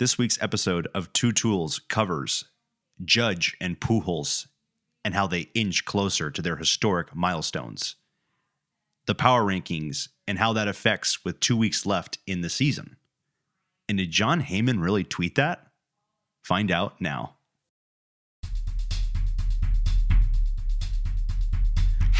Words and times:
This 0.00 0.18
week's 0.18 0.42
episode 0.42 0.88
of 0.92 1.12
Two 1.12 1.30
Tools 1.30 1.78
covers 1.78 2.46
Judge 3.04 3.56
and 3.60 3.78
Pujols 3.78 4.48
and 5.04 5.14
how 5.14 5.28
they 5.28 5.50
inch 5.54 5.84
closer 5.84 6.32
to 6.32 6.42
their 6.42 6.56
historic 6.56 7.14
milestones, 7.14 7.94
the 9.06 9.14
power 9.14 9.44
rankings 9.44 10.08
and 10.26 10.40
how 10.40 10.52
that 10.52 10.66
affects 10.66 11.24
with 11.24 11.38
two 11.38 11.56
weeks 11.56 11.86
left 11.86 12.18
in 12.26 12.40
the 12.40 12.50
season. 12.50 12.96
And 13.88 13.98
did 13.98 14.10
Jon 14.10 14.42
Heyman 14.42 14.82
really 14.82 15.04
tweet 15.04 15.36
that? 15.36 15.68
Find 16.42 16.72
out 16.72 17.00
now. 17.00 17.33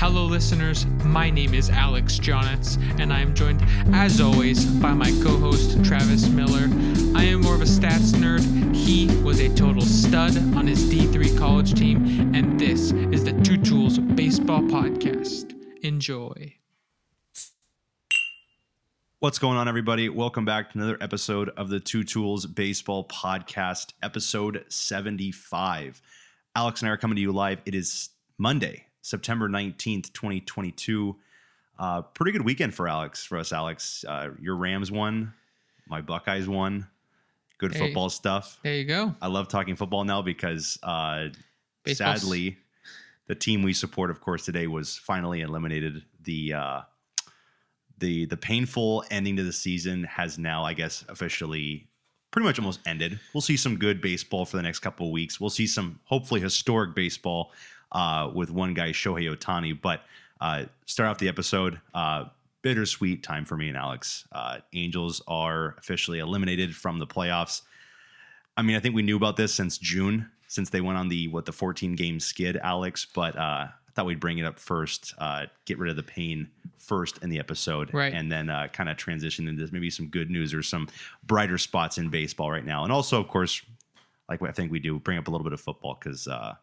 Hello, 0.05 0.27
listeners. 0.27 0.85
My 1.03 1.31
name 1.31 1.55
is 1.55 1.71
Alex 1.71 2.19
Jonitz, 2.19 2.77
and 3.01 3.11
I 3.11 3.21
am 3.21 3.35
joined, 3.35 3.63
as 3.95 4.21
always, 4.21 4.67
by 4.67 4.93
my 4.93 5.11
co 5.23 5.39
host, 5.39 5.83
Travis 5.83 6.29
Miller. 6.29 6.69
I 7.17 7.25
am 7.25 7.41
more 7.41 7.55
of 7.55 7.63
a 7.63 7.65
stats 7.65 8.13
nerd. 8.13 8.45
He 8.77 9.07
was 9.23 9.41
a 9.41 9.49
total 9.55 9.81
stud 9.81 10.37
on 10.55 10.67
his 10.67 10.93
D3 10.93 11.39
college 11.39 11.73
team, 11.73 12.35
and 12.35 12.61
this 12.61 12.93
is 12.93 13.25
the 13.25 13.33
Two 13.41 13.57
Tools 13.57 13.99
Baseball 13.99 14.61
Podcast. 14.61 15.55
Enjoy. 15.83 16.55
What's 19.21 19.39
going 19.39 19.57
on, 19.57 19.69
everybody? 19.69 20.11
Welcome 20.11 20.45
back 20.45 20.73
to 20.73 20.79
another 20.81 20.99
episode 21.01 21.49
of 21.57 21.71
the 21.71 21.81
Two 21.81 22.05
Tools 22.05 22.45
Baseball 22.45 23.09
Podcast, 23.09 23.95
episode 24.03 24.67
75. 24.69 26.03
Alex 26.55 26.83
and 26.83 26.91
I 26.91 26.93
are 26.93 26.99
coming 26.99 27.17
to 27.17 27.23
you 27.23 27.33
live. 27.33 27.63
It 27.65 27.75
is 27.75 28.11
Monday, 28.37 28.85
September 29.05 29.51
19th, 29.51 30.15
2022. 30.15 31.15
Uh, 31.79 32.01
pretty 32.01 32.33
good 32.33 32.43
weekend 32.43 32.75
for 32.75 32.89
Alex, 32.89 33.23
for 33.23 33.37
us, 33.37 33.53
Alex. 33.53 34.03
Uh, 34.09 34.31
your 34.41 34.57
Rams 34.57 34.91
won, 34.91 35.35
my 35.87 36.01
Buckeyes 36.01 36.49
won. 36.49 36.87
Good 37.59 37.77
football 37.77 38.09
stuff. 38.09 38.59
There 38.63 38.75
you 38.75 38.87
go. 38.87 39.15
I 39.21 39.29
love 39.29 39.49
talking 39.49 39.77
football 39.77 40.05
now 40.05 40.23
because 40.23 40.79
uh, 40.83 41.29
sadly, 41.87 42.57
the 43.27 43.35
team 43.35 43.63
we 43.63 43.75
support, 43.75 44.11
of 44.11 44.21
course, 44.21 44.45
today 44.47 44.67
was 44.67 44.97
finally 44.97 45.43
eliminated. 45.43 46.03
The 46.23 46.55
uh, 46.55 46.81
the 47.99 48.25
the 48.25 48.37
painful 48.39 49.05
ending 49.11 49.37
to 49.37 49.45
the 49.45 49.53
season 49.53 50.05
has 50.05 50.39
now, 50.39 50.65
I 50.65 50.73
guess, 50.73 51.05
officially 51.09 51.89
pretty 52.31 52.47
much 52.47 52.59
almost 52.59 52.81
ended. 52.87 53.21
We'll 53.33 53.43
see 53.43 53.57
some 53.57 53.77
good 53.77 54.01
baseball 54.01 54.47
for 54.47 54.57
the 54.57 54.63
next 54.63 54.81
couple 54.81 55.07
of 55.07 55.13
weeks. 55.13 55.41
We'll 55.41 55.51
see 55.51 55.67
some 55.67 56.01
hopefully 56.05 56.41
historic 56.41 56.95
baseball 56.95 57.53
uh, 57.95 58.31
with 58.35 58.51
one 58.51 58.75
guy, 58.75 58.91
Shohei 58.91 59.35
Ohtani. 59.35 59.81
But 59.81 60.03
uh, 60.41 60.65
start 60.87 61.09
off 61.09 61.19
the 61.19 61.29
episode. 61.29 61.81
Uh, 61.95 62.25
bittersweet 62.63 63.23
time 63.23 63.45
for 63.45 63.57
me 63.57 63.69
and 63.69 63.77
Alex. 63.77 64.27
Uh, 64.33 64.59
Angels 64.73 65.23
are 65.29 65.75
officially 65.79 66.19
eliminated 66.19 66.75
from 66.75 66.99
the 66.99 67.07
playoffs. 67.07 67.63
I 68.57 68.63
mean, 68.63 68.77
I 68.77 68.81
think 68.81 68.95
we 68.95 69.03
knew 69.03 69.17
about 69.17 69.37
this 69.37 69.55
since 69.55 69.79
June, 69.79 70.31
since 70.49 70.71
they 70.71 70.81
went 70.81 70.99
on 70.99 71.09
the 71.09 71.29
what 71.29 71.45
the 71.45 71.53
14 71.53 71.95
game 71.95 72.21
skid, 72.21 72.57
Alex. 72.57 73.07
But 73.15 73.37
uh, 73.37 73.67
I 73.69 73.71
thought 73.95 74.07
we'd 74.07 74.21
bring 74.21 74.39
it 74.39 74.45
up 74.45 74.59
first, 74.59 75.15
uh, 75.19 75.47
get 75.67 75.79
rid 75.79 75.91
of 75.91 75.97
the 75.97 76.03
pain 76.03 76.49
first 76.79 77.19
in 77.23 77.31
the 77.31 77.39
episode, 77.39 77.93
Right. 77.95 78.13
and 78.13 78.31
then 78.31 78.51
uh, 78.51 78.69
kind 78.69 78.89
of 78.89 78.97
transition 78.97 79.47
into 79.49 79.69
maybe 79.73 79.91
some 79.91 80.07
good 80.09 80.31
news 80.31 80.53
or 80.55 80.63
some 80.63 80.89
brighter 81.27 81.59
spots 81.59 81.97
in 81.99 82.09
baseball 82.11 82.51
right 82.51 82.65
now, 82.65 82.83
and 82.85 82.93
also, 82.93 83.21
of 83.21 83.29
course, 83.29 83.63
like 84.29 84.43
I 84.43 84.53
think 84.53 84.71
we 84.73 84.79
do, 84.81 84.99
bring 84.99 85.19
up 85.19 85.29
a 85.29 85.31
little 85.31 85.45
bit 85.45 85.53
of 85.53 85.61
football 85.61 85.99
because 85.99 86.27
uh, 86.29 86.55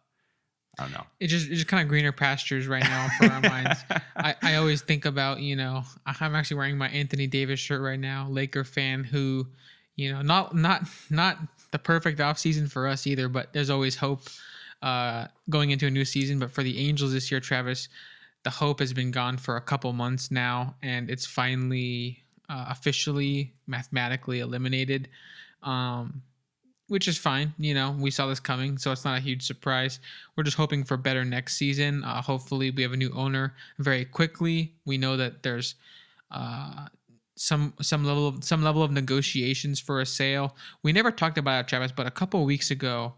I 0.79 0.83
don't 0.83 0.93
know. 0.93 1.03
It 1.19 1.27
just 1.27 1.47
it's 1.47 1.57
just 1.57 1.67
kind 1.67 1.83
of 1.83 1.89
greener 1.89 2.11
pastures 2.11 2.67
right 2.67 2.83
now 2.83 3.07
for 3.17 3.25
our 3.25 3.41
minds. 3.41 3.79
I, 4.15 4.35
I 4.41 4.55
always 4.55 4.81
think 4.81 5.05
about, 5.05 5.39
you 5.39 5.55
know, 5.55 5.83
I'm 6.05 6.33
actually 6.33 6.57
wearing 6.57 6.77
my 6.77 6.87
Anthony 6.89 7.27
Davis 7.27 7.59
shirt 7.59 7.81
right 7.81 7.99
now, 7.99 8.27
Laker 8.29 8.63
fan 8.63 9.03
who, 9.03 9.47
you 9.95 10.11
know, 10.11 10.21
not 10.21 10.55
not 10.55 10.83
not 11.09 11.37
the 11.71 11.79
perfect 11.79 12.19
offseason 12.19 12.71
for 12.71 12.87
us 12.87 13.05
either, 13.05 13.27
but 13.27 13.53
there's 13.53 13.69
always 13.69 13.95
hope 13.95 14.21
uh, 14.81 15.27
going 15.49 15.71
into 15.71 15.87
a 15.87 15.91
new 15.91 16.05
season. 16.05 16.39
But 16.39 16.51
for 16.51 16.63
the 16.63 16.79
Angels 16.79 17.13
this 17.13 17.31
year, 17.31 17.39
Travis, 17.39 17.89
the 18.43 18.49
hope 18.49 18.79
has 18.79 18.93
been 18.93 19.11
gone 19.11 19.37
for 19.37 19.57
a 19.57 19.61
couple 19.61 19.91
months 19.93 20.31
now, 20.31 20.75
and 20.81 21.09
it's 21.09 21.25
finally 21.25 22.23
uh, 22.49 22.65
officially 22.69 23.53
mathematically 23.67 24.39
eliminated. 24.39 25.09
Um, 25.63 26.21
which 26.91 27.07
is 27.07 27.17
fine. 27.17 27.53
You 27.57 27.73
know, 27.73 27.95
we 27.97 28.11
saw 28.11 28.27
this 28.27 28.41
coming, 28.41 28.77
so 28.77 28.91
it's 28.91 29.05
not 29.05 29.17
a 29.17 29.21
huge 29.21 29.43
surprise. 29.43 29.99
We're 30.35 30.43
just 30.43 30.57
hoping 30.57 30.83
for 30.83 30.97
better 30.97 31.23
next 31.23 31.55
season. 31.55 32.03
Uh, 32.03 32.21
hopefully, 32.21 32.69
we 32.69 32.83
have 32.83 32.91
a 32.91 32.97
new 32.97 33.11
owner 33.15 33.55
very 33.79 34.03
quickly. 34.03 34.73
We 34.85 34.97
know 34.97 35.15
that 35.15 35.41
there's 35.41 35.75
uh, 36.31 36.87
some 37.37 37.73
some 37.81 38.03
level 38.03 38.27
of 38.27 38.43
some 38.43 38.61
level 38.61 38.83
of 38.83 38.91
negotiations 38.91 39.79
for 39.79 40.01
a 40.01 40.05
sale. 40.05 40.53
We 40.83 40.91
never 40.91 41.11
talked 41.11 41.37
about 41.37 41.61
it, 41.61 41.67
Travis, 41.69 41.93
but 41.93 42.07
a 42.07 42.11
couple 42.11 42.41
of 42.41 42.45
weeks 42.45 42.71
ago, 42.71 43.13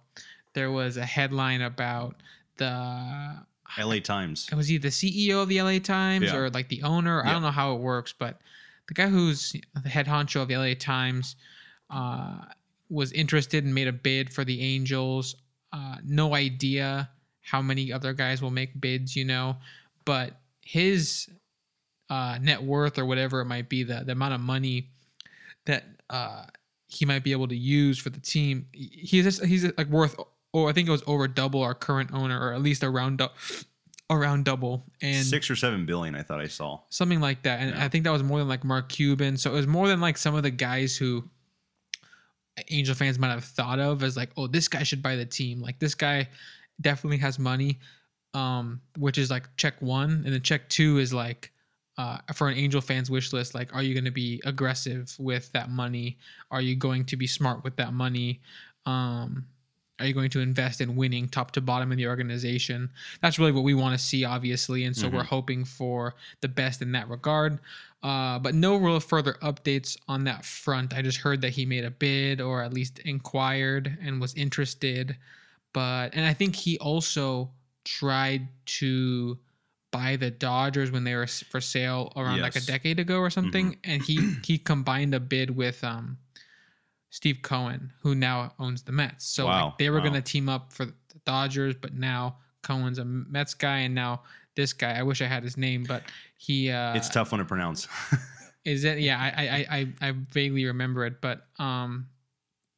there 0.54 0.70
was 0.72 0.96
a 0.98 1.06
headline 1.06 1.62
about 1.64 2.22
the 2.58 3.44
L.A. 3.80 4.00
Times. 4.02 4.50
was 4.56 4.68
he 4.68 4.78
the 4.78 4.90
CEO 4.90 5.42
of 5.42 5.50
the 5.50 5.60
LA 5.64 5.80
Times 5.80 6.26
Yeah. 6.26 6.36
or 6.38 6.50
like 6.52 6.70
the 6.70 6.84
owner? 6.84 7.26
I 7.26 7.32
don't 7.32 7.42
know 7.42 7.50
how 7.50 7.74
it 7.74 7.80
works, 7.80 8.14
but 8.14 8.40
the 8.88 8.94
guy 8.94 9.08
who's 9.08 9.56
the 9.82 9.90
head 9.90 10.06
honcho 10.06 10.44
of 10.44 10.48
the 10.48 10.58
LA 10.58 10.76
Times 10.76 11.36
uh, 11.90 12.38
was 12.94 13.12
interested 13.12 13.64
and 13.66 13.74
made 13.74 13.88
a 13.88 13.94
bid 13.94 14.32
for 14.32 14.44
the 14.46 14.62
Angels. 14.62 15.36
Uh, 15.72 15.98
no 16.04 16.36
idea 16.36 17.10
how 17.42 17.62
many 17.62 17.92
other 17.92 18.14
guys 18.14 18.42
will 18.42 18.52
make 18.52 18.80
bids, 18.80 19.16
you 19.16 19.26
know, 19.26 19.58
but 20.06 20.40
his 20.62 21.28
uh, 22.10 22.38
net 22.42 22.62
worth 22.64 22.98
or 23.00 23.06
whatever 23.06 23.42
it 23.42 23.46
might 23.46 23.68
be, 23.70 23.84
the, 23.84 24.04
the 24.06 24.12
amount 24.12 24.34
of 24.34 24.40
money 24.40 24.90
that 25.66 25.84
uh, 26.10 26.46
he 26.88 27.06
might 27.06 27.24
be 27.24 27.32
able 27.32 27.48
to 27.48 27.56
use 27.56 27.98
for 27.98 28.10
the 28.12 28.20
team, 28.20 28.68
he's 28.72 29.24
just, 29.26 29.44
he's 29.46 29.64
like 29.78 29.88
worth, 29.88 30.16
or 30.54 30.70
I 30.70 30.74
think 30.74 30.88
it 30.88 30.92
was 30.92 31.04
over 31.08 31.28
double 31.28 31.64
our 31.64 31.74
current 31.74 32.12
owner, 32.14 32.40
or 32.40 32.54
at 32.54 32.62
least 32.62 32.84
around 32.84 33.18
dou- 33.18 33.30
around 34.10 34.46
double, 34.46 34.86
and 35.02 35.26
Six 35.26 35.50
or 35.50 35.56
seven 35.56 35.86
billion, 35.88 36.14
I 36.14 36.22
thought 36.22 36.40
I 36.40 36.48
saw. 36.48 36.82
something 36.90 37.20
like 37.20 37.44
that. 37.44 37.60
And 37.62 37.72
Yeah. 37.76 37.84
I 37.84 37.90
think 37.90 38.04
that 38.04 38.12
was 38.12 38.22
more 38.22 38.38
than 38.40 38.48
like 38.48 38.64
Mark 38.64 38.90
Cuban. 38.90 39.38
So 39.38 39.50
it 39.52 39.56
was 39.56 39.66
more 39.66 39.88
than 39.88 40.00
like 40.02 40.18
some 40.18 40.36
of 40.36 40.44
the 40.44 40.52
guys 40.52 40.96
who 40.96 41.24
Angel 42.70 42.96
fans 42.96 43.20
might 43.20 43.30
have 43.30 43.44
thought 43.44 43.80
of 43.80 44.04
as 44.04 44.16
like, 44.16 44.30
oh, 44.38 44.48
this 44.48 44.68
guy 44.68 44.84
should 44.84 45.02
buy 45.02 45.16
the 45.16 45.26
team. 45.26 45.62
Like 45.62 45.80
this 45.80 45.96
guy 45.96 46.30
definitely 46.82 47.18
has 47.18 47.40
money, 47.40 47.80
um, 48.34 48.82
which 48.98 49.18
is 49.18 49.30
like 49.30 49.48
check 49.58 49.82
one, 49.82 50.24
and 50.26 50.34
then 50.34 50.42
check 50.42 50.70
two 50.70 50.98
is 51.00 51.14
like. 51.14 51.52
Uh, 51.96 52.18
for 52.34 52.50
an 52.50 52.58
Angel 52.58 52.82
fans 52.82 53.12
wish 53.12 53.32
list, 53.34 53.54
like, 53.54 53.72
are 53.76 53.84
you 53.84 53.94
going 53.94 54.04
to 54.04 54.10
be 54.10 54.42
aggressive 54.46 55.16
with 55.20 55.52
that 55.52 55.70
money? 55.70 56.18
Are 56.50 56.60
you 56.60 56.76
going 56.76 57.06
to 57.06 57.16
be 57.16 57.28
smart 57.28 57.64
with 57.64 57.76
that 57.76 57.94
money? 57.94 58.42
Um, 58.88 59.46
are 60.00 60.08
you 60.08 60.14
going 60.14 60.32
to 60.32 60.40
invest 60.40 60.82
in 60.82 60.96
winning 60.96 61.30
top 61.30 61.52
to 61.52 61.62
bottom 61.62 61.92
in 61.92 61.98
the 62.00 62.08
organization? 62.08 62.90
That's 63.22 63.38
really 63.38 63.52
what 63.52 63.64
we 63.64 63.76
want 63.76 63.98
to 63.98 64.04
see, 64.04 64.26
obviously. 64.26 64.86
And 64.86 64.98
so 64.98 65.08
we're 65.08 65.24
hoping 65.24 65.66
for 65.66 66.16
the 66.42 66.48
best 66.48 66.82
in 66.82 66.94
that 66.94 67.10
regard. 67.10 67.60
Uh, 68.04 68.38
but 68.38 68.54
no 68.54 68.76
real 68.76 69.00
further 69.00 69.38
updates 69.42 69.98
on 70.10 70.26
that 70.26 70.44
front. 70.44 70.94
I 70.94 71.02
just 71.02 71.20
heard 71.20 71.40
that 71.42 71.52
he 71.52 71.66
made 71.66 71.86
a 71.86 71.90
bid 71.90 72.42
or 72.42 72.62
at 72.62 72.74
least 72.74 73.00
inquired 73.00 73.98
and 74.02 74.20
was 74.20 74.34
interested. 74.36 75.16
But, 75.72 76.14
and 76.14 76.26
I 76.26 76.34
think 76.34 76.56
he 76.56 76.78
also 76.80 77.50
tried 77.86 78.50
to 78.66 79.38
buy 79.92 80.18
the 80.18 80.32
Dodgers 80.32 80.92
when 80.92 81.06
they 81.06 81.16
were 81.16 81.28
for 81.28 81.62
sale 81.62 82.12
around 82.18 82.42
like 82.42 82.58
a 82.58 82.62
decade 82.62 83.00
ago 83.00 83.20
or 83.20 83.30
something. 83.30 83.78
And 83.86 84.02
he, 84.02 84.34
he 84.44 84.58
combined 84.58 85.16
a 85.16 85.20
bid 85.22 85.56
with, 85.56 85.82
um, 85.84 86.18
Steve 87.10 87.44
Cohen, 87.44 87.94
who 88.02 88.16
now 88.16 88.54
owns 88.58 88.82
the 88.82 88.92
Mets. 88.92 89.24
So 89.24 89.46
Wow, 89.46 89.66
like 89.66 89.78
they 89.78 89.92
were 89.92 90.00
wow. 90.00 90.06
gonna 90.06 90.22
team 90.22 90.50
up 90.50 90.74
for 90.74 90.86
the 90.86 90.94
Dodgers, 91.26 91.76
but 91.80 91.94
now 91.94 92.38
Cohen's 92.64 92.98
a 92.98 93.06
Mets 93.06 93.54
guy, 93.54 93.78
and 93.80 93.94
now 93.94 94.24
this 94.56 94.74
guy. 94.74 94.98
I 94.98 95.04
wish 95.04 95.22
I 95.22 95.26
had 95.26 95.44
his 95.44 95.58
name, 95.58 95.84
but 95.84 96.04
he 96.38 96.70
uh, 96.70 96.96
it's 96.96 97.10
tough 97.10 97.32
one 97.32 97.40
to 97.40 97.46
pronounce. 97.46 97.88
is 98.66 98.84
it? 98.84 99.00
Yeah, 99.00 99.20
I, 99.20 99.48
I 99.48 99.78
I 99.78 100.10
I 100.10 100.12
vaguely 100.12 100.66
remember 100.66 101.06
it, 101.06 101.22
but 101.22 101.48
um, 101.60 102.08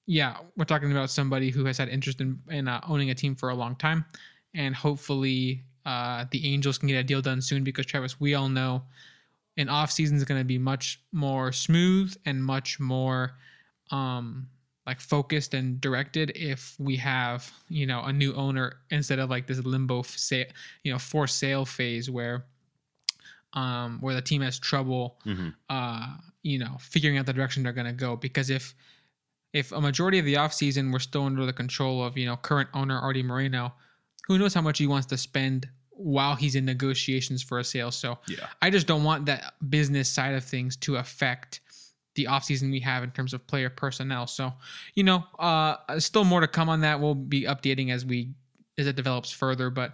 yeah, 0.05 0.37
we're 0.55 0.65
talking 0.65 0.91
about 0.91 1.09
somebody 1.09 1.49
who 1.49 1.65
has 1.65 1.77
had 1.77 1.89
interest 1.89 2.21
in 2.21 2.39
in 2.49 2.67
uh, 2.67 2.81
owning 2.87 3.09
a 3.09 3.15
team 3.15 3.35
for 3.35 3.49
a 3.49 3.55
long 3.55 3.75
time, 3.75 4.05
and 4.53 4.75
hopefully 4.75 5.63
uh, 5.85 6.25
the 6.31 6.53
Angels 6.53 6.77
can 6.77 6.87
get 6.87 6.97
a 6.97 7.03
deal 7.03 7.21
done 7.21 7.41
soon 7.41 7.63
because 7.63 7.85
Travis, 7.85 8.19
we 8.19 8.33
all 8.35 8.49
know 8.49 8.83
an 9.57 9.69
off 9.69 9.91
season 9.91 10.17
is 10.17 10.23
going 10.25 10.39
to 10.39 10.45
be 10.45 10.57
much 10.57 11.01
more 11.11 11.51
smooth 11.51 12.15
and 12.25 12.43
much 12.43 12.79
more 12.79 13.37
um 13.91 14.47
like 14.87 14.99
focused 14.99 15.53
and 15.53 15.81
directed 15.81 16.31
if 16.35 16.75
we 16.79 16.95
have 16.95 17.51
you 17.69 17.85
know 17.87 18.01
a 18.03 18.13
new 18.13 18.33
owner 18.35 18.77
instead 18.91 19.19
of 19.19 19.29
like 19.29 19.47
this 19.47 19.59
limbo 19.65 19.99
f- 19.99 20.07
sa- 20.17 20.43
you 20.83 20.91
know 20.91 20.99
for 20.99 21.25
sale 21.27 21.65
phase 21.65 22.09
where 22.09 22.45
um 23.53 23.99
where 24.01 24.13
the 24.15 24.21
team 24.21 24.41
has 24.41 24.59
trouble 24.59 25.17
Mhm. 25.25 25.53
uh 25.69 26.17
you 26.43 26.59
know 26.59 26.77
figuring 26.79 27.17
out 27.17 27.25
the 27.25 27.33
direction 27.33 27.63
they're 27.63 27.73
going 27.73 27.87
to 27.87 27.93
go 27.93 28.15
because 28.15 28.49
if 28.49 28.73
if 29.53 29.71
a 29.71 29.79
majority 29.79 30.19
of 30.19 30.25
the 30.25 30.33
offseason 30.35 30.91
we're 30.91 30.99
still 30.99 31.23
under 31.23 31.45
the 31.45 31.53
control 31.53 32.03
of 32.03 32.17
you 32.17 32.25
know 32.25 32.35
current 32.37 32.69
owner 32.73 32.97
Artie 32.99 33.23
Moreno 33.23 33.73
who 34.27 34.37
knows 34.37 34.53
how 34.53 34.61
much 34.61 34.77
he 34.77 34.87
wants 34.87 35.07
to 35.07 35.17
spend 35.17 35.69
while 35.97 36.35
he's 36.35 36.55
in 36.55 36.65
negotiations 36.65 37.41
for 37.41 37.57
a 37.59 37.63
sale 37.63 37.89
so 37.91 38.19
Yeah. 38.27 38.47
I 38.61 38.69
just 38.69 38.85
don't 38.87 39.05
want 39.05 39.25
that 39.27 39.53
business 39.69 40.09
side 40.09 40.35
of 40.35 40.43
things 40.43 40.75
to 40.77 40.97
affect 40.97 41.61
the 42.15 42.25
offseason 42.25 42.71
we 42.71 42.79
have 42.79 43.03
in 43.03 43.11
terms 43.11 43.33
of 43.33 43.45
player 43.47 43.69
personnel. 43.69 44.25
So, 44.27 44.53
you 44.95 45.03
know, 45.03 45.23
uh, 45.39 45.99
still 45.99 46.23
more 46.23 46.41
to 46.41 46.47
come 46.47 46.69
on 46.69 46.81
that. 46.81 46.99
We'll 46.99 47.15
be 47.15 47.43
updating 47.43 47.91
as 47.91 48.05
we 48.05 48.29
as 48.77 48.87
it 48.87 48.95
develops 48.95 49.31
further, 49.31 49.69
but 49.69 49.93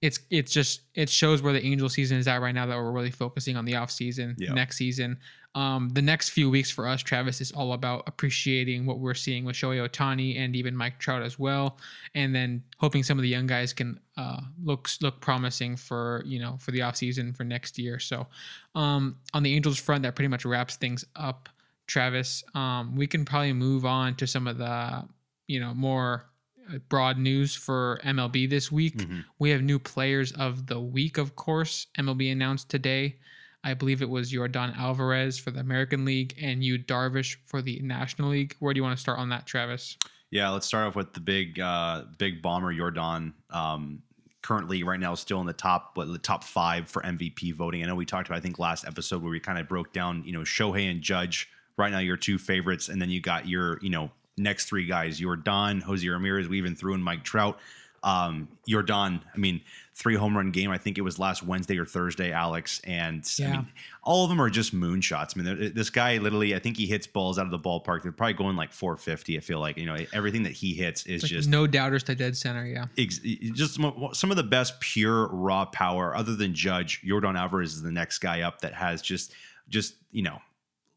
it's 0.00 0.18
it's 0.30 0.50
just 0.52 0.82
it 0.94 1.08
shows 1.08 1.42
where 1.42 1.52
the 1.52 1.64
Angel 1.64 1.88
season 1.88 2.18
is 2.18 2.26
at 2.26 2.40
right 2.42 2.54
now 2.54 2.66
that 2.66 2.76
we're 2.76 2.90
really 2.90 3.10
focusing 3.10 3.56
on 3.56 3.64
the 3.64 3.72
offseason 3.74 4.34
Yeah. 4.38 4.52
next 4.52 4.76
season. 4.76 5.18
Um, 5.54 5.90
the 5.90 6.00
next 6.00 6.30
few 6.30 6.48
weeks 6.48 6.70
for 6.70 6.88
us, 6.88 7.02
Travis, 7.02 7.40
is 7.42 7.52
all 7.52 7.74
about 7.74 8.04
appreciating 8.06 8.86
what 8.86 9.00
we're 9.00 9.12
seeing 9.14 9.44
with 9.44 9.54
Shohei 9.54 9.86
Ohtani 9.86 10.38
and 10.38 10.56
even 10.56 10.74
Mike 10.74 10.98
Trout 10.98 11.22
as 11.22 11.38
well, 11.38 11.76
and 12.14 12.34
then 12.34 12.62
hoping 12.78 13.02
some 13.02 13.18
of 13.18 13.22
the 13.22 13.28
young 13.28 13.46
guys 13.46 13.72
can 13.74 14.00
uh, 14.16 14.40
look 14.64 14.88
look 15.02 15.20
promising 15.20 15.76
for 15.76 16.22
you 16.24 16.38
know 16.38 16.56
for 16.58 16.70
the 16.70 16.78
offseason 16.80 17.36
for 17.36 17.44
next 17.44 17.78
year. 17.78 17.98
So 17.98 18.26
um, 18.74 19.16
on 19.34 19.42
the 19.42 19.54
Angels 19.54 19.78
front, 19.78 20.02
that 20.04 20.14
pretty 20.14 20.28
much 20.28 20.44
wraps 20.44 20.76
things 20.76 21.04
up. 21.16 21.48
Travis, 21.86 22.42
um, 22.54 22.96
we 22.96 23.06
can 23.06 23.24
probably 23.24 23.52
move 23.52 23.84
on 23.84 24.14
to 24.16 24.26
some 24.26 24.46
of 24.46 24.56
the 24.56 25.04
you 25.48 25.60
know 25.60 25.74
more 25.74 26.24
uh, 26.72 26.78
broad 26.88 27.18
news 27.18 27.54
for 27.54 28.00
MLB 28.04 28.48
this 28.48 28.72
week. 28.72 28.96
Mhm. 28.96 29.24
We 29.38 29.50
have 29.50 29.60
new 29.60 29.78
players 29.78 30.32
of 30.32 30.66
the 30.66 30.80
week, 30.80 31.18
of 31.18 31.36
course. 31.36 31.88
MLB 31.98 32.32
announced 32.32 32.70
today. 32.70 33.16
I 33.64 33.74
believe 33.74 34.02
it 34.02 34.10
was 34.10 34.32
Yordan 34.32 34.76
Alvarez 34.76 35.38
for 35.38 35.50
the 35.50 35.60
American 35.60 36.04
League 36.04 36.34
and 36.40 36.64
Yu 36.64 36.78
Darvish 36.78 37.36
for 37.46 37.62
the 37.62 37.80
National 37.80 38.30
League. 38.30 38.56
Where 38.58 38.74
do 38.74 38.78
you 38.78 38.82
want 38.82 38.96
to 38.96 39.00
start 39.00 39.18
on 39.18 39.28
that, 39.28 39.46
Travis? 39.46 39.96
Yeah, 40.30 40.48
let's 40.50 40.66
start 40.66 40.88
off 40.88 40.96
with 40.96 41.12
the 41.12 41.20
big 41.20 41.60
uh 41.60 42.04
big 42.18 42.42
bomber 42.42 42.74
Yordan. 42.74 43.34
Um 43.50 44.02
currently 44.42 44.82
right 44.82 44.98
now 44.98 45.14
still 45.14 45.40
in 45.40 45.46
the 45.46 45.52
top 45.52 45.92
what 45.94 46.08
the 46.08 46.18
top 46.18 46.42
five 46.42 46.88
for 46.88 47.02
MVP 47.02 47.54
voting. 47.54 47.82
I 47.82 47.86
know 47.86 47.94
we 47.94 48.04
talked 48.04 48.28
about 48.28 48.38
I 48.38 48.40
think 48.40 48.58
last 48.58 48.84
episode 48.86 49.22
where 49.22 49.30
we 49.30 49.40
kind 49.40 49.58
of 49.58 49.68
broke 49.68 49.92
down, 49.92 50.24
you 50.24 50.32
know, 50.32 50.40
Shohei 50.40 50.90
and 50.90 51.00
Judge. 51.00 51.48
Right 51.78 51.90
now 51.90 52.00
your 52.00 52.18
two 52.18 52.36
favorites, 52.36 52.90
and 52.90 53.00
then 53.00 53.08
you 53.08 53.22
got 53.22 53.48
your, 53.48 53.78
you 53.80 53.88
know, 53.88 54.10
next 54.36 54.66
three 54.66 54.86
guys, 54.86 55.20
Yordan, 55.20 55.82
Jose 55.82 56.06
Ramirez, 56.06 56.48
we 56.48 56.58
even 56.58 56.74
threw 56.76 56.94
in 56.94 57.02
Mike 57.02 57.24
Trout. 57.24 57.58
Um, 58.04 58.48
Yordan, 58.68 59.20
I 59.32 59.38
mean, 59.38 59.60
three 59.94 60.16
home 60.16 60.36
run 60.36 60.50
game. 60.50 60.70
I 60.70 60.78
think 60.78 60.98
it 60.98 61.02
was 61.02 61.18
last 61.18 61.42
Wednesday 61.42 61.78
or 61.78 61.84
Thursday, 61.84 62.32
Alex. 62.32 62.80
And 62.84 63.24
I 63.40 63.42
mean, 63.52 63.68
all 64.02 64.24
of 64.24 64.30
them 64.30 64.40
are 64.40 64.50
just 64.50 64.74
moonshots. 64.74 65.36
I 65.36 65.42
mean, 65.42 65.72
this 65.74 65.90
guy 65.90 66.18
literally, 66.18 66.54
I 66.54 66.58
think 66.58 66.76
he 66.76 66.86
hits 66.86 67.06
balls 67.06 67.38
out 67.38 67.44
of 67.44 67.50
the 67.52 67.58
ballpark. 67.58 68.02
They're 68.02 68.12
probably 68.12 68.34
going 68.34 68.56
like 68.56 68.72
450. 68.72 69.36
I 69.36 69.40
feel 69.40 69.60
like 69.60 69.76
you 69.76 69.86
know 69.86 69.96
everything 70.12 70.42
that 70.44 70.52
he 70.52 70.74
hits 70.74 71.06
is 71.06 71.22
Like 71.22 71.30
just 71.30 71.48
no 71.48 71.66
doubters 71.66 72.02
to 72.04 72.14
dead 72.14 72.36
center. 72.36 72.66
Yeah. 72.66 72.86
ex- 72.98 73.20
just 73.52 73.74
some 74.12 74.30
of 74.30 74.36
the 74.36 74.42
best 74.42 74.80
pure 74.80 75.28
raw 75.28 75.64
power. 75.66 76.16
Other 76.16 76.34
than 76.34 76.54
Judge, 76.54 77.02
Yordan 77.02 77.38
Alvarez 77.38 77.74
is 77.74 77.82
the 77.82 77.92
next 77.92 78.18
guy 78.18 78.40
up 78.40 78.62
that 78.62 78.74
has 78.74 79.02
just 79.02 79.32
just 79.68 79.94
you 80.10 80.22
know 80.22 80.40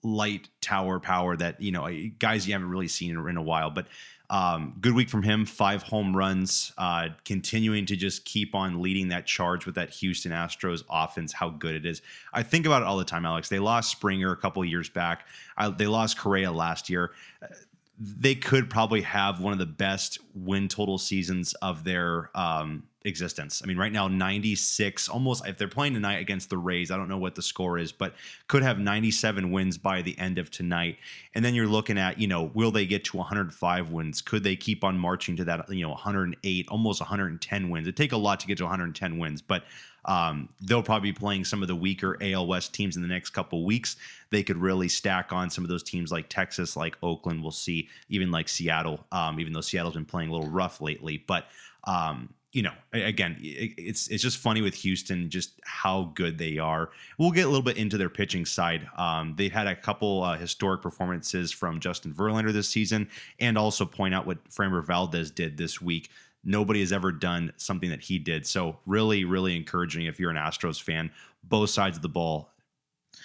light 0.03 0.49
tower 0.61 0.99
power 0.99 1.35
that 1.35 1.59
you 1.59 1.71
know 1.71 1.89
guys 2.19 2.47
you 2.47 2.53
haven't 2.53 2.69
really 2.69 2.87
seen 2.87 3.17
in 3.27 3.37
a 3.37 3.41
while. 3.41 3.69
But 3.71 3.87
um, 4.29 4.75
good 4.81 4.93
week 4.93 5.09
from 5.09 5.23
him. 5.23 5.45
Five 5.45 5.83
home 5.83 6.15
runs, 6.15 6.73
uh, 6.77 7.09
continuing 7.23 7.85
to 7.87 7.95
just 7.95 8.25
keep 8.25 8.55
on 8.55 8.81
leading 8.81 9.09
that 9.09 9.25
charge 9.25 9.65
with 9.65 9.75
that 9.75 9.89
Houston 9.91 10.31
Astros 10.31 10.83
offense. 10.89 11.33
How 11.33 11.49
good 11.49 11.75
it 11.75 11.85
is. 11.85 12.01
I 12.33 12.43
think 12.43 12.65
about 12.65 12.81
it 12.81 12.87
all 12.87 12.97
the 12.97 13.05
time, 13.05 13.25
Alex. 13.25 13.49
They 13.49 13.59
lost 13.59 13.91
Springer 13.91 14.31
a 14.31 14.37
couple 14.37 14.63
years 14.65 14.89
back. 14.89 15.27
I, 15.57 15.69
they 15.69 15.87
lost 15.87 16.17
Correa 16.17 16.51
last 16.51 16.89
year 16.89 17.11
they 17.97 18.35
could 18.35 18.69
probably 18.69 19.01
have 19.01 19.39
one 19.39 19.53
of 19.53 19.59
the 19.59 19.65
best 19.65 20.19
win 20.33 20.67
total 20.67 20.97
seasons 20.97 21.53
of 21.55 21.83
their 21.83 22.29
um, 22.35 22.83
existence. 23.05 23.61
I 23.63 23.67
mean, 23.67 23.77
right 23.77 23.91
now, 23.91 24.07
96, 24.07 25.07
almost, 25.07 25.47
if 25.47 25.57
they're 25.57 25.67
playing 25.67 25.93
tonight 25.93 26.19
against 26.19 26.49
the 26.49 26.57
Rays, 26.57 26.91
I 26.91 26.97
don't 26.97 27.07
know 27.07 27.17
what 27.17 27.35
the 27.35 27.41
score 27.41 27.77
is, 27.77 27.91
but 27.91 28.15
could 28.47 28.63
have 28.63 28.79
97 28.79 29.51
wins 29.51 29.77
by 29.77 30.01
the 30.01 30.17
end 30.17 30.37
of 30.37 30.51
tonight. 30.51 30.97
And 31.33 31.45
then 31.45 31.53
you're 31.53 31.67
looking 31.67 31.97
at, 31.97 32.19
you 32.19 32.27
know, 32.27 32.51
will 32.53 32.71
they 32.71 32.85
get 32.85 33.03
to 33.05 33.17
105 33.17 33.91
wins? 33.91 34.21
Could 34.21 34.43
they 34.43 34.55
keep 34.55 34.83
on 34.83 34.97
marching 34.97 35.35
to 35.37 35.45
that, 35.45 35.69
you 35.69 35.83
know, 35.83 35.91
108, 35.91 36.67
almost 36.69 36.99
110 36.99 37.69
wins? 37.69 37.87
It'd 37.87 37.95
take 37.95 38.11
a 38.11 38.17
lot 38.17 38.39
to 38.41 38.47
get 38.47 38.57
to 38.57 38.63
110 38.63 39.17
wins, 39.17 39.41
but 39.41 39.63
um, 40.05 40.49
they'll 40.61 40.83
probably 40.83 41.11
be 41.11 41.17
playing 41.17 41.45
some 41.45 41.61
of 41.61 41.67
the 41.67 41.75
weaker 41.75 42.17
AL 42.21 42.47
West 42.47 42.73
teams 42.73 42.95
in 42.95 43.01
the 43.01 43.07
next 43.07 43.31
couple 43.31 43.65
weeks. 43.65 43.95
They 44.29 44.43
could 44.43 44.57
really 44.57 44.87
stack 44.87 45.33
on 45.33 45.49
some 45.49 45.63
of 45.63 45.69
those 45.69 45.83
teams 45.83 46.11
like 46.11 46.29
Texas, 46.29 46.77
like 46.77 46.97
Oakland. 47.01 47.41
We'll 47.41 47.51
see, 47.51 47.89
even 48.09 48.31
like 48.31 48.47
Seattle. 48.47 49.05
Um, 49.11 49.39
even 49.39 49.53
though 49.53 49.61
Seattle's 49.61 49.95
been 49.95 50.05
playing 50.05 50.29
a 50.29 50.31
little 50.31 50.49
rough 50.49 50.79
lately, 50.79 51.23
but 51.25 51.45
um, 51.85 52.33
you 52.55 52.61
know, 52.61 52.71
again, 52.93 53.35
it's 53.41 54.07
it's 54.07 54.23
just 54.23 54.37
funny 54.37 54.61
with 54.61 54.75
Houston, 54.75 55.29
just 55.29 55.59
how 55.65 56.13
good 56.15 56.37
they 56.37 56.57
are. 56.57 56.89
We'll 57.17 57.31
get 57.31 57.43
a 57.43 57.49
little 57.49 57.61
bit 57.61 57.75
into 57.75 57.97
their 57.97 58.07
pitching 58.07 58.45
side. 58.45 58.87
Um, 58.95 59.35
they've 59.37 59.51
had 59.51 59.67
a 59.67 59.75
couple 59.75 60.23
uh, 60.23 60.37
historic 60.37 60.81
performances 60.81 61.51
from 61.51 61.81
Justin 61.81 62.13
Verlander 62.13 62.53
this 62.53 62.69
season, 62.69 63.09
and 63.41 63.57
also 63.57 63.83
point 63.83 64.15
out 64.15 64.25
what 64.25 64.41
Framber 64.49 64.81
Valdez 64.81 65.31
did 65.31 65.57
this 65.57 65.81
week. 65.81 66.09
Nobody 66.45 66.79
has 66.79 66.93
ever 66.93 67.11
done 67.11 67.51
something 67.57 67.89
that 67.89 67.99
he 67.99 68.19
did. 68.19 68.47
So 68.47 68.79
really, 68.85 69.25
really 69.25 69.57
encouraging 69.57 70.05
if 70.05 70.17
you're 70.17 70.31
an 70.31 70.37
Astros 70.37 70.81
fan. 70.81 71.11
Both 71.43 71.71
sides 71.71 71.97
of 71.97 72.03
the 72.03 72.09
ball 72.09 72.53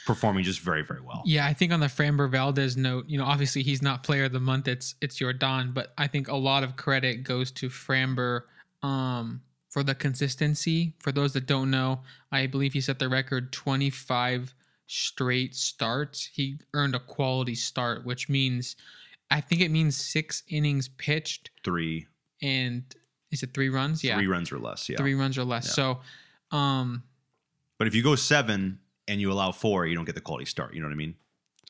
performing 0.06 0.42
just 0.42 0.58
very, 0.58 0.82
very 0.82 1.02
well. 1.02 1.22
Yeah, 1.24 1.46
I 1.46 1.52
think 1.52 1.70
on 1.70 1.78
the 1.78 1.86
Framber 1.86 2.28
Valdez 2.28 2.76
note, 2.76 3.04
you 3.06 3.16
know, 3.16 3.24
obviously 3.24 3.62
he's 3.62 3.80
not 3.80 4.02
player 4.02 4.24
of 4.24 4.32
the 4.32 4.40
month. 4.40 4.66
It's 4.66 4.96
it's 5.00 5.20
Yordan, 5.20 5.72
but 5.72 5.92
I 5.96 6.08
think 6.08 6.26
a 6.26 6.34
lot 6.34 6.64
of 6.64 6.74
credit 6.74 7.22
goes 7.22 7.52
to 7.52 7.68
Framber 7.68 8.42
um, 8.82 9.42
for 9.68 9.82
the 9.82 9.94
consistency. 9.94 10.94
For 10.98 11.12
those 11.12 11.32
that 11.34 11.46
don't 11.46 11.70
know, 11.70 12.00
I 12.30 12.46
believe 12.46 12.72
he 12.72 12.80
set 12.80 12.98
the 12.98 13.08
record 13.08 13.52
25 13.52 14.54
straight 14.86 15.54
starts. 15.54 16.30
He 16.32 16.58
earned 16.74 16.94
a 16.94 17.00
quality 17.00 17.54
start, 17.54 18.04
which 18.04 18.28
means 18.28 18.76
I 19.30 19.40
think 19.40 19.60
it 19.60 19.70
means 19.70 19.96
six 19.96 20.42
innings 20.48 20.88
pitched 20.88 21.50
Three, 21.62 22.08
and 22.42 22.82
is 23.30 23.42
it 23.42 23.54
three 23.54 23.68
runs? 23.68 24.02
Yeah, 24.02 24.16
three 24.16 24.26
runs 24.26 24.50
or 24.50 24.58
less. 24.58 24.88
Yeah. 24.88 24.96
three 24.96 25.14
runs 25.14 25.38
or 25.38 25.44
less. 25.44 25.66
Yeah. 25.66 25.72
So, 26.50 26.56
um, 26.56 27.04
But 27.78 27.86
if 27.86 27.94
you 27.94 28.02
go 28.02 28.16
seven 28.16 28.80
and 29.06 29.20
you 29.20 29.30
allow 29.30 29.52
four, 29.52 29.86
you 29.86 29.94
don't 29.94 30.04
get 30.04 30.16
the 30.16 30.20
quality 30.20 30.46
start. 30.46 30.74
You 30.74 30.80
know 30.80 30.88
what 30.88 30.94
I 30.94 30.96
mean? 30.96 31.14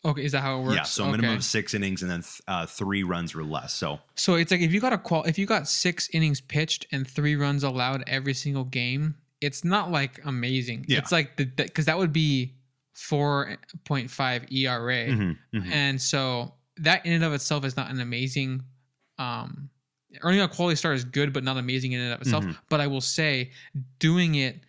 Okay, 0.05 0.25
is 0.25 0.33
that 0.33 0.41
how 0.41 0.61
it 0.61 0.63
works? 0.65 0.77
Yeah. 0.77 0.83
So 0.85 1.11
minimum 1.11 1.37
of 1.37 1.45
six 1.45 1.75
innings 1.75 2.03
and 2.03 2.11
then 2.11 2.23
th- 2.23 2.41
uh, 2.49 2.67
three 2.67 3.03
runs 3.03 3.35
or 3.35 3.45
less. 3.45 3.73
So 3.73 4.01
So 4.17 4.35
it's 4.35 4.51
like 4.51 4.61
if 4.61 4.73
you 4.73 4.81
got 4.81 4.93
a 4.93 4.99
qual 4.99 5.25
if 5.25 5.39
you 5.39 5.47
got 5.47 5.69
six 5.69 6.09
innings 6.13 6.41
pitched 6.41 6.87
and 6.93 7.07
three 7.07 7.37
runs 7.37 7.63
allowed 7.65 8.05
every 8.07 8.35
single 8.35 8.65
game, 8.65 9.15
it's 9.41 9.65
not 9.65 9.91
like 9.91 10.21
amazing. 10.25 10.85
Yeah. 10.89 10.99
It's 10.99 11.13
like 11.13 11.37
the 11.37 11.45
because 11.45 11.87
that 11.87 11.99
would 11.99 12.13
be 12.13 12.55
four 12.95 13.57
point 13.85 14.11
five 14.11 14.45
ERA, 14.53 15.09
mhm, 15.09 15.39
mhm. 15.55 15.71
and 15.73 16.01
so 16.01 16.55
that 16.77 17.05
in 17.07 17.13
and 17.13 17.25
of 17.25 17.33
itself 17.33 17.65
is 17.65 17.77
not 17.77 17.91
an 17.91 18.01
amazing. 18.01 18.63
Um, 19.19 19.71
earning 20.23 20.41
a 20.41 20.49
quality 20.49 20.77
start 20.77 20.97
is 20.97 21.05
good, 21.05 21.33
but 21.33 21.45
not 21.45 21.57
amazing 21.57 21.93
in 21.93 22.01
and 22.01 22.15
of 22.15 22.21
itself. 22.23 22.45
Mhm. 22.45 22.57
But 22.69 22.81
I 22.81 22.87
will 22.87 23.01
say, 23.01 23.51
doing 23.99 24.35
it 24.35 24.61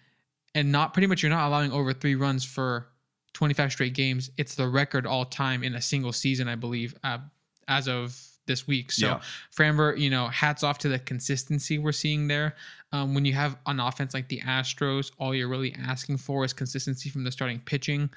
and 0.54 0.72
not 0.72 0.94
pretty 0.94 1.08
much 1.08 1.24
you're 1.24 1.30
not 1.30 1.48
allowing 1.48 1.72
over 1.72 1.94
three 1.94 2.16
runs 2.16 2.44
for 2.44 2.88
25 3.34 3.72
straight 3.72 3.94
games. 3.94 4.32
It's 4.38 4.56
the 4.56 4.68
record 4.68 5.06
all 5.06 5.26
time 5.26 5.64
in 5.64 5.76
a 5.76 5.82
single 5.82 6.12
season, 6.12 6.48
I 6.48 6.56
believe, 6.56 6.96
uh, 7.04 7.20
as 7.68 7.88
of 7.88 8.20
this 8.48 8.68
week. 8.68 8.92
So 8.92 9.08
Yeah. 9.08 9.22
Framber, 9.56 9.98
you 9.98 10.10
know, 10.10 10.28
hats 10.28 10.64
off 10.64 10.78
to 10.80 10.90
the 10.90 11.00
consistency 11.00 11.78
we're 11.78 11.92
seeing 11.92 12.28
there. 12.28 12.56
Um, 12.92 13.14
when 13.14 13.24
you 13.24 13.34
have 13.34 13.58
an 13.66 13.80
offense 13.80 14.14
like 14.14 14.28
the 14.28 14.42
Astros, 14.42 15.12
all 15.18 15.34
you're 15.34 15.48
really 15.48 15.74
asking 15.76 16.18
for 16.18 16.44
is 16.44 16.54
consistency 16.54 17.10
from 17.10 17.24
the 17.24 17.32
starting 17.32 17.60
pitching, 17.60 18.10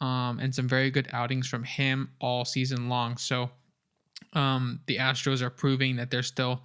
um, 0.00 0.40
and 0.40 0.54
some 0.54 0.68
very 0.68 0.90
good 0.90 1.08
outings 1.12 1.46
from 1.46 1.62
him 1.62 2.10
all 2.20 2.44
season 2.44 2.88
long. 2.88 3.16
So 3.16 3.50
um, 4.32 4.80
the 4.86 4.96
Astros 4.96 5.42
are 5.42 5.50
proving 5.50 5.96
that 5.96 6.10
they're 6.10 6.22
still 6.22 6.62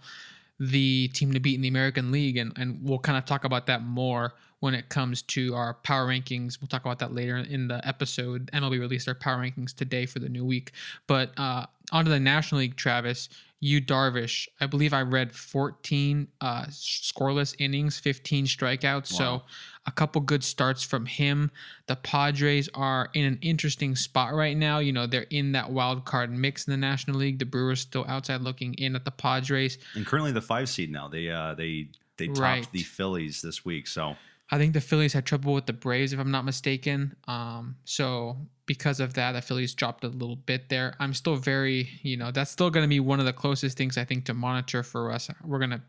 the 0.62 1.08
team 1.08 1.34
to 1.34 1.40
beat 1.40 1.56
in 1.56 1.62
the 1.62 1.68
American 1.68 2.12
League, 2.12 2.38
and 2.38 2.54
and 2.56 2.80
we'll 2.84 3.00
kind 3.00 3.18
of 3.18 3.26
talk 3.26 3.44
about 3.46 3.66
that 3.66 3.84
more 3.84 4.36
when 4.60 4.76
it 4.76 4.90
comes 4.90 5.24
to 5.24 5.56
our 5.56 5.74
power 5.74 6.08
rankings. 6.08 6.62
We'll 6.62 6.68
talk 6.68 6.86
about 6.86 7.00
that 7.00 7.16
later 7.16 7.38
in 7.38 7.68
the 7.68 7.86
episode. 7.86 8.52
MLB 8.54 8.80
released 8.80 9.08
their 9.08 9.16
power 9.16 9.38
rankings 9.38 9.74
today 9.74 10.06
for 10.06 10.20
the 10.20 10.30
new 10.30 10.46
week. 10.46 10.72
But 11.08 11.32
uh, 11.36 11.66
onto 11.92 12.12
the 12.12 12.20
National 12.20 12.60
League, 12.60 12.76
Travis. 12.76 13.28
Yu 13.64 13.80
Darvish, 13.80 14.48
I 14.60 14.66
believe 14.66 14.92
I 14.92 15.04
read 15.04 15.32
14 15.34 16.28
uh, 16.42 16.66
scoreless 16.70 17.56
innings, 17.60 18.00
15 18.00 18.46
strikeouts. 18.48 19.08
So 19.08 19.44
a 19.86 19.92
couple 19.92 20.20
good 20.22 20.44
starts 20.44 20.82
from 20.84 21.06
him. 21.06 21.52
The 21.86 21.96
Padres 21.96 22.70
are 22.74 23.10
in 23.14 23.24
an 23.24 23.38
interesting 23.44 23.96
spot 23.96 24.34
right 24.34 24.58
now. 24.58 24.80
You 24.80 24.92
know, 24.92 25.06
they're 25.06 25.28
in 25.30 25.52
that 25.52 25.72
wild 25.72 26.06
card 26.06 26.32
mix 26.36 26.66
in 26.68 26.72
the 26.72 26.78
National 26.78 27.18
League. 27.18 27.38
The 27.38 27.46
Brewers 27.46 27.82
still 27.82 28.04
outside 28.08 28.42
looking 28.42 28.74
in 28.76 28.96
at 28.96 29.06
the 29.06 29.12
Padres. 29.12 29.78
and 29.94 30.08
currently 30.08 30.32
the 30.32 30.42
five 30.42 30.68
seed 30.68 30.92
now. 30.92 31.08
They 31.08 31.30
uh 31.30 31.54
they 31.54 31.90
they 32.18 32.28
topped 32.28 32.40
Right. 32.40 32.68
the 32.72 32.82
Phillies 32.84 33.42
this 33.44 33.64
week. 33.64 33.86
So 33.88 34.16
I 34.52 34.58
think 34.58 34.74
the 34.74 34.82
Phillies 34.82 35.14
had 35.14 35.26
trouble 35.26 35.54
with 35.54 35.66
the 35.66 35.74
Braves, 35.74 36.12
if 36.12 36.20
I'm 36.20 36.32
not 36.32 36.44
mistaken. 36.44 37.16
Um, 37.28 37.78
so 37.86 38.36
because 38.66 39.00
of 39.00 39.14
that, 39.14 39.32
the 39.32 39.42
Phillies 39.42 39.74
dropped 39.74 40.04
a 40.04 40.10
little 40.10 40.36
bit 40.36 40.68
there. 40.68 40.96
I'm 41.00 41.14
still 41.14 41.38
very, 41.38 41.90
you 42.04 42.18
know, 42.18 42.32
that's 42.32 42.52
still 42.52 42.70
going 42.70 42.84
to 42.84 42.90
be 42.90 43.00
one 43.00 43.20
of 43.20 43.26
the 43.26 43.34
closest 43.34 43.78
things 43.78 43.98
I 43.98 44.04
think 44.04 44.26
to 44.26 44.34
monitor 44.34 44.84
for 44.84 45.12
us. 45.12 45.30
We're 45.44 45.60
going 45.60 45.72
to 45.72 45.82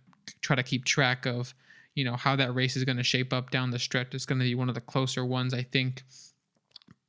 try 0.42 0.54
to 0.54 0.62
keep 0.62 0.84
track 0.84 1.26
of, 1.26 1.54
you 1.94 2.04
know, 2.04 2.14
how 2.14 2.36
that 2.36 2.54
race 2.54 2.76
is 2.76 2.84
going 2.84 2.98
to 2.98 3.02
shape 3.02 3.32
up 3.32 3.50
down 3.50 3.70
the 3.70 3.78
stretch. 3.80 4.14
It's 4.14 4.26
going 4.26 4.38
to 4.38 4.44
be 4.44 4.54
one 4.54 4.68
of 4.68 4.76
the 4.76 4.80
closer 4.80 5.24
ones, 5.24 5.52
I 5.52 5.62
think. 5.62 6.04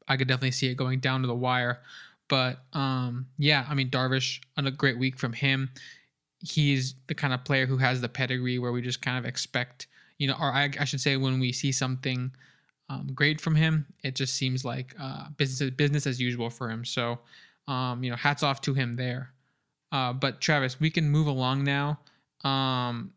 I 0.07 0.17
could 0.17 0.27
definitely 0.27 0.51
see 0.51 0.67
it 0.67 0.75
going 0.75 0.99
down 0.99 1.21
to 1.21 1.27
the 1.27 1.35
wire. 1.35 1.79
But 2.27 2.59
um, 2.73 3.27
yeah, 3.37 3.65
I 3.69 3.75
mean 3.75 3.89
Darvish 3.89 4.41
a 4.57 4.71
great 4.71 4.97
week 4.97 5.19
from 5.19 5.33
him. 5.33 5.69
He's 6.39 6.95
the 7.07 7.15
kind 7.15 7.33
of 7.33 7.45
player 7.45 7.65
who 7.65 7.77
has 7.77 8.01
the 8.01 8.09
pedigree 8.09 8.59
where 8.59 8.71
we 8.71 8.81
just 8.81 9.01
kind 9.01 9.17
of 9.17 9.25
expect, 9.25 9.87
you 10.23 10.29
know, 10.29 10.37
or 10.39 10.49
I, 10.61 10.69
I 10.79 10.85
should 10.85 11.01
say 11.01 11.17
when 11.17 11.37
we 11.43 11.51
see 11.51 11.71
something 11.73 12.31
um, 12.89 13.07
great 13.13 13.41
from 13.41 13.55
him, 13.55 13.85
it 14.07 14.15
just 14.15 14.35
seems 14.35 14.63
like 14.63 14.95
uh, 14.99 15.27
business 15.35 15.69
business 15.71 16.07
as 16.07 16.17
usual 16.27 16.49
for 16.49 16.69
him. 16.69 16.85
So, 16.85 17.19
um, 17.67 18.03
you 18.03 18.09
know, 18.09 18.15
hats 18.15 18.41
off 18.43 18.61
to 18.61 18.73
him 18.73 18.95
there. 18.95 19.33
Uh, 19.91 20.13
but 20.13 20.39
Travis, 20.39 20.79
we 20.79 20.89
can 20.89 21.09
move 21.09 21.27
along 21.27 21.65
now. 21.65 21.99
Um, 22.49 23.11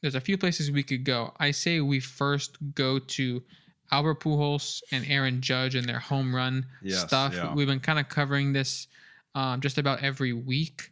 there's 0.00 0.16
a 0.16 0.20
few 0.20 0.36
places 0.36 0.70
we 0.70 0.82
could 0.82 1.04
go. 1.04 1.32
I 1.38 1.52
say 1.52 1.80
we 1.80 2.00
first 2.00 2.56
go 2.74 2.98
to 2.98 3.42
Albert 3.90 4.20
Pujols 4.20 4.82
and 4.92 5.04
Aaron 5.08 5.40
Judge 5.40 5.74
and 5.76 5.88
their 5.88 5.98
home 6.00 6.34
run 6.34 6.66
Yes, 6.82 7.00
stuff. 7.02 7.34
yeah. 7.34 7.54
We've 7.54 7.66
been 7.66 7.80
kind 7.80 7.98
of 7.98 8.08
covering 8.08 8.52
this 8.52 8.88
um, 9.34 9.60
just 9.60 9.78
about 9.78 10.02
every 10.02 10.32
week 10.32 10.90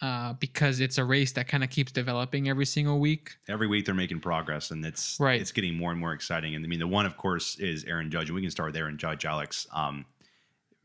uh, 0.00 0.32
because 0.34 0.80
it's 0.80 0.98
a 0.98 1.04
race 1.04 1.32
that 1.32 1.48
kind 1.48 1.64
of 1.64 1.70
keeps 1.70 1.90
developing 1.92 2.48
every 2.48 2.66
single 2.66 2.98
week. 3.00 3.36
Every 3.48 3.66
week 3.66 3.84
they're 3.84 3.94
making 3.94 4.20
progress, 4.20 4.70
and 4.70 4.84
it's 4.84 5.18
Right. 5.18 5.40
it's 5.40 5.52
getting 5.52 5.74
more 5.74 5.90
and 5.90 5.98
more 6.00 6.12
exciting. 6.12 6.54
And 6.54 6.64
I 6.64 6.68
mean, 6.68 6.78
the 6.78 6.86
one, 6.86 7.06
of 7.06 7.16
course, 7.16 7.56
is 7.58 7.84
Aaron 7.84 8.10
Judge, 8.10 8.28
and 8.28 8.36
we 8.36 8.42
can 8.42 8.50
start 8.50 8.68
with 8.68 8.76
Aaron 8.76 8.96
Judge. 8.98 9.24
Alex, 9.24 9.66
um, 9.72 10.04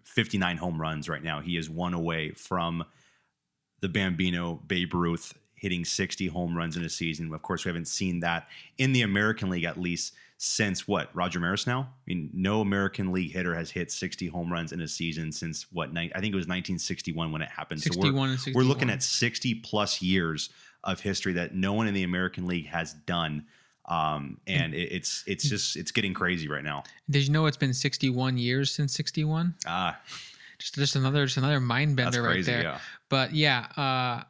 59 0.03 0.58
home 0.58 0.79
runs 0.82 1.08
right 1.10 1.24
now. 1.24 1.41
He 1.41 1.58
is 1.58 1.70
one 1.70 1.93
away 1.93 2.32
from 2.32 2.84
the 3.82 3.89
Bambino 3.89 4.62
Babe 4.67 4.93
Ruth 4.93 5.34
hitting 5.55 5.86
60 5.86 6.27
home 6.27 6.58
runs 6.58 6.75
in 6.75 6.84
a 6.84 6.89
season. 6.89 7.34
Of 7.34 7.41
course, 7.41 7.63
we 7.65 7.70
haven't 7.70 7.88
seen 7.88 8.20
that 8.20 8.48
in 8.77 8.91
the 8.93 9.01
American 9.01 9.50
League 9.50 9.63
at 9.63 9.79
least 9.79 10.13
since 10.45 10.85
what 10.89 11.09
Roger 11.15 11.39
Maris 11.39 11.65
now. 11.65 11.79
I 11.89 12.01
mean, 12.05 12.29
no 12.33 12.59
American 12.59 13.13
League 13.13 13.31
hitter 13.31 13.55
has 13.55 13.71
hit 13.71 13.89
60 13.93 14.27
home 14.27 14.51
runs 14.51 14.73
in 14.73 14.81
a 14.81 14.88
season 14.89 15.31
since 15.31 15.67
what? 15.71 15.93
ni- 15.93 16.12
I 16.13 16.19
think 16.19 16.33
it 16.33 16.35
was 16.35 16.47
1961 16.47 17.31
when 17.31 17.41
it 17.41 17.47
happened. 17.47 17.81
So 17.81 17.91
we're- 17.91 18.07
61 18.09 18.29
and 18.31 18.39
61. 18.39 18.53
we're 18.65 18.67
looking 18.67 18.89
at 18.89 19.01
60 19.01 19.55
plus 19.55 20.01
years 20.01 20.50
of 20.83 21.00
history 21.00 21.31
that 21.33 21.55
no 21.55 21.71
one 21.71 21.88
in 21.88 21.93
the 21.93 22.03
American 22.03 22.45
League 22.45 22.65
has 22.67 22.91
done. 22.93 23.45
Um, 23.85 24.38
and 24.45 24.73
it, 24.73 24.91
it's 24.91 25.23
it's 25.27 25.47
just 25.47 25.77
it's 25.77 25.91
getting 25.91 26.13
crazy 26.13 26.50
right 26.50 26.63
now. 26.63 26.83
Did 27.09 27.25
you 27.25 27.31
know 27.31 27.45
it's 27.45 27.55
been 27.57 27.73
61 27.73 28.38
years 28.38 28.69
since 28.69 28.93
61? 28.93 29.55
Ah, 29.65 29.97
Just 30.57 30.75
just 30.75 30.97
another 30.97 31.25
just 31.25 31.38
another 31.38 31.62
mind 31.62 31.95
bender 31.95 32.21
right 32.21 32.43
there. 32.45 32.63
Yeah, 32.63 32.79
But 33.07 33.33
yeah, 33.33 33.67
uh, 33.77 34.23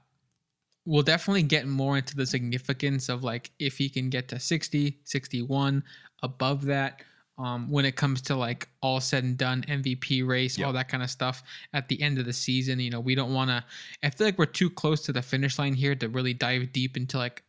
we'll 0.85 1.03
definitely 1.03 1.43
get 1.43 1.67
more 1.67 1.97
into 1.97 2.15
the 2.15 2.25
significance 2.25 3.09
of 3.09 3.23
like 3.23 3.51
if 3.59 3.77
he 3.77 3.89
can 3.89 4.09
get 4.09 4.27
to 4.29 4.39
60, 4.39 4.99
61, 5.03 5.83
above 6.21 6.65
that. 6.65 7.01
Um, 7.39 7.67
when 7.71 7.83
it 7.83 7.95
comes 7.95 8.21
to 8.23 8.35
like 8.35 8.69
all 8.81 8.99
said 9.01 9.23
and 9.23 9.35
done 9.35 9.63
MVP 9.67 10.25
race, 10.27 10.55
Yep. 10.55 10.67
all 10.67 10.73
that 10.73 10.87
kind 10.87 11.01
of 11.01 11.09
stuff 11.09 11.41
at 11.73 11.87
the 11.87 11.99
end 11.99 12.19
of 12.19 12.25
the 12.25 12.33
season, 12.33 12.79
you 12.79 12.91
know, 12.91 12.99
we 12.99 13.15
don't 13.15 13.33
want 13.33 13.49
to. 13.49 13.63
I 14.03 14.11
feel 14.11 14.27
like 14.27 14.37
we're 14.37 14.45
too 14.45 14.69
close 14.69 15.01
to 15.05 15.11
the 15.13 15.23
finish 15.23 15.57
line 15.57 15.73
here 15.73 15.95
to 15.95 16.09
really 16.09 16.35
dive 16.35 16.71
deep 16.71 16.95
into 16.95 17.17
like 17.17 17.41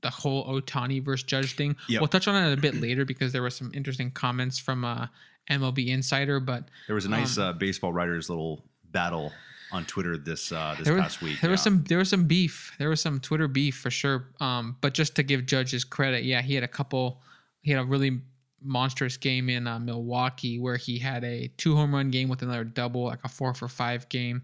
the 0.00 0.10
whole 0.10 0.46
Ohtani 0.46 1.02
versus 1.04 1.24
Judge 1.24 1.56
thing. 1.56 1.74
Yep. 1.88 2.00
We'll 2.00 2.08
touch 2.08 2.28
on 2.28 2.36
it 2.40 2.56
a 2.56 2.60
bit 2.60 2.80
later 2.80 3.04
because 3.04 3.32
there 3.32 3.42
were 3.42 3.50
some 3.50 3.72
interesting 3.74 4.12
comments 4.12 4.60
from 4.60 4.84
uh, 4.84 5.08
MLB 5.50 5.88
Insider, 5.88 6.38
but 6.38 6.68
there 6.86 6.94
was 6.94 7.06
a 7.06 7.08
nice 7.10 7.36
Um, 7.36 7.44
uh, 7.44 7.52
baseball 7.54 7.92
writers 7.92 8.28
little 8.30 8.64
battle 8.92 9.32
on 9.72 9.84
Twitter 9.86 10.16
this 10.16 10.52
uh, 10.52 10.74
this 10.76 10.84
there 10.86 10.94
was, 10.94 11.02
past 11.02 11.22
week. 11.22 11.40
There 11.40 11.50
was 11.50 11.62
some 11.62 11.84
there 11.84 11.98
was 11.98 12.10
some 12.10 12.26
beef. 12.26 12.74
There 12.78 12.88
was 12.88 13.00
some 13.00 13.20
Twitter 13.20 13.48
beef 13.48 13.76
for 13.76 13.90
sure. 13.90 14.28
Um, 14.40 14.76
but 14.80 14.94
just 14.94 15.16
to 15.16 15.22
give 15.22 15.46
Judges 15.46 15.84
credit, 15.84 16.24
yeah, 16.24 16.42
he 16.42 16.54
had 16.54 16.64
a 16.64 16.68
couple. 16.68 17.20
He 17.62 17.70
had 17.70 17.80
a 17.80 17.84
really 17.84 18.20
monstrous 18.64 19.16
game 19.16 19.48
in 19.48 19.66
uh, 19.66 19.78
Milwaukee 19.78 20.58
where 20.58 20.76
he 20.76 20.98
had 20.98 21.24
a 21.24 21.48
two 21.56 21.74
home 21.74 21.94
run 21.94 22.10
game 22.10 22.28
with 22.28 22.42
another 22.42 22.64
double, 22.64 23.04
like 23.04 23.20
a 23.24 23.28
four 23.28 23.54
for 23.54 23.68
five 23.68 24.08
game. 24.08 24.42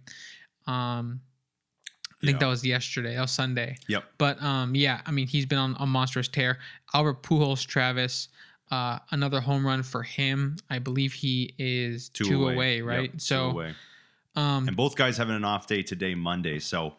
Um, 0.66 1.20
I 2.20 2.26
think 2.26 2.34
Yeah. 2.36 2.46
that 2.46 2.46
was 2.50 2.64
yesterday. 2.64 3.14
That 3.14 3.20
was 3.22 3.30
Sunday. 3.30 3.76
Yep. 3.88 4.04
But 4.18 4.42
um, 4.42 4.74
yeah, 4.74 5.00
I 5.06 5.12
mean, 5.12 5.28
he's 5.28 5.46
been 5.46 5.58
on 5.58 5.76
a 5.78 5.86
monstrous 5.86 6.26
tear. 6.26 6.58
Albert 6.92 7.22
Pujols, 7.22 7.64
Travis, 7.64 8.28
uh, 8.70 8.98
another 9.12 9.40
home 9.40 9.64
run 9.64 9.82
for 9.82 10.02
him. 10.02 10.56
I 10.68 10.78
believe 10.80 11.12
he 11.12 11.54
is 11.58 12.08
two, 12.08 12.48
away, 12.48 12.78
Yep, 12.78 12.86
right? 12.86 13.12
two 13.12 13.18
so, 13.18 13.50
away. 13.50 13.74
Um, 14.38 14.68
and 14.68 14.76
both 14.76 14.96
guys 14.96 15.16
having 15.16 15.34
an 15.34 15.44
off 15.44 15.66
day 15.66 15.82
today, 15.82 16.14
Monday. 16.14 16.58
So 16.58 16.94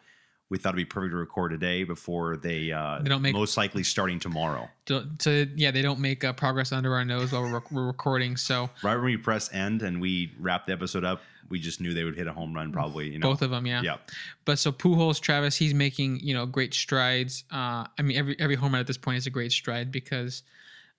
we 0.50 0.58
thought 0.58 0.69
it'd 0.69 0.77
be 0.77 0.86
perfect 0.86 1.12
to 1.12 1.17
record 1.17 1.51
today 1.51 1.84
before 1.84 2.36
they 2.38 2.72
uh, 2.72 3.00
They 3.01 3.10
don't 3.10 3.22
make- 3.22 3.36
most 3.36 3.55
likely 3.55 3.84
starting 3.84 4.19
tomorrow. 4.19 4.67
to, 4.88 5.08
to 5.19 5.48
yeah, 5.55 5.72
they 5.72 5.81
don't 5.81 6.00
make 6.00 6.24
uh, 6.24 6.34
progress 6.34 6.72
under 6.72 6.93
our 6.96 7.05
nose 7.05 7.31
while 7.31 7.43
we're, 7.43 7.62
we're 7.72 7.86
recording. 7.86 8.36
So 8.36 8.69
Right 8.84 8.96
when 8.96 9.05
we 9.05 9.17
press 9.17 9.53
end 9.53 9.84
and 9.84 10.01
we 10.01 10.34
wrap 10.39 10.65
the 10.65 10.74
episode 10.74 11.03
up, 11.05 11.22
we 11.50 11.60
just 11.60 11.81
knew 11.81 11.93
they 11.93 12.03
would 12.03 12.15
hit 12.15 12.27
a 12.27 12.34
home 12.34 12.53
run 12.53 12.72
probably. 12.72 13.10
You 13.12 13.19
know, 13.19 13.29
both 13.29 13.41
of 13.41 13.51
them, 13.51 13.65
yeah. 13.65 13.81
yeah. 13.81 13.98
But 14.46 14.60
so 14.60 14.72
Pujols, 14.72 15.19
Travis, 15.19 15.55
he's 15.55 15.74
making 15.74 16.19
you 16.19 16.34
know 16.34 16.46
great 16.46 16.74
strides. 16.74 17.43
Uh, 17.51 17.86
I 17.98 18.01
mean, 18.03 18.17
every 18.17 18.36
every 18.39 18.55
home 18.55 18.74
run 18.74 18.79
at 18.79 18.88
this 18.88 18.98
point 18.98 19.17
is 19.17 19.27
a 19.27 19.31
great 19.31 19.51
stride 19.51 19.91
because, 19.91 20.43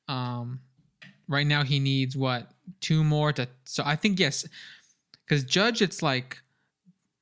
um, 0.09 0.61
right 1.29 1.47
now 1.47 1.63
he 1.63 1.79
needs 1.79 2.17
what 2.17 2.51
two 2.81 3.05
more 3.05 3.33
to. 3.33 3.49
So 3.65 3.83
I 3.87 3.95
think 3.97 4.19
yes, 4.19 4.47
because 5.31 5.45
Judge, 5.45 5.81
it's 5.81 6.03
like 6.03 6.43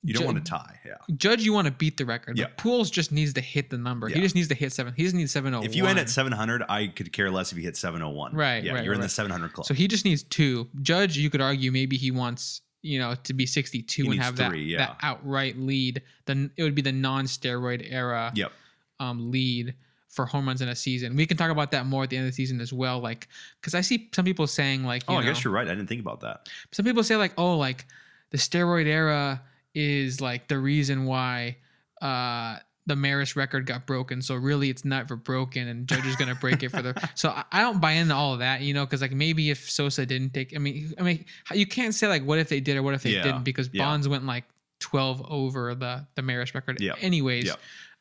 You 0.03 0.15
don't 0.15 0.23
Ju- 0.23 0.27
want 0.27 0.45
to 0.45 0.51
tie. 0.51 0.81
Yeah. 0.87 0.95
Judge, 1.15 1.43
you 1.43 1.53
want 1.53 1.67
to 1.67 1.73
beat 1.73 1.99
the 1.99 2.07
record. 2.07 2.39
Yeah. 2.39 2.47
But 2.47 2.65
Pujols 2.65 2.91
just 2.91 3.13
needs 3.13 3.35
to 3.35 3.43
hit 3.43 3.69
the 3.69 3.77
number. 3.77 4.09
He 4.09 4.21
just 4.21 4.35
needs 4.35 4.49
to 4.49 4.55
hit 4.55 4.73
seven. 4.73 4.95
He 4.97 5.03
just 5.03 5.15
needs 5.15 5.31
seven 5.31 5.53
oh. 5.53 5.63
If 5.63 5.77
you 5.77 5.87
end 5.87 5.99
at 5.99 6.09
700, 6.09 6.63
I 6.71 6.87
could 6.87 7.13
care 7.13 7.31
less 7.31 7.53
if 7.53 7.59
you 7.59 7.65
hit 7.65 7.77
701. 7.77 8.35
Right, 8.35 8.65
Yeah, 8.65 8.73
right, 8.73 8.85
you're 8.85 8.95
in 8.95 9.03
the 9.03 9.09
700 9.11 9.53
club. 9.53 9.67
So 9.67 9.75
he 9.75 9.87
just 9.89 10.07
needs 10.07 10.23
two. 10.23 10.69
Judge, 10.81 11.19
you 11.19 11.29
could 11.29 11.43
argue 11.43 11.71
maybe 11.71 11.97
he 11.97 12.11
wants 12.11 12.63
you 12.81 12.99
know 12.99 13.15
to 13.25 13.35
be 13.35 13.45
62 13.45 14.03
He 14.05 14.11
and 14.13 14.23
have 14.23 14.37
three, 14.37 14.47
that 14.47 14.59
yeah. 14.59 14.79
that 14.79 14.97
outright 15.03 15.59
lead. 15.59 16.01
Then 16.25 16.51
it 16.57 16.63
would 16.63 16.75
be 16.75 16.83
the 16.83 16.93
non-steroid 16.93 17.87
era 17.91 18.33
yep. 18.35 18.53
um, 19.01 19.31
lead 19.31 19.75
for 20.09 20.25
home 20.27 20.47
runs 20.47 20.63
in 20.63 20.69
a 20.69 20.75
season. 20.75 21.15
We 21.17 21.27
can 21.27 21.37
talk 21.37 21.51
about 21.51 21.71
that 21.73 21.87
more 21.87 22.03
at 22.05 22.11
the 22.11 22.17
end 22.17 22.27
of 22.27 22.33
the 22.33 22.37
season 22.37 22.61
as 22.61 22.73
well. 22.73 22.99
Like 23.01 23.29
because 23.61 23.75
I 23.75 23.81
see 23.83 24.09
some 24.15 24.25
people 24.25 24.47
saying 24.47 24.85
like 24.85 25.03
Oh, 25.09 25.13
you 25.15 25.19
I 25.19 25.23
guess 25.25 25.45
you're 25.45 25.53
right. 25.53 25.67
I 25.67 25.75
didn't 25.75 25.87
think 25.89 26.01
about 26.01 26.21
that. 26.21 26.49
some 26.73 26.85
people 26.85 27.03
say 27.05 27.17
like 27.17 27.33
oh 27.37 27.57
like 27.57 27.87
the 28.31 28.39
steroid 28.39 28.87
era 28.87 29.43
is 29.75 30.21
like 30.21 30.49
the 30.49 30.59
reason 30.59 31.05
why 31.05 31.57
uh 32.03 32.57
the 32.87 32.97
Maris 32.97 33.37
record 33.37 33.67
got 33.67 33.87
broken. 33.87 34.23
So 34.23 34.35
really 34.35 34.71
it's 34.71 34.83
never 34.83 35.15
broken 35.15 35.69
and 35.69 35.87
Judge 35.87 36.07
is 36.07 36.17
gonna 36.17 36.35
break 36.35 36.63
it 36.63 36.71
for 36.71 36.81
the 36.81 37.09
so 37.15 37.35
I, 37.53 37.61
don't 37.61 37.81
buy 37.83 37.93
into 37.93 38.15
all 38.15 38.33
of 38.33 38.39
that, 38.39 38.63
you 38.63 38.73
know, 38.73 38.87
because 38.87 39.03
like 39.03 39.13
maybe 39.13 39.51
if 39.51 39.71
Sosa 39.71 40.07
didn't 40.07 40.33
take 40.33 40.57
I 40.57 40.59
mean 40.59 40.95
I 40.99 41.03
mean 41.03 41.27
you 41.53 41.67
can't 41.67 41.95
say 41.95 42.09
like 42.09 42.25
what 42.25 42.39
if 42.39 42.49
they 42.49 42.61
did 42.61 42.79
or 42.79 42.83
what 42.83 42.95
if 42.95 43.03
they 43.03 43.11
Yeah, 43.11 43.23
didn't 43.25 43.45
because 43.45 43.69
yeah. 43.75 43.85
Bonds 43.85 44.09
went 44.09 44.25
like 44.25 44.45
12 44.81 45.27
over 45.31 45.75
the 45.75 46.07
the 46.15 46.23
Maris 46.23 46.55
record 46.55 46.81
Yeah, 46.81 46.95
anyways. 47.01 47.45
yeah. 47.47 47.55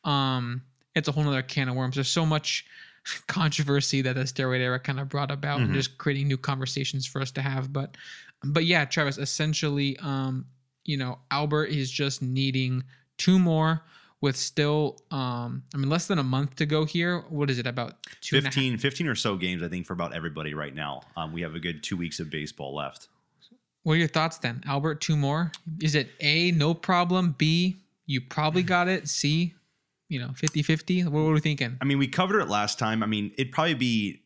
Um 0.05 0.61
it's 0.97 1.07
a 1.07 1.11
whole 1.11 1.27
other 1.27 1.41
can 1.41 1.69
of 1.69 1.75
worms. 1.75 1.95
There's 1.95 2.07
so 2.09 2.25
much 2.25 2.65
controversy 3.27 4.01
that 4.01 4.15
the 4.15 4.23
steroid 4.23 4.59
era 4.59 4.79
kind 4.79 4.99
of 4.99 5.09
brought 5.09 5.31
about 5.31 5.61
and 5.61 5.69
Mhm. 5.69 5.73
just 5.75 5.97
creating 5.97 6.27
new 6.27 6.37
conversations 6.37 7.05
for 7.05 7.21
us 7.21 7.31
to 7.31 7.41
have. 7.41 7.71
But 7.71 7.95
but 8.43 8.65
yeah, 8.65 8.85
Travis, 8.85 9.17
essentially, 9.17 9.97
um, 9.99 10.45
you 10.85 10.95
know, 10.97 11.19
Albert 11.31 11.65
is 11.67 11.89
just 11.89 12.21
needing 12.21 12.83
two 13.17 13.39
more 13.39 13.83
with 14.21 14.35
still 14.35 14.97
um 15.11 15.63
I 15.73 15.77
mean 15.77 15.89
less 15.89 16.07
than 16.07 16.19
a 16.19 16.23
month 16.23 16.55
to 16.57 16.65
go 16.65 16.85
here. 16.85 17.21
What 17.29 17.49
is 17.49 17.59
it 17.59 17.67
about 17.67 17.95
two 18.21 18.37
and 18.37 18.45
a 18.45 18.47
half- 18.47 18.53
15, 18.55 18.77
15 18.77 19.07
or 19.07 19.15
so 19.15 19.37
games, 19.37 19.63
I 19.63 19.67
think, 19.69 19.85
for 19.85 19.93
about 19.93 20.13
everybody 20.13 20.53
right 20.53 20.73
now. 20.75 21.01
Um, 21.15 21.31
we 21.33 21.41
have 21.41 21.55
a 21.55 21.59
good 21.59 21.83
two 21.83 21.97
weeks 21.97 22.19
of 22.19 22.29
baseball 22.29 22.75
left. 22.75 23.07
What 23.83 23.93
are 23.93 23.97
your 23.97 24.07
thoughts 24.09 24.37
then? 24.39 24.61
Albert, 24.65 25.01
two 25.01 25.15
more? 25.15 25.51
Is 25.81 25.95
it 25.95 26.09
A, 26.19 26.51
no 26.51 26.73
problem, 26.73 27.35
B, 27.37 27.77
you 28.05 28.19
probably 28.21 28.63
got 28.75 28.87
it, 28.89 29.07
C, 29.07 29.53
you 30.09 30.19
know, 30.19 30.29
50-50? 30.29 31.05
What 31.05 31.11
were 31.11 31.33
we 31.33 31.39
thinking? 31.39 31.77
I 31.81 31.85
mean, 31.85 31.97
we 31.97 32.07
covered 32.07 32.39
it 32.41 32.49
last 32.49 32.79
time. 32.79 33.03
I 33.03 33.05
mean, 33.05 33.31
it'd 33.37 33.51
probably 33.51 33.73
be 33.73 34.21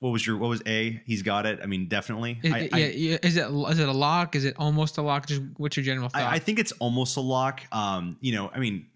what 0.00 0.10
was 0.10 0.26
your 0.26 0.36
what 0.36 0.48
was 0.48 0.62
A? 0.66 1.00
He's 1.06 1.22
got 1.22 1.46
it. 1.46 1.60
I 1.62 1.66
mean, 1.66 1.88
definitely. 1.88 2.38
Is, 2.42 2.52
I, 2.52 2.58
yeah, 2.58 2.68
I, 2.72 2.78
yeah, 2.78 3.18
is 3.22 3.36
it 3.38 3.50
is 3.50 3.78
it 3.78 3.88
a 3.88 3.92
lock? 3.92 4.36
Is 4.36 4.44
it 4.44 4.54
almost 4.58 4.98
a 4.98 5.02
lock? 5.02 5.26
Just 5.26 5.40
what's 5.56 5.78
your 5.78 5.84
general 5.84 6.10
thought? 6.10 6.20
I, 6.20 6.34
I 6.34 6.38
think 6.38 6.58
it's 6.58 6.72
almost 6.72 7.16
a 7.16 7.22
lock. 7.22 7.62
Um, 7.72 8.18
you 8.20 8.34
know, 8.34 8.50
I 8.54 8.58
mean, 8.58 8.86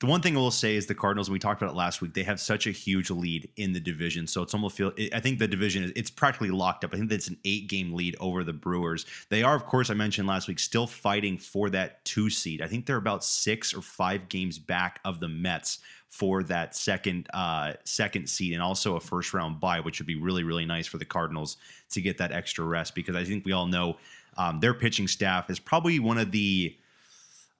the 0.00 0.06
one 0.06 0.20
thing 0.20 0.36
I 0.36 0.40
will 0.40 0.52
say 0.52 0.76
is 0.76 0.86
the 0.86 0.94
Cardinals. 0.94 1.26
and 1.26 1.32
We 1.32 1.40
talked 1.40 1.60
about 1.60 1.72
it 1.72 1.76
last 1.76 2.00
week. 2.00 2.14
They 2.14 2.22
have 2.22 2.38
such 2.38 2.68
a 2.68 2.70
huge 2.70 3.10
lead 3.10 3.50
in 3.56 3.72
the 3.72 3.80
division, 3.80 4.28
so 4.28 4.42
it's 4.42 4.54
almost 4.54 4.76
feel. 4.76 4.92
I 5.12 5.18
think 5.18 5.40
the 5.40 5.48
division 5.48 5.82
is 5.82 5.92
it's 5.96 6.10
practically 6.10 6.50
locked 6.50 6.84
up. 6.84 6.94
I 6.94 6.98
think 6.98 7.10
that's 7.10 7.26
an 7.26 7.38
eight 7.44 7.68
game 7.68 7.92
lead 7.92 8.14
over 8.20 8.44
the 8.44 8.52
Brewers. 8.52 9.06
They 9.28 9.42
are, 9.42 9.56
of 9.56 9.64
course, 9.64 9.90
I 9.90 9.94
mentioned 9.94 10.28
last 10.28 10.46
week, 10.46 10.60
still 10.60 10.86
fighting 10.86 11.36
for 11.36 11.68
that 11.70 12.04
two 12.04 12.30
seed. 12.30 12.62
I 12.62 12.68
think 12.68 12.86
they're 12.86 12.96
about 12.96 13.24
six 13.24 13.74
or 13.74 13.82
five 13.82 14.28
games 14.28 14.58
back 14.58 15.00
of 15.04 15.18
the 15.18 15.28
Mets 15.28 15.80
for 16.08 16.42
that 16.42 16.74
second 16.74 17.28
uh 17.34 17.74
second 17.84 18.26
seed 18.30 18.54
and 18.54 18.62
also 18.62 18.96
a 18.96 19.00
first 19.00 19.34
round 19.34 19.60
bye 19.60 19.78
which 19.78 20.00
would 20.00 20.06
be 20.06 20.16
really 20.16 20.42
really 20.42 20.64
nice 20.64 20.86
for 20.86 20.96
the 20.96 21.04
Cardinals 21.04 21.58
to 21.90 22.00
get 22.00 22.16
that 22.16 22.32
extra 22.32 22.64
rest 22.64 22.94
because 22.94 23.14
I 23.14 23.24
think 23.24 23.44
we 23.44 23.52
all 23.52 23.66
know 23.66 23.98
um, 24.38 24.58
their 24.60 24.72
pitching 24.72 25.06
staff 25.06 25.50
is 25.50 25.58
probably 25.58 25.98
one 25.98 26.16
of 26.16 26.32
the 26.32 26.74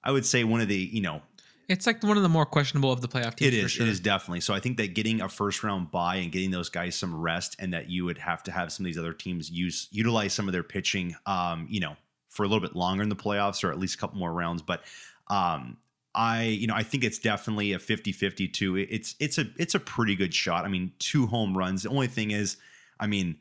I 0.03 0.11
would 0.11 0.25
say 0.25 0.43
one 0.43 0.61
of 0.61 0.67
the 0.67 0.77
you 0.77 1.01
know 1.01 1.21
it's 1.69 1.87
like 1.87 2.03
one 2.03 2.17
of 2.17 2.23
the 2.23 2.29
more 2.29 2.45
questionable 2.45 2.91
of 2.91 3.01
the 3.01 3.07
playoff 3.07 3.35
teams. 3.35 3.53
it 3.53 3.53
is 3.53 3.71
sure. 3.71 3.85
it 3.85 3.89
is 3.89 3.99
definitely 3.99 4.41
so 4.41 4.53
I 4.53 4.59
think 4.59 4.77
that 4.77 4.93
getting 4.93 5.21
a 5.21 5.29
first 5.29 5.63
round 5.63 5.91
buy 5.91 6.15
and 6.15 6.31
getting 6.31 6.51
those 6.51 6.69
guys 6.69 6.95
some 6.95 7.19
rest 7.19 7.55
and 7.59 7.73
that 7.73 7.89
you 7.89 8.05
would 8.05 8.17
have 8.17 8.43
to 8.43 8.51
have 8.51 8.71
some 8.71 8.85
of 8.85 8.87
these 8.87 8.97
other 8.97 9.13
teams 9.13 9.49
use 9.49 9.87
utilize 9.91 10.33
some 10.33 10.47
of 10.47 10.51
their 10.51 10.63
pitching 10.63 11.15
um 11.25 11.67
you 11.69 11.79
know 11.79 11.95
for 12.29 12.43
a 12.43 12.47
little 12.47 12.61
bit 12.61 12.75
longer 12.75 13.03
in 13.03 13.09
the 13.09 13.15
playoffs 13.15 13.63
or 13.63 13.71
at 13.71 13.79
least 13.79 13.95
a 13.95 13.97
couple 13.97 14.17
more 14.17 14.31
rounds. 14.31 14.61
But 14.61 14.83
um, 15.27 15.77
I, 16.15 16.43
you 16.43 16.67
know, 16.67 16.75
I 16.75 16.83
think 16.83 17.03
it's 17.03 17.19
definitely 17.19 17.73
a 17.73 17.79
50-50 17.79 18.53
too. 18.53 18.77
It's 18.77 19.15
it's 19.19 19.37
a 19.37 19.45
it's 19.57 19.75
a 19.75 19.79
pretty 19.79 20.15
good 20.15 20.33
shot. 20.33 20.65
I 20.65 20.69
mean, 20.69 20.93
two 20.99 21.27
home 21.27 21.57
runs. 21.57 21.83
The 21.83 21.89
only 21.89 22.07
thing 22.07 22.31
is, 22.31 22.57
I 22.99 23.07
mean, 23.07 23.37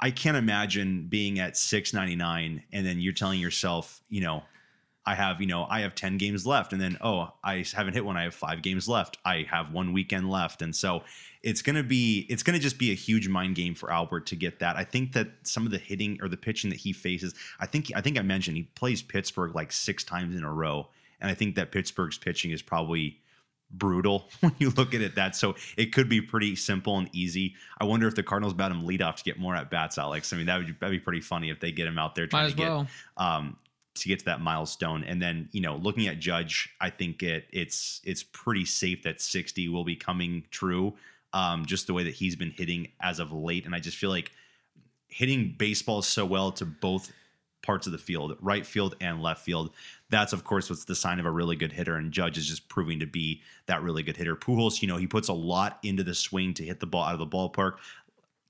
I 0.00 0.10
can't 0.10 0.36
imagine 0.36 1.08
being 1.08 1.38
at 1.40 1.56
699 1.56 2.62
and 2.72 2.86
then 2.86 3.00
you're 3.00 3.12
telling 3.12 3.40
yourself, 3.40 4.00
you 4.08 4.22
know, 4.22 4.44
I 5.06 5.14
have, 5.14 5.40
you 5.40 5.46
know, 5.46 5.66
I 5.68 5.80
have 5.80 5.94
10 5.94 6.18
games 6.18 6.46
left. 6.46 6.72
And 6.72 6.80
then, 6.80 6.98
oh, 7.00 7.32
I 7.42 7.64
haven't 7.72 7.94
hit 7.94 8.04
one. 8.04 8.16
I 8.16 8.24
have 8.24 8.34
five 8.34 8.62
games 8.62 8.88
left. 8.88 9.18
I 9.24 9.46
have 9.50 9.72
one 9.72 9.92
weekend 9.92 10.30
left. 10.30 10.60
And 10.60 10.76
so 10.76 11.02
it's 11.42 11.62
going 11.62 11.76
to 11.76 11.82
be, 11.82 12.26
it's 12.28 12.42
going 12.42 12.54
to 12.54 12.62
just 12.62 12.78
be 12.78 12.90
a 12.90 12.94
huge 12.94 13.26
mind 13.26 13.54
game 13.54 13.74
for 13.74 13.90
Albert 13.90 14.26
to 14.26 14.36
get 14.36 14.58
that. 14.58 14.76
I 14.76 14.84
think 14.84 15.12
that 15.14 15.28
some 15.42 15.64
of 15.64 15.72
the 15.72 15.78
hitting 15.78 16.18
or 16.20 16.28
the 16.28 16.36
pitching 16.36 16.68
that 16.70 16.80
he 16.80 16.92
faces, 16.92 17.34
I 17.58 17.66
think, 17.66 17.90
I 17.96 18.02
think 18.02 18.18
I 18.18 18.22
mentioned 18.22 18.58
he 18.58 18.64
plays 18.64 19.00
Pittsburgh 19.00 19.54
like 19.54 19.72
six 19.72 20.04
times 20.04 20.36
in 20.36 20.44
a 20.44 20.52
row. 20.52 20.88
And 21.20 21.30
I 21.30 21.34
think 21.34 21.54
that 21.56 21.72
Pittsburgh's 21.72 22.18
pitching 22.18 22.50
is 22.50 22.60
probably 22.60 23.20
brutal 23.70 24.28
when 24.40 24.54
you 24.58 24.70
look 24.70 24.94
at 24.94 25.00
it 25.00 25.14
that 25.14 25.36
so 25.36 25.54
it 25.76 25.92
could 25.92 26.08
be 26.08 26.20
pretty 26.20 26.56
simple 26.56 26.98
and 26.98 27.08
easy 27.12 27.54
i 27.80 27.84
wonder 27.84 28.08
if 28.08 28.16
the 28.16 28.22
cardinals 28.22 28.52
bat 28.52 28.68
him 28.70 28.84
lead 28.84 29.00
off 29.00 29.14
to 29.14 29.22
get 29.22 29.38
more 29.38 29.54
at 29.54 29.70
bats 29.70 29.96
alex 29.96 30.32
i 30.32 30.36
mean 30.36 30.46
that 30.46 30.58
would 30.58 30.76
that'd 30.80 30.90
be 30.90 30.98
pretty 30.98 31.20
funny 31.20 31.50
if 31.50 31.60
they 31.60 31.70
get 31.70 31.86
him 31.86 31.96
out 31.96 32.16
there 32.16 32.26
trying 32.26 32.50
to 32.50 32.56
get 32.56 32.68
um 33.16 33.56
to 33.94 34.08
get 34.08 34.20
to 34.20 34.24
that 34.24 34.40
milestone 34.40 35.02
and 35.04 35.20
then 35.20 35.48
you 35.52 35.60
know 35.60 35.76
looking 35.76 36.06
at 36.06 36.18
judge 36.18 36.70
i 36.80 36.88
think 36.88 37.22
it 37.22 37.46
it's 37.52 38.00
it's 38.04 38.22
pretty 38.22 38.64
safe 38.64 39.02
that 39.02 39.20
60 39.20 39.68
will 39.68 39.84
be 39.84 39.96
coming 39.96 40.44
true 40.50 40.94
um 41.32 41.66
just 41.66 41.86
the 41.86 41.94
way 41.94 42.04
that 42.04 42.14
he's 42.14 42.36
been 42.36 42.52
hitting 42.52 42.88
as 43.00 43.18
of 43.18 43.32
late 43.32 43.66
and 43.66 43.74
i 43.74 43.80
just 43.80 43.96
feel 43.96 44.10
like 44.10 44.30
hitting 45.08 45.54
baseball 45.58 46.02
so 46.02 46.24
well 46.24 46.52
to 46.52 46.64
both 46.64 47.12
parts 47.62 47.86
of 47.86 47.92
the 47.92 47.98
field, 47.98 48.36
right 48.40 48.64
field 48.64 48.96
and 49.00 49.22
left 49.22 49.44
field. 49.44 49.70
That's 50.08 50.32
of 50.32 50.44
course 50.44 50.70
what's 50.70 50.84
the 50.84 50.94
sign 50.94 51.20
of 51.20 51.26
a 51.26 51.30
really 51.30 51.56
good 51.56 51.72
hitter, 51.72 51.96
and 51.96 52.12
Judge 52.12 52.38
is 52.38 52.46
just 52.46 52.68
proving 52.68 53.00
to 53.00 53.06
be 53.06 53.42
that 53.66 53.82
really 53.82 54.02
good 54.02 54.16
hitter. 54.16 54.36
Pujols, 54.36 54.82
you 54.82 54.88
know, 54.88 54.96
he 54.96 55.06
puts 55.06 55.28
a 55.28 55.34
lot 55.34 55.78
into 55.82 56.02
the 56.02 56.14
swing 56.14 56.54
to 56.54 56.64
hit 56.64 56.80
the 56.80 56.86
ball 56.86 57.04
out 57.04 57.14
of 57.14 57.18
the 57.20 57.26
ballpark. 57.26 57.74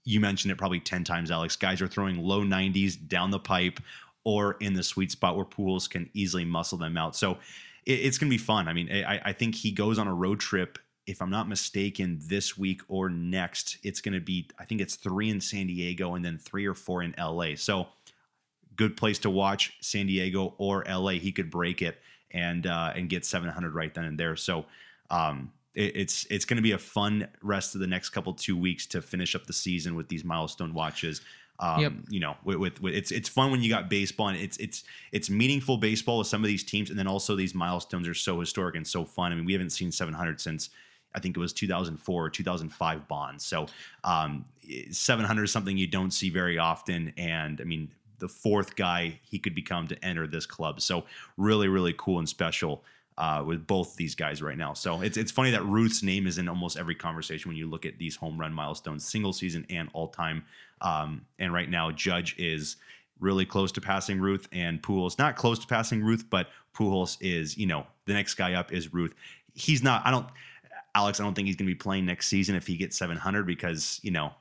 You 0.05 0.21
mentioned 0.21 0.53
it 0.53 0.59
probably 0.59 0.81
ten 0.81 1.05
times, 1.05 1.31
Alex. 1.31 1.57
Guys 1.57 1.83
are 1.83 1.89
throwing 1.89 2.19
low 2.19 2.43
90s 2.43 2.97
down 3.09 3.31
the 3.31 3.39
pipe 3.39 3.81
or 4.25 4.57
in 4.61 4.75
the 4.75 4.83
sweet 4.83 5.11
spot 5.11 5.37
where 5.37 5.45
Pujols 5.45 5.89
can 5.89 6.11
easily 6.15 6.45
muscle 6.45 6.79
them 6.79 6.97
out. 6.97 7.17
So 7.17 7.39
it, 7.87 7.93
it's 7.93 8.19
going 8.19 8.31
to 8.31 8.35
be 8.35 8.43
fun. 8.43 8.69
I 8.69 8.73
mean, 8.73 8.91
I, 8.93 9.21
I 9.27 9.33
think 9.33 9.55
he 9.55 9.71
goes 9.71 9.99
on 9.99 10.07
a 10.07 10.15
road 10.15 10.41
trip 10.41 10.79
if 11.11 11.21
I'm 11.21 11.31
not 11.31 11.49
mistaken, 11.49 12.21
this 12.23 12.57
week 12.57 12.83
or 12.89 13.09
next, 13.11 13.79
it's 13.83 14.01
going 14.01 14.15
to 14.15 14.21
be, 14.21 14.49
I 14.59 14.65
think 14.65 14.81
it's 14.81 14.95
three 14.95 15.29
in 15.29 15.41
San 15.41 15.67
Diego 15.67 16.15
and 16.15 16.25
then 16.25 16.39
three 16.39 16.67
or 16.67 16.75
four 16.75 17.03
in 17.03 17.15
LA. 17.19 17.57
So, 17.57 17.89
good 18.77 18.97
place 18.97 19.19
to 19.21 19.31
watch 19.31 19.77
San 19.81 20.07
Diego 20.07 20.55
or 20.57 20.85
LA. 20.89 21.13
He 21.13 21.33
could 21.33 21.51
break 21.51 21.83
it 21.83 21.99
and 22.31 22.67
uh, 22.67 22.93
and 22.95 23.09
get 23.09 23.25
700 23.25 23.75
right 23.75 23.93
then 23.93 24.05
and 24.05 24.19
there. 24.19 24.37
So, 24.37 24.67
um, 25.11 25.53
it, 25.75 25.97
it's 25.97 26.27
it's 26.31 26.45
going 26.45 26.57
to 26.57 26.63
be 26.63 26.73
a 26.73 26.79
fun 26.79 27.27
rest 27.43 27.75
of 27.75 27.81
the 27.81 27.87
next 27.87 28.11
couple 28.11 28.33
two 28.33 28.57
weeks 28.57 28.87
to 28.87 29.03
finish 29.03 29.35
up 29.35 29.47
the 29.47 29.53
season 29.53 29.97
with 29.97 30.09
these 30.09 30.25
milestone 30.25 30.75
watches. 30.75 31.23
Um, 31.61 31.81
Yep. 31.81 31.93
You 32.09 32.21
know, 32.21 32.37
with, 32.43 32.57
with, 32.57 32.83
with 32.83 32.95
it's 32.95 33.11
it's 33.11 33.29
fun 33.29 33.51
when 33.51 33.63
you 33.63 33.69
got 33.69 33.91
baseball 33.91 34.29
and 34.29 34.39
it's 34.39 34.57
it's 34.57 34.83
it's 35.13 35.29
meaningful 35.29 35.77
baseball 35.77 36.19
with 36.19 36.27
some 36.27 36.43
of 36.43 36.49
these 36.49 36.65
teams, 36.65 36.91
and 36.91 36.99
then 36.99 37.07
also 37.07 37.37
these 37.37 37.55
milestones 37.55 38.09
are 38.09 38.15
so 38.15 38.41
historic 38.41 38.75
and 38.77 38.87
so 38.87 39.05
fun. 39.05 39.31
I 39.31 39.35
mean, 39.35 39.45
we 39.45 39.53
haven't 39.53 39.71
seen 39.71 39.93
700 39.93 40.41
since 40.41 40.71
I 41.15 41.21
think 41.21 41.37
it 41.37 41.41
was 41.41 41.53
2004 41.53 42.25
or 42.25 42.31
2005 42.31 43.09
Bonds. 43.09 43.45
So 43.45 43.67
um, 44.05 44.45
700 44.91 45.45
is 45.45 45.53
something 45.53 45.77
you 45.77 45.87
don't 45.87 46.13
see 46.13 46.31
very 46.31 46.59
often, 46.59 47.13
and 47.17 47.61
I 47.61 47.65
mean 47.65 47.91
the 48.19 48.29
fourth 48.29 48.77
guy 48.77 49.19
he 49.23 49.39
could 49.39 49.55
become 49.55 49.87
to 49.89 50.05
enter 50.05 50.27
this 50.27 50.47
club. 50.47 50.81
So 50.81 51.05
really, 51.37 51.69
really 51.69 51.95
cool 51.97 52.19
and 52.19 52.29
special. 52.29 52.85
Uh, 53.21 53.45
with 53.45 53.67
both 53.67 53.97
these 53.97 54.15
guys 54.15 54.41
right 54.41 54.57
now, 54.57 54.73
so 54.73 55.03
it's 55.03 55.19
it's 55.19 55.31
funny 55.31 55.51
that 55.51 55.63
Ruth's 55.67 56.03
name 56.03 56.27
is 56.27 56.39
in 56.39 56.49
almost 56.49 56.79
every 56.79 56.95
conversation 56.95 57.51
when 57.51 57.57
you 57.59 57.69
look 57.69 57.85
at 57.85 57.99
these 57.99 58.17
home 58.17 58.41
run 58.41 58.51
milestones, 58.51 59.05
single 59.05 59.35
season 59.35 59.67
and 59.69 59.91
all 59.93 60.09
time. 60.09 60.43
Um, 60.81 61.27
and 61.39 61.53
right 61.53 61.69
now, 61.69 61.91
Judge 61.91 62.35
is 62.39 62.77
really 63.19 63.45
close 63.45 63.73
to 63.73 63.81
passing 63.83 64.21
Ruth, 64.21 64.49
and 64.53 64.83
Pujols 64.83 65.19
not 65.19 65.37
close 65.37 65.59
to 65.59 65.67
passing 65.67 66.03
Ruth, 66.03 66.25
but 66.31 66.49
Pujols 66.75 67.19
is 67.21 67.59
you 67.59 67.67
know 67.67 67.87
the 68.07 68.15
next 68.15 68.37
guy 68.37 68.55
up 68.55 68.73
is 68.73 68.95
Ruth. 68.95 69.13
He's 69.53 69.83
not. 69.83 70.01
I 70.07 70.11
don't. 70.11 70.27
Alex, 70.95 71.21
I 71.21 71.25
don't 71.25 71.35
think 71.35 71.47
he's 71.47 71.57
going 71.57 71.69
to 71.69 71.75
be 71.75 71.79
playing 71.79 72.07
next 72.07 72.29
season 72.29 72.57
if 72.57 72.67
he 72.67 72.79
gets 72.79 72.97
700 72.97 73.47
because 73.47 74.01
you 74.03 74.13
know 74.13 74.33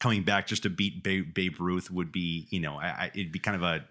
coming 0.00 0.22
back 0.22 0.46
just 0.46 0.62
to 0.64 0.70
beat 0.70 1.02
Babe, 1.02 1.60
Ruth 1.60 1.90
would 1.90 2.10
be 2.10 2.46
you 2.48 2.60
know 2.60 2.76
I, 2.76 3.10
it'd 3.14 3.32
be 3.32 3.38
kind 3.38 3.54
of 3.54 3.62
a 3.62 3.84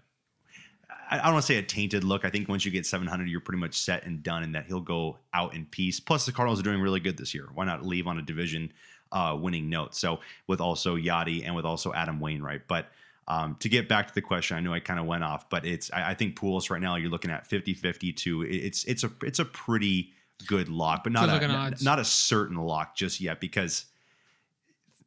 I 1.11 1.17
don't 1.17 1.33
want 1.33 1.45
to 1.45 1.47
say 1.47 1.57
a 1.57 1.63
tainted 1.63 2.05
look. 2.05 2.23
I 2.23 2.29
think 2.29 2.47
once 2.47 2.63
you 2.63 2.71
get 2.71 2.85
700, 2.85 3.27
you're 3.27 3.41
pretty 3.41 3.59
much 3.59 3.75
set 3.75 4.05
and 4.05 4.23
done, 4.23 4.43
and 4.43 4.55
that 4.55 4.65
he'll 4.65 4.79
go 4.79 5.17
out 5.33 5.53
in 5.53 5.65
peace. 5.65 5.99
Plus, 5.99 6.25
the 6.25 6.31
Cardinals 6.31 6.59
are 6.61 6.63
doing 6.63 6.79
really 6.79 7.01
good 7.01 7.17
this 7.17 7.33
year. 7.33 7.49
Why 7.53 7.65
not 7.65 7.85
leave 7.85 8.07
on 8.07 8.17
a 8.17 8.21
division 8.21 8.71
uh, 9.11 9.37
winning 9.39 9.69
note? 9.69 9.93
So, 9.93 10.21
with 10.47 10.61
also 10.61 10.95
Yadi 10.95 11.45
and 11.45 11.53
with 11.53 11.65
also 11.65 11.93
Adam 11.93 12.21
Wainwright. 12.21 12.61
But 12.67 12.87
um, 13.27 13.55
to 13.59 13.67
get 13.67 13.89
back 13.89 14.07
to 14.07 14.13
the 14.13 14.21
question, 14.21 14.55
I 14.55 14.61
know 14.61 14.73
I 14.73 14.79
kind 14.79 14.99
of 14.99 15.05
went 15.05 15.23
off, 15.23 15.49
but 15.49 15.65
it's 15.65 15.91
I, 15.91 16.11
I 16.11 16.13
think 16.13 16.39
Pujols 16.39 16.69
right 16.69 16.81
now 16.81 16.95
you're 16.95 17.09
looking 17.09 17.31
at 17.31 17.47
50-50 17.47 18.15
to 18.17 18.43
it's 18.43 18.83
it's 18.85 19.03
a 19.03 19.11
it's 19.21 19.39
a 19.39 19.45
pretty 19.45 20.11
good 20.47 20.69
lock, 20.69 21.03
but 21.03 21.13
not 21.13 21.29
a, 21.29 21.47
not, 21.47 21.81
not 21.81 21.99
a 21.99 22.05
certain 22.05 22.57
lock 22.57 22.95
just 22.95 23.21
yet 23.21 23.39
because 23.39 23.85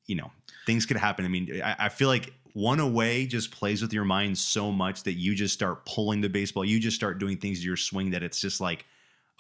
you 0.07 0.17
know 0.17 0.31
things 0.67 0.87
could 0.87 0.97
happen. 0.97 1.25
I 1.25 1.29
mean, 1.29 1.62
I, 1.62 1.77
I 1.81 1.88
feel 1.88 2.09
like 2.09 2.33
one 2.55 2.81
away 2.81 3.27
just 3.27 3.51
plays 3.51 3.83
with 3.83 3.93
your 3.93 4.05
mind 4.05 4.38
so 4.38 4.73
much 4.73 5.03
that 5.03 5.14
you 5.14 5.35
just 5.35 5.53
start 5.53 5.85
pulling 5.85 6.21
the 6.21 6.29
baseball. 6.29 6.64
You 6.64 6.81
just 6.81 6.97
start 6.97 7.19
doing 7.19 7.37
things 7.37 7.61
to 7.61 7.67
your 7.67 7.77
swing 7.77 8.11
that 8.11 8.23
it's 8.23 8.40
just 8.40 8.61
like, 8.61 8.87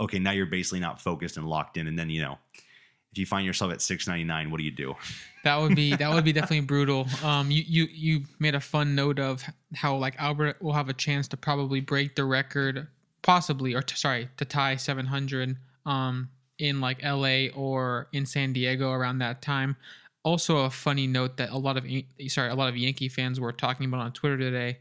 okay, 0.00 0.18
now 0.18 0.32
you're 0.32 0.46
basically 0.46 0.80
not 0.80 1.00
focused 1.00 1.36
and 1.36 1.48
locked 1.48 1.76
in. 1.76 1.86
And 1.86 1.98
then 1.98 2.10
you 2.10 2.20
know, 2.20 2.38
if 3.12 3.18
you 3.18 3.24
find 3.26 3.46
yourself 3.46 3.72
at 3.72 3.80
699, 3.80 4.50
what 4.50 4.58
do 4.58 4.64
you 4.64 4.72
do? 4.72 4.96
That 5.44 5.56
would 5.58 5.76
be 5.76 5.94
that 5.94 6.12
would 6.12 6.24
be 6.24 6.32
definitely 6.34 6.62
brutal. 6.62 7.06
Um, 7.22 7.52
you 7.52 7.62
you 7.64 7.86
you 7.92 8.22
made 8.40 8.56
a 8.56 8.60
fun 8.60 8.96
note 8.96 9.20
of 9.20 9.44
how 9.74 9.94
like 9.96 10.16
Albert 10.18 10.60
will 10.60 10.72
have 10.72 10.88
a 10.88 10.92
chance 10.94 11.28
to 11.28 11.36
probably 11.36 11.80
break 11.80 12.16
the 12.16 12.24
record, 12.24 12.88
possibly 13.22 13.74
or 13.74 13.82
t- 13.82 13.94
sorry 13.94 14.28
to 14.36 14.44
tie 14.44 14.74
700 14.74 15.56
um 15.86 16.28
in 16.58 16.80
like 16.80 16.98
L.A. 17.02 17.50
or 17.50 18.08
in 18.12 18.26
San 18.26 18.52
Diego 18.52 18.90
around 18.90 19.18
that 19.18 19.40
time. 19.40 19.76
Also, 20.24 20.58
a 20.64 20.70
funny 20.70 21.06
note 21.06 21.36
that 21.36 21.50
a 21.50 21.58
lot 21.58 21.76
of 21.76 21.84
sorry 22.28 22.50
a 22.50 22.54
lot 22.54 22.68
of 22.68 22.76
Yankee 22.76 23.08
fans 23.08 23.38
were 23.38 23.52
talking 23.52 23.86
about 23.86 24.00
on 24.00 24.12
Twitter 24.12 24.38
today. 24.38 24.78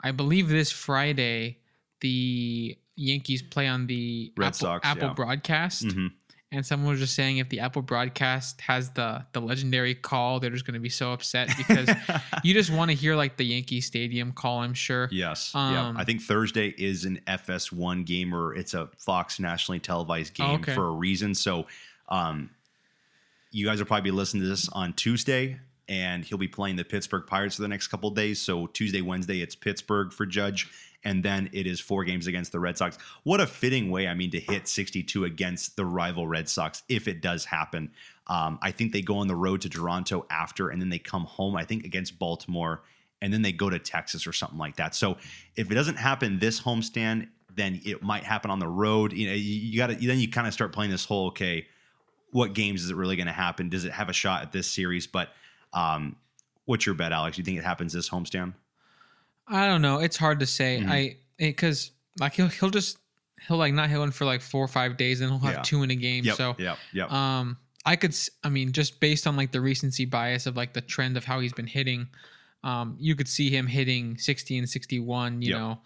I 0.00 0.12
believe 0.12 0.48
this 0.48 0.70
Friday 0.70 1.58
the 2.00 2.78
Yankees 2.96 3.42
play 3.42 3.66
on 3.66 3.86
the 3.86 4.32
Red 4.36 4.46
Apple, 4.48 4.58
Sox, 4.58 4.86
Apple 4.86 5.08
yeah. 5.08 5.14
broadcast 5.14 5.84
Mhm. 5.84 6.12
and 6.52 6.64
someone 6.64 6.90
was 6.90 7.00
just 7.00 7.14
saying 7.14 7.38
if 7.38 7.48
the 7.48 7.58
Apple 7.60 7.82
broadcast 7.82 8.60
has 8.60 8.90
the 8.90 9.24
the 9.32 9.40
legendary 9.40 9.94
call, 9.96 10.38
they're 10.38 10.50
just 10.50 10.64
going 10.64 10.74
to 10.74 10.80
be 10.80 10.88
so 10.90 11.12
upset 11.12 11.50
because 11.56 11.88
you 12.44 12.54
just 12.54 12.70
want 12.70 12.90
to 12.92 12.96
hear 12.96 13.16
like 13.16 13.36
the 13.36 13.44
Yankee 13.44 13.80
Stadium 13.80 14.30
call. 14.32 14.60
I'm 14.60 14.74
sure. 14.74 15.08
Yes. 15.10 15.50
yeah. 15.54 15.88
Um, 15.88 15.96
I 15.96 16.04
think 16.04 16.22
Thursday 16.22 16.68
is 16.78 17.04
an 17.04 17.20
FS1 17.26 18.04
game 18.06 18.32
or 18.32 18.54
it's 18.54 18.74
a 18.74 18.88
Fox 18.98 19.40
nationally 19.40 19.80
televised 19.80 20.34
game 20.34 20.50
Oh, 20.50 20.54
okay. 20.54 20.72
for 20.74 20.86
a 20.86 20.92
reason. 20.92 21.34
So, 21.34 21.66
um, 22.08 22.50
you 23.54 23.64
guys 23.64 23.78
will 23.78 23.86
probably 23.86 24.10
be 24.10 24.10
listening 24.10 24.42
to 24.42 24.48
this 24.48 24.68
on 24.70 24.92
Tuesday, 24.94 25.56
and 25.88 26.24
he'll 26.24 26.38
be 26.38 26.48
playing 26.48 26.74
the 26.74 26.84
Pittsburgh 26.84 27.24
Pirates 27.24 27.54
for 27.54 27.62
the 27.62 27.68
next 27.68 27.86
couple 27.86 28.10
days. 28.10 28.42
So 28.42 28.66
Tuesday, 28.66 29.00
Wednesday, 29.00 29.40
it's 29.42 29.54
Pittsburgh 29.54 30.12
for 30.12 30.26
Judge, 30.26 30.68
and 31.04 31.22
then 31.22 31.48
it 31.52 31.64
is 31.64 31.78
four 31.78 32.02
games 32.02 32.26
against 32.26 32.50
the 32.50 32.58
Red 32.58 32.76
Sox. 32.76 32.98
What 33.22 33.40
a 33.40 33.46
fitting 33.46 33.92
way, 33.92 34.08
I 34.08 34.14
mean, 34.14 34.32
to 34.32 34.40
hit 34.40 34.66
62 34.66 35.24
against 35.24 35.76
the 35.76 35.86
rival 35.86 36.26
Red 36.26 36.48
Sox 36.48 36.82
if 36.88 37.06
it 37.06 37.22
does 37.22 37.44
happen. 37.44 37.92
Um, 38.26 38.58
I 38.60 38.72
think 38.72 38.92
they 38.92 39.02
go 39.02 39.18
on 39.18 39.28
the 39.28 39.36
road 39.36 39.60
to 39.60 39.68
Toronto 39.68 40.26
after, 40.30 40.70
and 40.70 40.82
then 40.82 40.88
they 40.88 40.98
come 40.98 41.22
home. 41.22 41.54
I 41.54 41.62
think 41.62 41.84
against 41.84 42.18
Baltimore, 42.18 42.82
and 43.22 43.32
then 43.32 43.42
they 43.42 43.52
go 43.52 43.70
to 43.70 43.78
Texas 43.78 44.26
or 44.26 44.32
something 44.32 44.58
like 44.58 44.74
that. 44.76 44.96
So 44.96 45.16
if 45.54 45.70
it 45.70 45.74
doesn't 45.74 45.98
happen 45.98 46.40
this 46.40 46.60
homestand, 46.60 47.28
then 47.54 47.80
it 47.84 48.02
might 48.02 48.24
happen 48.24 48.50
on 48.50 48.58
the 48.58 48.66
road. 48.66 49.12
You 49.12 49.28
know, 49.28 49.34
you, 49.34 49.54
you 49.54 49.78
got 49.78 49.90
to 49.90 49.94
then 49.94 50.18
you 50.18 50.28
kind 50.28 50.48
of 50.48 50.52
start 50.52 50.72
playing 50.72 50.90
this 50.90 51.04
whole 51.04 51.28
okay 51.28 51.68
what 52.34 52.52
games 52.52 52.82
is 52.82 52.90
it 52.90 52.96
really 52.96 53.14
going 53.14 53.28
to 53.28 53.32
happen? 53.32 53.68
Does 53.68 53.84
it 53.84 53.92
have 53.92 54.08
a 54.08 54.12
shot 54.12 54.42
at 54.42 54.50
this 54.50 54.66
series? 54.66 55.06
But 55.06 55.28
um, 55.72 56.16
what's 56.64 56.84
your 56.84 56.96
bet, 56.96 57.12
Alex? 57.12 57.36
Do 57.36 57.40
you 57.42 57.44
think 57.44 57.58
it 57.58 57.64
happens 57.64 57.92
this 57.92 58.08
homestand? 58.10 58.54
I 59.46 59.68
don't 59.68 59.82
know. 59.82 60.00
It's 60.00 60.16
hard 60.16 60.40
to 60.40 60.46
say. 60.46 60.80
Mhm. 60.82 60.90
I 60.90 61.16
because 61.38 61.92
like 62.18 62.34
he'll 62.34 62.48
he'll 62.48 62.70
just 62.70 62.98
he'll 63.46 63.56
like 63.58 63.72
not 63.72 63.88
hit 63.88 63.98
one 64.00 64.10
for 64.10 64.24
like 64.24 64.40
four 64.40 64.64
or 64.64 64.68
five 64.68 64.96
days, 64.96 65.20
and 65.20 65.30
he'll 65.30 65.38
have 65.40 65.54
Yeah. 65.58 65.62
two 65.62 65.82
in 65.84 65.92
a 65.92 65.94
game. 65.94 66.24
Yep. 66.24 66.36
So 66.36 66.56
yeah, 66.58 66.74
yeah. 66.92 67.06
um, 67.38 67.56
I 67.86 67.94
could. 67.94 68.10
s- 68.10 68.30
I 68.42 68.48
mean, 68.48 68.72
just 68.72 68.98
based 68.98 69.28
on 69.28 69.36
like 69.36 69.52
the 69.52 69.60
recency 69.60 70.04
bias 70.04 70.46
of 70.46 70.56
like 70.56 70.72
the 70.72 70.80
trend 70.80 71.16
of 71.16 71.24
how 71.24 71.38
he's 71.38 71.52
been 71.52 71.68
hitting, 71.68 72.08
um, 72.64 72.96
you 72.98 73.14
could 73.14 73.28
see 73.28 73.48
him 73.48 73.68
hitting 73.68 74.18
60 74.18 74.58
and 74.58 74.68
61. 74.68 75.40
You 75.40 75.50
Yep. 75.50 75.58
know, 75.60 75.80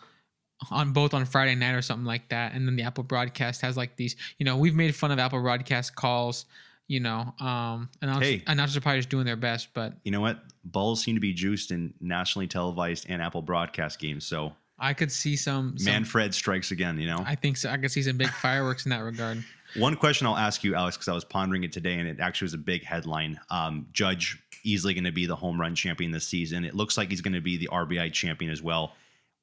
on 0.70 0.92
both 0.92 1.14
on 1.14 1.24
Friday 1.24 1.54
night 1.54 1.74
or 1.74 1.82
something 1.82 2.06
like 2.06 2.28
that. 2.30 2.52
And 2.52 2.66
then 2.66 2.76
the 2.76 2.82
Apple 2.82 3.04
broadcast 3.04 3.60
has 3.62 3.76
like 3.76 3.96
these. 3.96 4.16
You 4.38 4.44
know, 4.44 4.56
we've 4.56 4.74
made 4.74 4.94
fun 4.94 5.10
of 5.10 5.18
Apple 5.18 5.40
broadcast 5.40 5.94
calls. 5.94 6.46
you 6.90 7.00
know, 7.00 7.34
um, 7.38 7.90
announcers, 8.00 8.26
Hey. 8.28 8.42
are 8.46 8.80
probably 8.80 8.98
just 8.98 9.10
doing 9.10 9.26
their 9.26 9.36
best, 9.36 9.68
but 9.74 9.92
You 10.04 10.10
know 10.10 10.22
what? 10.22 10.42
Balls 10.64 11.02
seem 11.02 11.16
to 11.16 11.20
be 11.20 11.34
juiced 11.34 11.70
in 11.70 11.92
nationally 12.00 12.46
televised 12.46 13.04
and 13.10 13.20
Apple 13.20 13.42
broadcast 13.42 13.98
games. 13.98 14.26
So 14.26 14.54
I 14.78 14.94
could 14.94 15.12
see 15.12 15.36
some. 15.36 15.76
some 15.76 15.84
Manfred 15.92 16.34
strikes 16.34 16.70
again. 16.70 16.98
You 16.98 17.06
know. 17.08 17.22
I 17.26 17.34
think 17.34 17.58
so. 17.58 17.68
I 17.68 17.76
could 17.76 17.90
see 17.90 18.02
some 18.02 18.16
big 18.16 18.30
fireworks 18.30 18.86
in 18.86 18.90
that 18.90 19.00
regard. 19.00 19.44
One 19.76 19.96
question 19.96 20.26
I'll 20.26 20.36
ask 20.36 20.64
you, 20.64 20.74
Alex, 20.74 20.96
because 20.96 21.08
I 21.08 21.12
was 21.12 21.24
pondering 21.24 21.62
it 21.62 21.72
today, 21.72 21.94
and 21.98 22.08
it 22.08 22.20
actually 22.20 22.46
was 22.46 22.54
a 22.54 22.58
big 22.58 22.84
headline. 22.84 23.38
Um, 23.50 23.86
Judge 23.92 24.38
easily 24.64 24.94
going 24.94 25.04
to 25.04 25.12
be 25.12 25.26
the 25.26 25.36
home 25.36 25.60
run 25.60 25.74
champion 25.74 26.10
this 26.10 26.26
season. 26.26 26.64
It 26.64 26.74
looks 26.74 26.96
like 26.96 27.10
he's 27.10 27.20
going 27.20 27.34
to 27.34 27.40
be 27.42 27.58
the 27.58 27.68
RBI 27.70 28.12
champion 28.12 28.50
as 28.50 28.62
well. 28.62 28.94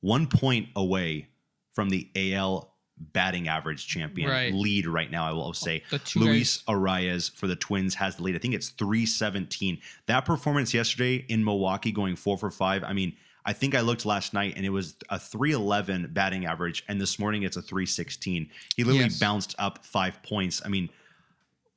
One 0.06 0.28
point 0.28 0.70
away 0.76 1.30
from 1.74 1.90
the 1.90 2.08
AL 2.16 2.72
batting 2.98 3.48
average 3.48 3.88
champion 3.88 4.30
Right. 4.30 4.54
lead 4.54 4.86
right 4.86 5.10
now. 5.10 5.26
I 5.28 5.32
will 5.34 5.52
say 5.54 5.82
Luis 6.16 6.62
Arraez 6.68 7.32
for 7.36 7.48
the 7.48 7.56
Twins 7.56 7.96
has 7.96 8.16
the 8.18 8.22
lead. 8.24 8.36
I 8.36 8.38
think 8.38 8.54
it's 8.54 8.70
317. 8.70 9.80
That 10.06 10.22
performance 10.24 10.76
yesterday 10.76 11.26
in 11.28 11.44
Milwaukee 11.44 11.92
going 11.92 12.16
four 12.16 12.38
for 12.38 12.52
five. 12.52 12.84
I 12.84 12.94
mean, 12.94 13.14
I 13.46 13.54
think 13.54 13.74
I 13.74 13.82
looked 13.82 14.06
last 14.06 14.32
night 14.32 14.54
and 14.56 14.64
it 14.64 14.70
was 14.70 14.96
a 15.10 15.18
311 15.18 16.12
batting 16.14 16.46
average, 16.46 16.84
and 16.88 17.02
this 17.02 17.18
morning 17.18 17.42
it's 17.42 17.58
a 17.58 17.62
316. 17.64 18.48
He 18.76 18.84
literally 18.84 19.06
Yes. 19.06 19.20
bounced 19.20 19.56
up 19.58 19.84
five 19.86 20.22
points. 20.22 20.62
I 20.64 20.68
mean, 20.70 20.90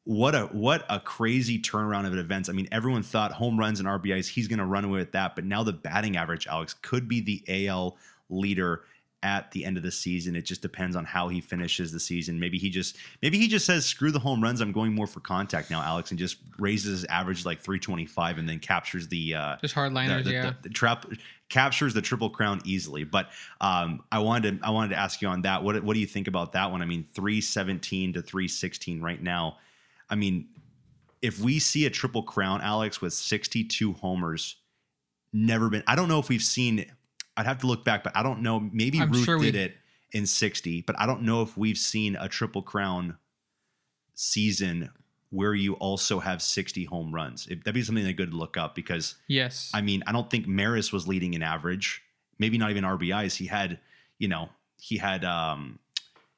what 0.05 0.35
a 0.35 0.43
what 0.47 0.85
a 0.91 1.01
crazy 1.01 1.59
turnaround 1.59 2.07
of 2.07 2.15
events. 2.17 2.49
I 2.49 2.53
mean, 2.53 2.69
everyone 2.73 3.03
thought 3.03 3.33
home 3.33 3.59
runs 3.59 3.81
and 3.81 3.89
RBIs, 3.89 4.29
he's 4.29 4.49
gonna 4.49 4.67
run 4.67 4.85
away 4.85 4.99
with 5.01 5.13
that. 5.13 5.35
But 5.35 5.45
now 5.47 5.63
the 5.63 5.73
batting 5.73 6.17
average, 6.17 6.47
Alex, 6.47 6.75
could 6.75 7.09
be 7.09 7.21
the 7.21 7.43
AL 7.49 7.97
leader 8.29 8.83
at 9.25 9.51
the 9.51 9.65
end 9.65 9.77
of 9.77 9.83
the 9.83 9.91
season. 9.91 10.37
It 10.37 10.43
just 10.43 10.63
depends 10.63 10.95
on 10.95 11.05
how 11.05 11.27
he 11.29 11.41
finishes 11.41 11.91
the 11.91 11.99
season. 11.99 12.39
Maybe 12.39 12.57
he 12.57 12.71
just 12.71 12.97
maybe 13.21 13.37
he 13.37 13.49
just 13.49 13.67
says, 13.67 13.85
screw 13.85 14.13
the 14.13 14.21
home 14.21 14.41
runs. 14.41 14.61
I'm 14.61 14.71
going 14.71 14.95
more 14.95 15.09
for 15.09 15.19
contact 15.19 15.71
now, 15.73 15.83
Alex, 15.83 16.11
and 16.11 16.19
just 16.21 16.37
raises 16.59 17.01
his 17.01 17.05
average 17.07 17.45
like 17.45 17.59
325 17.61 18.39
and 18.39 18.49
then 18.49 18.61
captures 18.61 19.09
the 19.09 19.35
uh 19.35 19.57
Just 19.61 19.75
hardliners, 19.75 20.19
the, 20.19 20.23
the- 20.25 20.31
yeah. 20.33 20.51
the- 20.63 20.69
the 20.69 20.69
trap 20.69 21.05
captures 21.49 21.95
the 21.95 22.03
triple 22.03 22.31
crown 22.31 22.61
easily. 22.65 23.03
But 23.05 23.31
um, 23.61 24.05
I 24.13 24.21
wanted 24.21 24.61
to 24.61 24.67
I 24.67 24.71
wanted 24.71 24.91
to 24.91 25.01
ask 25.01 25.21
you 25.21 25.27
on 25.29 25.43
that. 25.43 25.65
What 25.65 25.83
what 25.83 25.95
do 25.95 26.01
you 26.01 26.07
think 26.07 26.29
about 26.29 26.53
that 26.53 26.71
one? 26.71 26.81
I 26.81 26.85
mean, 26.85 27.05
three 27.13 27.41
seventeen 27.41 28.13
to 28.13 28.23
three 28.23 28.47
sixteen 28.47 29.01
right 29.01 29.21
now. 29.21 29.57
I 30.09 30.15
mean, 30.15 30.47
if 31.23 31.41
we 31.41 31.59
see 31.59 31.87
a 31.87 31.91
triple 31.91 32.23
crown, 32.23 32.61
Alex, 32.61 33.01
with 33.01 33.15
sixty 33.15 33.65
two 33.65 33.95
homers, 33.95 34.57
never 35.33 35.69
been. 35.71 35.83
I 35.89 35.97
don't 35.97 36.09
know 36.09 36.21
if 36.21 36.29
we've 36.29 36.41
seen. 36.41 36.87
I'd 37.39 37.47
have 37.47 37.59
to 37.61 37.67
look 37.67 37.85
back, 37.85 38.05
but 38.05 38.15
I 38.17 38.23
don't 38.23 38.43
know. 38.43 38.61
Maybe 38.61 39.01
I'm 39.01 39.11
Ruth 39.11 39.25
sure 39.25 39.39
we- 39.39 39.51
did 39.51 39.55
it 39.55 39.77
in 40.13 40.27
sixty, 40.27 40.83
but 40.83 40.99
I 40.99 41.07
don't 41.07 41.23
know 41.23 41.41
if 41.43 41.57
we've 41.57 41.79
seen 41.79 42.17
a 42.17 42.29
triple 42.29 42.63
crown 42.63 43.17
season 44.15 44.91
where 45.31 45.55
you 45.55 45.75
also 45.75 46.21
have 46.21 46.41
60 46.41 46.85
home 46.85 47.15
runs. 47.15 47.47
It, 47.49 47.63
that'd 47.65 47.75
be 47.75 47.83
something 47.83 48.05
that 48.05 48.15
good 48.15 48.31
to 48.31 48.37
look 48.37 48.57
up 48.57 48.75
because 48.75 49.17
Yes. 49.27 49.71
I 49.75 49.83
mean, 49.83 50.03
I 50.07 50.13
don't 50.13 50.31
think 50.31 50.47
Maris 50.47 50.91
was 50.93 51.07
leading 51.07 51.35
in 51.35 51.43
average, 51.43 52.03
maybe 52.39 52.57
not 52.59 52.71
even 52.71 52.85
RBIs. 52.85 53.37
He 53.37 53.47
had, 53.47 53.79
you 54.19 54.29
know, 54.29 54.49
he 54.81 54.97
had 54.97 55.25
um 55.25 55.79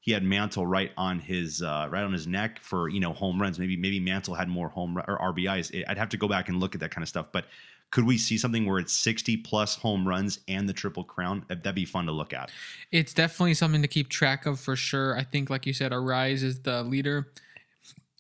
he 0.01 0.13
had 0.13 0.25
Mantle 0.25 0.67
right 0.67 0.91
on 0.97 1.21
his 1.21 1.63
uh 1.63 1.87
right 1.91 2.03
on 2.03 2.13
his 2.13 2.27
neck 2.27 2.59
for, 2.61 2.89
you 2.89 2.99
know, 3.01 3.13
home 3.13 3.41
runs. 3.41 3.59
Maybe 3.59 3.77
maybe 3.77 4.01
Mantle 4.01 4.35
had 4.35 4.49
more 4.49 4.69
home 4.69 4.97
run, 4.97 5.05
or 5.09 5.19
RBIs. 5.33 5.85
I'd 5.89 5.99
have 5.99 6.09
to 6.11 6.17
go 6.17 6.27
back 6.27 6.49
and 6.49 6.59
look 6.59 6.75
at 6.75 6.81
that 6.81 6.91
kind 6.91 7.03
of 7.03 7.09
stuff, 7.09 7.31
but 7.33 7.47
could 7.91 8.05
we 8.07 8.17
see 8.19 8.39
something 8.39 8.67
where 8.67 8.79
it's 8.79 8.93
60 8.93 9.39
plus 9.39 9.75
home 9.77 10.07
runs 10.07 10.39
and 10.47 10.69
the 10.69 10.73
triple 10.73 11.03
crown? 11.05 11.45
That- 11.49 11.65
That'd 11.65 11.75
be 11.75 11.85
fun 11.85 12.07
to 12.07 12.13
look 12.13 12.33
at. 12.33 12.51
It's 12.93 13.13
definitely 13.13 13.55
something 13.55 13.83
to 13.83 13.89
keep 13.89 14.09
track 14.09 14.47
of 14.47 14.61
for 14.61 14.77
sure. 14.77 15.17
I 15.19 15.25
think, 15.25 15.51
like 15.51 15.67
you 15.67 15.73
said, 15.73 15.91
Arraez 15.93 16.43
is 16.43 16.61
the 16.61 16.83
leader 16.85 17.33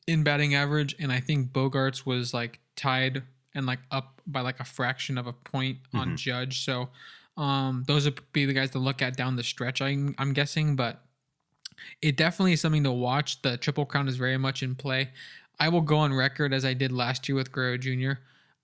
in 0.06 0.24
batting 0.24 0.54
average, 0.54 0.96
and 0.98 1.12
I 1.12 1.20
think 1.20 1.52
Bogaerts 1.52 2.04
was 2.04 2.35
like 2.35 2.59
tied 2.74 3.22
and 3.54 3.66
like 3.66 3.80
up 3.90 4.20
by 4.26 4.40
like 4.40 4.59
a 4.61 4.64
fraction 4.64 5.18
of 5.18 5.26
a 5.26 5.33
point 5.33 5.78
on 5.94 6.12
Mhm. 6.12 6.16
Judge. 6.16 6.64
So 6.64 6.90
um, 7.37 7.85
those 7.87 8.04
would 8.04 8.20
be 8.33 8.44
the 8.44 8.52
guys 8.52 8.70
to 8.70 8.78
look 8.78 9.00
at 9.02 9.16
down 9.16 9.37
the 9.37 9.42
stretch. 9.44 9.80
I'm 9.80 10.14
I'm 10.18 10.33
guessing, 10.33 10.74
but 10.76 11.04
it 12.02 12.16
definitely 12.16 12.52
is 12.54 12.61
something 12.61 12.85
to 12.85 12.92
watch. 12.92 13.40
The 13.42 13.56
triple 13.56 13.87
crown 13.87 14.09
is 14.09 14.16
very 14.16 14.37
much 14.37 14.62
in 14.62 14.74
play. 14.74 15.11
I 15.59 15.68
will 15.68 15.80
go 15.80 15.98
on 15.98 16.12
record 16.12 16.52
as 16.52 16.64
I 16.64 16.74
did 16.74 16.90
last 16.92 17.28
year 17.28 17.37
with 17.37 17.52
Guerrero 17.52 17.76
Jr. 17.78 18.12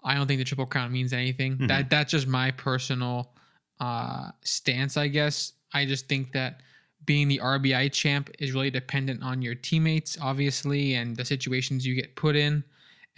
I 0.06 0.14
don't 0.14 0.26
think 0.26 0.38
the 0.38 0.44
triple 0.44 0.66
crown 0.66 0.92
means 0.92 1.12
anything. 1.12 1.58
Mhm. 1.58 1.68
That 1.68 1.90
that's 1.90 2.12
just 2.12 2.26
my 2.26 2.50
personal 2.52 3.34
uh, 3.80 4.30
stance, 4.42 4.96
I 4.96 5.08
guess. 5.08 5.52
I 5.74 5.84
just 5.84 6.08
think 6.08 6.32
that 6.32 6.62
being 7.04 7.28
the 7.28 7.38
RBI 7.40 7.92
champ 7.92 8.30
is 8.38 8.52
really 8.52 8.70
dependent 8.70 9.22
on 9.22 9.42
your 9.42 9.54
teammates, 9.54 10.16
obviously, 10.20 10.94
and 10.94 11.14
the 11.16 11.24
situations 11.24 11.84
you 11.86 11.94
get 11.94 12.16
put 12.16 12.36
in, 12.36 12.64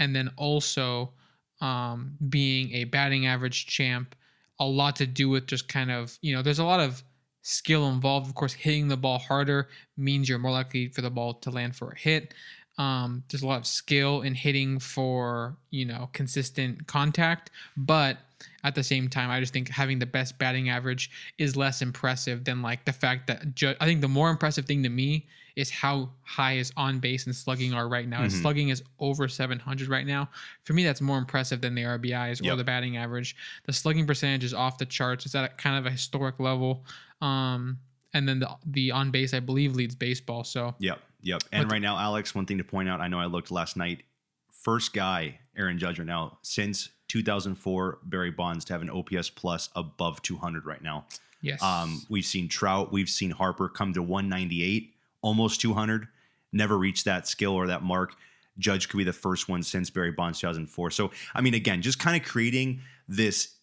and 0.00 0.16
then 0.16 0.30
also 0.36 1.12
um, 1.60 2.16
being 2.28 2.72
a 2.72 2.84
batting 2.84 3.26
average 3.26 3.66
champ, 3.66 4.14
a 4.58 4.66
lot 4.66 4.96
to 4.96 5.06
do 5.06 5.28
with 5.28 5.46
just 5.46 5.68
kind 5.68 5.90
of 5.90 6.18
you 6.22 6.34
know, 6.34 6.42
there's 6.42 6.58
a 6.58 6.64
lot 6.64 6.80
of 6.80 7.02
skill 7.42 7.88
involved. 7.88 8.28
Of 8.28 8.34
course, 8.34 8.52
hitting 8.52 8.88
the 8.88 8.96
ball 8.96 9.18
harder 9.18 9.68
means 9.96 10.28
you're 10.28 10.38
more 10.38 10.52
likely 10.52 10.88
for 10.88 11.02
the 11.02 11.10
ball 11.10 11.34
to 11.34 11.50
land 11.50 11.76
for 11.76 11.90
a 11.90 11.98
hit. 11.98 12.34
Um, 12.78 13.24
there's 13.28 13.42
a 13.42 13.46
lot 13.46 13.58
of 13.58 13.66
skill 13.66 14.22
in 14.22 14.34
hitting 14.34 14.78
for 14.78 15.56
you 15.70 15.84
know 15.84 16.08
consistent 16.12 16.86
contact, 16.86 17.50
but 17.76 18.18
at 18.64 18.74
the 18.76 18.82
same 18.84 19.08
time, 19.08 19.30
I 19.30 19.40
just 19.40 19.52
think 19.52 19.68
having 19.68 19.98
the 19.98 20.06
best 20.06 20.38
batting 20.38 20.68
average 20.70 21.10
is 21.38 21.56
less 21.56 21.82
impressive 21.82 22.44
than 22.44 22.62
like 22.62 22.84
the 22.84 22.92
fact 22.92 23.26
that 23.26 23.54
ju- 23.54 23.74
I 23.80 23.84
think 23.86 24.00
the 24.00 24.08
more 24.08 24.30
impressive 24.30 24.64
thing 24.64 24.82
to 24.84 24.88
me 24.88 25.26
is 25.56 25.70
how 25.70 26.08
high 26.22 26.54
his 26.54 26.72
on 26.76 27.00
base 27.00 27.26
and 27.26 27.34
slugging 27.34 27.74
are 27.74 27.88
right 27.88 28.08
now. 28.08 28.22
His 28.22 28.34
Mhm. 28.34 28.42
slugging 28.42 28.68
is 28.68 28.84
over 29.00 29.26
700 29.26 29.88
right 29.88 30.06
now. 30.06 30.28
For 30.62 30.72
me, 30.72 30.84
that's 30.84 31.00
more 31.00 31.18
impressive 31.18 31.60
than 31.60 31.74
the 31.74 31.82
RBIs 31.82 32.40
or 32.46 32.54
the 32.54 32.62
batting 32.62 32.96
average. 32.96 33.34
The 33.64 33.72
slugging 33.72 34.06
percentage 34.06 34.44
is 34.44 34.54
off 34.54 34.78
the 34.78 34.86
charts. 34.86 35.26
It's 35.26 35.34
at 35.34 35.44
a, 35.44 35.48
kind 35.54 35.76
of 35.76 35.84
a 35.86 35.90
historic 35.90 36.38
level. 36.38 36.84
Um, 37.20 37.80
and 38.14 38.28
then 38.28 38.38
the 38.38 38.48
the 38.66 38.92
on 38.92 39.10
base, 39.10 39.34
I 39.34 39.40
believe, 39.40 39.74
leads 39.74 39.96
baseball. 39.96 40.44
So 40.44 40.76
Yep, 40.78 41.00
yep. 41.22 41.42
And 41.52 41.68
But- 41.68 41.72
right 41.72 41.82
now, 41.82 41.96
Alex, 41.98 42.34
one 42.34 42.46
thing 42.46 42.58
to 42.58 42.64
point 42.64 42.88
out, 42.88 43.00
I 43.00 43.08
know 43.08 43.18
I 43.20 43.26
looked 43.26 43.50
last 43.50 43.76
night. 43.76 44.04
First 44.50 44.92
guy, 44.92 45.38
Aaron 45.56 45.78
Judge, 45.78 45.98
right 45.98 46.06
now 46.06 46.38
since 46.42 46.90
2004, 47.08 48.00
Barry 48.04 48.30
Bonds 48.30 48.64
to 48.66 48.72
have 48.74 48.82
an 48.82 48.90
OPS 48.90 49.30
plus 49.30 49.68
above 49.76 50.20
200 50.22 50.66
right 50.66 50.82
now. 50.82 51.06
yes, 51.40 51.62
Um, 51.62 52.02
we've 52.08 52.26
seen 52.26 52.48
Trout, 52.48 52.90
we've 52.92 53.08
seen 53.08 53.30
Harper 53.30 53.68
come 53.68 53.92
to 53.94 54.02
198, 54.02 54.94
almost 55.22 55.60
200, 55.60 56.08
never 56.52 56.76
reached 56.76 57.04
that 57.04 57.28
skill 57.28 57.52
or 57.52 57.68
that 57.68 57.82
mark. 57.84 58.16
Judge 58.58 58.88
could 58.88 58.98
be 58.98 59.04
the 59.04 59.12
first 59.12 59.48
one 59.48 59.62
since 59.62 59.88
Barry 59.88 60.10
Bonds 60.10 60.40
2004. 60.40 60.90
So, 60.90 61.12
I 61.34 61.40
mean, 61.40 61.54
again, 61.54 61.80
just 61.80 62.00
kind 62.00 62.20
of 62.20 62.28
creating 62.28 62.80
this 63.06 63.54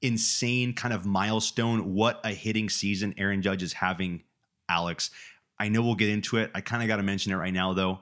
insane 0.00 0.72
kind 0.74 0.94
of 0.94 1.04
milestone. 1.04 1.92
What 1.94 2.20
a 2.24 2.30
hitting 2.30 2.68
season 2.68 3.14
Aaron 3.18 3.42
Judge 3.42 3.62
is 3.64 3.72
having, 3.72 4.22
Alex. 4.68 5.10
I 5.60 5.68
know 5.68 5.82
we'll 5.82 5.94
get 5.94 6.08
into 6.08 6.36
it. 6.38 6.50
I 6.54 6.60
kind 6.60 6.82
of 6.82 6.88
got 6.88 6.96
to 6.96 7.02
mention 7.02 7.32
it 7.32 7.36
right 7.36 7.52
now, 7.52 7.72
though. 7.72 8.00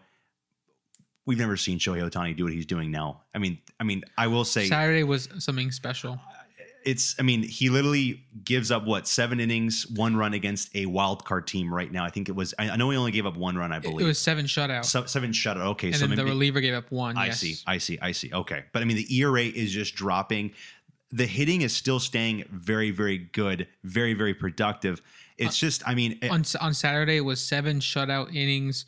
We've 1.24 1.38
never 1.38 1.56
seen 1.56 1.78
Shohei 1.78 2.08
Ohtani 2.08 2.36
do 2.36 2.44
what 2.44 2.52
he's 2.52 2.66
doing 2.66 2.90
now. 2.90 3.22
I 3.34 3.38
mean, 3.38 3.58
I 3.80 3.84
mean, 3.84 4.04
I 4.16 4.28
will 4.28 4.44
say 4.44 4.68
Saturday 4.68 5.02
was 5.02 5.28
something 5.38 5.72
special. 5.72 6.20
it's 6.84 7.16
I 7.18 7.22
mean, 7.22 7.42
he 7.42 7.68
literally 7.68 8.24
gives 8.44 8.70
up 8.70 8.84
what 8.84 9.08
seven 9.08 9.40
innings, 9.40 9.88
one 9.88 10.16
run 10.16 10.34
against 10.34 10.74
a 10.76 10.86
wild 10.86 11.24
card 11.24 11.48
team 11.48 11.74
right 11.74 11.90
now. 11.90 12.04
I 12.04 12.10
think 12.10 12.28
it 12.28 12.36
was 12.36 12.54
I 12.60 12.76
know 12.76 12.88
he 12.90 12.96
only 12.96 13.10
gave 13.10 13.26
up 13.26 13.36
one 13.36 13.56
run, 13.56 13.72
I 13.72 13.80
believe. 13.80 14.02
it 14.02 14.08
was 14.08 14.18
seven 14.20 14.46
shutouts, 14.46 14.84
Se- 14.84 15.06
seven 15.06 15.32
shutout. 15.32 15.66
Okay, 15.72 15.88
and 15.88 15.96
so 15.96 16.06
then 16.06 16.16
the 16.16 16.24
reliever 16.24 16.60
gave 16.60 16.74
up 16.74 16.92
one. 16.92 17.16
I 17.16 17.26
yes. 17.26 17.40
see, 17.40 17.56
I 17.66 17.78
see, 17.78 17.98
I 18.00 18.12
see. 18.12 18.32
Okay. 18.32 18.62
But 18.72 18.82
I 18.82 18.84
mean 18.84 18.96
the 18.96 19.18
ERA 19.18 19.42
is 19.42 19.72
just 19.72 19.96
dropping. 19.96 20.52
The 21.10 21.26
hitting 21.26 21.62
is 21.62 21.74
still 21.74 22.00
staying 22.00 22.44
very, 22.50 22.90
very 22.90 23.18
good, 23.18 23.68
very, 23.84 24.12
very 24.14 24.34
productive. 24.34 25.00
It's 25.38 25.56
uh, 25.62 25.66
just, 25.66 25.86
I 25.88 25.94
mean, 25.94 26.18
it- 26.22 26.30
on 26.30 26.44
on 26.60 26.74
Saturday 26.74 27.16
it 27.18 27.24
was 27.24 27.40
seven 27.40 27.80
shutout 27.80 28.34
innings. 28.34 28.86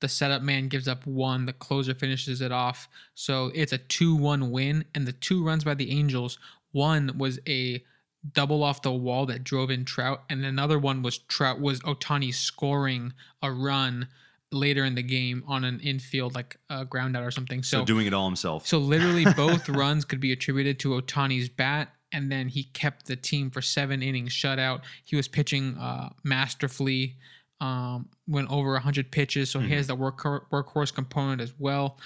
The 0.00 0.08
setup 0.08 0.40
man 0.42 0.68
gives 0.68 0.88
up 0.88 1.06
one. 1.06 1.44
The 1.46 1.52
closer 1.52 1.94
finishes 1.94 2.40
it 2.40 2.50
off. 2.50 2.88
So 3.14 3.52
it's 3.54 3.72
a 3.72 3.78
two-one 3.78 4.50
win, 4.50 4.86
and 4.94 5.06
the 5.06 5.12
two 5.12 5.44
runs 5.44 5.62
by 5.64 5.74
the 5.74 5.90
Angels. 5.90 6.38
One 6.72 7.18
was 7.18 7.38
a 7.46 7.84
double 8.32 8.62
off 8.62 8.80
the 8.82 8.92
wall 8.92 9.26
that 9.26 9.44
drove 9.44 9.70
in 9.70 9.84
Trout, 9.84 10.22
and 10.30 10.44
another 10.44 10.78
one 10.78 11.02
was 11.02 11.18
Trout 11.18 11.60
was 11.60 11.80
Ohtani 11.80 12.32
scoring 12.34 13.12
a 13.42 13.52
run 13.52 14.08
later 14.52 14.84
in 14.84 14.94
the 14.96 15.02
game 15.02 15.44
on 15.46 15.64
an 15.64 15.78
infield 15.80 16.34
like 16.34 16.56
a 16.70 16.84
ground 16.84 17.16
out 17.16 17.22
or 17.22 17.30
something. 17.30 17.62
so 17.62 17.78
So 17.80 17.84
doing 17.84 18.06
it 18.06 18.12
all 18.14 18.26
himself. 18.26 18.66
so 18.66 18.78
literally 18.78 19.24
both 19.36 19.68
runs 19.68 20.04
could 20.04 20.20
be 20.20 20.32
attributed 20.32 20.78
to 20.80 20.90
Ohtani's 21.00 21.48
bat, 21.48 21.92
and 22.12 22.30
then 22.32 22.48
he 22.48 22.64
kept 22.64 23.06
the 23.06 23.14
team 23.16 23.50
for 23.50 23.62
seven 23.62 24.02
innings 24.02 24.32
shutout. 24.32 24.80
He 25.04 25.14
was 25.14 25.28
pitching 25.28 25.76
uh, 25.78 26.10
masterfully, 26.24 27.16
um, 27.60 28.08
went 28.26 28.50
over 28.50 28.72
100 28.72 29.12
pitches, 29.12 29.50
so 29.50 29.60
he 29.60 29.68
Mhm. 29.68 29.76
has 29.76 29.86
the 29.86 29.94
work 29.94 30.18
workhorse 30.18 30.92
component 30.92 31.40
as 31.40 31.52
well. 31.58 31.98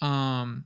Um, 0.00 0.64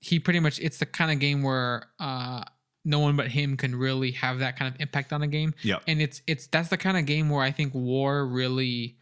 he 0.00 0.18
pretty 0.18 0.40
much 0.40 0.58
it's 0.60 0.78
the 0.78 0.86
kind 0.86 1.10
of 1.10 1.18
game 1.18 1.42
where 1.42 1.84
uh, 1.98 2.42
no 2.84 2.98
one 3.00 3.16
but 3.16 3.28
him 3.28 3.56
can 3.56 3.74
really 3.74 4.12
have 4.12 4.38
that 4.40 4.56
kind 4.58 4.72
of 4.74 4.80
impact 4.80 5.12
on 5.12 5.22
a 5.22 5.26
game, 5.26 5.54
Yeah. 5.62 5.78
and 5.86 6.00
it's 6.02 6.22
it's 6.26 6.46
that's 6.48 6.68
the 6.68 6.76
kind 6.76 6.96
of 6.96 7.06
game 7.06 7.28
where 7.30 7.42
I 7.42 7.50
think 7.50 7.72
WAR 7.74 8.26
really 8.26 8.96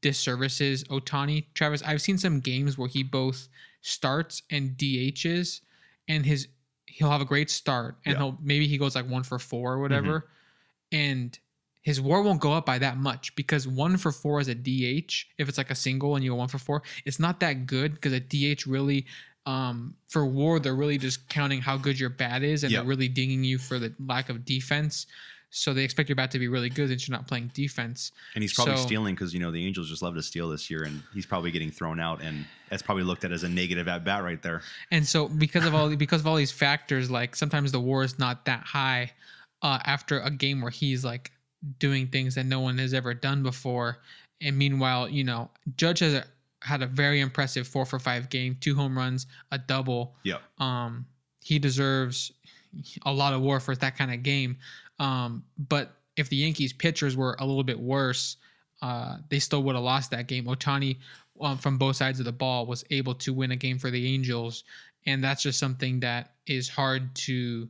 disservices 0.00 0.84
Ohtani. 0.84 1.46
Travis, 1.54 1.82
I've 1.82 2.02
seen 2.02 2.18
some 2.18 2.40
games 2.40 2.78
where 2.78 2.88
he 2.88 3.02
both 3.02 3.48
starts 3.80 4.42
and 4.50 4.76
DHs, 4.76 5.60
and 6.08 6.24
his 6.24 6.48
he'll 6.86 7.10
have 7.10 7.20
a 7.20 7.24
great 7.26 7.50
start, 7.50 7.96
and 8.04 8.12
Yeah. 8.14 8.18
he'll 8.18 8.38
maybe 8.42 8.66
he 8.68 8.78
goes 8.78 8.94
like 8.94 9.08
one 9.08 9.22
for 9.24 9.38
four 9.38 9.72
or 9.72 9.80
whatever, 9.80 10.28
and 10.92 11.36
his 11.82 12.00
WAR 12.00 12.22
won't 12.22 12.40
go 12.40 12.52
up 12.52 12.64
by 12.64 12.78
that 12.78 12.96
much 12.96 13.34
because 13.36 13.68
one 13.68 13.96
for 13.98 14.10
four 14.12 14.40
as 14.40 14.48
a 14.48 14.54
DH, 14.54 15.26
if 15.38 15.48
it's 15.48 15.58
like 15.58 15.70
a 15.70 15.74
single 15.74 16.14
and 16.16 16.24
you 16.24 16.30
go 16.30 16.36
one 16.36 16.48
for 16.48 16.58
four, 16.58 16.82
it's 17.04 17.18
not 17.20 17.40
that 17.40 17.66
good 17.66 17.94
because 17.94 18.12
a 18.14 18.20
DH 18.20 18.66
really, 18.66 19.04
um, 19.44 19.94
for 20.08 20.24
WAR 20.24 20.58
they're 20.60 20.74
really 20.74 20.96
just 20.96 21.28
counting 21.28 21.60
how 21.60 21.76
good 21.76 22.00
your 22.00 22.08
bat 22.08 22.42
is 22.42 22.62
and 22.64 22.72
Yep. 22.72 22.80
they're 22.80 22.88
really 22.88 23.08
dinging 23.08 23.44
you 23.44 23.58
for 23.58 23.78
the 23.78 23.92
lack 23.98 24.30
of 24.30 24.44
defense. 24.46 25.06
So 25.56 25.72
they 25.72 25.84
expect 25.84 26.08
your 26.08 26.16
bat 26.16 26.32
to 26.32 26.40
be 26.40 26.48
really 26.48 26.68
good 26.68 26.88
since 26.88 27.06
you're 27.06 27.16
not 27.16 27.28
playing 27.28 27.52
defense. 27.54 28.10
And 28.34 28.42
he's 28.42 28.52
probably 28.52 28.76
So- 28.76 28.82
stealing 28.86 29.14
because 29.14 29.32
you 29.32 29.38
know 29.38 29.52
the 29.52 29.64
Angels 29.64 29.88
just 29.88 30.02
love 30.02 30.14
to 30.16 30.22
steal 30.22 30.48
this 30.48 30.68
year, 30.68 30.82
and 30.82 31.00
he's 31.14 31.26
probably 31.26 31.52
getting 31.52 31.70
thrown 31.70 32.00
out, 32.00 32.20
and 32.20 32.44
that's 32.70 32.82
probably 32.82 33.04
looked 33.04 33.24
at 33.24 33.30
as 33.30 33.44
a 33.44 33.48
negative 33.48 33.86
at 33.86 34.04
bat 34.04 34.24
right 34.24 34.42
there. 34.42 34.62
And 34.90 35.06
so 35.06 35.28
because 35.28 35.64
of 35.64 35.72
all 35.74 35.94
because 35.96 36.22
of 36.22 36.26
all 36.26 36.34
these 36.34 36.50
factors, 36.50 37.08
like 37.08 37.36
sometimes 37.36 37.70
the 37.70 37.78
WAR 37.78 38.02
is 38.02 38.18
not 38.18 38.44
that 38.46 38.64
high 38.64 39.12
uh, 39.62 39.78
after 39.84 40.18
a 40.20 40.30
game 40.30 40.60
where 40.60 40.72
he's 40.72 41.04
like 41.04 41.30
doing 41.78 42.08
things 42.08 42.34
that 42.34 42.44
no 42.46 42.58
one 42.60 42.76
has 42.78 42.92
ever 42.92 43.14
done 43.14 43.42
before. 43.44 43.98
And 44.40 44.58
meanwhile, 44.58 45.08
you 45.08 45.22
know, 45.22 45.50
Judge 45.76 46.00
has 46.00 46.14
a, 46.14 46.24
had 46.62 46.82
a 46.82 46.86
very 46.86 47.20
impressive 47.20 47.68
four 47.68 47.86
for 47.86 47.98
five 48.00 48.28
game, 48.28 48.56
two 48.60 48.74
home 48.74 48.98
runs, 48.98 49.26
a 49.52 49.58
double. 49.58 50.16
Yeah. 50.24 50.38
Um, 50.58 51.06
he 51.42 51.58
deserves 51.60 52.32
a 53.06 53.12
lot 53.12 53.32
of 53.32 53.40
WAR 53.40 53.60
for 53.60 53.76
that 53.76 53.96
kind 53.96 54.12
of 54.12 54.22
game. 54.24 54.56
Um, 54.98 55.44
but 55.58 55.96
if 56.16 56.28
the 56.28 56.36
Yankees 56.36 56.72
pitchers 56.72 57.16
were 57.16 57.36
a 57.40 57.46
little 57.46 57.64
bit 57.64 57.78
worse, 57.78 58.36
uh, 58.82 59.16
they 59.28 59.38
still 59.38 59.62
would 59.62 59.74
have 59.74 59.84
lost 59.84 60.10
that 60.10 60.26
game. 60.26 60.44
Ohtani, 60.44 60.98
um, 61.40 61.58
from 61.58 61.78
both 61.78 61.96
sides 61.96 62.18
of 62.18 62.24
the 62.24 62.32
ball, 62.32 62.66
was 62.66 62.84
able 62.90 63.14
to 63.16 63.32
win 63.32 63.50
a 63.50 63.56
game 63.56 63.78
for 63.78 63.90
the 63.90 64.14
Angels, 64.14 64.64
and 65.06 65.22
that's 65.22 65.42
just 65.42 65.58
something 65.58 66.00
that 66.00 66.34
is 66.46 66.68
hard 66.68 67.14
to 67.14 67.68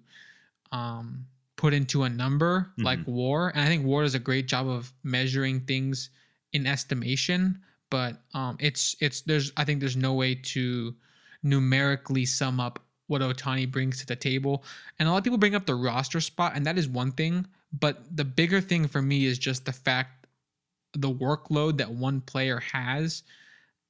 um, 0.72 1.24
put 1.56 1.72
into 1.72 2.02
a 2.02 2.08
number 2.08 2.70
like 2.78 2.98
WAR. 3.06 3.50
And 3.50 3.60
I 3.60 3.66
think 3.66 3.86
WAR 3.86 4.02
does 4.02 4.14
a 4.14 4.18
great 4.18 4.46
job 4.46 4.68
of 4.68 4.92
measuring 5.02 5.60
things 5.60 6.10
in 6.52 6.66
estimation, 6.66 7.60
but 7.90 8.16
um, 8.34 8.56
it's 8.60 8.96
it's 9.00 9.22
there's 9.22 9.52
I 9.56 9.64
think 9.64 9.80
there's 9.80 9.96
no 9.96 10.14
way 10.14 10.34
to 10.34 10.94
numerically 11.42 12.26
sum 12.26 12.58
up 12.60 12.80
what 13.06 13.20
Ohtani 13.22 13.70
brings 13.70 13.98
to 14.00 14.06
the 14.06 14.16
table. 14.16 14.64
And 14.98 15.08
a 15.08 15.12
lot 15.12 15.18
of 15.18 15.24
people 15.24 15.38
bring 15.38 15.54
up 15.54 15.66
the 15.66 15.74
roster 15.74 16.20
spot, 16.20 16.52
and 16.54 16.64
that 16.66 16.78
is 16.78 16.88
one 16.88 17.12
thing. 17.12 17.46
But 17.72 18.16
the 18.16 18.24
bigger 18.24 18.60
thing 18.60 18.86
for 18.88 19.02
me 19.02 19.24
is 19.26 19.38
just 19.38 19.64
the 19.64 19.72
fact 19.72 20.26
the 20.94 21.10
workload 21.12 21.78
that 21.78 21.90
one 21.90 22.20
player 22.20 22.60
has. 22.60 23.22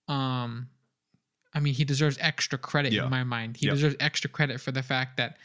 Um, 0.08 0.68
I 1.52 1.60
mean, 1.60 1.74
he 1.74 1.84
deserves 1.84 2.16
extra 2.20 2.58
credit 2.58 2.92
Yeah. 2.92 3.04
in 3.04 3.10
my 3.10 3.24
mind. 3.24 3.56
He 3.58 3.66
Yep. 3.66 3.74
deserves 3.74 3.96
extra 4.00 4.28
credit 4.30 4.60
for 4.60 4.72
the 4.72 4.82
fact 4.82 5.16
that 5.18 5.38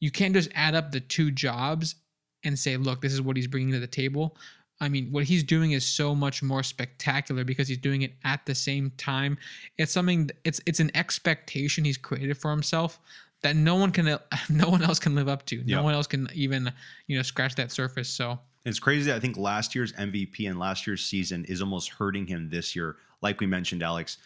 you 0.00 0.10
can't 0.10 0.34
just 0.34 0.50
add 0.54 0.74
up 0.74 0.92
the 0.92 1.00
two 1.00 1.30
jobs 1.30 1.94
and 2.42 2.58
say, 2.58 2.76
look, 2.76 3.00
this 3.00 3.12
is 3.12 3.22
what 3.22 3.36
he's 3.36 3.46
bringing 3.46 3.72
to 3.72 3.78
the 3.80 3.86
table. 3.86 4.36
I 4.80 4.88
mean, 4.90 5.10
what 5.10 5.24
he's 5.24 5.42
doing 5.42 5.72
is 5.72 5.86
so 5.86 6.14
much 6.14 6.42
more 6.42 6.62
spectacular 6.62 7.44
because 7.44 7.66
he's 7.68 7.78
doing 7.78 8.02
it 8.02 8.12
at 8.24 8.44
the 8.44 8.54
same 8.54 8.92
time. 8.98 9.38
It's 9.78 9.92
something. 9.92 10.30
It's 10.44 10.60
it's 10.66 10.80
an 10.80 10.90
expectation 10.94 11.84
he's 11.84 11.96
created 11.96 12.36
for 12.36 12.50
himself 12.50 12.98
that 13.42 13.56
no 13.56 13.76
one 13.76 13.90
can, 13.92 14.04
no 14.50 14.68
one 14.68 14.82
else 14.82 14.98
can 14.98 15.14
live 15.14 15.28
up 15.28 15.46
to. 15.46 15.56
No 15.58 15.62
Yeah. 15.78 15.80
one 15.80 15.94
else 15.94 16.06
can 16.06 16.28
even, 16.34 16.72
you 17.06 17.16
know, 17.16 17.22
scratch 17.22 17.54
that 17.56 17.70
surface. 17.72 18.08
So 18.08 18.38
It's 18.64 18.78
crazy. 18.78 19.10
that 19.10 19.16
I 19.16 19.20
think 19.20 19.36
last 19.36 19.74
year's 19.74 19.92
MVP 19.94 20.48
and 20.48 20.58
last 20.58 20.86
year's 20.86 21.04
season 21.04 21.44
is 21.46 21.60
almost 21.62 21.90
hurting 21.90 22.26
him 22.26 22.48
this 22.50 22.74
year. 22.76 22.96
Like 23.22 23.40
we 23.40 23.46
mentioned, 23.46 23.82
Alex, 23.82 24.18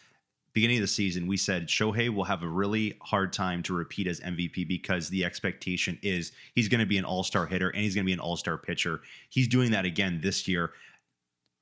beginning 0.53 0.79
of 0.79 0.83
the 0.83 0.89
season, 0.89 1.27
we 1.27 1.37
said 1.37 1.69
Shohei 1.69 2.13
will 2.13 2.25
have 2.25 2.43
a 2.43 2.49
really 2.49 2.97
hard 3.03 3.33
time 3.33 3.63
to 3.65 3.75
repeat 3.75 4.07
as 4.07 4.21
MVP 4.21 4.67
because 4.67 5.09
the 5.09 5.25
expectation 5.25 5.99
is 6.03 6.33
he's 6.55 6.69
going 6.69 6.81
to 6.81 6.87
be 6.87 6.99
an 6.99 7.05
all 7.05 7.23
star 7.23 7.47
hitter 7.47 7.71
and 7.71 7.83
he's 7.83 7.95
going 7.95 8.05
to 8.05 8.09
be 8.09 8.13
an 8.13 8.21
all 8.21 8.37
star 8.37 8.59
pitcher. 8.59 9.01
He's 9.29 9.49
doing 9.49 9.71
that 9.73 9.85
again 9.85 10.21
this 10.23 10.49
year, 10.49 10.73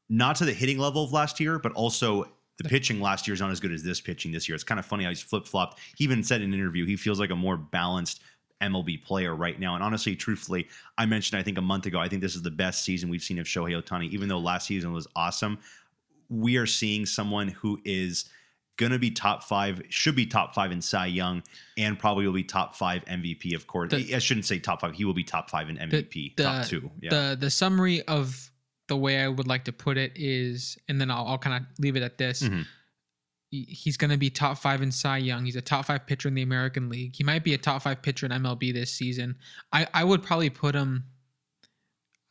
not 0.08 0.36
to 0.36 0.44
the 0.44 0.52
hitting 0.52 0.78
level 0.78 1.04
of 1.04 1.12
last 1.12 1.40
year, 1.40 1.58
but 1.58 1.72
also. 1.72 2.26
The 2.60 2.68
pitching 2.68 3.00
last 3.00 3.28
year 3.28 3.34
is 3.34 3.40
not 3.40 3.52
as 3.52 3.60
good 3.60 3.70
as 3.70 3.84
this 3.84 4.00
pitching 4.00 4.32
this 4.32 4.48
year. 4.48 4.56
It's 4.56 4.64
kind 4.64 4.80
of 4.80 4.84
funny 4.84 5.04
how 5.04 5.10
he's 5.10 5.22
flip 5.22 5.46
flopped. 5.46 5.78
He 5.96 6.02
even 6.02 6.24
said 6.24 6.42
in 6.42 6.52
an 6.52 6.58
interview 6.58 6.86
he 6.86 6.96
feels 6.96 7.20
like 7.20 7.30
a 7.30 7.36
more 7.36 7.56
balanced 7.56 8.20
MLB 8.60 9.04
player 9.04 9.34
right 9.34 9.58
now. 9.58 9.74
And 9.74 9.84
honestly, 9.84 10.16
truthfully, 10.16 10.68
I 10.96 11.06
mentioned 11.06 11.38
I 11.38 11.42
think 11.42 11.58
a 11.58 11.62
month 11.62 11.86
ago, 11.86 11.98
I 11.98 12.08
think 12.08 12.22
this 12.22 12.34
is 12.34 12.42
the 12.42 12.50
best 12.50 12.82
season 12.82 13.08
we've 13.08 13.22
seen 13.22 13.38
of 13.38 13.46
Shohei 13.46 13.80
Ohtani, 13.80 14.10
even 14.10 14.28
though 14.28 14.38
last 14.38 14.66
season 14.66 14.92
was 14.92 15.06
awesome. 15.14 15.58
We 16.28 16.56
are 16.56 16.66
seeing 16.66 17.06
someone 17.06 17.48
who 17.48 17.80
is 17.84 18.28
going 18.78 18.92
to 18.92 18.98
be 18.98 19.10
top 19.10 19.42
five, 19.44 19.82
should 19.90 20.16
be 20.16 20.24
top 20.24 20.54
five 20.54 20.72
in 20.72 20.80
Cy 20.80 21.06
Young, 21.06 21.42
and 21.76 21.98
probably 21.98 22.24
will 22.26 22.32
be 22.32 22.42
top 22.44 22.74
five 22.74 23.04
MVP, 23.04 23.54
of 23.54 23.66
course. 23.66 23.90
The- 23.90 24.14
I 24.14 24.18
shouldn't 24.18 24.46
say 24.46 24.58
top 24.58 24.80
five. 24.80 24.94
He 24.94 25.04
will 25.04 25.12
be 25.14 25.24
top 25.24 25.50
five 25.50 25.68
in 25.68 25.76
MVP, 25.76 26.36
the, 26.36 26.42
top 26.44 26.64
two. 26.66 26.90
Yeah. 27.02 27.10
the 27.10 27.36
the 27.38 27.50
summary 27.50 28.00
of 28.08 28.50
the 28.86 28.96
way 28.96 29.20
I 29.20 29.28
would 29.28 29.46
like 29.46 29.64
to 29.64 29.72
put 29.72 29.98
it 29.98 30.12
is, 30.16 30.78
and 30.88 30.98
then 30.98 31.10
I'll, 31.10 31.26
I'll 31.26 31.38
kind 31.38 31.62
of 31.62 31.78
leave 31.78 31.94
it 31.96 32.02
at 32.02 32.16
this. 32.16 32.42
Mhm. 32.42 32.64
He's 33.50 33.96
going 33.96 34.10
to 34.10 34.18
be 34.18 34.28
top 34.28 34.58
five 34.58 34.82
in 34.82 34.92
Cy 34.92 35.18
Young. 35.18 35.44
He's 35.46 35.56
a 35.56 35.62
top 35.62 35.86
five 35.86 36.06
pitcher 36.06 36.28
in 36.28 36.34
the 36.34 36.42
American 36.42 36.88
League. 36.90 37.16
He 37.16 37.24
might 37.24 37.42
be 37.44 37.54
a 37.54 37.58
top 37.58 37.82
five 37.82 38.02
pitcher 38.02 38.26
in 38.26 38.32
MLB 38.32 38.72
this 38.74 38.92
season. 38.92 39.36
I, 39.72 39.86
I 39.94 40.04
would 40.04 40.22
probably 40.22 40.50
put 40.50 40.74
him. 40.74 41.04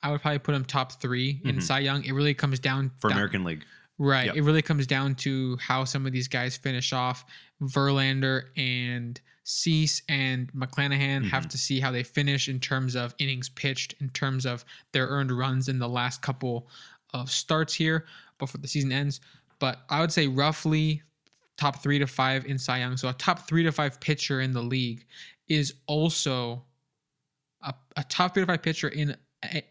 I 0.04 0.12
would 0.12 0.22
probably 0.22 0.38
put 0.40 0.54
him 0.54 0.64
top 0.64 1.02
3 1.02 1.42
in 1.44 1.56
Mhm. 1.58 1.64
Cy 1.64 1.80
Young. 1.80 2.04
It 2.04 2.12
really 2.12 2.36
comes 2.36 2.60
down 2.60 2.92
For 3.00 3.10
down- 3.10 3.18
American 3.18 3.44
League. 3.44 3.66
Right. 4.00 4.28
Yep. 4.28 4.36
It 4.36 4.42
really 4.44 4.62
comes 4.62 4.86
down 4.86 5.16
to 5.16 5.58
how 5.58 5.84
some 5.86 6.06
of 6.06 6.12
these 6.12 6.28
guys 6.28 6.56
finish 6.56 6.94
off. 6.94 7.26
Verlander 7.62 8.44
and 8.56 9.20
Cease 9.44 10.02
and 10.10 10.52
McClanahan 10.54 11.24
have 11.30 11.46
Mhm. 11.46 11.50
to 11.52 11.58
see 11.58 11.80
how 11.80 11.90
they 11.92 12.04
finish 12.04 12.48
in 12.50 12.60
terms 12.60 12.96
of 12.96 13.16
innings 13.18 13.50
pitched, 13.50 13.94
in 14.00 14.10
terms 14.10 14.46
of 14.46 14.66
their 14.92 15.08
earned 15.08 15.32
runs 15.32 15.68
in 15.70 15.80
the 15.80 15.88
last 15.90 16.22
couple 16.22 16.70
of 17.14 17.32
starts 17.32 17.74
here 17.74 18.06
before 18.38 18.60
the 18.62 18.68
season 18.68 18.92
ends. 18.92 19.20
But 19.60 19.84
I 19.90 20.02
would 20.02 20.12
say 20.12 20.28
roughly 20.28 21.02
top 21.58 21.82
three 21.82 21.98
to 21.98 22.06
five 22.06 22.46
in 22.46 22.60
Cy 22.60 22.80
Young. 22.80 22.98
So 22.98 23.08
a 23.10 23.14
top 23.14 23.48
three 23.48 23.64
to 23.64 23.72
five 23.72 24.00
pitcher 24.00 24.42
in 24.42 24.52
the 24.52 24.62
league 24.62 25.06
is 25.48 25.74
also 25.88 26.66
a, 27.62 27.74
a 27.96 28.04
top 28.04 28.34
three 28.36 28.44
to 28.44 28.48
five 28.48 28.62
pitcher 28.62 28.90
in 28.90 29.16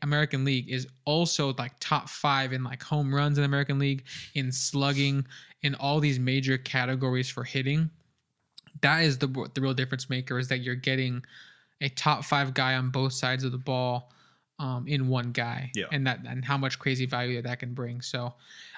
American 0.03 0.45
League 0.45 0.69
is 0.71 0.87
also 1.05 1.55
like 1.59 1.73
top 1.81 2.09
five 2.09 2.53
in 2.53 2.63
like 2.65 2.83
home 2.83 3.15
runs 3.15 3.37
in 3.39 3.43
the 3.43 3.47
American 3.47 3.79
League, 3.79 4.05
in 4.35 4.53
slugging, 4.53 5.27
in 5.63 5.75
all 5.77 6.01
these 6.01 6.19
major 6.19 6.57
categories 6.59 7.29
for 7.29 7.45
hitting. 7.45 7.91
That 8.83 9.03
is 9.03 9.19
the 9.19 9.27
the 9.55 9.61
real 9.61 9.75
difference 9.75 10.09
maker 10.09 10.39
is 10.39 10.49
that 10.49 10.59
you're 10.59 10.75
getting 10.75 11.25
a 11.81 11.89
top 11.89 12.25
five 12.25 12.55
guy 12.55 12.75
on 12.75 12.91
both 12.91 13.13
sides 13.13 13.45
of 13.45 13.53
the 13.53 13.59
ball 13.59 14.13
um, 14.59 14.87
in 14.89 15.09
one 15.09 15.33
guy, 15.33 15.71
Yeah. 15.75 15.87
and 15.93 16.07
that 16.07 16.21
and 16.27 16.45
how 16.45 16.57
much 16.57 16.79
crazy 16.79 17.05
value 17.07 17.37
that 17.37 17.45
that 17.49 17.59
can 17.59 17.75
bring. 17.75 18.01
So 18.01 18.35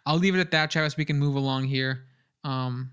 I'll 0.06 0.16
leave 0.18 0.34
it 0.34 0.40
at 0.40 0.50
that, 0.52 0.70
Travis. 0.70 0.96
We 0.96 1.04
can 1.04 1.18
move 1.18 1.36
along 1.36 1.64
here. 1.64 2.04
Um, 2.44 2.90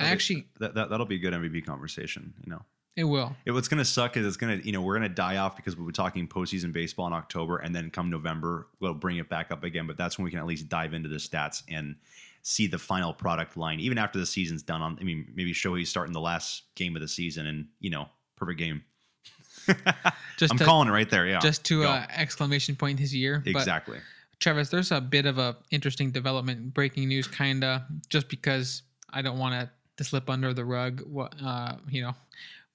actually, 0.00 0.46
That, 0.60 0.74
that, 0.74 0.90
that'll 0.90 1.06
be 1.06 1.16
a 1.16 1.18
good 1.18 1.34
MVP 1.34 1.64
conversation, 1.66 2.32
you 2.44 2.50
know. 2.50 2.62
It 2.96 3.04
will. 3.04 3.34
It, 3.44 3.50
what's 3.50 3.68
going 3.68 3.78
to 3.78 3.84
suck 3.84 4.16
is 4.16 4.26
it's 4.26 4.36
going 4.36 4.60
to, 4.60 4.66
you 4.66 4.72
know, 4.72 4.80
we're 4.80 4.96
going 4.96 5.08
to 5.08 5.14
die 5.14 5.38
off 5.38 5.56
because 5.56 5.76
we 5.76 5.84
were 5.84 5.92
talking 5.92 6.28
postseason 6.28 6.72
baseball 6.72 7.06
in 7.08 7.12
October, 7.12 7.58
and 7.58 7.74
then 7.74 7.90
come 7.90 8.10
November, 8.10 8.68
we'll 8.80 8.94
bring 8.94 9.16
it 9.16 9.28
back 9.28 9.50
up 9.50 9.64
again. 9.64 9.86
But 9.86 9.96
that's 9.96 10.16
when 10.16 10.24
we 10.24 10.30
can 10.30 10.40
at 10.40 10.46
least 10.46 10.68
dive 10.68 10.94
into 10.94 11.08
the 11.08 11.16
stats 11.16 11.62
and 11.68 11.96
see 12.42 12.66
the 12.66 12.78
final 12.78 13.12
product 13.12 13.56
line, 13.56 13.80
even 13.80 13.98
after 13.98 14.18
the 14.18 14.26
season's 14.26 14.62
done. 14.62 14.80
On, 14.80 14.98
I 15.00 15.04
mean, 15.04 15.32
maybe 15.34 15.52
Shohei's 15.52 15.88
starting 15.88 16.12
the 16.12 16.20
last 16.20 16.62
game 16.76 16.94
of 16.94 17.02
the 17.02 17.08
season, 17.08 17.46
and 17.46 17.66
you 17.80 17.90
know, 17.90 18.08
perfect 18.36 18.58
game. 18.58 18.84
Just 20.36 20.52
I'm 20.52 20.58
to, 20.58 20.64
calling 20.64 20.88
it 20.88 20.90
right 20.90 21.08
there. 21.08 21.26
Yeah, 21.26 21.38
just 21.38 21.64
to 21.66 21.82
Go. 21.82 21.88
uh, 21.88 22.04
exclamation 22.10 22.74
point 22.76 22.98
his 22.98 23.14
year. 23.14 23.40
But 23.42 23.50
exactly. 23.50 23.98
Travis, 24.40 24.68
there's 24.68 24.90
a 24.90 25.00
bit 25.00 25.26
of 25.26 25.38
a 25.38 25.56
interesting 25.70 26.10
development, 26.10 26.74
breaking 26.74 27.08
news, 27.08 27.26
kinda, 27.28 27.86
just 28.08 28.28
because 28.28 28.82
I 29.10 29.22
don't 29.22 29.38
want 29.38 29.70
to 29.96 30.04
slip 30.04 30.28
under 30.28 30.52
the 30.52 30.64
rug. 30.64 31.02
What 31.06 31.34
uh, 31.42 31.76
you 31.88 32.02
know, 32.02 32.14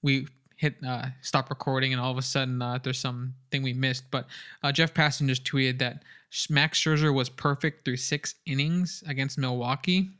we 0.02 0.26
hit 0.56 0.76
uh, 0.86 1.06
stop 1.22 1.48
recording, 1.50 1.92
and 1.92 2.00
all 2.00 2.10
of 2.10 2.18
a 2.18 2.22
sudden 2.22 2.60
uh, 2.60 2.78
there's 2.82 2.98
something 2.98 3.62
we 3.62 3.72
missed. 3.72 4.04
But 4.10 4.26
uh, 4.62 4.72
Jeff 4.72 4.92
Passan 4.94 5.26
just 5.28 5.44
tweeted 5.44 5.78
that 5.78 6.02
Max 6.48 6.80
Scherzer 6.80 7.12
was 7.12 7.28
perfect 7.28 7.84
through 7.84 7.96
six 7.96 8.34
innings 8.46 9.02
against 9.08 9.38
Milwaukee. 9.38 10.10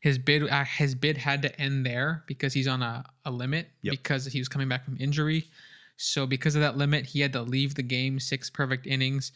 His 0.00 0.18
bid, 0.18 0.48
uh, 0.48 0.64
his 0.64 0.94
bid 0.94 1.16
had 1.16 1.40
to 1.42 1.60
end 1.60 1.86
there 1.86 2.24
because 2.26 2.52
he's 2.52 2.68
on 2.68 2.82
a, 2.82 3.04
a 3.24 3.30
limit 3.30 3.68
Yep. 3.82 3.92
because 3.92 4.26
he 4.26 4.38
was 4.38 4.48
coming 4.48 4.68
back 4.68 4.84
from 4.84 4.98
injury. 5.00 5.48
So 5.96 6.26
because 6.26 6.54
of 6.54 6.60
that 6.60 6.76
limit, 6.76 7.06
he 7.06 7.20
had 7.20 7.32
to 7.32 7.42
leave 7.42 7.74
the 7.74 7.82
game. 7.82 8.20
Six 8.20 8.50
perfect 8.50 8.86
innings, 8.86 9.32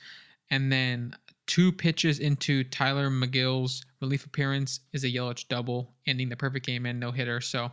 and 0.51 0.71
then 0.71 1.14
two 1.47 1.73
pitches 1.73 2.19
into 2.19 2.62
Tylor 2.64 3.09
Megill's 3.09 3.83
relief 4.03 4.27
appearance 4.27 4.81
is 4.93 5.05
a 5.05 5.09
Yelich 5.09 5.49
double, 5.49 5.95
ending 6.07 6.29
the 6.29 6.37
perfect 6.37 6.67
game 6.67 6.85
and 6.85 7.01
no 7.01 7.11
hitter. 7.11 7.41
So, 7.41 7.73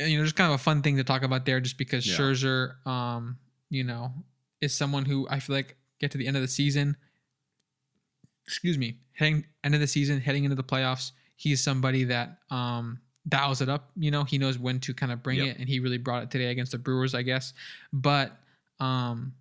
you 0.00 0.18
know, 0.18 0.24
just 0.24 0.36
kind 0.36 0.52
of 0.52 0.60
a 0.60 0.62
fun 0.62 0.82
thing 0.82 0.96
to 0.96 1.04
talk 1.04 1.22
about 1.22 1.44
there, 1.46 1.60
just 1.60 1.78
because 1.78 2.06
Yeah. 2.06 2.16
Scherzer, 2.16 2.86
um, 2.86 3.38
you 3.70 3.84
know, 3.84 4.12
is 4.60 4.74
someone 4.74 5.04
who 5.04 5.26
I 5.30 5.40
feel 5.40 5.54
like 5.56 5.76
get 6.00 6.10
to 6.12 6.18
the 6.18 6.26
end 6.26 6.36
of 6.36 6.42
the 6.42 6.48
season. 6.48 6.96
Excuse 8.46 8.76
me, 8.76 8.98
heading 9.12 9.46
end 9.62 9.74
of 9.74 9.80
the 9.80 9.86
season, 9.86 10.20
heading 10.20 10.44
into 10.44 10.54
the 10.56 10.62
playoffs, 10.64 11.12
he's 11.36 11.62
somebody 11.62 12.04
that 12.04 12.38
um, 12.50 13.00
dials 13.26 13.62
it 13.62 13.68
up. 13.70 13.90
You 13.96 14.10
know, 14.10 14.24
he 14.24 14.36
knows 14.36 14.58
when 14.58 14.80
to 14.80 14.92
kind 14.92 15.12
of 15.12 15.22
bring 15.22 15.38
Yep. 15.38 15.46
it, 15.46 15.58
and 15.60 15.68
he 15.68 15.80
really 15.80 15.96
brought 15.98 16.22
it 16.24 16.30
today 16.30 16.46
against 16.50 16.72
the 16.72 16.78
Brewers, 16.78 17.14
I 17.14 17.22
guess. 17.22 17.54
But 17.92 18.36
um, 18.80 19.32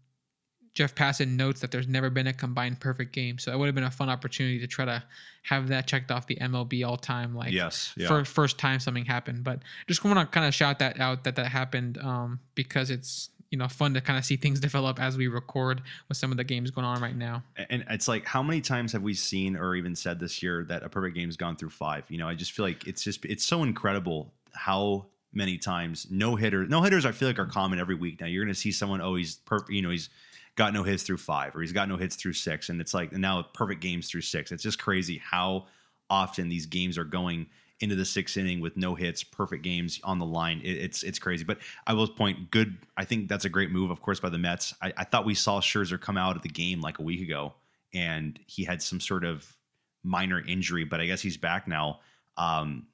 Jeff 0.73 0.95
Passan 0.95 1.35
notes 1.35 1.61
that 1.61 1.69
there's 1.69 1.87
never 1.87 2.09
been 2.09 2.27
a 2.27 2.33
combined 2.33 2.79
perfect 2.79 3.13
game, 3.13 3.37
so 3.37 3.51
it 3.51 3.59
would 3.59 3.67
have 3.67 3.75
been 3.75 3.83
a 3.83 3.91
fun 3.91 4.09
opportunity 4.09 4.59
to 4.59 4.67
try 4.67 4.85
to 4.85 5.03
have 5.43 5.67
that 5.67 5.85
checked 5.85 6.09
off 6.09 6.25
the 6.25 6.35
MLB 6.37 6.87
all 6.87 6.97
time 6.97 7.35
like 7.35 7.51
yes. 7.51 7.93
Yeah. 7.95 8.07
first 8.07 8.31
first 8.31 8.57
time 8.57 8.79
something 8.79 9.05
happened. 9.05 9.43
But 9.43 9.59
just 9.87 10.03
want 10.03 10.19
to 10.19 10.25
kind 10.25 10.47
of 10.47 10.53
shout 10.53 10.79
that 10.79 10.99
out 10.99 11.25
that 11.25 11.35
that 11.35 11.47
happened 11.47 11.97
um, 11.99 12.39
because 12.55 12.89
it's 12.89 13.29
you 13.53 13.57
know 13.59 13.67
fun 13.67 13.93
to 13.93 14.01
kind 14.01 14.17
of 14.17 14.25
see 14.25 14.35
things 14.35 14.59
develop 14.59 14.99
as 14.99 15.15
we 15.15 15.27
record 15.27 15.83
with 16.09 16.17
some 16.17 16.31
of 16.31 16.37
the 16.37 16.43
games 16.43 16.71
going 16.71 16.85
on 16.85 16.99
right 16.99 17.15
now. 17.15 17.43
and 17.69 17.85
it's 17.91 18.07
like 18.07 18.25
how 18.25 18.41
many 18.41 18.61
times 18.61 18.93
have 18.93 19.03
we 19.03 19.13
seen 19.13 19.55
or 19.55 19.75
even 19.75 19.95
said 19.95 20.19
this 20.19 20.41
year 20.41 20.63
that 20.63 20.81
a 20.81 20.89
perfect 20.89 21.15
game's 21.15 21.37
gone 21.37 21.55
through 21.55 21.69
five 21.69 22.03
you 22.09 22.17
know 22.17 22.27
i 22.27 22.33
just 22.33 22.51
feel 22.51 22.65
like 22.65 22.87
it's 22.87 23.03
just 23.03 23.23
it's 23.25 23.45
so 23.45 23.61
incredible 23.61 24.33
how 24.53 25.05
many 25.33 25.59
times 25.59 26.07
no 26.09 26.35
hitter 26.35 26.65
no 26.65 26.81
hitters 26.81 27.05
i 27.05 27.11
feel 27.11 27.27
like 27.27 27.37
are 27.37 27.45
common 27.45 27.77
every 27.77 27.93
week 27.93 28.19
now 28.19 28.25
you're 28.25 28.43
going 28.43 28.53
to 28.53 28.59
see 28.59 28.71
someone 28.71 29.01
oh 29.01 29.13
he's 29.13 29.35
perfect 29.35 29.69
you 29.69 29.83
know 29.83 29.91
he's 29.91 30.09
got 30.55 30.73
no 30.73 30.83
hits 30.83 31.03
through 31.03 31.17
five 31.17 31.55
or 31.55 31.61
he's 31.61 31.71
got 31.71 31.89
no 31.89 31.97
hits 31.97 32.15
through 32.15 32.33
six 32.33 32.69
and 32.69 32.79
it's 32.79 32.93
like 32.93 33.11
now 33.11 33.41
perfect 33.53 33.81
games 33.81 34.07
through 34.07 34.21
six 34.21 34.51
it's 34.51 34.63
just 34.63 34.79
crazy 34.79 35.17
how 35.17 35.65
often 36.09 36.49
these 36.49 36.65
games 36.65 36.97
are 36.97 37.03
going 37.03 37.47
into 37.79 37.95
the 37.95 38.05
sixth 38.05 38.37
inning 38.37 38.61
with 38.61 38.77
no 38.77 38.95
hits, 38.95 39.23
perfect 39.23 39.61
games 39.61 39.99
on 40.03 40.17
the 40.17 40.25
line. 40.25 40.61
It, 40.63 40.77
it's 40.77 41.03
it's 41.03 41.19
crazy. 41.19 41.43
But 41.43 41.57
I 41.85 41.93
will 41.93 42.07
point 42.07 42.49
good. 42.49 42.77
I 42.95 43.03
think 43.03 43.27
that's 43.27 43.45
a 43.45 43.49
great 43.49 43.71
move, 43.71 43.91
of 43.91 44.01
course, 44.01 44.19
by 44.19 44.29
the 44.29 44.37
Mets. 44.37 44.73
I, 44.81 44.93
I 44.95 45.03
thought 45.03 45.25
we 45.25 45.35
saw 45.35 45.59
Scherzer 45.59 45.99
come 45.99 46.17
out 46.17 46.35
of 46.35 46.43
the 46.43 46.49
game 46.49 46.81
like 46.81 46.99
a 46.99 47.03
week 47.03 47.21
ago, 47.21 47.53
and 47.93 48.39
he 48.47 48.63
had 48.63 48.81
some 48.81 48.99
sort 49.01 49.25
of 49.25 49.57
minor 50.01 50.39
injury, 50.39 50.85
but 50.85 51.01
I 51.01 51.07
guess 51.07 51.21
he's 51.21 51.37
back 51.37 51.67
now. 51.67 51.99
Um, 52.37 52.87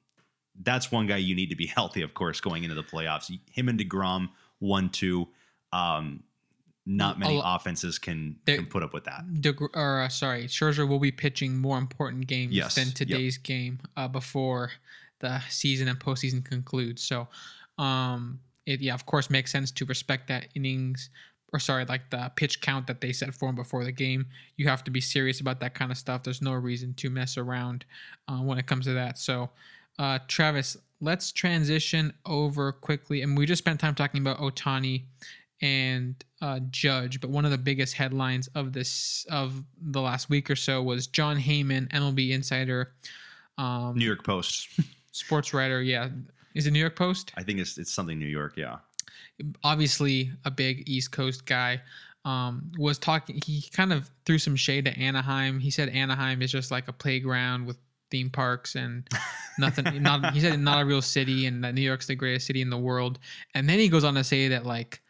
that's 0.60 0.90
one 0.90 1.06
guy 1.06 1.18
you 1.18 1.34
need 1.34 1.50
to 1.50 1.56
be 1.56 1.66
healthy, 1.74 2.02
of 2.02 2.14
course, 2.14 2.40
going 2.40 2.64
into 2.64 2.74
the 2.74 2.82
playoffs. 2.82 3.30
Him 3.50 3.68
and 3.68 3.78
deGrom, 3.78 4.30
one 4.58 4.88
two. 4.90 5.28
Um, 5.72 6.24
not 6.90 7.20
many 7.20 7.36
lo- 7.36 7.42
offenses 7.44 7.98
can 7.98 8.36
can 8.46 8.66
put 8.66 8.82
up 8.82 8.92
with 8.92 9.04
that. 9.04 9.24
DeGr- 9.34 9.74
or 9.74 10.02
uh, 10.02 10.08
sorry, 10.08 10.44
Scherzer 10.44 10.88
will 10.88 10.98
be 10.98 11.12
pitching 11.12 11.56
more 11.56 11.78
important 11.78 12.26
games 12.26 12.52
Yes, 12.52 12.74
than 12.74 12.88
yep. 12.88 12.94
today's 12.94 13.38
game 13.38 13.78
uh, 13.96 14.08
before 14.08 14.72
the 15.20 15.40
season 15.48 15.86
and 15.86 16.00
postseason 16.00 16.44
concludes. 16.44 17.02
So, 17.02 17.28
um, 17.78 18.40
it 18.66 18.80
yeah, 18.80 18.94
of 18.94 19.06
course, 19.06 19.30
makes 19.30 19.52
sense 19.52 19.70
to 19.72 19.84
respect 19.84 20.26
that 20.28 20.48
innings 20.54 21.10
or 21.52 21.58
sorry, 21.58 21.84
like 21.84 22.10
the 22.10 22.30
pitch 22.36 22.60
count 22.60 22.86
that 22.86 23.00
they 23.00 23.12
set 23.12 23.34
for 23.34 23.48
him 23.48 23.56
before 23.56 23.84
the 23.84 23.92
game. 23.92 24.26
You 24.56 24.68
have 24.68 24.84
to 24.84 24.90
be 24.90 25.00
serious 25.00 25.40
about 25.40 25.60
that 25.60 25.74
kind 25.74 25.90
of 25.90 25.98
stuff. 25.98 26.22
There's 26.22 26.42
no 26.42 26.52
reason 26.52 26.94
to 26.94 27.10
mess 27.10 27.36
around 27.36 27.84
uh, 28.28 28.38
when 28.38 28.58
it 28.58 28.66
comes 28.66 28.84
to 28.86 28.94
that. 28.94 29.18
So, 29.18 29.50
uh, 29.98 30.20
Travis, 30.28 30.76
let's 31.00 31.32
transition 31.32 32.12
over 32.24 32.72
quickly. 32.72 33.22
And 33.22 33.36
we 33.36 33.46
just 33.46 33.62
spent 33.62 33.80
time 33.80 33.94
talking 33.94 34.20
about 34.20 34.38
Ohtani 34.38 35.04
and 35.62 36.22
uh, 36.40 36.60
Judge, 36.70 37.20
but 37.20 37.30
one 37.30 37.44
of 37.44 37.50
the 37.50 37.58
biggest 37.58 37.94
headlines 37.94 38.48
of 38.54 38.72
this 38.72 39.26
of 39.30 39.62
the 39.80 40.00
last 40.00 40.30
week 40.30 40.50
or 40.50 40.56
so 40.56 40.82
was 40.82 41.06
Jon 41.06 41.38
Heyman, 41.38 41.88
MLB 41.90 42.30
insider, 42.30 42.92
um, 43.58 43.94
New 43.96 44.06
York 44.06 44.24
Post. 44.24 44.68
sports 45.12 45.52
writer. 45.52 45.82
Yeah, 45.82 46.08
is 46.54 46.66
it 46.66 46.72
New 46.72 46.78
York 46.78 46.96
Post? 46.96 47.32
I 47.36 47.42
think 47.42 47.58
it's 47.58 47.78
it's 47.78 47.92
something 47.92 48.18
New 48.18 48.26
York. 48.26 48.54
Yeah. 48.56 48.78
Obviously, 49.64 50.32
a 50.44 50.50
big 50.50 50.88
East 50.88 51.12
Coast 51.12 51.46
guy. 51.46 51.80
Um, 52.24 52.70
was 52.78 52.98
talking. 52.98 53.40
He 53.46 53.64
kind 53.72 53.94
of 53.94 54.10
threw 54.26 54.38
some 54.38 54.54
shade 54.54 54.84
to 54.84 54.98
Anaheim. 54.98 55.58
He 55.58 55.70
said 55.70 55.88
Anaheim 55.88 56.42
is 56.42 56.52
just 56.52 56.70
like 56.70 56.86
a 56.86 56.92
playground 56.92 57.66
with 57.66 57.78
theme 58.10 58.28
parks 58.28 58.74
and 58.74 59.08
nothing. 59.58 60.02
not 60.02 60.34
he 60.34 60.40
said 60.40 60.60
not 60.60 60.82
a 60.82 60.84
real 60.84 61.00
city, 61.00 61.46
and 61.46 61.64
that 61.64 61.74
New 61.74 61.80
York's 61.80 62.06
the 62.06 62.14
greatest 62.14 62.46
city 62.46 62.60
in 62.60 62.68
the 62.68 62.78
world. 62.78 63.18
And 63.54 63.68
then 63.68 63.78
he 63.78 63.88
goes 63.88 64.04
on 64.04 64.14
to 64.14 64.24
say 64.24 64.48
that 64.48 64.66
like 64.66 65.00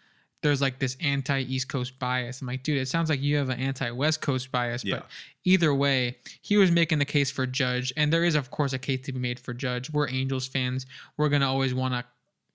there's 0.42 0.60
like 0.60 0.78
this 0.78 0.96
anti 1.00 1.40
East 1.42 1.68
Coast 1.68 1.98
bias. 1.98 2.40
I'm 2.40 2.46
like, 2.46 2.62
dude, 2.62 2.78
it 2.78 2.88
sounds 2.88 3.10
like 3.10 3.20
you 3.20 3.36
have 3.36 3.48
an 3.50 3.60
anti 3.60 3.90
West 3.90 4.20
Coast 4.20 4.50
bias. 4.50 4.84
Yeah. 4.84 4.96
But 4.96 5.06
either 5.44 5.74
way, 5.74 6.16
he 6.40 6.56
was 6.56 6.70
making 6.70 6.98
the 6.98 7.04
case 7.04 7.30
for 7.30 7.46
Judge, 7.46 7.92
and 7.96 8.12
there 8.12 8.24
is 8.24 8.34
of 8.34 8.50
course 8.50 8.72
a 8.72 8.78
case 8.78 9.00
to 9.06 9.12
be 9.12 9.18
made 9.20 9.38
for 9.38 9.52
Judge. 9.52 9.90
We're 9.90 10.08
Angels 10.08 10.46
fans. 10.46 10.86
We're 11.16 11.28
gonna 11.28 11.48
always 11.50 11.74
want 11.74 11.94
to 11.94 12.04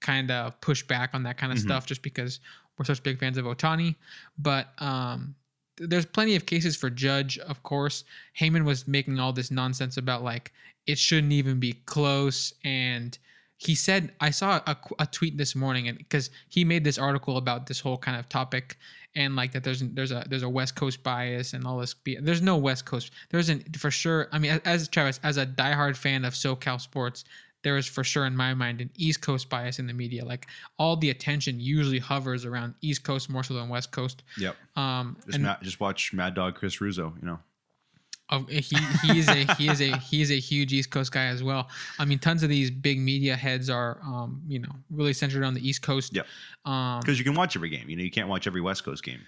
kind 0.02 0.32
of 0.32 0.60
push 0.62 0.84
back 0.84 1.12
on 1.14 1.24
that 1.24 1.38
kind 1.38 1.52
of 1.52 1.58
Mhm. 1.60 1.64
stuff 1.64 1.86
just 1.86 2.02
because 2.02 2.40
we're 2.78 2.86
such 2.86 3.02
big 3.04 3.20
fans 3.20 3.38
of 3.38 3.46
Ohtani. 3.46 3.96
But 4.38 4.70
um, 4.82 5.36
there's 5.78 6.06
plenty 6.06 6.36
of 6.36 6.46
cases 6.46 6.76
for 6.76 6.90
Judge, 6.90 7.38
of 7.40 7.64
course. 7.64 8.04
Heyman 8.40 8.66
was 8.66 8.88
making 8.88 9.20
all 9.20 9.32
this 9.34 9.52
nonsense 9.52 9.98
about 9.98 10.24
like 10.24 10.52
it 10.88 10.98
shouldn't 11.00 11.34
even 11.34 11.60
be 11.60 11.74
close 11.86 12.54
and 12.64 13.18
he 13.58 13.76
said 13.76 14.12
i 14.20 14.30
saw 14.30 14.60
a, 14.68 14.78
a 15.00 15.06
tweet 15.08 15.38
this 15.38 15.56
morning 15.56 15.88
and 15.88 15.98
because 15.98 16.30
he 16.50 16.64
made 16.66 16.84
this 16.84 16.98
article 16.98 17.38
about 17.38 17.68
this 17.68 17.80
whole 17.80 17.98
kind 17.98 18.18
of 18.20 18.28
topic 18.28 18.78
and 19.16 19.36
like 19.36 19.54
that 19.54 19.64
there's 19.64 19.82
there's 19.82 20.12
a 20.12 20.26
there's 20.30 20.44
a 20.44 20.50
west 20.50 20.76
coast 20.76 21.02
bias 21.04 21.54
and 21.54 21.66
all 21.66 21.78
this 21.78 21.94
be, 21.94 22.18
there's 22.18 22.42
no 22.42 22.58
west 22.58 22.86
coast 22.86 23.12
there's 23.30 23.50
an 23.50 23.64
for 23.78 23.92
sure 23.92 24.28
i 24.32 24.40
mean 24.40 24.52
as, 24.52 24.62
as 24.66 24.88
travis 24.90 25.20
as 25.24 25.38
a 25.38 25.46
diehard 25.46 25.96
fan 25.96 26.26
of 26.26 26.34
socal 26.34 26.80
sports 26.80 27.24
there 27.64 27.78
is 27.78 27.88
for 27.88 28.04
sure 28.04 28.26
in 28.26 28.36
my 28.36 28.54
mind 28.54 28.80
an 28.82 28.90
east 28.96 29.22
coast 29.22 29.50
bias 29.50 29.80
in 29.80 29.88
the 29.88 29.94
media 29.94 30.24
like 30.26 30.48
all 30.78 30.96
the 30.98 31.10
attention 31.10 31.60
usually 31.60 31.98
hovers 32.00 32.46
around 32.46 32.76
east 32.82 33.04
coast 33.04 33.30
more 33.30 33.44
so 33.44 33.54
than 33.54 33.70
west 33.70 33.92
coast 33.92 34.24
Yep. 34.38 34.56
um 34.76 35.18
Just 35.26 35.38
and 35.38 35.58
just 35.64 35.80
watch 35.80 36.14
Mad 36.14 36.36
Dog 36.36 36.56
Chris 36.56 36.82
Russo. 36.82 37.14
You 37.22 37.26
know. 37.28 37.40
Oh, 38.32 38.44
he 38.50 38.62
he 39.04 39.20
is 39.20 39.28
a 39.28 39.54
he 39.54 39.70
is 39.70 39.82
a 39.82 39.96
he 39.98 40.22
is 40.22 40.32
a 40.32 40.40
huge 40.40 40.74
East 40.74 40.90
Coast 40.90 41.12
guy 41.12 41.26
as 41.26 41.44
well. 41.44 41.70
I 42.00 42.06
mean, 42.06 42.18
tons 42.18 42.42
of 42.42 42.50
these 42.50 42.72
big 42.72 43.00
media 43.00 43.36
heads 43.36 43.70
are, 43.70 44.00
um, 44.04 44.42
you 44.48 44.58
know, 44.60 44.72
really 44.90 45.14
centered 45.14 45.44
on 45.44 45.54
the 45.54 45.68
East 45.68 45.84
Coast. 45.84 46.18
Um, 46.66 47.00
Because 47.02 47.20
you 47.20 47.24
can 47.24 47.36
watch 47.36 47.56
every 47.56 47.70
game. 47.70 47.88
You 47.88 47.96
know, 47.96 48.04
you 48.04 48.10
can't 48.10 48.28
watch 48.28 48.48
every 48.48 48.62
West 48.62 48.84
Coast 48.84 49.04
game. 49.04 49.22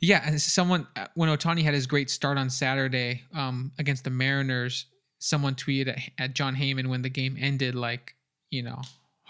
yeah, 0.00 0.22
and 0.26 0.40
someone 0.42 0.88
uh, 0.96 1.06
when 1.14 1.28
Ohtani 1.28 1.62
had 1.62 1.74
his 1.74 1.86
great 1.86 2.10
start 2.10 2.36
on 2.36 2.50
Saturday 2.50 3.22
um, 3.32 3.70
against 3.78 4.02
the 4.02 4.10
Mariners, 4.10 4.86
someone 5.20 5.54
tweeted 5.54 5.88
at, 5.88 5.98
at 6.18 6.34
Jon 6.34 6.56
Heyman 6.56 6.88
when 6.88 7.02
the 7.02 7.08
game 7.10 7.36
ended, 7.38 7.76
like, 7.76 8.16
you 8.50 8.64
know, 8.64 8.80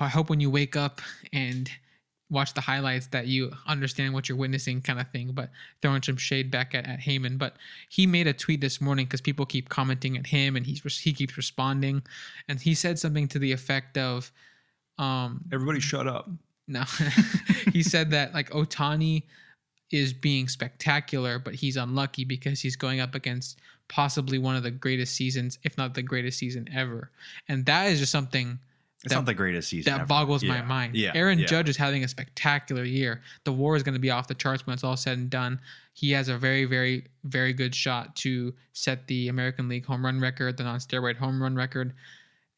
I 0.00 0.08
hope 0.08 0.30
when 0.30 0.40
you 0.40 0.48
wake 0.50 0.74
up 0.74 1.02
and 1.34 1.70
watch 2.32 2.54
the 2.54 2.60
highlights 2.62 3.06
that 3.08 3.26
you 3.26 3.52
understand 3.66 4.14
what 4.14 4.28
you're 4.28 4.38
witnessing, 4.38 4.80
kind 4.80 4.98
of 4.98 5.08
thing. 5.10 5.30
But 5.32 5.50
throwing 5.82 6.02
some 6.02 6.16
shade 6.16 6.50
back 6.50 6.74
at, 6.74 6.88
at 6.88 7.00
Heyman. 7.00 7.38
But 7.38 7.56
he 7.88 8.06
made 8.06 8.26
a 8.26 8.32
tweet 8.32 8.60
this 8.60 8.80
morning 8.80 9.04
because 9.06 9.20
people 9.20 9.46
keep 9.46 9.68
commenting 9.68 10.16
at 10.16 10.26
him, 10.26 10.56
and 10.56 10.66
he's 10.66 10.82
he 10.98 11.12
keeps 11.12 11.36
responding, 11.36 12.02
and 12.48 12.60
he 12.60 12.74
said 12.74 12.98
something 12.98 13.28
to 13.28 13.38
the 13.38 13.52
effect 13.52 13.98
of, 13.98 14.32
um, 14.98 15.44
Everybody, 15.52 15.78
shut 15.80 16.08
up. 16.08 16.28
no, 16.66 16.82
he 17.72 17.82
said 17.82 18.10
that 18.10 18.34
like 18.34 18.50
Ohtani 18.50 19.24
is 19.90 20.14
being 20.14 20.48
spectacular, 20.48 21.38
but 21.38 21.54
he's 21.54 21.76
unlucky 21.76 22.24
because 22.24 22.60
he's 22.60 22.76
going 22.76 23.00
up 23.00 23.14
against 23.14 23.58
possibly 23.88 24.38
one 24.38 24.56
of 24.56 24.62
the 24.62 24.70
greatest 24.70 25.14
seasons, 25.14 25.58
if 25.64 25.76
not 25.76 25.92
the 25.92 26.02
greatest 26.02 26.38
season 26.38 26.66
ever. 26.74 27.10
And 27.46 27.66
that 27.66 27.88
is 27.90 27.98
just 28.00 28.10
something 28.10 28.58
It's 29.04 29.10
That- 29.12 29.16
not 29.20 29.26
the 29.26 29.34
greatest 29.34 29.68
season. 29.68 29.92
that 29.92 30.00
ever. 30.00 30.06
boggles 30.06 30.44
my 30.44 30.62
mind. 30.62 30.94
Yeah. 30.94 31.10
Aaron 31.14 31.38
yeah. 31.40 31.46
Judge 31.46 31.68
is 31.68 31.76
having 31.76 32.04
a 32.04 32.08
spectacular 32.08 32.84
year. 32.84 33.20
The 33.44 33.52
WAR 33.52 33.74
is 33.74 33.82
going 33.82 33.94
to 33.94 34.00
be 34.00 34.10
off 34.10 34.28
the 34.28 34.34
charts 34.34 34.64
when 34.66 34.74
it's 34.74 34.84
all 34.84 34.96
said 34.96 35.18
and 35.18 35.28
done. 35.28 35.60
He 35.92 36.12
has 36.12 36.28
a 36.28 36.38
very, 36.38 36.64
very, 36.66 37.06
very 37.24 37.52
good 37.52 37.74
shot 37.74 38.14
to 38.16 38.54
set 38.72 39.08
the 39.08 39.28
American 39.28 39.68
League 39.68 39.86
home 39.86 40.04
run 40.04 40.20
record, 40.20 40.56
the 40.56 40.62
non 40.64 40.78
steroid 40.78 41.16
home 41.16 41.42
run 41.42 41.56
record. 41.56 41.94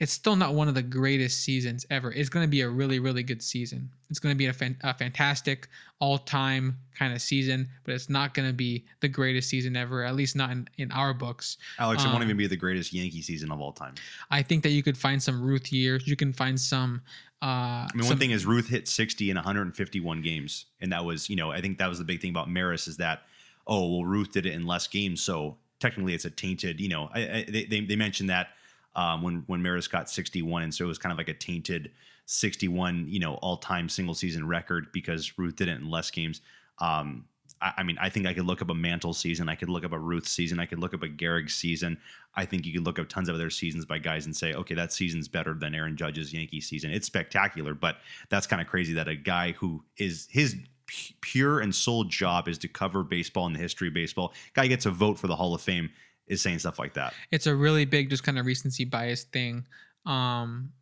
It's 0.01 0.13
still 0.13 0.35
not 0.35 0.55
one 0.55 0.67
of 0.67 0.75
the 0.75 0.83
greatest 0.83 1.43
seasons 1.45 1.87
ever. 1.89 2.11
It's 2.13 2.29
going 2.29 2.45
to 2.45 2.51
be 2.51 2.63
a 2.63 2.69
really, 2.69 2.99
really 2.99 3.23
good 3.23 3.41
season. 3.41 3.91
It's 4.11 4.19
going 4.19 4.35
to 4.35 4.37
be 4.37 4.47
a, 4.47 4.53
fan, 4.53 4.77
a 4.83 4.93
fantastic 4.93 5.69
all 6.01 6.19
time 6.19 6.79
kind 6.99 7.15
of 7.15 7.23
season, 7.23 7.69
but 7.85 7.95
it's 7.95 8.11
not 8.11 8.35
going 8.35 8.49
to 8.49 8.53
be 8.53 8.85
the 9.01 9.09
greatest 9.09 9.49
season 9.49 9.77
ever, 9.77 10.03
at 10.05 10.17
least 10.17 10.35
not 10.35 10.51
in, 10.51 10.69
in 10.79 10.91
our 10.91 11.15
books. 11.15 11.59
Alex, 11.79 12.03
it 12.03 12.07
won't 12.09 12.19
Um, 12.19 12.23
even 12.25 12.37
be 12.37 12.49
the 12.49 12.57
greatest 12.57 12.93
Yankee 12.93 13.23
season 13.23 13.53
of 13.53 13.61
all 13.61 13.73
time. 13.73 13.95
I 14.31 14.43
think 14.43 14.65
that 14.65 14.71
you 14.71 14.83
could 14.83 14.99
find 14.99 15.23
some 15.23 15.41
Ruth 15.41 15.73
years. 15.73 16.07
You 16.09 16.17
can 16.17 16.33
find 16.33 16.61
some. 16.61 17.03
Uh, 17.41 17.87
I 17.87 17.91
mean, 17.95 18.07
one 18.09 18.19
thing 18.19 18.33
is 18.33 18.45
Ruth 18.47 18.69
hit 18.69 18.89
60 18.89 19.31
in 19.31 19.37
151 19.37 20.23
games, 20.23 20.65
and 20.81 20.91
that 20.93 21.05
was, 21.05 21.31
you 21.31 21.37
know, 21.37 21.53
I 21.53 21.61
think 21.61 21.79
that 21.79 21.89
was 21.89 21.99
the 21.99 22.05
big 22.05 22.21
thing 22.21 22.31
about 22.31 22.51
Maris 22.51 22.89
is 22.89 22.97
that, 22.97 23.23
oh, 23.67 23.89
well, 23.91 24.05
Ruth 24.05 24.33
did 24.33 24.45
it 24.47 24.55
in 24.55 24.67
less 24.67 24.87
games, 24.89 25.23
so 25.23 25.57
technically 25.79 26.15
it's 26.15 26.25
a 26.25 26.31
tainted, 26.31 26.81
you 26.81 26.89
know, 26.89 27.11
I, 27.15 27.21
I, 27.21 27.47
they, 27.49 27.65
they 27.67 27.81
they 27.81 27.97
mentioned 27.97 28.31
that 28.31 28.49
um, 28.97 29.23
when 29.23 29.45
when 29.47 29.63
Maris 29.63 29.89
got 29.89 30.11
61, 30.11 30.63
and 30.63 30.75
so 30.75 30.85
it 30.85 30.89
was 30.89 30.99
kind 30.99 31.13
of 31.13 31.19
like 31.19 31.29
a 31.29 31.35
tainted 31.35 31.91
61, 32.27 33.07
you 33.09 33.21
know, 33.21 33.35
all 33.35 33.57
time 33.57 33.89
single 33.89 34.15
season 34.15 34.47
record 34.47 34.89
because 34.93 35.39
Ruth 35.39 35.57
did 35.57 35.69
it 35.69 35.79
in 35.79 35.91
less 35.91 36.11
games. 36.11 36.41
Um, 36.79 37.25
I, 37.61 37.73
I 37.79 37.83
mean, 37.83 37.97
I 38.01 38.09
think 38.09 38.27
I 38.27 38.35
could 38.35 38.47
look 38.47 38.63
up 38.63 38.71
a 38.71 38.75
Mantle 38.75 39.15
season, 39.15 39.49
I 39.49 39.55
could 39.55 39.69
look 39.69 39.85
up 39.85 39.93
a 39.93 39.99
Ruth 39.99 40.27
season, 40.29 40.61
I 40.61 40.67
could 40.67 40.79
look 40.79 40.95
up 40.95 41.03
a 41.03 41.09
Gehrig 41.09 41.51
season. 41.51 41.99
I 42.37 42.45
think 42.45 42.67
you 42.67 42.73
could 42.73 42.85
look 42.85 42.99
up 42.99 43.09
tons 43.09 43.29
of 43.29 43.35
other 43.37 43.51
seasons 43.51 43.85
by 43.85 43.99
guys 43.99 44.27
and 44.27 44.35
say, 44.35 44.55
okay, 44.55 44.75
that 44.75 44.93
season's 44.93 45.29
better 45.29 45.55
than 45.55 45.75
Aaron 45.75 45.97
Judge's 45.97 46.33
Yankee 46.33 46.61
season. 46.61 46.91
It's 46.91 47.07
spectacular, 47.07 47.75
but 47.75 47.99
that's 48.29 48.47
kind 48.47 48.61
of 48.61 48.67
crazy 48.67 48.93
that 48.95 49.07
a 49.07 49.15
guy 49.15 49.53
who 49.53 49.85
is 49.99 50.27
his 50.31 50.57
pu- 50.87 51.15
pure 51.21 51.61
and 51.61 51.75
sole 51.75 52.05
job 52.05 52.49
is 52.49 52.59
to 52.59 52.69
cover 52.69 53.05
baseball 53.05 53.47
and 53.47 53.55
the 53.55 53.61
history 53.61 53.89
of 53.89 53.95
baseball, 53.95 54.33
guy 54.53 54.67
gets 54.67 54.87
a 54.87 54.91
vote 54.91 55.19
for 55.19 55.29
the 55.29 55.37
Hall 55.37 55.55
of 55.55 55.61
Fame, 55.61 55.91
is 56.27 56.41
saying 56.43 56.59
stuff 56.59 56.79
like 56.79 56.95
that. 56.95 57.13
It's 57.31 57.47
a 57.47 57.55
really 57.55 57.85
big, 57.85 58.11
just 58.11 58.23
kind 58.25 58.39
of 58.39 58.47
recency 58.47 58.85
bias 58.85 59.25
thing. 59.25 59.67
Um, 60.07 60.73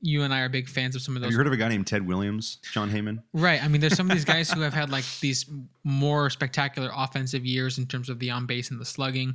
you 0.00 0.22
and 0.22 0.32
I 0.32 0.40
are 0.40 0.48
big 0.48 0.68
fans 0.68 0.96
of 0.96 1.02
some 1.02 1.14
of 1.14 1.22
Have 1.22 1.28
those. 1.28 1.32
you 1.32 1.38
heard 1.38 1.46
of 1.46 1.52
a 1.52 1.56
guy 1.58 1.68
named 1.68 1.86
Ted 1.86 2.06
Williams, 2.06 2.58
Jon 2.72 2.90
Heyman? 2.90 3.22
Right. 3.34 3.62
I 3.62 3.68
mean, 3.68 3.80
there's 3.82 3.94
some 3.96 4.10
of 4.10 4.16
these 4.16 4.24
guys 4.24 4.50
who 4.50 4.60
have 4.62 4.72
had 4.72 4.90
like 4.90 5.04
these 5.20 5.44
more 5.84 6.30
spectacular 6.30 6.90
offensive 6.94 7.44
years 7.44 7.76
in 7.78 7.86
terms 7.86 8.08
of 8.08 8.18
the 8.18 8.30
on 8.30 8.46
base 8.46 8.70
and 8.70 8.80
the 8.80 8.84
slugging. 8.84 9.34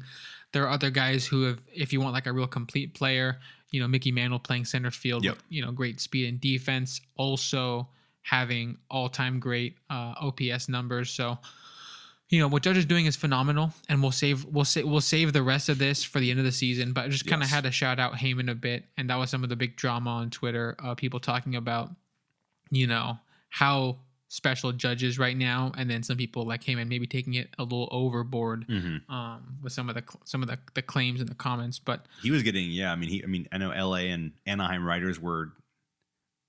There 0.51 0.63
are 0.63 0.69
other 0.69 0.89
guys 0.89 1.27
who 1.27 1.43
have, 1.43 1.59
if 1.71 1.93
you 1.93 2.01
want 2.01 2.13
like 2.13 2.25
a 2.25 2.33
real 2.33 2.47
complete 2.47 2.95
player, 2.95 3.39
you 3.69 3.79
know, 3.79 3.87
Mickey 3.87 4.11
Mantle 4.11 4.39
playing 4.39 4.65
center 4.65 4.89
field, 4.89 5.23
Yep. 5.23 5.35
with, 5.35 5.43
you 5.49 5.63
know, 5.63 5.71
great 5.71 5.99
speed 6.01 6.27
and 6.27 6.41
defense, 6.41 6.99
also 7.15 7.87
having 8.23 8.77
all 8.89 9.07
time 9.07 9.39
great 9.39 9.75
uh, 9.91 10.15
OPS 10.19 10.67
numbers. 10.67 11.11
So, 11.11 11.37
you 12.29 12.39
know, 12.39 12.47
what 12.47 12.61
Judge 12.63 12.77
is 12.77 12.85
doing 12.85 13.05
is 13.07 13.15
phenomenal, 13.15 13.73
and 13.89 14.01
we'll 14.01 14.11
save 14.11 14.45
we'll 14.45 14.65
save 14.65 14.85
we'll 14.85 15.01
save 15.01 15.33
the 15.33 15.41
rest 15.43 15.67
of 15.69 15.77
this 15.79 16.03
for 16.03 16.19
the 16.19 16.29
end 16.29 16.39
of 16.39 16.45
the 16.45 16.51
season. 16.51 16.93
But 16.93 17.05
I 17.05 17.07
just 17.09 17.25
kind 17.25 17.41
of 17.41 17.47
Yes. 17.47 17.55
had 17.55 17.63
to 17.63 17.71
shout 17.71 17.99
out 17.99 18.13
Heyman 18.13 18.49
a 18.51 18.55
bit, 18.55 18.85
and 18.97 19.09
that 19.09 19.15
was 19.15 19.29
some 19.29 19.43
of 19.43 19.49
the 19.49 19.55
big 19.55 19.75
drama 19.75 20.11
on 20.11 20.29
Twitter. 20.29 20.75
Uh, 20.79 20.93
people 20.95 21.19
talking 21.19 21.55
about, 21.55 21.89
you 22.69 22.85
know, 22.87 23.17
how 23.49 23.97
special 24.31 24.71
Judge 24.71 25.01
is 25.01 25.17
right 25.17 25.35
now, 25.35 25.71
and 25.75 25.89
then 25.89 26.03
some 26.03 26.15
people 26.17 26.45
like 26.45 26.63
Heyman 26.63 26.87
maybe 26.87 27.07
taking 27.07 27.33
it 27.33 27.49
a 27.57 27.63
little 27.63 27.89
overboard 27.91 28.67
Mm-hmm. 28.67 29.11
um, 29.11 29.57
with 29.63 29.73
some 29.73 29.89
of 29.89 29.95
the 29.95 30.01
cl- 30.07 30.21
some 30.25 30.43
of 30.43 30.49
the, 30.49 30.59
the 30.75 30.83
claims 30.83 31.19
in 31.21 31.25
the 31.25 31.33
comments. 31.33 31.79
But 31.79 32.05
He 32.21 32.29
was 32.29 32.43
getting, 32.43 32.69
yeah. 32.69 32.91
I 32.91 32.95
mean, 32.95 33.09
he, 33.09 33.23
I 33.23 33.25
mean, 33.25 33.47
I 33.51 33.57
know 33.57 33.71
L.A. 33.71 34.09
and 34.11 34.33
Anaheim 34.45 34.85
writers 34.85 35.19
were 35.19 35.51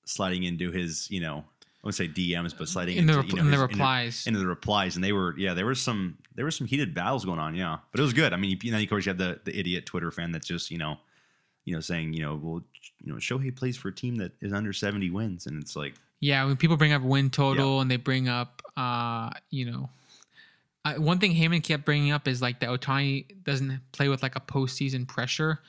sliding 0.05 0.43
into 0.43 0.71
his, 0.73 1.11
you 1.11 1.21
know, 1.21 1.45
I 1.83 1.87
would 1.87 1.95
say 1.95 2.09
DMs, 2.09 2.57
but 2.57 2.69
sliding 2.69 2.99
in 2.99 3.07
the 3.07 3.13
into 3.15 3.23
rep- 3.23 3.31
you 3.31 3.37
know, 3.37 3.43
in 3.43 3.51
the 3.51 3.59
replies, 3.59 4.27
into 4.27 4.39
the 4.39 4.47
replies, 4.47 4.97
and 4.97 5.05
they 5.05 5.13
were, 5.13 5.35
yeah, 5.39 5.55
there 5.55 5.65
was 5.65 5.81
some, 5.81 6.19
there 6.35 6.45
were 6.45 6.51
some 6.51 6.67
heated 6.67 6.95
battles 6.95 7.25
going 7.25 7.39
on, 7.39 7.55
yeah, 7.55 7.79
but 7.91 8.01
it 8.01 8.03
was 8.03 8.13
good. 8.13 8.35
I 8.35 8.37
mean, 8.37 8.59
you 8.63 8.71
know, 8.71 8.79
of 8.79 8.89
course, 8.89 9.07
you 9.07 9.11
have 9.11 9.19
the 9.19 9.41
the 9.45 9.59
idiot 9.59 9.87
Twitter 9.87 10.11
fan 10.11 10.31
that's 10.31 10.47
just, 10.47 10.71
you 10.71 10.77
know, 10.77 10.99
you 11.65 11.75
know, 11.75 11.81
saying, 11.81 12.13
you 12.13 12.23
know, 12.23 12.39
well, 12.43 12.63
you 13.03 13.13
know, 13.13 13.19
Shohei 13.19 13.55
plays 13.55 13.79
for 13.79 13.89
a 13.89 13.95
team 13.95 14.17
that 14.17 14.33
is 14.43 14.53
under 14.53 14.75
seventy 14.75 15.09
wins, 15.09 15.47
and 15.47 15.63
it's 15.63 15.75
like, 15.75 15.95
Yeah, 16.21 16.45
when 16.45 16.57
people 16.57 16.77
bring 16.77 16.93
up 16.93 17.01
win 17.01 17.31
total 17.31 17.81
and 17.81 17.91
they 17.91 17.97
bring 17.97 18.29
up, 18.29 18.61
uh, 18.77 19.31
you 19.49 19.71
know, 19.71 19.89
I, 20.85 20.99
one 20.99 21.19
thing 21.19 21.35
Heyman 21.35 21.63
kept 21.63 21.87
bringing 21.87 22.13
up 22.13 22.29
is 22.29 22.43
like 22.43 22.61
that 22.61 22.69
Ohtani 22.69 23.43
doesn't 23.43 23.81
play 23.93 24.09
with 24.09 24.23
like 24.23 24.37
a 24.37 24.41
postseason 24.41 25.09
pressure. 25.09 25.61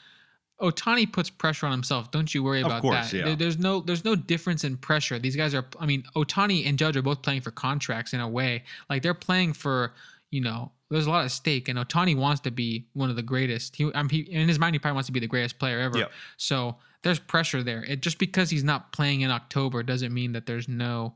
Ohtani 0.61 1.11
puts 1.11 1.29
pressure 1.29 1.65
on 1.65 1.71
himself. 1.71 2.11
Don't 2.11 2.33
you 2.33 2.43
worry 2.43 2.61
about 2.61 2.81
course, 2.81 3.11
that. 3.11 3.17
yeah. 3.17 3.25
There- 3.25 3.35
there's 3.35 3.57
no 3.57 3.81
there's 3.81 4.05
no 4.05 4.15
difference 4.15 4.63
in 4.63 4.77
pressure. 4.77 5.17
These 5.19 5.35
guys 5.35 5.53
are. 5.55 5.65
I 5.79 5.85
mean, 5.85 6.03
Ohtani 6.15 6.67
and 6.67 6.77
Judge 6.77 6.95
are 6.97 7.01
both 7.01 7.21
playing 7.21 7.41
for 7.41 7.51
contracts 7.51 8.13
in 8.13 8.19
a 8.19 8.27
way. 8.29 8.63
Like 8.89 9.01
they're 9.01 9.13
playing 9.13 9.53
for. 9.53 9.93
You 10.29 10.39
know, 10.39 10.71
there's 10.89 11.07
a 11.07 11.09
lot 11.09 11.25
of 11.25 11.31
stake, 11.31 11.67
and 11.67 11.77
Ohtani 11.77 12.15
wants 12.15 12.39
to 12.41 12.51
be 12.51 12.85
one 12.93 13.09
of 13.09 13.17
the 13.17 13.21
greatest. 13.21 13.75
He, 13.75 13.91
I 13.93 14.01
mean, 14.03 14.09
he, 14.09 14.19
in 14.21 14.47
his 14.47 14.59
mind, 14.59 14.75
he 14.75 14.79
probably 14.79 14.93
wants 14.95 15.07
to 15.07 15.11
be 15.11 15.19
the 15.19 15.27
greatest 15.27 15.59
player 15.59 15.79
ever. 15.81 15.97
Yep. 15.97 16.11
So 16.37 16.77
there's 17.01 17.19
pressure 17.19 17.63
there. 17.63 17.83
It 17.83 18.01
just 18.01 18.17
because 18.17 18.49
he's 18.49 18.63
not 18.63 18.93
playing 18.93 19.21
in 19.21 19.29
October 19.29 19.83
doesn't 19.83 20.13
mean 20.13 20.31
that 20.31 20.45
there's 20.45 20.69
no 20.69 21.15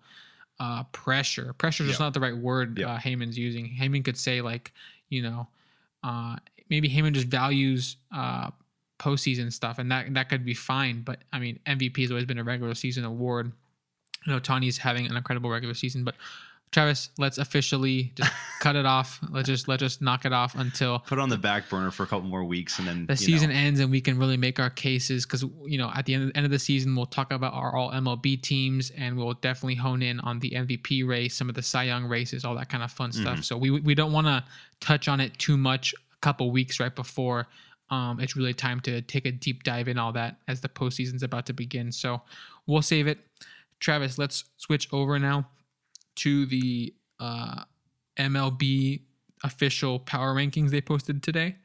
uh, 0.60 0.84
pressure. 0.92 1.54
Pressure 1.54 1.84
is 1.84 1.92
Yep. 1.92 2.00
not 2.02 2.14
the 2.14 2.20
right 2.20 2.36
word 2.36 2.78
Yep. 2.78 2.88
uh, 2.90 2.98
Heyman's 2.98 3.38
using. 3.38 3.70
Heyman 3.80 4.04
could 4.04 4.18
say 4.18 4.42
like, 4.42 4.74
you 5.08 5.22
know, 5.22 5.48
uh, 6.04 6.36
maybe 6.70 6.90
Heyman 6.90 7.14
just 7.14 7.28
values 7.28 7.96
uh, 8.14 8.52
postseason 9.00 9.52
stuff, 9.52 9.80
and 9.80 9.92
that 9.92 10.14
that 10.14 10.30
could 10.30 10.46
be 10.46 10.54
fine. 10.54 11.02
But 11.02 11.20
I 11.34 11.40
mean, 11.40 11.60
MVP 11.66 12.02
has 12.02 12.12
always 12.12 12.26
been 12.26 12.40
a 12.40 12.44
regular 12.44 12.74
season 12.74 13.06
award. 13.06 13.52
You 14.26 14.34
know, 14.34 14.40
Tony's 14.40 14.80
having 14.80 15.06
an 15.06 15.16
incredible 15.16 15.50
regular 15.50 15.76
season, 15.76 16.04
but 16.04 16.16
Travis, 16.72 17.10
let's 17.18 17.38
officially 17.38 18.12
just 18.16 18.32
cut 18.60 18.76
it 18.76 18.86
off. 18.86 19.20
Let's 19.30 19.48
just 19.48 19.68
let's 19.68 19.82
just 19.82 20.02
knock 20.02 20.26
it 20.26 20.34
off 20.34 20.56
until 20.56 21.00
put 21.00 21.18
it 21.20 21.22
on 21.22 21.30
the 21.30 21.38
back 21.38 21.70
burner 21.70 21.92
for 21.92 22.04
a 22.04 22.08
couple 22.08 22.28
more 22.28 22.44
weeks, 22.44 22.80
and 22.80 22.88
then 22.88 23.06
the 23.06 23.16
season 23.16 23.50
know, 23.50 23.56
ends 23.56 23.80
and 23.80 23.92
we 23.92 24.02
can 24.02 24.18
really 24.18 24.38
make 24.38 24.60
our 24.60 24.70
cases 24.70 25.26
because 25.26 25.44
you 25.66 25.78
know 25.78 25.92
at 25.96 26.06
the 26.06 26.14
end, 26.14 26.32
end 26.36 26.46
of 26.46 26.52
the 26.52 26.60
season 26.60 26.96
we'll 26.96 27.06
talk 27.06 27.32
about 27.32 27.54
our 27.54 27.76
all 27.76 27.92
MLB 27.92 28.42
teams 28.42 28.92
and 28.98 29.18
we'll 29.18 29.34
definitely 29.36 29.76
hone 29.76 30.02
in 30.02 30.20
on 30.22 30.40
the 30.40 30.52
MVP 30.52 31.08
race, 31.08 31.36
some 31.36 31.48
of 31.48 31.56
the 31.56 31.62
Cy 31.62 31.84
Young 31.84 32.06
races, 32.06 32.44
all 32.44 32.56
that 32.56 32.70
kind 32.70 32.84
of 32.84 32.92
fun 32.92 33.12
stuff. 33.12 33.40
Mhm. 33.40 33.44
So 33.46 33.58
we 33.58 33.72
we 33.72 33.96
don't 33.96 34.12
want 34.12 34.28
to 34.28 34.44
touch 34.80 35.08
on 35.08 35.22
it 35.22 35.38
too 35.38 35.58
much 35.58 35.94
a 35.94 36.18
couple 36.22 36.52
weeks 36.52 36.80
right 36.80 36.94
before 36.94 37.48
um, 37.90 38.20
it's 38.20 38.36
really 38.36 38.54
time 38.54 38.80
to 38.82 39.02
take 39.02 39.26
a 39.26 39.32
deep 39.32 39.64
dive 39.64 39.88
in 39.88 39.98
all 39.98 40.12
that 40.14 40.38
as 40.48 40.62
the 40.62 40.70
postseason's 40.70 41.24
about 41.24 41.46
to 41.48 41.54
begin. 41.54 41.92
So 41.92 42.22
we'll 42.66 42.82
save 42.82 43.08
it. 43.08 43.20
Travis, 43.80 44.18
let's 44.18 44.46
switch 44.58 44.88
over 44.92 45.20
now 45.20 45.48
to 46.18 46.46
the 46.46 46.94
uh, 47.20 47.64
MLB 48.18 49.02
official 49.44 50.00
power 50.00 50.34
rankings 50.34 50.72
they 50.72 50.82
posted 50.82 51.22
today. 51.22 51.56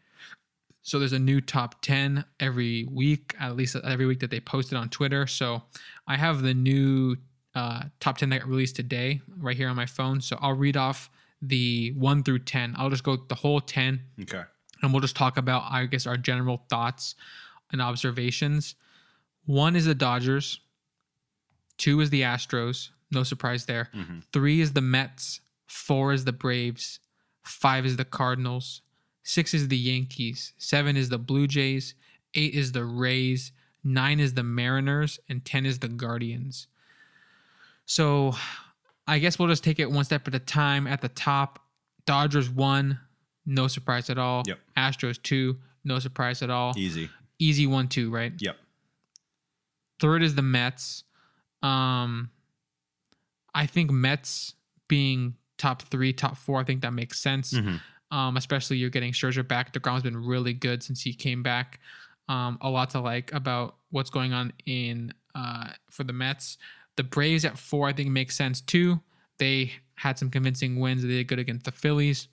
So 0.83 0.99
there's 0.99 1.13
a 1.13 1.19
new 1.19 1.41
top 1.41 1.83
10 1.83 2.25
every 2.41 2.85
week, 2.91 3.35
at 3.39 3.57
least 3.57 3.77
every 3.77 4.07
week 4.07 4.21
that 4.21 4.31
they 4.31 4.41
posted 4.41 4.77
on 4.77 4.89
Twitter. 4.89 5.27
So 5.27 5.63
I 6.07 6.17
have 6.17 6.43
the 6.43 6.55
new 6.55 7.17
uh, 7.55 7.85
top 8.01 8.19
10 8.19 8.31
that 8.31 8.41
got 8.41 8.49
released 8.49 8.77
today 8.77 9.21
right 9.39 9.57
here 9.57 9.69
on 9.69 9.77
my 9.77 9.87
phone. 9.87 10.21
So 10.21 10.39
I'll 10.41 10.55
read 10.55 10.77
off 10.77 11.11
the 11.43 11.93
1 11.97 12.23
through 12.23 12.41
10. 12.41 12.75
I'll 12.79 12.91
just 12.91 13.05
go 13.05 13.17
the 13.17 13.35
whole 13.35 13.61
10 13.61 14.01
okay, 14.23 14.43
and 14.83 14.93
we'll 14.93 15.01
just 15.01 15.17
talk 15.17 15.37
about, 15.37 15.65
I 15.71 15.87
guess, 15.87 16.07
our 16.07 16.17
general 16.17 16.65
thoughts 16.69 17.15
and 17.73 17.81
observations. 17.83 18.75
One 19.45 19.77
is 19.77 19.85
the 19.87 19.95
Dodgers, 19.95 20.61
two 21.79 22.01
is 22.01 22.11
the 22.11 22.23
Astros. 22.23 22.91
No 23.11 23.23
surprise 23.23 23.67
there. 23.67 23.89
Mhm. 23.95 24.23
Three 24.33 24.61
is 24.61 24.73
the 24.75 24.81
Mets. 24.81 25.41
Four 25.67 26.13
is 26.13 26.25
the 26.25 26.33
Braves. 26.33 27.01
Five 27.43 27.85
is 27.87 27.97
the 27.97 28.05
Cardinals. 28.05 28.83
Six 29.23 29.53
is 29.55 29.69
the 29.69 29.77
Yankees. 29.77 30.53
Seven 30.59 30.97
is 30.97 31.09
the 31.09 31.19
Blue 31.19 31.47
Jays. 31.47 31.95
Eight 32.35 32.55
is 32.55 32.73
the 32.73 32.85
Rays. 32.85 33.51
Nine 33.83 34.21
is 34.21 34.35
the 34.35 34.43
Mariners. 34.45 35.19
And 35.29 35.45
10 35.45 35.67
is 35.67 35.81
the 35.81 35.89
Guardians. 35.89 36.69
So 37.87 38.37
I 39.07 39.19
guess 39.19 39.39
we'll 39.39 39.49
just 39.49 39.65
take 39.65 39.81
it 39.81 39.91
one 39.91 40.05
step 40.05 40.29
at 40.29 40.35
a 40.35 40.39
time. 40.39 40.87
At 40.87 41.01
the 41.01 41.09
top, 41.09 41.67
Dodgers 42.07 42.49
one, 42.49 43.01
no 43.47 43.67
surprise 43.69 44.11
at 44.11 44.19
all. 44.19 44.43
Yep. 44.47 44.59
Astros 44.77 45.23
two, 45.23 45.59
no 45.85 45.99
surprise 45.99 46.43
at 46.43 46.51
all. 46.51 46.75
easy, 46.77 47.09
Easy 47.39 47.67
one, 47.67 47.89
two, 47.89 48.11
right? 48.11 48.33
yep, 48.39 48.57
Third 49.99 50.23
is 50.23 50.35
the 50.35 50.43
Mets. 50.43 51.05
Um, 51.63 52.31
I 53.55 53.67
think 53.67 53.91
Mets 53.91 54.55
being 54.89 55.35
top 55.59 55.83
three, 55.83 56.13
top 56.13 56.37
four, 56.37 56.61
I 56.61 56.65
think 56.65 56.83
that 56.83 56.93
makes 56.93 57.19
sense. 57.21 57.53
Mhm. 57.53 57.81
Um, 58.11 58.37
especially 58.37 58.77
you're 58.79 58.91
getting 58.91 59.13
Scherzer 59.13 59.47
back. 59.47 59.73
deGrom's 59.73 60.03
been 60.03 60.17
really 60.17 60.53
good 60.53 60.83
since 60.83 61.03
he 61.03 61.13
came 61.15 61.43
back. 61.43 61.81
Um, 62.29 62.59
a 62.61 62.69
lot 62.71 62.91
to 62.91 63.01
like 63.01 63.33
about 63.33 63.77
what's 63.91 64.11
going 64.11 64.33
on 64.33 64.53
in 64.67 65.13
uh, 65.35 65.73
for 65.91 66.05
the 66.05 66.13
Mets. 66.13 66.59
The 66.97 67.05
Braves 67.05 67.45
at 67.45 67.57
four, 67.59 67.89
I 67.89 67.93
think 67.93 68.11
makes 68.11 68.37
sense 68.37 68.61
too. 68.61 69.01
They 69.39 69.73
had 69.95 70.19
some 70.19 70.29
convincing 70.31 70.79
wins. 70.81 71.03
They 71.03 71.09
did 71.09 71.29
good 71.29 71.39
against 71.39 71.65
the 71.67 71.73
Phillies. 71.73 72.29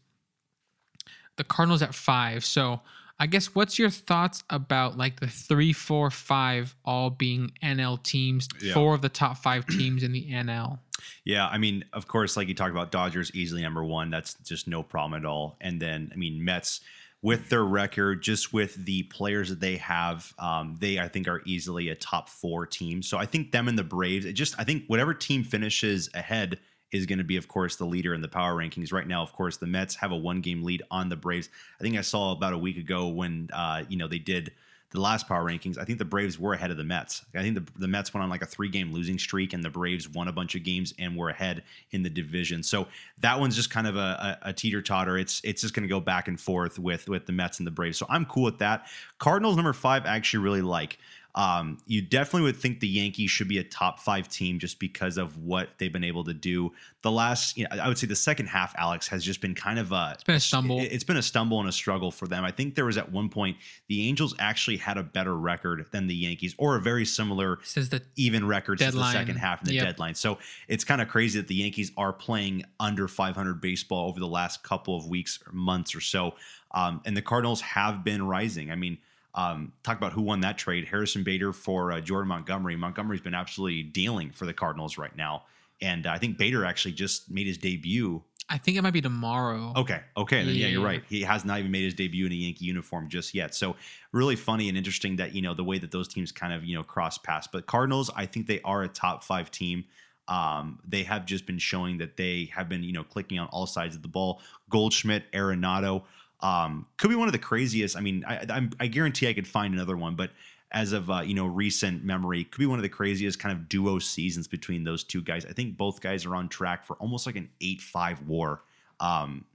The 1.37 1.43
Cardinals 1.43 1.81
at 1.81 1.95
five. 1.95 2.43
So 2.43 2.81
I 3.19 3.25
guess 3.25 3.55
what's 3.55 3.79
your 3.79 3.89
thoughts 3.89 4.43
about 4.49 4.97
like 4.97 5.19
the 5.19 5.27
three, 5.27 5.73
four, 5.73 6.11
five 6.11 6.75
all 6.85 7.09
being 7.09 7.51
NL 7.63 8.01
teams? 8.03 8.47
Yeah. 8.61 8.73
Four 8.73 8.93
of 8.93 9.01
the 9.01 9.09
top 9.09 9.37
five 9.37 9.65
teams 9.67 10.03
in 10.03 10.11
the 10.11 10.29
NL. 10.29 10.79
Yeah, 11.23 11.47
I 11.47 11.57
mean, 11.57 11.85
of 11.93 12.07
course, 12.07 12.37
like 12.37 12.47
you 12.47 12.53
talked 12.53 12.71
about, 12.71 12.91
Dodgers 12.91 13.31
easily 13.33 13.61
number 13.61 13.83
one. 13.83 14.09
That's 14.09 14.33
just 14.35 14.67
no 14.67 14.83
problem 14.83 15.19
at 15.19 15.25
all. 15.25 15.57
And 15.61 15.79
then, 15.79 16.11
I 16.13 16.17
mean, 16.17 16.43
Mets 16.43 16.81
with 17.21 17.49
their 17.49 17.63
record, 17.63 18.21
just 18.21 18.53
with 18.53 18.75
the 18.85 19.03
players 19.03 19.49
that 19.49 19.59
they 19.59 19.77
have, 19.77 20.33
um, 20.37 20.75
they 20.79 20.99
I 20.99 21.07
think 21.07 21.27
are 21.27 21.41
easily 21.45 21.89
a 21.89 21.95
top 21.95 22.29
four 22.29 22.65
team. 22.65 23.01
So 23.01 23.17
I 23.17 23.25
think 23.25 23.51
them 23.51 23.67
and 23.67 23.77
the 23.77 23.83
Braves. 23.83 24.25
It 24.25 24.33
just 24.33 24.55
I 24.59 24.63
think 24.63 24.85
whatever 24.87 25.13
team 25.13 25.43
finishes 25.43 26.09
ahead 26.13 26.59
is 26.91 27.05
going 27.05 27.19
to 27.19 27.23
be, 27.23 27.37
of 27.37 27.47
course, 27.47 27.75
the 27.75 27.85
leader 27.85 28.13
in 28.13 28.21
the 28.21 28.27
power 28.27 28.55
rankings. 28.55 28.93
Right 28.93 29.07
now, 29.07 29.21
of 29.21 29.33
course, 29.33 29.57
the 29.57 29.67
Mets 29.67 29.95
have 29.95 30.11
a 30.11 30.15
one 30.15 30.41
game 30.41 30.63
lead 30.63 30.83
on 30.89 31.09
the 31.09 31.15
Braves. 31.15 31.49
I 31.79 31.83
think 31.83 31.97
I 31.97 32.01
saw 32.01 32.31
about 32.31 32.53
a 32.53 32.57
week 32.57 32.77
ago 32.77 33.07
when 33.07 33.49
uh, 33.53 33.83
you 33.89 33.97
know 33.97 34.07
they 34.07 34.19
did 34.19 34.51
the 34.91 35.01
last 35.01 35.27
power 35.27 35.43
rankings, 35.43 35.77
I 35.77 35.83
think 35.83 35.99
the 35.99 36.05
Braves 36.05 36.39
were 36.39 36.53
ahead 36.53 36.71
of 36.71 36.77
the 36.77 36.83
Mets. 36.83 37.25
I 37.35 37.41
think 37.41 37.55
the, 37.55 37.79
the 37.79 37.87
Mets 37.87 38.13
went 38.13 38.23
on 38.23 38.29
like 38.29 38.41
a 38.41 38.45
three 38.45 38.69
game 38.69 38.93
losing 38.93 39.19
streak, 39.19 39.51
and 39.53 39.63
the 39.63 39.69
Braves 39.69 40.07
won 40.07 40.29
a 40.29 40.31
bunch 40.31 40.55
of 40.55 40.63
games 40.63 40.93
and 40.97 41.17
were 41.17 41.29
ahead 41.29 41.63
in 41.91 42.03
the 42.03 42.09
division. 42.09 42.63
So 42.63 42.87
that 43.19 43.39
one's 43.39 43.55
just 43.55 43.69
kind 43.69 43.85
of 43.85 43.97
a, 43.97 44.39
a, 44.43 44.49
a 44.49 44.53
teeter 44.53 44.81
totter. 44.81 45.17
It's 45.17 45.41
it's 45.43 45.61
just 45.61 45.73
going 45.73 45.83
to 45.83 45.89
go 45.89 45.99
back 45.99 46.29
and 46.29 46.39
forth 46.39 46.79
with 46.79 47.09
with 47.09 47.25
the 47.25 47.33
Mets 47.33 47.59
and 47.59 47.67
the 47.67 47.71
Braves. 47.71 47.97
So 47.97 48.05
I'm 48.09 48.25
cool 48.25 48.43
with 48.43 48.59
that. 48.59 48.87
Cardinals 49.19 49.57
number 49.57 49.73
five, 49.73 50.05
I 50.05 50.15
actually 50.15 50.43
really 50.43 50.61
like. 50.61 50.97
Um, 51.37 51.77
you 51.85 52.01
definitely 52.01 52.41
would 52.41 52.57
think 52.57 52.79
the 52.79 52.87
Yankees 52.87 53.29
should 53.29 53.47
be 53.47 53.59
a 53.59 53.63
top 53.63 53.99
five 53.99 54.27
team 54.27 54.57
just 54.57 54.79
because 54.79 55.19
of 55.19 55.37
what 55.37 55.69
they've 55.77 55.93
been 55.93 56.03
able 56.03 56.23
to 56.23 56.33
do. 56.33 56.71
The 57.03 57.11
last, 57.11 57.55
you 57.55 57.65
know, 57.65 57.77
I 57.79 57.87
would 57.87 57.99
say 57.99 58.07
the 58.07 58.15
second 58.15 58.47
half, 58.47 58.73
Alex, 58.75 59.07
has 59.09 59.23
just 59.23 59.39
been 59.39 59.53
kind 59.53 59.77
of 59.77 59.91
a. 59.91 60.13
It's 60.15 60.23
been 60.23 60.35
a 60.35 60.39
stumble. 60.39 60.79
It, 60.79 60.91
has 60.91 61.03
been 61.03 61.15
a 61.15 61.21
stumble 61.21 61.59
and 61.59 61.69
a 61.69 61.71
struggle 61.71 62.09
for 62.09 62.27
them. 62.27 62.43
I 62.43 62.49
think 62.49 62.73
there 62.73 62.85
was 62.85 62.97
at 62.97 63.11
one 63.11 63.29
point 63.29 63.57
the 63.87 64.07
Angels 64.07 64.33
actually 64.39 64.77
had 64.77 64.97
a 64.97 65.03
better 65.03 65.37
record 65.37 65.85
than 65.91 66.07
the 66.07 66.15
Yankees, 66.15 66.55
or 66.57 66.75
a 66.75 66.81
very 66.81 67.05
similar 67.05 67.59
Since 67.61 67.89
the 67.89 68.01
even 68.15 68.47
record 68.47 68.79
since 68.79 68.95
the 68.95 69.11
second 69.11 69.35
half 69.35 69.59
and 69.59 69.69
the 69.69 69.75
Yep. 69.75 69.85
deadline. 69.85 70.15
So 70.15 70.39
it's 70.67 70.83
kind 70.83 71.01
of 71.03 71.07
crazy 71.07 71.39
that 71.39 71.47
the 71.47 71.55
Yankees 71.55 71.91
are 71.97 72.13
playing 72.13 72.63
under 72.79 73.07
500 73.07 73.61
baseball 73.61 74.09
over 74.09 74.19
the 74.19 74.27
last 74.27 74.63
couple 74.63 74.97
of 74.97 75.05
weeks 75.05 75.37
or 75.45 75.53
months 75.53 75.93
or 75.93 76.01
so. 76.01 76.33
Um, 76.71 76.99
and 77.05 77.15
the 77.15 77.21
Cardinals 77.21 77.61
have 77.61 78.03
been 78.03 78.25
rising. 78.25 78.71
I 78.71 78.75
mean, 78.75 78.97
um, 79.37 79.71
talk 79.83 79.95
about 79.95 80.11
who 80.11 80.23
won 80.23 80.41
that 80.41 80.57
trade 80.57 80.85
Harrison 80.87 81.23
Bader 81.23 81.53
for 81.53 81.93
uh, 81.93 82.01
Jordan 82.01 82.27
Montgomery. 82.27 82.75
Montgomery's 82.75 83.21
been 83.21 83.35
absolutely 83.35 83.83
dealing 83.83 84.31
for 84.31 84.45
the 84.45 84.53
Cardinals 84.53 84.97
right 84.97 85.15
now. 85.15 85.43
And 85.79 86.07
uh, 86.07 86.11
I 86.11 86.17
think 86.17 86.39
Bader 86.39 86.65
actually 86.65 86.93
just 86.93 87.29
made 87.29 87.45
his 87.45 87.59
debut. 87.59 88.23
I 88.49 88.57
think 88.57 88.77
it 88.77 88.81
might 88.81 88.93
be 88.93 89.01
tomorrow. 89.01 89.73
Okay. 89.75 90.01
Okay. 90.15 90.43
Then, 90.43 90.55
yeah, 90.55 90.67
you're 90.67 90.83
right. 90.83 91.03
He 91.07 91.21
has 91.21 91.45
not 91.45 91.59
even 91.59 91.69
made 91.69 91.83
his 91.83 91.93
debut 91.93 92.25
in 92.25 92.31
a 92.31 92.35
Yankee 92.35 92.65
uniform 92.65 93.09
just 93.09 93.35
yet. 93.35 93.53
So 93.53 93.75
really 94.11 94.35
funny 94.35 94.69
and 94.69 94.77
interesting 94.77 95.17
that, 95.17 95.35
you 95.35 95.41
know, 95.41 95.53
the 95.53 95.65
way 95.65 95.77
that 95.77 95.91
those 95.91 96.07
teams 96.07 96.31
kind 96.31 96.51
of, 96.51 96.63
you 96.63 96.75
know, 96.75 96.83
cross 96.83 97.17
paths. 97.17 97.47
But 97.51 97.67
Cardinals, 97.67 98.09
I 98.15 98.25
think 98.25 98.47
they 98.47 98.61
are 98.61 98.81
a 98.83 98.87
top 98.87 99.23
five 99.23 99.51
team. 99.51 99.85
Um, 100.29 100.79
they 100.87 101.03
have 101.03 101.25
just 101.25 101.45
been 101.45 101.59
showing 101.59 101.99
that 101.99 102.17
they 102.17 102.49
have 102.55 102.69
been, 102.69 102.83
you 102.83 102.93
know, 102.93 103.03
clicking 103.03 103.37
on 103.37 103.47
all 103.49 103.67
sides 103.67 103.95
of 103.95 104.01
the 104.01 104.07
ball. 104.07 104.41
Goldschmidt, 104.69 105.31
Arenado, 105.31 106.03
um, 106.41 106.85
could 106.97 107.09
be 107.09 107.15
one 107.15 107.27
of 107.27 107.31
the 107.31 107.39
craziest. 107.39 107.97
I 107.97 108.01
mean, 108.01 108.23
I, 108.27 108.45
I'm, 108.49 108.71
I 108.79 108.87
guarantee 108.87 109.27
I 109.27 109.33
could 109.33 109.47
find 109.47 109.73
another 109.73 109.97
one, 109.97 110.15
but 110.15 110.31
as 110.71 110.91
of 110.91 111.09
uh, 111.09 111.21
you 111.21 111.33
know 111.33 111.45
recent 111.45 112.03
memory, 112.03 112.43
could 112.43 112.59
be 112.59 112.65
one 112.65 112.79
of 112.79 112.83
the 112.83 112.89
craziest 112.89 113.39
kind 113.39 113.57
of 113.57 113.69
duo 113.69 113.99
seasons 113.99 114.47
between 114.47 114.83
those 114.83 115.03
two 115.03 115.21
guys. 115.21 115.45
I 115.45 115.53
think 115.53 115.77
both 115.77 116.01
guys 116.01 116.25
are 116.25 116.35
on 116.35 116.49
track 116.49 116.85
for 116.85 116.95
almost 116.97 117.25
like 117.25 117.35
an 117.35 117.49
eight-five 117.61 118.21
WAR. 118.27 118.61
Um, 118.99 119.45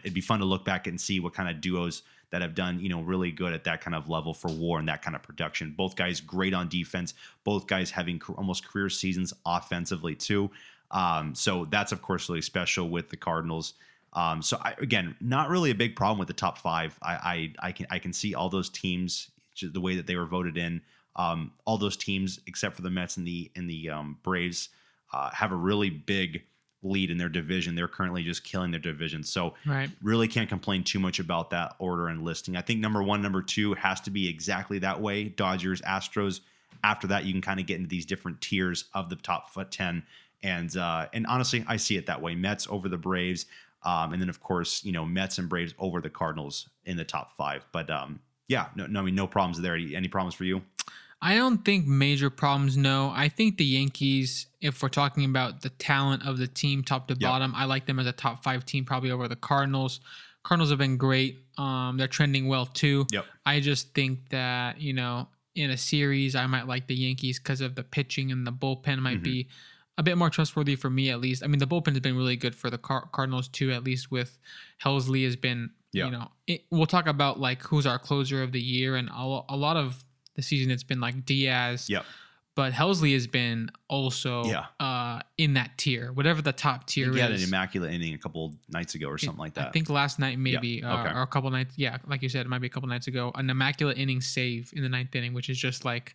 it'd 0.00 0.14
be 0.14 0.20
fun 0.20 0.38
to 0.38 0.44
look 0.46 0.64
back 0.64 0.86
and 0.86 1.00
see 1.00 1.20
what 1.20 1.34
kind 1.34 1.48
of 1.48 1.60
duos 1.60 2.02
that 2.30 2.42
have 2.42 2.54
done, 2.54 2.80
you 2.80 2.88
know, 2.88 3.00
really 3.00 3.30
good 3.30 3.52
at 3.52 3.62
that 3.64 3.80
kind 3.80 3.94
of 3.94 4.08
level 4.08 4.34
for 4.34 4.50
WAR 4.50 4.80
and 4.80 4.88
that 4.88 5.02
kind 5.02 5.14
of 5.14 5.22
production. 5.22 5.72
Both 5.76 5.94
guys 5.94 6.20
great 6.20 6.52
on 6.52 6.68
defense. 6.68 7.14
Both 7.44 7.68
guys 7.68 7.92
having 7.92 8.20
almost 8.36 8.66
career 8.66 8.88
seasons 8.88 9.32
offensively 9.46 10.16
too. 10.16 10.50
Um, 10.90 11.34
so 11.34 11.64
that's 11.66 11.92
of 11.92 12.02
course 12.02 12.28
really 12.28 12.42
special 12.42 12.88
with 12.88 13.10
the 13.10 13.16
Cardinals. 13.16 13.74
Um, 14.14 14.42
so 14.42 14.58
I, 14.62 14.74
again, 14.78 15.16
not 15.20 15.48
really 15.48 15.70
a 15.70 15.74
big 15.74 15.96
problem 15.96 16.18
with 16.18 16.28
the 16.28 16.34
top 16.34 16.58
five. 16.58 16.98
I, 17.02 17.14
I 17.60 17.68
I 17.68 17.72
can 17.72 17.86
I 17.90 17.98
can 17.98 18.12
see 18.12 18.34
all 18.34 18.48
those 18.48 18.70
teams 18.70 19.30
the 19.62 19.80
way 19.80 19.96
that 19.96 20.06
they 20.06 20.16
were 20.16 20.26
voted 20.26 20.56
in. 20.56 20.82
Um, 21.16 21.52
all 21.64 21.78
those 21.78 21.96
teams 21.96 22.40
except 22.46 22.74
for 22.76 22.82
the 22.82 22.90
Mets 22.90 23.16
and 23.16 23.26
the 23.26 23.50
and 23.56 23.68
the 23.68 23.90
um, 23.90 24.18
Braves 24.22 24.68
uh, 25.12 25.30
have 25.32 25.52
a 25.52 25.56
really 25.56 25.90
big 25.90 26.42
lead 26.82 27.10
in 27.10 27.16
their 27.18 27.28
division. 27.30 27.74
They're 27.74 27.88
currently 27.88 28.22
just 28.22 28.44
killing 28.44 28.70
their 28.70 28.80
division. 28.80 29.22
So 29.22 29.54
Right. 29.64 29.90
really 30.02 30.28
can't 30.28 30.50
complain 30.50 30.84
too 30.84 30.98
much 30.98 31.18
about 31.18 31.48
that 31.50 31.76
order 31.78 32.08
and 32.08 32.22
listing. 32.22 32.56
I 32.56 32.60
think 32.60 32.80
number 32.80 33.02
one, 33.02 33.22
number 33.22 33.40
two 33.42 33.72
has 33.74 34.02
to 34.02 34.10
be 34.10 34.28
exactly 34.28 34.78
that 34.80 35.00
way. 35.00 35.24
Dodgers, 35.30 35.80
Astros. 35.82 36.40
After 36.82 37.06
that, 37.06 37.24
you 37.24 37.32
can 37.32 37.40
kind 37.40 37.58
of 37.58 37.64
get 37.66 37.76
into 37.76 37.88
these 37.88 38.04
different 38.04 38.42
tiers 38.42 38.84
of 38.92 39.08
the 39.08 39.16
top 39.16 39.48
f- 39.56 39.70
ten. 39.70 40.02
And 40.42 40.76
uh, 40.76 41.06
and 41.14 41.26
honestly, 41.26 41.64
I 41.66 41.78
see 41.78 41.96
it 41.96 42.04
that 42.06 42.20
way. 42.20 42.34
Mets 42.34 42.66
over 42.68 42.90
the 42.90 42.98
Braves, 42.98 43.46
um, 43.84 44.12
and 44.12 44.20
then 44.22 44.28
of 44.28 44.40
course, 44.40 44.84
you 44.84 44.92
know, 44.92 45.04
Mets 45.04 45.38
and 45.38 45.48
Braves 45.48 45.74
over 45.78 46.00
the 46.00 46.10
Cardinals 46.10 46.68
in 46.84 46.96
the 46.96 47.04
top 47.04 47.36
five. 47.36 47.66
But 47.72 47.90
um, 47.90 48.20
yeah, 48.48 48.66
no, 48.74 48.86
no, 48.86 49.00
I 49.00 49.02
mean, 49.04 49.14
no 49.14 49.26
problems 49.26 49.60
there. 49.60 49.74
Any 49.76 50.08
problems 50.08 50.34
for 50.34 50.44
you? 50.44 50.62
I 51.22 51.36
don't 51.36 51.64
think 51.64 51.86
major 51.86 52.28
problems. 52.28 52.76
No, 52.76 53.10
I 53.14 53.28
think 53.30 53.56
the 53.56 53.64
Yankees, 53.64 54.46
if 54.60 54.82
we're 54.82 54.90
talking 54.90 55.24
about 55.24 55.62
the 55.62 55.70
talent 55.70 56.26
of 56.26 56.36
the 56.36 56.46
team, 56.46 56.82
top 56.82 57.08
to 57.08 57.14
Yep. 57.14 57.20
bottom, 57.20 57.54
I 57.54 57.64
like 57.64 57.86
them 57.86 57.98
as 57.98 58.06
a 58.06 58.12
top 58.12 58.42
five 58.44 58.66
team, 58.66 58.84
probably 58.84 59.10
over 59.10 59.26
the 59.28 59.36
Cardinals. 59.36 60.00
Cardinals 60.42 60.68
have 60.68 60.78
been 60.78 60.98
great. 60.98 61.38
Um, 61.56 61.96
they're 61.96 62.08
trending 62.08 62.46
well 62.48 62.66
too. 62.66 63.06
Yep. 63.10 63.24
I 63.46 63.60
just 63.60 63.94
think 63.94 64.28
that 64.30 64.80
you 64.80 64.92
know, 64.92 65.28
in 65.54 65.70
a 65.70 65.76
series, 65.78 66.34
I 66.36 66.46
might 66.46 66.66
like 66.66 66.88
the 66.88 66.94
Yankees 66.96 67.38
because 67.38 67.62
of 67.62 67.74
the 67.76 67.84
pitching 67.84 68.30
and 68.30 68.46
the 68.46 68.52
bullpen 68.52 68.98
might 68.98 69.20
Mhm. 69.20 69.24
be 69.24 69.48
a 69.96 70.02
bit 70.02 70.18
more 70.18 70.30
trustworthy 70.30 70.76
for 70.76 70.90
me 70.90 71.10
at 71.10 71.20
least. 71.20 71.42
I 71.42 71.46
mean, 71.46 71.58
the 71.60 71.66
bullpen 71.66 71.88
has 71.90 72.00
been 72.00 72.16
really 72.16 72.36
good 72.36 72.54
for 72.54 72.70
the 72.70 72.78
Car- 72.78 73.08
Cardinals 73.12 73.48
too. 73.48 73.70
At 73.72 73.84
least 73.84 74.10
with 74.10 74.38
Helsley 74.82 75.24
has 75.24 75.36
been. 75.36 75.70
Yeah. 75.92 76.06
You 76.06 76.10
know, 76.10 76.28
it, 76.48 76.64
we'll 76.72 76.86
talk 76.86 77.06
about 77.06 77.38
like 77.38 77.62
who's 77.62 77.86
our 77.86 78.00
closer 78.00 78.42
of 78.42 78.50
the 78.50 78.60
year, 78.60 78.96
and 78.96 79.08
a, 79.08 79.40
a 79.48 79.56
lot 79.56 79.76
of 79.76 80.04
the 80.34 80.42
season 80.42 80.72
it's 80.72 80.82
been 80.82 81.00
like 81.00 81.24
Diaz. 81.24 81.88
Yep. 81.88 82.04
But 82.56 82.72
Helsley 82.72 83.12
has 83.14 83.26
been 83.26 83.70
also 83.88 84.44
Yeah. 84.44 84.66
uh, 84.78 85.20
in 85.38 85.54
that 85.54 85.76
tier, 85.76 86.12
whatever 86.12 86.40
the 86.40 86.52
top 86.52 86.86
tier 86.86 87.08
is. 87.10 87.14
He 87.14 87.20
had 87.20 87.32
an 87.32 87.42
immaculate 87.42 87.92
inning 87.92 88.14
a 88.14 88.18
couple 88.18 88.54
nights 88.68 88.94
ago 88.94 89.08
or 89.08 89.18
something 89.18 89.40
like 89.40 89.54
that. 89.54 89.68
I 89.68 89.70
think 89.72 89.90
last 89.90 90.20
night 90.20 90.38
maybe, 90.38 90.82
uh, 90.82 91.00
okay. 91.00 91.14
or 91.16 91.22
a 91.22 91.26
couple 91.26 91.50
nights. 91.50 91.74
Yeah, 91.76 91.98
like 92.06 92.22
you 92.22 92.28
said, 92.28 92.46
it 92.46 92.48
might 92.48 92.60
be 92.60 92.68
a 92.68 92.70
couple 92.70 92.88
nights 92.88 93.08
ago. 93.08 93.32
An 93.34 93.50
immaculate 93.50 93.98
inning 93.98 94.20
save 94.20 94.72
in 94.72 94.84
the 94.84 94.88
ninth 94.88 95.14
inning, 95.16 95.34
which 95.34 95.48
is 95.48 95.58
just 95.58 95.84
like, 95.84 96.14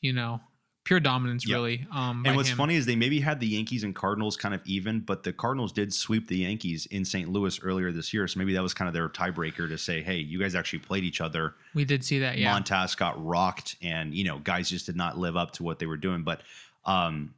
you 0.00 0.12
know, 0.12 0.40
pure 0.84 0.98
dominance, 1.00 1.46
Yep. 1.46 1.54
really. 1.54 1.86
Um, 1.92 2.24
And 2.26 2.34
what's 2.36 2.48
him. 2.48 2.56
funny 2.56 2.74
is 2.74 2.86
they 2.86 2.96
maybe 2.96 3.20
had 3.20 3.38
the 3.38 3.46
Yankees 3.46 3.84
and 3.84 3.94
Cardinals 3.94 4.36
kind 4.36 4.54
of 4.54 4.60
even, 4.64 5.00
but 5.00 5.22
the 5.22 5.32
Cardinals 5.32 5.72
did 5.72 5.92
sweep 5.94 6.26
the 6.28 6.38
Yankees 6.38 6.86
in 6.86 7.04
St. 7.04 7.28
Louis 7.30 7.60
earlier 7.62 7.92
this 7.92 8.12
year. 8.14 8.26
So 8.26 8.38
maybe 8.38 8.54
that 8.54 8.62
was 8.62 8.74
kind 8.74 8.88
of 8.88 8.94
their 8.94 9.08
tiebreaker 9.08 9.68
to 9.68 9.76
say, 9.78 10.02
hey, 10.02 10.16
you 10.18 10.38
guys 10.40 10.54
actually 10.54 10.80
played 10.80 11.04
each 11.04 11.20
other. 11.20 11.54
we 11.74 11.84
did 11.84 12.02
see 12.04 12.18
that. 12.20 12.38
Yeah, 12.38 12.58
Montas 12.58 12.96
got 12.96 13.22
rocked, 13.24 13.76
and 13.82 14.14
you 14.14 14.24
know, 14.24 14.38
guys 14.38 14.68
just 14.70 14.86
did 14.86 14.96
not 14.96 15.18
live 15.18 15.36
up 15.36 15.52
to 15.52 15.62
what 15.62 15.78
they 15.78 15.86
were 15.86 15.98
doing. 15.98 16.22
But 16.24 16.42
um, 16.86 17.34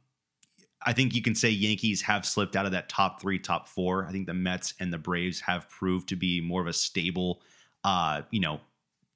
I 0.81 0.93
think 0.93 1.13
you 1.13 1.21
can 1.21 1.35
say 1.35 1.49
Yankees 1.49 2.01
have 2.03 2.25
slipped 2.25 2.55
out 2.55 2.65
of 2.65 2.71
that 2.71 2.87
top 2.89 3.21
three, 3.21 3.39
top 3.39 3.67
four. 3.67 4.05
I 4.05 4.11
think 4.11 4.25
the 4.25 4.33
Mets 4.33 4.73
and 4.79 4.91
the 4.91 4.97
Braves 4.97 5.41
have 5.41 5.69
proved 5.69 6.09
to 6.09 6.15
be 6.15 6.39
more 6.41 6.61
of 6.61 6.67
a 6.67 6.73
stable, 6.73 7.41
uh, 7.83 8.21
you 8.31 8.39
know, 8.39 8.61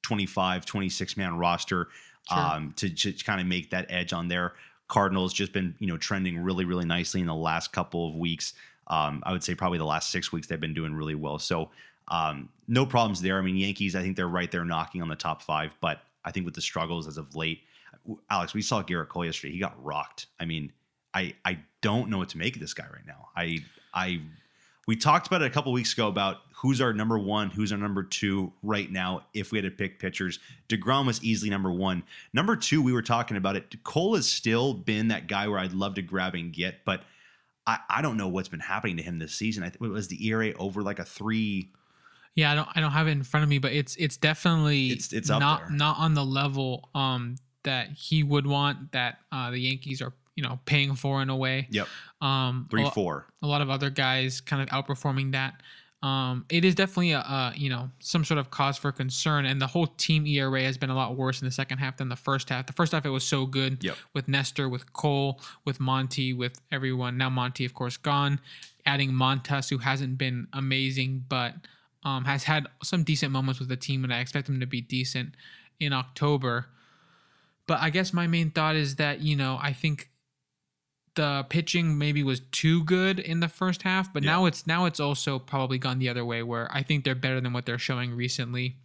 25, 0.04 0.66
26 0.66 1.18
man 1.18 1.38
roster 1.38 1.88
Sure. 2.30 2.38
um, 2.38 2.74
to, 2.78 2.90
to 2.90 3.14
kind 3.24 3.40
of 3.40 3.48
make 3.48 3.70
that 3.72 3.86
edge 3.90 4.14
on 4.14 4.28
there. 4.28 4.54
Cardinals 4.88 5.34
just 5.34 5.52
been, 5.54 5.76
you 5.80 5.88
know, 5.88 5.98
trending 5.98 6.40
really, 6.40 6.66
really 6.66 6.86
nicely 6.86 7.22
in 7.22 7.28
the 7.28 7.36
last 7.36 7.72
couple 7.72 8.08
of 8.08 8.16
weeks. 8.16 8.54
Um, 8.88 9.22
I 9.26 9.32
would 9.34 9.44
say 9.44 9.54
probably 9.54 9.78
the 9.78 9.86
last 9.86 10.12
six 10.12 10.32
weeks 10.32 10.48
they've 10.48 10.60
been 10.60 10.74
doing 10.74 10.94
really 10.94 11.16
well. 11.16 11.40
So 11.40 11.70
um, 12.08 12.50
no 12.68 12.86
problems 12.86 13.22
there. 13.22 13.38
I 13.38 13.42
mean, 13.42 13.58
Yankees, 13.58 13.96
I 13.96 14.02
think 14.02 14.16
they're 14.16 14.28
right 14.28 14.50
there 14.50 14.64
knocking 14.64 15.02
on 15.02 15.10
the 15.10 15.16
top 15.16 15.42
five, 15.42 15.76
but 15.82 16.02
I 16.24 16.32
think 16.32 16.46
with 16.46 16.56
the 16.56 16.62
struggles 16.62 17.08
as 17.08 17.18
of 17.18 17.36
late, 17.36 17.62
Alex, 18.30 18.54
we 18.54 18.62
saw 18.62 18.82
Gerrit 18.82 19.10
Cole 19.10 19.26
yesterday. 19.26 19.54
He 19.54 19.60
got 19.60 19.82
rocked. 19.84 20.28
I 20.40 20.46
mean, 20.46 20.72
I 21.14 21.34
I 21.44 21.60
don't 21.82 22.10
know 22.10 22.18
what 22.18 22.30
to 22.30 22.38
make 22.38 22.56
of 22.56 22.62
this 22.62 22.74
guy 22.74 22.86
right 22.86 23.06
now. 23.06 23.30
I 23.36 23.60
I 23.94 24.22
we 24.88 24.96
talked 24.96 25.28
about 25.28 25.42
it 25.42 25.46
a 25.46 25.50
couple 25.50 25.72
weeks 25.74 25.94
ago 25.94 26.08
about 26.08 26.38
who's 26.56 26.82
our 26.82 26.94
number 26.94 27.20
one, 27.20 27.50
who's 27.52 27.72
our 27.72 27.78
number 27.78 28.02
two 28.04 28.52
right 28.64 28.90
now. 28.92 29.22
If 29.34 29.52
we 29.52 29.58
had 29.60 29.66
to 29.66 29.72
pick 29.72 30.00
pitchers, 30.00 30.40
deGrom 30.70 31.06
was 31.06 31.24
easily 31.24 31.50
number 31.52 31.72
one. 31.72 32.04
Number 32.34 32.56
two, 32.56 32.82
we 32.82 32.94
were 32.94 33.02
talking 33.02 33.38
about 33.38 33.56
it. 33.56 33.84
Cole 33.84 34.16
has 34.16 34.28
still 34.28 34.74
been 34.74 35.10
that 35.10 35.28
guy 35.28 35.48
where 35.48 35.60
I'd 35.60 35.74
love 35.74 35.96
to 35.96 36.02
grab 36.02 36.34
and 36.36 36.52
get, 36.52 36.84
but 36.86 37.04
I, 37.68 37.80
I 37.90 38.02
don't 38.02 38.18
know 38.18 38.30
what's 38.30 38.48
been 38.48 38.62
happening 38.62 38.98
to 38.98 39.04
him 39.04 39.20
this 39.20 39.36
season. 39.36 39.62
I 39.64 39.70
think 39.70 39.84
it 39.84 39.90
was 39.90 40.08
the 40.08 40.26
ERA 40.28 40.54
over 40.58 40.82
like 40.82 41.00
a 41.00 41.06
three. 41.06 41.70
yeah. 42.34 42.52
I 42.52 42.56
don't, 42.56 42.70
I 42.76 42.80
don't 42.80 42.92
have 42.92 43.08
it 43.08 43.12
in 43.12 43.24
front 43.24 43.44
of 43.44 43.50
me, 43.50 43.58
but 43.60 43.74
it's, 43.74 43.96
it's 43.98 44.16
definitely 44.18 44.88
It's- 44.92 45.12
it's 45.14 45.30
up 45.30 45.42
not, 45.42 45.72
not 45.72 45.98
on 46.00 46.14
the 46.14 46.26
level 46.26 46.90
um 46.96 47.36
that 47.64 47.90
he 47.90 48.24
would 48.24 48.48
want 48.48 48.94
that 48.94 49.18
uh, 49.30 49.52
the 49.52 49.60
Yankees 49.60 50.02
are, 50.02 50.14
you 50.38 50.44
know, 50.44 50.60
paying 50.66 50.96
for 50.96 51.22
in 51.22 51.30
a 51.30 51.36
way. 51.36 51.68
Yep, 51.72 51.88
Um, 52.22 52.68
three 52.72 52.86
a- 52.86 52.92
four. 52.92 53.26
a 53.42 53.48
lot 53.48 53.62
of 53.62 53.70
other 53.70 53.90
guys 53.90 54.40
kind 54.40 54.62
of 54.62 54.70
outperforming 54.70 55.34
that. 55.34 55.62
Um, 56.04 56.46
it 56.48 56.64
is 56.64 56.76
definitely 56.76 57.12
a, 57.14 57.20
a 57.22 57.54
you 57.58 57.70
know 57.72 57.90
some 58.00 58.24
sort 58.24 58.38
of 58.38 58.52
cause 58.52 58.78
for 58.78 58.92
concern, 58.92 59.46
and 59.48 59.60
the 59.60 59.66
whole 59.68 59.88
team 59.88 60.28
ERA 60.28 60.62
has 60.62 60.78
been 60.78 60.92
a 60.92 60.96
lot 60.96 61.18
worse 61.18 61.42
in 61.42 61.48
the 61.48 61.52
second 61.52 61.80
half 61.80 61.98
than 61.98 62.08
the 62.08 62.16
first 62.16 62.50
half. 62.50 62.68
The 62.68 62.74
first 62.74 62.92
half 62.92 63.04
it 63.04 63.10
was 63.10 63.24
so 63.24 63.48
good 63.48 63.84
Yep. 63.84 63.98
with 64.14 64.28
Nestor, 64.28 64.70
with 64.70 64.94
Cole, 64.94 65.42
with 65.66 65.80
Monty, 65.80 66.34
with 66.34 66.62
everyone. 66.72 67.18
Now 67.18 67.32
Monty, 67.32 67.66
of 67.66 67.74
course, 67.74 67.98
gone. 67.98 68.40
Adding 68.86 69.12
Montas, 69.12 69.70
who 69.72 69.80
hasn't 69.80 70.20
been 70.20 70.48
amazing, 70.54 71.26
but 71.28 71.56
um, 72.04 72.26
has 72.26 72.44
had 72.44 72.68
some 72.84 73.04
decent 73.04 73.32
moments 73.32 73.60
with 73.60 73.68
the 73.68 73.76
team, 73.76 74.04
and 74.04 74.14
I 74.14 74.20
expect 74.20 74.48
him 74.48 74.60
to 74.60 74.68
be 74.68 74.82
decent 74.82 75.34
in 75.80 75.94
October. 75.94 76.68
But 77.66 77.82
I 77.82 77.90
guess 77.90 78.14
my 78.14 78.28
main 78.28 78.52
thought 78.52 78.76
is 78.76 78.96
that 78.98 79.22
you 79.22 79.36
know 79.36 79.58
I 79.62 79.74
think 79.74 80.10
the 81.18 81.46
pitching 81.50 81.98
maybe 81.98 82.24
was 82.24 82.40
too 82.52 82.84
good 82.86 83.20
in 83.20 83.42
the 83.42 83.50
first 83.50 83.82
half, 83.82 84.14
but 84.14 84.24
now 84.24 84.46
it's 84.46 84.66
now 84.66 84.86
it's 84.86 85.02
also 85.02 85.38
probably 85.38 85.78
gone 85.78 86.00
the 86.00 86.08
other 86.08 86.24
way 86.24 86.42
where 86.44 86.70
I 86.72 86.84
think 86.84 87.04
they're 87.04 87.16
better 87.16 87.42
than 87.42 87.52
what 87.52 87.66
they're 87.66 87.78
showing 87.78 88.16
recently. 88.16 88.78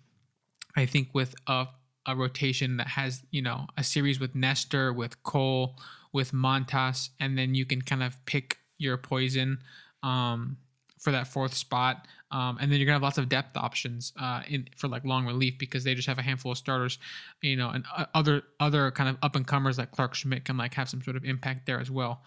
I 0.77 0.87
think 0.87 1.11
with 1.15 1.37
a 1.47 1.67
a 2.07 2.17
rotation 2.17 2.79
that 2.79 2.89
has, 2.89 3.23
you 3.31 3.43
know, 3.43 3.67
a 3.77 3.85
series 3.85 4.19
with 4.19 4.35
Nestor, 4.35 4.93
with 4.93 5.23
Cole, 5.23 5.79
with 6.13 6.33
Montas, 6.33 7.11
and 7.21 7.39
then 7.39 7.55
you 7.55 7.65
can 7.65 7.83
kind 7.83 8.03
of 8.03 8.19
pick 8.27 8.59
your 8.79 8.97
poison 8.97 9.59
um, 10.03 10.57
for 10.99 11.13
that 11.13 11.29
fourth 11.29 11.55
spot. 11.55 12.09
Um, 12.33 12.59
and 12.61 12.73
then 12.73 12.79
you're 12.79 12.87
gonna 12.87 12.95
have 12.95 13.03
lots 13.03 13.19
of 13.19 13.29
depth 13.29 13.57
options 13.57 14.13
uh, 14.21 14.43
in 14.49 14.67
for 14.77 14.89
like 14.89 15.05
long 15.05 15.27
relief 15.27 15.59
because 15.59 15.85
they 15.85 15.95
just 15.95 16.09
have 16.09 16.19
a 16.19 16.23
handful 16.23 16.53
of 16.53 16.59
starters, 16.59 16.99
you 17.43 17.57
know, 17.57 17.69
and 17.69 17.85
uh, 17.95 18.07
other 18.15 18.43
other 18.59 18.91
kind 18.91 19.09
of 19.11 19.19
up 19.23 19.37
and 19.37 19.47
comers 19.47 19.79
like 19.79 19.91
Clarke 19.93 20.15
Schmidt 20.15 20.45
can 20.45 20.57
like 20.57 20.75
have 20.75 20.89
some 20.89 21.03
sort 21.03 21.17
of 21.17 21.25
impact 21.25 21.67
there 21.67 21.79
as 21.79 21.91
well. 21.91 22.23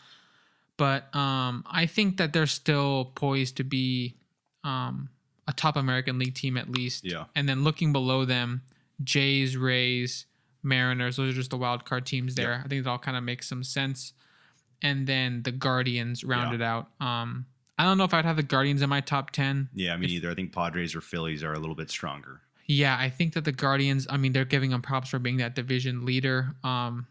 But 0.77 1.13
um, 1.15 1.63
I 1.69 1.85
think 1.85 2.17
that 2.17 2.33
they're 2.33 2.47
still 2.47 3.11
poised 3.15 3.57
to 3.57 3.63
be 3.63 4.15
um, 4.63 5.09
a 5.47 5.53
top 5.53 5.75
American 5.75 6.19
League 6.19 6.35
team 6.35 6.57
at 6.57 6.69
least. 6.69 7.05
Yeah. 7.05 7.25
And 7.35 7.47
then 7.47 7.63
looking 7.63 7.93
below 7.93 8.25
them, 8.25 8.61
Jays, 9.03 9.55
Rays, 9.55 10.25
Mariners. 10.63 11.17
Those 11.17 11.33
are 11.33 11.37
just 11.37 11.51
the 11.51 11.57
wild 11.57 11.85
card 11.85 12.05
teams 12.05 12.35
there. 12.35 12.51
Yeah. 12.51 12.61
I 12.63 12.67
think 12.67 12.85
it 12.85 12.87
all 12.87 12.97
kind 12.97 13.15
of 13.15 13.23
makes 13.23 13.47
some 13.47 13.63
sense. 13.63 14.13
And 14.81 15.07
then 15.07 15.43
the 15.43 15.51
Guardians 15.51 16.23
rounded 16.23 16.61
out. 16.61 16.89
Um, 16.99 17.45
I 17.77 17.83
don't 17.83 17.97
know 17.97 18.05
if 18.05 18.13
I'd 18.13 18.25
have 18.25 18.37
the 18.37 18.43
Guardians 18.43 18.81
in 18.81 18.89
my 18.89 19.01
top 19.01 19.31
ten. 19.31 19.69
Yeah, 19.73 19.93
I 19.93 19.97
mean, 19.97 20.09
either 20.09 20.31
I 20.31 20.35
think 20.35 20.53
Padres 20.53 20.95
or 20.95 21.01
Phillies 21.01 21.43
are 21.43 21.53
a 21.53 21.59
little 21.59 21.75
bit 21.75 21.89
stronger. 21.89 22.41
Yeah, 22.67 22.97
I 22.99 23.09
think 23.09 23.33
that 23.33 23.43
the 23.45 23.51
Guardians. 23.51 24.07
I 24.09 24.17
mean, 24.17 24.31
they're 24.33 24.45
giving 24.45 24.71
them 24.71 24.81
props 24.81 25.09
for 25.09 25.19
being 25.19 25.37
that 25.37 25.55
division 25.55 26.05
leader. 26.05 26.55
Um, 26.63 27.07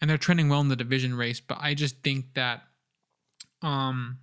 and 0.00 0.10
they're 0.10 0.18
trending 0.18 0.48
well 0.50 0.60
in 0.60 0.68
the 0.68 0.76
division 0.76 1.14
race. 1.14 1.40
But 1.40 1.58
I 1.60 1.72
just 1.74 1.96
think 2.02 2.34
that, 2.34 2.64
um, 3.62 4.18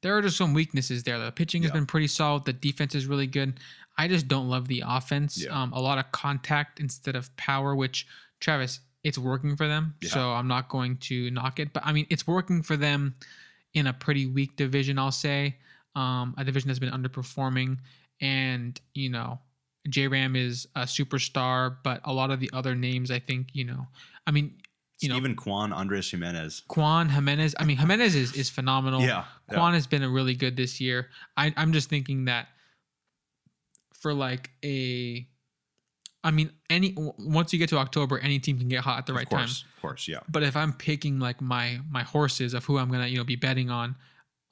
there 0.00 0.16
are 0.16 0.22
just 0.22 0.36
some 0.36 0.54
weaknesses 0.54 1.02
there. 1.04 1.18
The 1.18 1.30
pitching 1.30 1.62
has 1.62 1.68
Yeah. 1.70 1.74
been 1.74 1.86
pretty 1.86 2.08
solid. 2.08 2.44
The 2.44 2.52
defense 2.54 2.94
is 2.94 3.06
really 3.06 3.26
good. 3.26 3.60
I 3.98 4.08
just 4.08 4.26
don't 4.26 4.48
love 4.48 4.66
the 4.68 4.82
offense. 4.86 5.44
Yeah. 5.44 5.50
Um, 5.62 5.72
a 5.74 5.80
lot 5.80 5.98
of 5.98 6.10
contact 6.12 6.80
instead 6.80 7.14
of 7.14 7.34
power, 7.36 7.76
which 7.76 8.06
Travis, 8.40 8.80
it's 9.04 9.18
working 9.18 9.54
for 9.54 9.68
them. 9.68 9.94
Yeah. 10.00 10.08
So 10.08 10.32
I'm 10.32 10.48
not 10.48 10.68
going 10.70 10.96
to 10.98 11.30
knock 11.30 11.60
it. 11.60 11.72
But 11.72 11.84
I 11.86 11.92
mean, 11.92 12.06
it's 12.08 12.26
working 12.26 12.62
for 12.62 12.76
them 12.76 13.14
in 13.74 13.86
a 13.86 13.92
pretty 13.92 14.26
weak 14.26 14.56
division, 14.56 14.98
I'll 14.98 15.12
say. 15.12 15.56
Um, 15.94 16.34
a 16.38 16.44
division 16.44 16.68
that's 16.68 16.78
been 16.78 16.92
underperforming. 16.92 17.78
And, 18.20 18.80
you 18.94 19.10
know, 19.10 19.40
J 19.88 20.08
Ram 20.08 20.36
is 20.36 20.68
a 20.76 20.82
superstar, 20.82 21.76
but 21.82 22.00
a 22.04 22.12
lot 22.12 22.30
of 22.30 22.40
the 22.40 22.50
other 22.52 22.74
names, 22.74 23.10
I 23.10 23.18
think, 23.18 23.48
you 23.52 23.64
know, 23.64 23.86
I 24.26 24.30
mean, 24.30 24.54
you 25.00 25.08
know, 25.08 25.16
Steven 25.16 25.34
Kwan, 25.34 25.70
Andrés 25.72 26.08
Giménez. 26.14 26.62
Kwan 26.68 27.08
Giménez. 27.10 27.54
I 27.58 27.64
mean, 27.64 27.76
Giménez 27.76 28.14
is, 28.14 28.34
is 28.34 28.48
phenomenal. 28.48 29.00
Yeah, 29.00 29.24
yeah. 29.50 29.54
Kwan 29.54 29.74
has 29.74 29.88
been 29.88 30.04
a 30.04 30.08
really 30.08 30.34
good 30.34 30.56
this 30.56 30.80
year. 30.80 31.08
I, 31.36 31.52
I'm 31.56 31.72
just 31.72 31.90
thinking 31.90 32.26
that 32.26 32.46
for 34.00 34.14
like 34.14 34.50
a, 34.64 35.26
I 36.24 36.30
mean, 36.30 36.52
any 36.70 36.94
once 36.96 37.52
you 37.52 37.58
get 37.58 37.68
to 37.70 37.78
October, 37.78 38.18
any 38.18 38.38
team 38.38 38.58
can 38.58 38.68
get 38.68 38.80
hot 38.80 38.98
at 38.98 39.06
the 39.06 39.14
right 39.14 39.24
of 39.24 39.30
course, 39.30 39.62
time. 39.62 39.70
of 39.74 39.82
course, 39.82 40.08
yeah. 40.08 40.20
But 40.28 40.42
if 40.44 40.56
I'm 40.56 40.72
picking 40.72 41.18
like 41.18 41.40
my 41.40 41.80
my 41.90 42.02
horses 42.02 42.54
of 42.54 42.64
who 42.64 42.78
I'm 42.78 42.90
gonna 42.90 43.08
you 43.08 43.18
know 43.18 43.24
be 43.24 43.36
betting 43.36 43.70
on, 43.70 43.96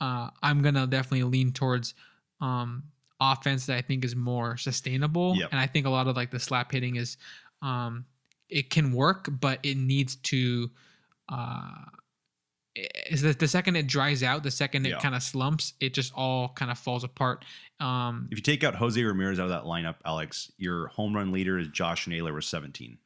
uh, 0.00 0.30
I'm 0.42 0.62
gonna 0.62 0.86
definitely 0.86 1.24
lean 1.24 1.52
towards 1.52 1.94
um, 2.40 2.84
offense 3.20 3.66
that 3.66 3.76
I 3.76 3.82
think 3.82 4.04
is 4.04 4.16
more 4.16 4.56
sustainable. 4.56 5.36
Yep. 5.36 5.50
And 5.52 5.60
I 5.60 5.66
think 5.66 5.86
a 5.86 5.90
lot 5.90 6.08
of 6.08 6.16
like 6.16 6.30
the 6.30 6.40
slap 6.40 6.72
hitting 6.72 6.96
is, 6.96 7.16
um, 7.62 8.06
it 8.48 8.70
can 8.70 8.92
work, 8.92 9.28
but 9.30 9.60
it 9.62 9.76
needs 9.76 10.16
to. 10.16 10.70
Uh, 11.28 11.84
is 12.76 13.22
that 13.22 13.38
the 13.38 13.48
second 13.48 13.76
it 13.76 13.86
dries 13.86 14.22
out, 14.22 14.42
the 14.42 14.50
second 14.50 14.86
it 14.86 14.90
Yeah. 14.90 14.98
kind 15.00 15.14
of 15.14 15.22
slumps, 15.22 15.74
it 15.80 15.92
just 15.94 16.12
all 16.14 16.50
kind 16.50 16.70
of 16.70 16.78
falls 16.78 17.02
apart. 17.04 17.44
Um, 17.80 18.28
If 18.30 18.38
you 18.38 18.42
take 18.42 18.62
out 18.64 18.74
Jose 18.76 19.02
Ramirez 19.02 19.38
out 19.40 19.44
of 19.44 19.50
that 19.50 19.64
lineup, 19.64 19.96
Alex, 20.04 20.52
your 20.58 20.88
home 20.88 21.14
run 21.14 21.32
leader 21.32 21.58
is 21.58 21.68
Josh 21.68 22.06
Naylor 22.06 22.32
with 22.32 22.44
17. 22.44 22.98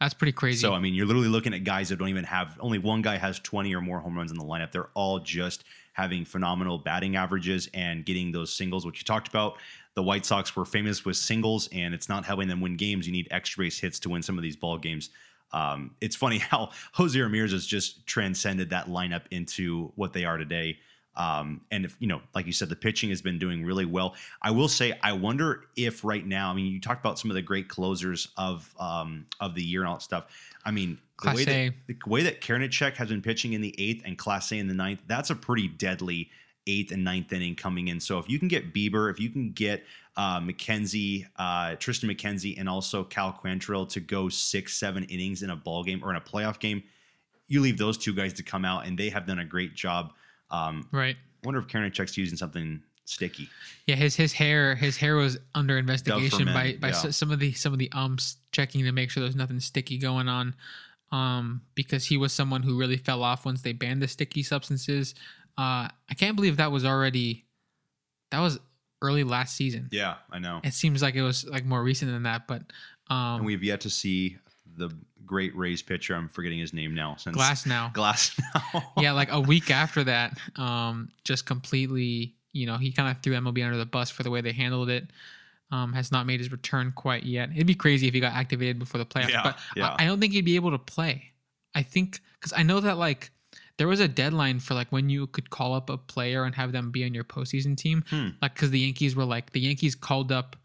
that's 0.00 0.14
pretty 0.14 0.30
crazy. 0.30 0.60
So 0.60 0.74
I 0.74 0.78
mean, 0.78 0.94
you're 0.94 1.06
literally 1.06 1.26
looking 1.28 1.52
at 1.52 1.64
guys 1.64 1.88
that 1.88 1.98
don't 1.98 2.08
even 2.08 2.22
have 2.22 2.56
only 2.60 2.78
one 2.78 3.02
guy 3.02 3.16
has 3.16 3.40
20 3.40 3.74
or 3.74 3.80
more 3.80 3.98
home 3.98 4.16
runs 4.16 4.30
in 4.30 4.38
the 4.38 4.44
lineup. 4.44 4.70
They're 4.70 4.90
all 4.94 5.18
just 5.18 5.64
having 5.94 6.24
phenomenal 6.24 6.78
batting 6.78 7.16
averages 7.16 7.68
and 7.74 8.04
getting 8.04 8.30
those 8.30 8.52
singles, 8.52 8.86
which 8.86 9.00
you 9.00 9.04
talked 9.04 9.26
about. 9.26 9.58
The 9.94 10.02
White 10.04 10.24
Sox 10.24 10.54
were 10.54 10.64
famous 10.64 11.04
with 11.04 11.16
singles, 11.16 11.68
and 11.72 11.92
it's 11.94 12.08
not 12.08 12.24
helping 12.24 12.46
them 12.46 12.60
win 12.60 12.76
games. 12.76 13.06
You 13.08 13.12
need 13.12 13.26
extra 13.32 13.64
base 13.64 13.80
hits 13.80 13.98
to 14.00 14.08
win 14.08 14.22
some 14.22 14.38
of 14.38 14.42
these 14.42 14.54
ball 14.54 14.78
games. 14.78 15.10
Um, 15.52 15.94
it's 16.00 16.16
funny 16.16 16.38
how 16.50 16.70
Jose 16.92 17.18
Ramirez 17.18 17.52
has 17.52 17.66
just 17.66 18.06
transcended 18.06 18.70
that 18.70 18.88
lineup 18.88 19.22
into 19.30 19.92
what 19.96 20.12
they 20.12 20.24
are 20.24 20.36
today. 20.36 20.78
Um, 21.16 21.62
and 21.72 21.84
if 21.84 21.96
you 21.98 22.06
know, 22.06 22.22
like 22.34 22.46
you 22.46 22.52
said, 22.52 22.68
the 22.68 22.76
pitching 22.76 23.10
has 23.10 23.20
been 23.20 23.40
doing 23.40 23.64
really 23.64 23.84
well. 23.84 24.14
I 24.40 24.52
will 24.52 24.68
say, 24.68 24.96
I 25.02 25.12
wonder 25.12 25.64
if 25.76 26.04
right 26.04 26.24
now, 26.24 26.50
I 26.50 26.54
mean, 26.54 26.66
you 26.66 26.80
talked 26.80 27.04
about 27.04 27.18
some 27.18 27.28
of 27.28 27.34
the 27.34 27.42
great 27.42 27.68
closers 27.68 28.28
of 28.36 28.72
um, 28.78 29.26
of 29.40 29.56
the 29.56 29.62
year 29.62 29.80
and 29.80 29.88
all 29.88 29.96
that 29.96 30.02
stuff. 30.02 30.26
I 30.64 30.70
mean, 30.70 31.00
the 31.20 31.32
way 31.34 31.44
that 31.44 31.74
the 31.88 31.96
way 32.06 32.22
that 32.22 32.40
Karinchak 32.40 32.94
has 32.94 33.08
been 33.08 33.22
pitching 33.22 33.52
in 33.52 33.60
the 33.60 33.74
eighth 33.78 34.02
and 34.04 34.16
Clase 34.16 34.56
in 34.56 34.68
the 34.68 34.74
ninth, 34.74 35.00
that's 35.08 35.30
a 35.30 35.34
pretty 35.34 35.66
deadly 35.66 36.30
eighth 36.68 36.92
and 36.92 37.02
ninth 37.02 37.32
inning 37.32 37.56
coming 37.56 37.88
in. 37.88 37.98
So 37.98 38.18
if 38.18 38.28
you 38.28 38.38
can 38.38 38.46
get 38.46 38.72
Bieber, 38.72 39.10
if 39.10 39.18
you 39.18 39.30
can 39.30 39.50
get 39.52 39.82
uh, 40.16 40.38
McKenzie, 40.40 41.26
uh, 41.36 41.74
Tristan 41.76 42.08
McKenzie, 42.10 42.58
and 42.58 42.68
also 42.68 43.04
Cal 43.04 43.32
Quantrill 43.32 43.88
to 43.88 44.00
go 44.00 44.28
six, 44.28 44.76
seven 44.76 45.04
innings 45.04 45.42
in 45.42 45.50
a 45.50 45.56
ball 45.56 45.82
game 45.82 46.02
or 46.04 46.10
in 46.10 46.16
a 46.16 46.20
playoff 46.20 46.58
game, 46.60 46.82
you 47.46 47.60
leave 47.60 47.78
those 47.78 47.96
two 47.96 48.14
guys 48.14 48.34
to 48.34 48.42
come 48.42 48.64
out, 48.64 48.86
and 48.86 48.98
they 48.98 49.08
have 49.08 49.26
done 49.26 49.38
a 49.38 49.44
great 49.44 49.74
job. 49.74 50.12
Um, 50.50 50.86
right. 50.92 51.16
I 51.16 51.46
wonder 51.46 51.60
if 51.60 51.66
Karinchak's 51.66 52.16
using 52.16 52.36
something 52.36 52.82
sticky. 53.04 53.48
Yeah, 53.86 53.96
his 53.96 54.16
his 54.16 54.32
hair 54.32 54.74
his 54.74 54.96
hair 54.96 55.16
was 55.16 55.38
under 55.54 55.78
investigation 55.78 56.46
by 56.46 56.76
by 56.80 56.88
yeah. 56.88 57.10
some 57.10 57.30
of 57.30 57.38
the 57.38 57.52
some 57.52 57.72
of 57.72 57.78
the 57.78 57.90
umps 57.92 58.36
checking 58.52 58.84
to 58.84 58.92
make 58.92 59.10
sure 59.10 59.22
there's 59.22 59.36
nothing 59.36 59.60
sticky 59.60 59.98
going 59.98 60.28
on, 60.28 60.54
um, 61.10 61.62
because 61.74 62.04
he 62.04 62.16
was 62.16 62.32
someone 62.32 62.62
who 62.62 62.78
really 62.78 62.98
fell 62.98 63.22
off 63.22 63.46
once 63.46 63.62
they 63.62 63.72
banned 63.72 64.02
the 64.02 64.08
sticky 64.08 64.42
substances. 64.42 65.14
Uh, 65.58 65.88
I 66.08 66.14
can't 66.16 66.36
believe 66.36 66.58
that 66.58 66.70
was 66.70 66.84
already 66.84 67.44
that 68.30 68.40
was 68.40 68.60
early 69.02 69.24
last 69.24 69.56
season. 69.56 69.88
Yeah, 69.90 70.14
I 70.30 70.38
know. 70.38 70.60
It 70.62 70.72
seems 70.72 71.02
like 71.02 71.16
it 71.16 71.22
was 71.22 71.44
like 71.44 71.64
more 71.64 71.82
recent 71.82 72.12
than 72.12 72.22
that, 72.22 72.46
but 72.46 72.62
um, 73.10 73.36
And 73.36 73.44
we've 73.44 73.64
yet 73.64 73.80
to 73.82 73.90
see 73.90 74.36
the 74.76 74.90
great 75.26 75.54
Rays 75.56 75.82
pitcher. 75.82 76.14
I'm 76.14 76.28
forgetting 76.28 76.58
his 76.58 76.72
name 76.72 76.94
now. 76.94 77.16
Since 77.16 77.36
Glasnow. 77.36 77.92
Glass 77.94 78.40
now. 78.54 78.92
yeah, 78.98 79.12
like 79.12 79.32
a 79.32 79.40
week 79.40 79.70
after 79.70 80.04
that, 80.04 80.38
um, 80.56 81.10
just 81.24 81.44
completely, 81.44 82.34
you 82.52 82.66
know, 82.66 82.76
he 82.76 82.92
kind 82.92 83.10
of 83.10 83.22
threw 83.22 83.34
MLB 83.34 83.64
under 83.64 83.76
the 83.76 83.86
bus 83.86 84.10
for 84.10 84.22
the 84.22 84.30
way 84.30 84.40
they 84.40 84.52
handled 84.52 84.90
it. 84.90 85.06
Um, 85.70 85.92
has 85.92 86.10
not 86.10 86.24
made 86.24 86.40
his 86.40 86.50
return 86.50 86.92
quite 86.96 87.24
yet. 87.24 87.50
It'd 87.54 87.66
be 87.66 87.74
crazy 87.74 88.08
if 88.08 88.14
he 88.14 88.20
got 88.20 88.32
activated 88.32 88.78
before 88.78 88.96
the 88.96 89.04
playoffs, 89.04 89.28
Yeah, 89.28 89.42
but 89.42 89.58
yeah. 89.76 89.94
I, 89.98 90.04
I 90.04 90.06
don't 90.06 90.18
think 90.18 90.32
he'd 90.32 90.46
be 90.46 90.56
able 90.56 90.70
to 90.70 90.78
play. 90.78 91.32
I 91.74 91.82
think 91.82 92.20
because 92.40 92.54
I 92.56 92.62
know 92.62 92.80
that 92.80 92.96
like 92.96 93.30
there 93.78 93.88
was 93.88 94.00
a 94.00 94.08
deadline 94.08 94.60
for 94.60 94.74
like 94.74 94.88
when 94.92 95.08
you 95.08 95.26
could 95.28 95.50
call 95.50 95.72
up 95.74 95.88
a 95.88 95.96
player 95.96 96.44
and 96.44 96.54
have 96.56 96.72
them 96.72 96.90
be 96.90 97.04
on 97.04 97.14
your 97.14 97.24
postseason 97.24 97.76
team, 97.76 98.04
Hmm. 98.10 98.28
like 98.42 98.54
because 98.54 98.70
the 98.70 98.80
Yankees 98.80 99.16
were 99.16 99.24
like 99.24 99.52
the 99.52 99.60
Yankees 99.60 99.94
called 99.94 100.30
up 100.30 100.56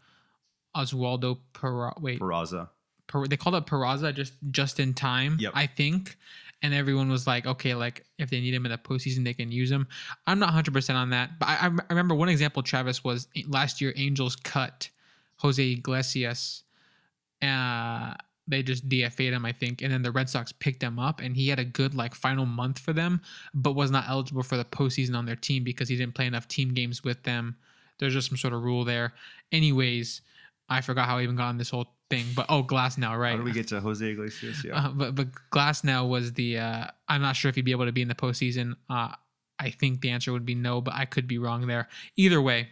Oswaldo 0.76 1.38
Pera. 1.52 1.94
Wait, 2.00 2.20
Peraza. 2.20 2.68
Per- 3.06 3.26
they 3.26 3.36
called 3.36 3.54
up 3.54 3.68
Peraza 3.68 4.14
just 4.14 4.32
just 4.50 4.80
in 4.80 4.94
time, 4.94 5.36
Yep. 5.40 5.52
I 5.54 5.66
think. 5.66 6.16
And 6.62 6.72
everyone 6.72 7.10
was 7.10 7.26
like, 7.26 7.44
okay, 7.46 7.74
like 7.74 8.06
if 8.18 8.30
they 8.30 8.40
need 8.40 8.54
him 8.54 8.64
in 8.64 8.72
the 8.72 8.78
postseason, 8.78 9.22
they 9.24 9.34
can 9.34 9.52
use 9.52 9.70
him. 9.70 9.86
I'm 10.26 10.38
not 10.38 10.54
100% 10.54 10.94
on 10.94 11.10
that. 11.10 11.38
But 11.38 11.48
I, 11.50 11.66
I 11.66 11.70
remember 11.90 12.14
one 12.14 12.30
example, 12.30 12.62
Travis, 12.62 13.04
was 13.04 13.28
last 13.46 13.82
year 13.82 13.92
Angels 13.96 14.34
cut 14.34 14.88
Jose 15.36 15.62
Iglesias. 15.62 16.62
Uh, 17.42 18.14
they 18.46 18.62
just 18.62 18.88
DFA'd 18.88 19.32
him, 19.32 19.44
I 19.44 19.52
think. 19.52 19.82
And 19.82 19.92
then 19.92 20.02
the 20.02 20.12
Red 20.12 20.28
Sox 20.28 20.52
picked 20.52 20.82
him 20.82 20.98
up, 20.98 21.20
and 21.20 21.36
he 21.36 21.48
had 21.48 21.58
a 21.58 21.64
good 21.64 21.94
like 21.94 22.14
final 22.14 22.46
month 22.46 22.78
for 22.78 22.92
them, 22.92 23.20
but 23.54 23.72
was 23.72 23.90
not 23.90 24.08
eligible 24.08 24.42
for 24.42 24.56
the 24.56 24.64
postseason 24.64 25.16
on 25.16 25.26
their 25.26 25.36
team 25.36 25.64
because 25.64 25.88
he 25.88 25.96
didn't 25.96 26.14
play 26.14 26.26
enough 26.26 26.48
team 26.48 26.74
games 26.74 27.02
with 27.02 27.22
them. 27.22 27.56
There's 27.98 28.12
just 28.12 28.28
some 28.28 28.36
sort 28.36 28.54
of 28.54 28.62
rule 28.62 28.84
there. 28.84 29.14
Anyways, 29.52 30.20
I 30.68 30.80
forgot 30.80 31.06
how 31.06 31.18
I 31.18 31.22
even 31.22 31.36
got 31.36 31.48
on 31.48 31.58
this 31.58 31.70
whole 31.70 31.86
thing, 32.10 32.26
but 32.34 32.46
oh, 32.48 32.62
Glasnow, 32.62 33.18
right? 33.18 33.32
How 33.32 33.38
do 33.38 33.44
we 33.44 33.52
get 33.52 33.68
to 33.68 33.80
Jose 33.80 34.04
Iglesias? 34.04 34.64
Yeah. 34.64 34.86
Uh, 34.86 34.88
but 34.90 35.14
but 35.14 35.28
Glasnow 35.50 36.08
was 36.08 36.32
the. 36.32 36.58
Uh, 36.58 36.86
I'm 37.08 37.22
not 37.22 37.36
sure 37.36 37.48
if 37.48 37.54
he'd 37.54 37.64
be 37.64 37.72
able 37.72 37.86
to 37.86 37.92
be 37.92 38.02
in 38.02 38.08
the 38.08 38.14
postseason. 38.14 38.74
Uh, 38.90 39.14
I 39.58 39.70
think 39.70 40.00
the 40.00 40.10
answer 40.10 40.32
would 40.32 40.44
be 40.44 40.54
no, 40.54 40.80
but 40.80 40.94
I 40.94 41.04
could 41.04 41.26
be 41.26 41.38
wrong 41.38 41.66
there. 41.66 41.88
Either 42.16 42.42
way, 42.42 42.68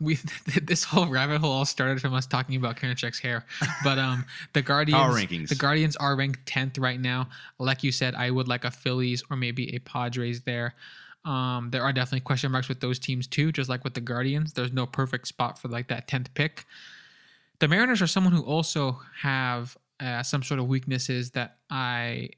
we 0.00 0.18
this 0.62 0.84
whole 0.84 1.06
rabbit 1.06 1.40
hole 1.40 1.52
all 1.52 1.64
started 1.64 2.00
from 2.00 2.14
us 2.14 2.26
talking 2.26 2.56
about 2.56 2.76
Karinchak's 2.76 3.20
hair. 3.20 3.44
But 3.84 3.98
um, 3.98 4.24
the 4.52 4.62
Guardians, 4.62 5.00
Power 5.00 5.14
rankings. 5.14 5.48
the 5.48 5.54
Guardians 5.54 5.96
are 5.96 6.16
ranked 6.16 6.46
tenth 6.46 6.78
right 6.78 7.00
now. 7.00 7.28
Like 7.58 7.82
you 7.84 7.92
said, 7.92 8.14
I 8.14 8.30
would 8.30 8.48
like 8.48 8.64
a 8.64 8.70
Phillies 8.70 9.22
or 9.30 9.36
maybe 9.36 9.74
a 9.74 9.78
Padres 9.80 10.42
there. 10.42 10.74
Um, 11.24 11.70
there 11.72 11.82
are 11.82 11.92
definitely 11.92 12.20
question 12.20 12.52
marks 12.52 12.68
with 12.68 12.80
those 12.80 13.00
teams 13.00 13.26
too, 13.26 13.50
just 13.50 13.68
like 13.68 13.82
with 13.82 13.94
the 13.94 14.00
Guardians. 14.00 14.52
There's 14.52 14.72
no 14.72 14.86
perfect 14.86 15.26
spot 15.26 15.58
for 15.58 15.68
like 15.68 15.88
that 15.88 16.06
tenth 16.06 16.32
pick 16.34 16.66
the 17.58 17.68
Mariners 17.68 18.02
are 18.02 18.06
someone 18.06 18.32
who 18.32 18.42
also 18.42 19.00
have 19.20 19.76
uh, 20.00 20.22
some 20.22 20.42
sort 20.42 20.60
of 20.60 20.66
weaknesses 20.66 21.30
that 21.32 21.56
I 21.70 22.30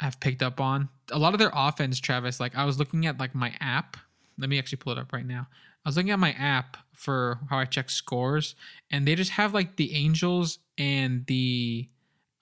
have 0.00 0.18
picked 0.20 0.42
up 0.42 0.60
on. 0.60 0.88
A 1.10 1.18
lot 1.18 1.34
of 1.34 1.38
their 1.38 1.52
offense, 1.54 2.00
Travis. 2.00 2.40
Like 2.40 2.56
I 2.56 2.64
was 2.64 2.78
looking 2.78 3.06
at 3.06 3.18
like 3.18 3.34
my 3.34 3.54
app. 3.60 3.96
Let 4.38 4.50
me 4.50 4.58
actually 4.58 4.78
pull 4.78 4.92
it 4.92 4.98
up 4.98 5.12
right 5.12 5.26
now. 5.26 5.46
I 5.86 5.88
was 5.88 5.96
looking 5.96 6.10
at 6.10 6.18
my 6.18 6.32
app 6.32 6.76
for 6.92 7.38
how 7.48 7.58
I 7.58 7.64
check 7.64 7.90
scores, 7.90 8.56
and 8.90 9.06
they 9.06 9.14
just 9.14 9.30
have 9.32 9.54
like 9.54 9.76
the 9.76 9.94
Angels 9.94 10.58
and 10.76 11.24
the 11.26 11.88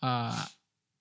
uh 0.02 0.46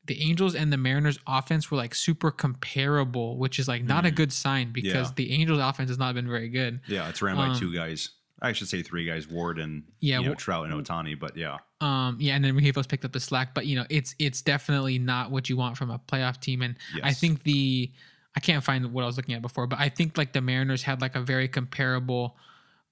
the 0.05 0.21
Angels 0.21 0.53
and 0.53 0.73
the 0.73 0.75
Mariners 0.77 1.17
offense 1.25 1.71
were 1.71 1.77
like 1.77 1.95
super 1.95 2.31
comparable, 2.31 3.37
which 3.37 3.57
is 3.59 3.69
like 3.69 3.81
not 3.85 4.05
a 4.05 4.09
Mhm. 4.09 4.15
good 4.15 4.33
sign 4.33 4.73
because 4.73 5.07
Yeah. 5.09 5.13
the 5.15 5.31
Angels 5.31 5.59
offense 5.59 5.89
has 5.89 5.97
not 5.97 6.13
been 6.15 6.27
very 6.27 6.49
good. 6.49 6.81
Yeah, 6.87 7.07
it's 7.07 7.21
ran 7.21 7.37
by 7.37 7.47
Um, 7.47 7.55
two 7.57 7.73
guys. 7.73 8.09
I 8.41 8.51
should 8.51 8.67
say 8.67 8.81
three 8.81 9.05
guys, 9.05 9.29
Ward 9.29 9.57
and 9.57 9.83
Yeah, 10.01 10.19
you 10.19 10.27
know, 10.27 10.35
Trout 10.35 10.69
and 10.69 10.73
Ohtani. 10.85 11.17
But 11.17 11.37
yeah, 11.37 11.59
Um, 11.79 12.17
yeah, 12.19 12.35
and 12.35 12.43
then 12.43 12.53
Rengifo's 12.57 12.87
picked 12.87 13.05
up 13.05 13.13
the 13.13 13.21
slack, 13.21 13.53
but 13.53 13.65
you 13.65 13.77
know, 13.77 13.85
it's 13.89 14.13
it's 14.19 14.41
definitely 14.41 14.99
not 14.99 15.31
what 15.31 15.47
you 15.49 15.55
want 15.55 15.77
from 15.77 15.89
a 15.89 15.99
playoff 15.99 16.41
team. 16.41 16.61
And 16.61 16.75
I 17.01 17.13
think 17.13 17.43
the 17.43 17.93
I 18.35 18.39
can't 18.39 18.63
find 18.63 18.91
what 18.93 19.03
I 19.03 19.05
was 19.07 19.17
looking 19.17 19.35
at 19.35 19.41
before, 19.41 19.67
but 19.67 19.79
I 19.79 19.89
think 19.89 20.17
like 20.17 20.33
the 20.33 20.41
Mariners 20.41 20.83
had 20.83 21.01
like 21.01 21.15
a 21.15 21.21
very 21.21 21.47
comparable 21.47 22.35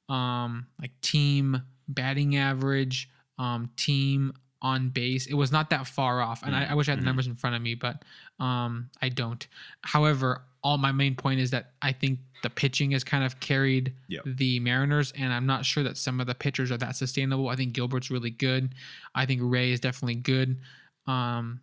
um 0.10 0.68
like 0.80 0.92
team 1.02 1.62
batting 1.88 2.36
average, 2.36 3.10
um 3.38 3.70
team 3.76 4.34
on 4.62 4.90
base. 4.90 5.26
It 5.26 5.34
was 5.34 5.52
not 5.52 5.72
that 5.72 5.88
far 5.88 6.22
off. 6.22 6.44
And 6.44 6.56
I, 6.56 6.66
I 6.66 6.74
wish 6.76 6.88
I 6.88 6.92
had 6.92 7.00
the 7.00 7.04
Mhm. 7.04 7.06
numbers 7.06 7.26
in 7.28 7.36
front 7.36 7.56
of 7.56 7.62
me, 7.62 7.76
but 7.76 8.04
um 8.40 8.90
I 9.02 9.10
don't. 9.10 9.46
However, 9.84 10.44
all 10.64 10.78
my 10.78 10.92
main 10.92 11.16
point 11.16 11.40
is 11.40 11.50
that 11.52 11.72
I 11.82 11.92
think 11.92 12.20
the 12.44 12.50
pitching 12.52 12.92
has 12.92 13.04
kind 13.04 13.24
of 13.24 13.40
carried 13.40 13.94
Yep. 14.10 14.24
the 14.26 14.60
Mariners, 14.60 15.12
and 15.14 15.34
I'm 15.34 15.48
not 15.48 15.66
sure 15.66 15.84
that 15.84 15.98
some 15.98 16.20
of 16.22 16.28
the 16.28 16.36
pitchers 16.36 16.72
are 16.72 16.78
that 16.78 16.96
sustainable. 16.96 17.50
I 17.50 17.56
think 17.56 17.74
Gilbert's 17.74 18.12
really 18.12 18.30
good. 18.30 18.76
I 19.16 19.26
think 19.26 19.42
Ray 19.44 19.72
is 19.72 19.80
definitely 19.80 20.16
good. 20.22 20.60
Um, 21.08 21.62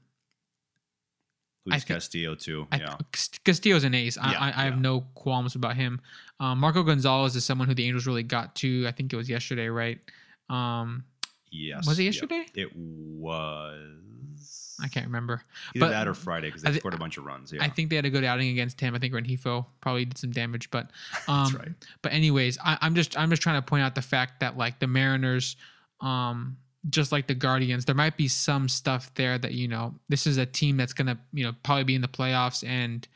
Luis 1.69 1.85
think- 1.85 1.97
Castillo 1.97 2.35
too. 2.35 2.67
I, 2.73 2.79
yeah, 2.79 2.97
Castillo's 3.45 3.85
an 3.85 3.95
ace. 3.95 4.19
I, 4.19 4.33
Yeah, 4.33 4.41
I, 4.41 4.49
I 4.49 4.65
have 4.65 4.75
yeah. 4.75 4.81
no 4.81 5.01
qualms 5.15 5.55
about 5.55 5.77
him. 5.77 6.01
Um, 6.41 6.59
Marco 6.59 6.83
Gonzales 6.83 7.37
is 7.37 7.45
someone 7.45 7.69
who 7.69 7.75
the 7.75 7.87
Angels 7.87 8.07
really 8.07 8.23
got 8.23 8.55
to. 8.57 8.87
I 8.87 8.93
think 8.93 9.13
it 9.13 9.17
was 9.17 9.29
yesterday, 9.29 9.69
right? 9.69 9.99
Um, 10.49 11.05
yes. 11.51 11.87
was 11.87 11.99
it 11.99 12.05
yep. 12.05 12.15
yesterday? 12.15 12.47
It 12.55 12.75
was. 12.75 14.77
I 14.81 14.89
can't 14.89 15.07
remember. 15.07 15.43
Either 15.75 15.87
but 15.87 15.91
that 15.91 16.07
or 16.07 16.15
Friday 16.15 16.49
because 16.49 16.63
they 16.63 16.73
scored 16.73 16.95
a 16.95 16.99
bunch 16.99 17.19
of 17.19 17.25
runs. 17.25 17.53
Yeah, 17.53 17.65
I 17.65 17.69
think 17.69 17.91
they 17.91 17.97
had 17.97 18.05
a 18.05 18.11
good 18.11 18.23
outing 18.23 18.51
against 18.51 18.81
him. 18.81 18.95
I 18.95 18.99
think 18.99 19.13
Rengifo 19.13 19.67
probably 19.81 20.05
did 20.05 20.19
some 20.19 20.31
damage, 20.31 20.71
but 20.71 20.91
um, 21.29 21.45
that's 21.45 21.55
right. 21.55 21.73
But 22.03 22.13
anyways, 22.13 22.59
I, 22.65 22.79
I'm 22.81 22.95
just 22.95 23.19
I'm 23.19 23.31
just 23.31 23.43
trying 23.43 23.61
to 23.61 23.67
point 23.67 23.83
out 23.83 23.97
the 23.97 24.03
fact 24.03 24.41
that 24.41 24.57
like 24.57 24.79
the 24.79 24.87
Mariners, 24.87 25.57
um, 26.01 26.59
just 26.91 27.11
like 27.13 27.27
the 27.27 27.35
Guardians, 27.35 27.85
there 27.85 27.95
might 27.95 28.17
be 28.17 28.29
some 28.29 28.69
stuff 28.69 29.13
there 29.15 29.39
that 29.39 29.53
you 29.53 29.69
know 29.69 29.95
this 30.09 30.27
is 30.27 30.37
a 30.39 30.47
team 30.47 30.77
that's 30.77 30.93
gonna 30.93 31.19
you 31.33 31.45
know 31.45 31.53
probably 31.63 31.85
be 31.85 31.95
in 31.95 32.03
the 32.03 32.09
playoffs 32.09 32.67
and 32.67 33.07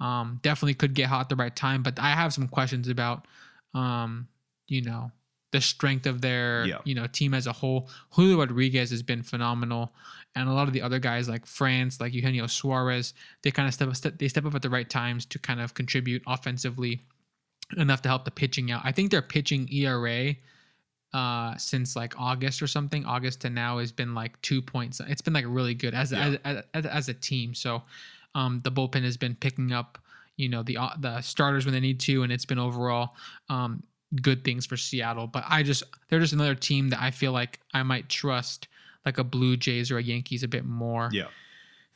um, 0.00 0.38
definitely 0.42 0.74
could 0.74 0.94
get 0.94 1.06
hot 1.08 1.22
at 1.22 1.28
the 1.28 1.36
right 1.36 1.54
time. 1.54 1.82
But 1.82 1.98
I 1.98 2.10
have 2.10 2.32
some 2.32 2.46
questions 2.48 2.88
about 2.88 3.26
um, 3.74 4.28
you 4.68 4.82
know 4.82 5.10
the 5.50 5.60
strength 5.60 6.06
of 6.06 6.20
their 6.20 6.66
Yeah. 6.66 6.78
you 6.84 6.94
know 6.94 7.06
team 7.06 7.34
as 7.34 7.46
a 7.46 7.52
whole. 7.52 7.88
Julio 8.10 8.38
Rodriguez 8.38 8.90
has 8.90 9.02
been 9.02 9.22
phenomenal, 9.22 9.92
and 10.36 10.48
a 10.48 10.52
lot 10.52 10.68
of 10.68 10.72
the 10.74 10.82
other 10.82 10.98
guys 11.00 11.28
like 11.28 11.46
France, 11.46 12.00
like 12.00 12.12
Eugenio 12.14 12.46
Suarez, 12.46 13.14
they 13.42 13.50
kind 13.50 13.66
of 13.66 13.74
step, 13.74 13.94
step 13.96 14.18
they 14.18 14.28
step 14.28 14.44
up 14.44 14.54
at 14.54 14.62
the 14.62 14.70
right 14.70 14.88
times 14.88 15.26
to 15.26 15.38
kind 15.38 15.60
of 15.60 15.74
contribute 15.74 16.22
offensively 16.26 17.02
enough 17.76 18.00
to 18.02 18.08
help 18.08 18.24
the 18.24 18.30
pitching 18.30 18.70
out. 18.70 18.82
I 18.84 18.92
think 18.92 19.10
their 19.10 19.22
pitching 19.22 19.68
ERA 19.72 20.34
uh 21.14 21.56
since 21.56 21.96
like 21.96 22.18
August 22.20 22.60
or 22.62 22.66
something, 22.66 23.04
August 23.06 23.40
to 23.42 23.50
now 23.50 23.78
has 23.78 23.92
been 23.92 24.14
like 24.14 24.40
2 24.42 24.60
points. 24.62 25.00
It's 25.06 25.22
been 25.22 25.32
like 25.34 25.46
really 25.48 25.74
good 25.74 25.94
as 25.94 26.12
Yeah. 26.12 26.36
as, 26.44 26.64
as 26.74 26.86
as 26.86 27.08
a 27.08 27.14
team. 27.14 27.54
So 27.54 27.82
um 28.34 28.60
the 28.64 28.70
bullpen 28.70 29.02
has 29.04 29.16
been 29.16 29.34
picking 29.34 29.72
up, 29.72 29.98
you 30.36 30.48
know, 30.48 30.62
the 30.62 30.76
uh, 30.76 30.90
the 30.98 31.20
starters 31.22 31.64
when 31.64 31.72
they 31.72 31.80
need 31.80 32.00
to 32.00 32.22
and 32.22 32.30
it's 32.32 32.44
been 32.44 32.58
overall 32.58 33.14
um 33.48 33.82
good 34.22 34.42
things 34.44 34.64
for 34.66 34.76
Seattle, 34.76 35.26
but 35.26 35.44
I 35.48 35.62
just 35.62 35.82
they're 36.08 36.20
just 36.20 36.32
another 36.32 36.54
team 36.54 36.88
that 36.90 37.00
I 37.00 37.10
feel 37.10 37.32
like 37.32 37.60
I 37.74 37.82
might 37.82 38.08
trust 38.08 38.68
like 39.06 39.18
a 39.18 39.24
Blue 39.24 39.56
Jays 39.56 39.90
or 39.90 39.98
a 39.98 40.02
Yankees 40.02 40.42
a 40.42 40.48
bit 40.48 40.64
more 40.64 41.08
Yeah, 41.12 41.28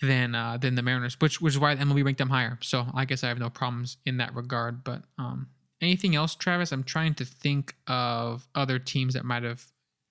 than 0.00 0.34
uh, 0.34 0.56
than 0.56 0.74
the 0.74 0.82
Mariners, 0.82 1.16
which 1.20 1.40
which 1.40 1.54
is 1.54 1.58
why 1.58 1.74
MLB 1.76 2.04
ranked 2.04 2.18
them 2.18 2.30
higher. 2.30 2.58
So 2.62 2.86
I 2.94 3.04
guess 3.04 3.22
I 3.24 3.28
have 3.28 3.38
no 3.38 3.50
problems 3.50 3.96
in 4.06 4.16
that 4.18 4.34
regard. 4.34 4.84
But 4.84 5.02
um, 5.18 5.48
anything 5.82 6.14
else, 6.16 6.34
Travis? 6.34 6.72
I'm 6.72 6.84
trying 6.84 7.14
to 7.14 7.24
think 7.24 7.74
of 7.86 8.46
other 8.54 8.78
teams 8.78 9.14
that 9.14 9.24
might 9.24 9.42
have 9.42 9.64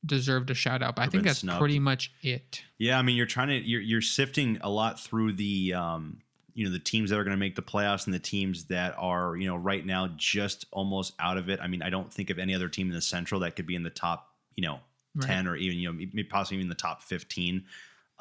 deserved 0.06 0.50
a 0.50 0.54
shout 0.54 0.82
out, 0.84 0.96
but 0.96 1.04
I 1.04 1.08
think 1.08 1.24
that's 1.24 1.40
snubbed. 1.40 1.60
pretty 1.60 1.80
much 1.80 2.12
it. 2.22 2.62
yeah. 2.78 3.00
I 3.00 3.02
mean, 3.02 3.16
you're 3.16 3.26
trying 3.26 3.48
to 3.50 3.56
you're 3.56 3.82
you're 3.82 4.02
sifting 4.02 4.58
a 4.62 4.70
lot 4.70 5.00
through 5.00 5.34
the 5.34 5.74
um 5.74 6.20
you 6.54 6.66
know 6.66 6.72
the 6.72 6.80
teams 6.80 7.10
that 7.10 7.18
are 7.18 7.24
going 7.24 7.36
to 7.36 7.40
make 7.40 7.56
the 7.56 7.62
playoffs 7.62 8.06
and 8.06 8.14
the 8.14 8.20
teams 8.20 8.66
that 8.66 8.94
are 8.98 9.36
you 9.38 9.48
know 9.48 9.56
right 9.56 9.86
now 9.86 10.10
just 10.18 10.66
almost 10.72 11.14
out 11.20 11.38
of 11.38 11.50
it. 11.50 11.60
I 11.62 11.68
mean, 11.68 11.82
I 11.82 11.90
don't 11.90 12.12
think 12.14 12.30
of 12.30 12.38
any 12.40 12.54
other 12.54 12.68
team 12.70 12.90
in 12.90 12.94
the 12.94 13.02
Central 13.02 13.42
that 13.42 13.56
could 13.56 13.66
be 13.66 13.76
in 13.76 13.84
the 13.84 13.90
top 13.90 14.30
you 14.56 14.64
know 14.64 14.80
Right. 15.14 15.28
10 15.28 15.48
or 15.48 15.58
even 15.58 15.78
you 15.78 15.90
know 15.90 15.94
maybe 15.94 16.24
possibly 16.24 16.56
even 16.60 16.70
the 16.70 16.74
top 16.76 17.02
15 17.04 17.66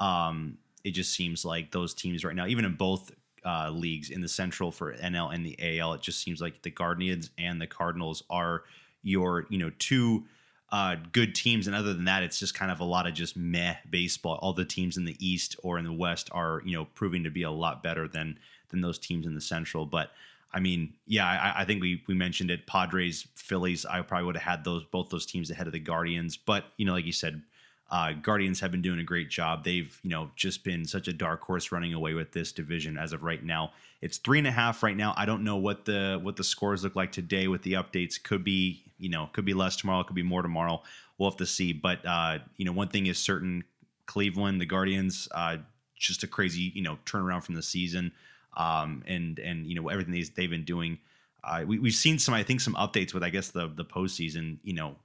um 0.00 0.58
it 0.82 0.90
just 0.90 1.14
seems 1.14 1.44
like 1.44 1.70
those 1.70 1.94
teams 1.94 2.24
right 2.24 2.34
now 2.34 2.48
even 2.48 2.64
in 2.64 2.74
both 2.74 3.12
uh, 3.44 3.70
leagues 3.70 4.10
in 4.10 4.20
the 4.20 4.28
central 4.28 4.70
for 4.70 4.94
nl 4.94 5.34
and 5.34 5.44
the 5.44 5.78
al 5.78 5.92
it 5.92 6.00
just 6.00 6.22
seems 6.22 6.40
like 6.40 6.62
the 6.62 6.70
guardians 6.70 7.30
and 7.38 7.60
the 7.60 7.66
cardinals 7.66 8.22
are 8.28 8.62
your 9.02 9.46
you 9.48 9.58
know 9.58 9.70
two 9.78 10.24
uh, 10.72 10.94
good 11.10 11.34
teams 11.34 11.66
and 11.66 11.74
other 11.74 11.92
than 11.92 12.04
that 12.04 12.22
it's 12.22 12.38
just 12.38 12.54
kind 12.54 12.70
of 12.70 12.78
a 12.78 12.84
lot 12.84 13.06
of 13.06 13.12
just 13.12 13.36
meh 13.36 13.74
baseball 13.88 14.38
all 14.40 14.52
the 14.52 14.64
teams 14.64 14.96
in 14.96 15.04
the 15.04 15.16
east 15.18 15.56
or 15.64 15.78
in 15.78 15.84
the 15.84 15.92
west 15.92 16.28
are 16.32 16.62
you 16.64 16.76
know 16.76 16.84
proving 16.94 17.24
to 17.24 17.30
be 17.30 17.42
a 17.42 17.50
lot 17.50 17.82
better 17.82 18.06
than 18.06 18.38
than 18.68 18.80
those 18.80 18.98
teams 18.98 19.26
in 19.26 19.34
the 19.34 19.40
central 19.40 19.84
but 19.84 20.12
I 20.52 20.60
mean, 20.60 20.94
yeah, 21.06 21.26
I, 21.26 21.62
I 21.62 21.64
think 21.64 21.80
we 21.80 22.02
we 22.06 22.14
mentioned 22.14 22.50
it. 22.50 22.66
Padres, 22.66 23.26
Phillies. 23.36 23.86
I 23.86 24.02
probably 24.02 24.26
would 24.26 24.36
have 24.36 24.56
had 24.56 24.64
those 24.64 24.84
both 24.84 25.08
those 25.08 25.26
teams 25.26 25.50
ahead 25.50 25.66
of 25.66 25.72
the 25.72 25.78
Guardians, 25.78 26.36
but 26.36 26.64
you 26.76 26.84
know, 26.84 26.92
like 26.92 27.06
you 27.06 27.12
said, 27.12 27.42
uh, 27.90 28.12
Guardians 28.12 28.60
have 28.60 28.70
been 28.70 28.82
doing 28.82 29.00
a 29.00 29.04
great 29.04 29.30
job. 29.30 29.64
They've 29.64 29.98
you 30.02 30.10
know 30.10 30.30
just 30.36 30.64
been 30.64 30.84
such 30.84 31.08
a 31.08 31.12
dark 31.12 31.42
horse 31.42 31.72
running 31.72 31.94
away 31.94 32.14
with 32.14 32.32
this 32.32 32.52
division 32.52 32.96
as 32.96 33.12
of 33.12 33.22
right 33.22 33.42
now. 33.42 33.72
It's 34.00 34.18
three 34.18 34.38
and 34.38 34.46
a 34.46 34.52
half 34.52 34.82
right 34.82 34.96
now. 34.96 35.14
I 35.16 35.26
don't 35.26 35.44
know 35.44 35.56
what 35.56 35.84
the 35.84 36.18
what 36.22 36.36
the 36.36 36.44
scores 36.44 36.84
look 36.84 36.96
like 36.96 37.12
today 37.12 37.48
with 37.48 37.62
the 37.62 37.74
updates. 37.74 38.22
Could 38.22 38.44
be 38.44 38.82
you 38.98 39.08
know 39.08 39.28
could 39.32 39.44
be 39.44 39.54
less 39.54 39.76
tomorrow. 39.76 40.04
Could 40.04 40.16
be 40.16 40.22
more 40.22 40.42
tomorrow. 40.42 40.82
We'll 41.18 41.30
have 41.30 41.38
to 41.38 41.46
see. 41.46 41.72
But 41.72 42.04
uh, 42.06 42.38
you 42.56 42.64
know, 42.64 42.72
one 42.72 42.88
thing 42.88 43.06
is 43.06 43.18
certain: 43.18 43.64
Cleveland, 44.06 44.60
the 44.60 44.66
Guardians, 44.66 45.28
uh, 45.34 45.58
just 45.96 46.22
a 46.22 46.26
crazy 46.26 46.72
you 46.74 46.82
know 46.82 46.98
turnaround 47.04 47.42
from 47.42 47.56
the 47.56 47.62
season 47.62 48.12
um, 48.56 49.02
and 49.06 49.38
and 49.38 49.66
you 49.66 49.74
know 49.74 49.88
everything 49.88 50.12
they've, 50.12 50.50
been 50.50 50.64
doing. 50.64 50.98
Uh, 51.42 51.64
we, 51.66 51.78
we've 51.78 51.94
seen 51.94 52.18
some, 52.18 52.34
I 52.34 52.42
think, 52.42 52.60
some 52.60 52.74
updates 52.74 53.14
with 53.14 53.22
I 53.22 53.30
guess 53.30 53.48
the 53.48 53.68
the 53.68 53.84
postseason, 53.84 54.58
you 54.62 54.74
know, 54.74 54.96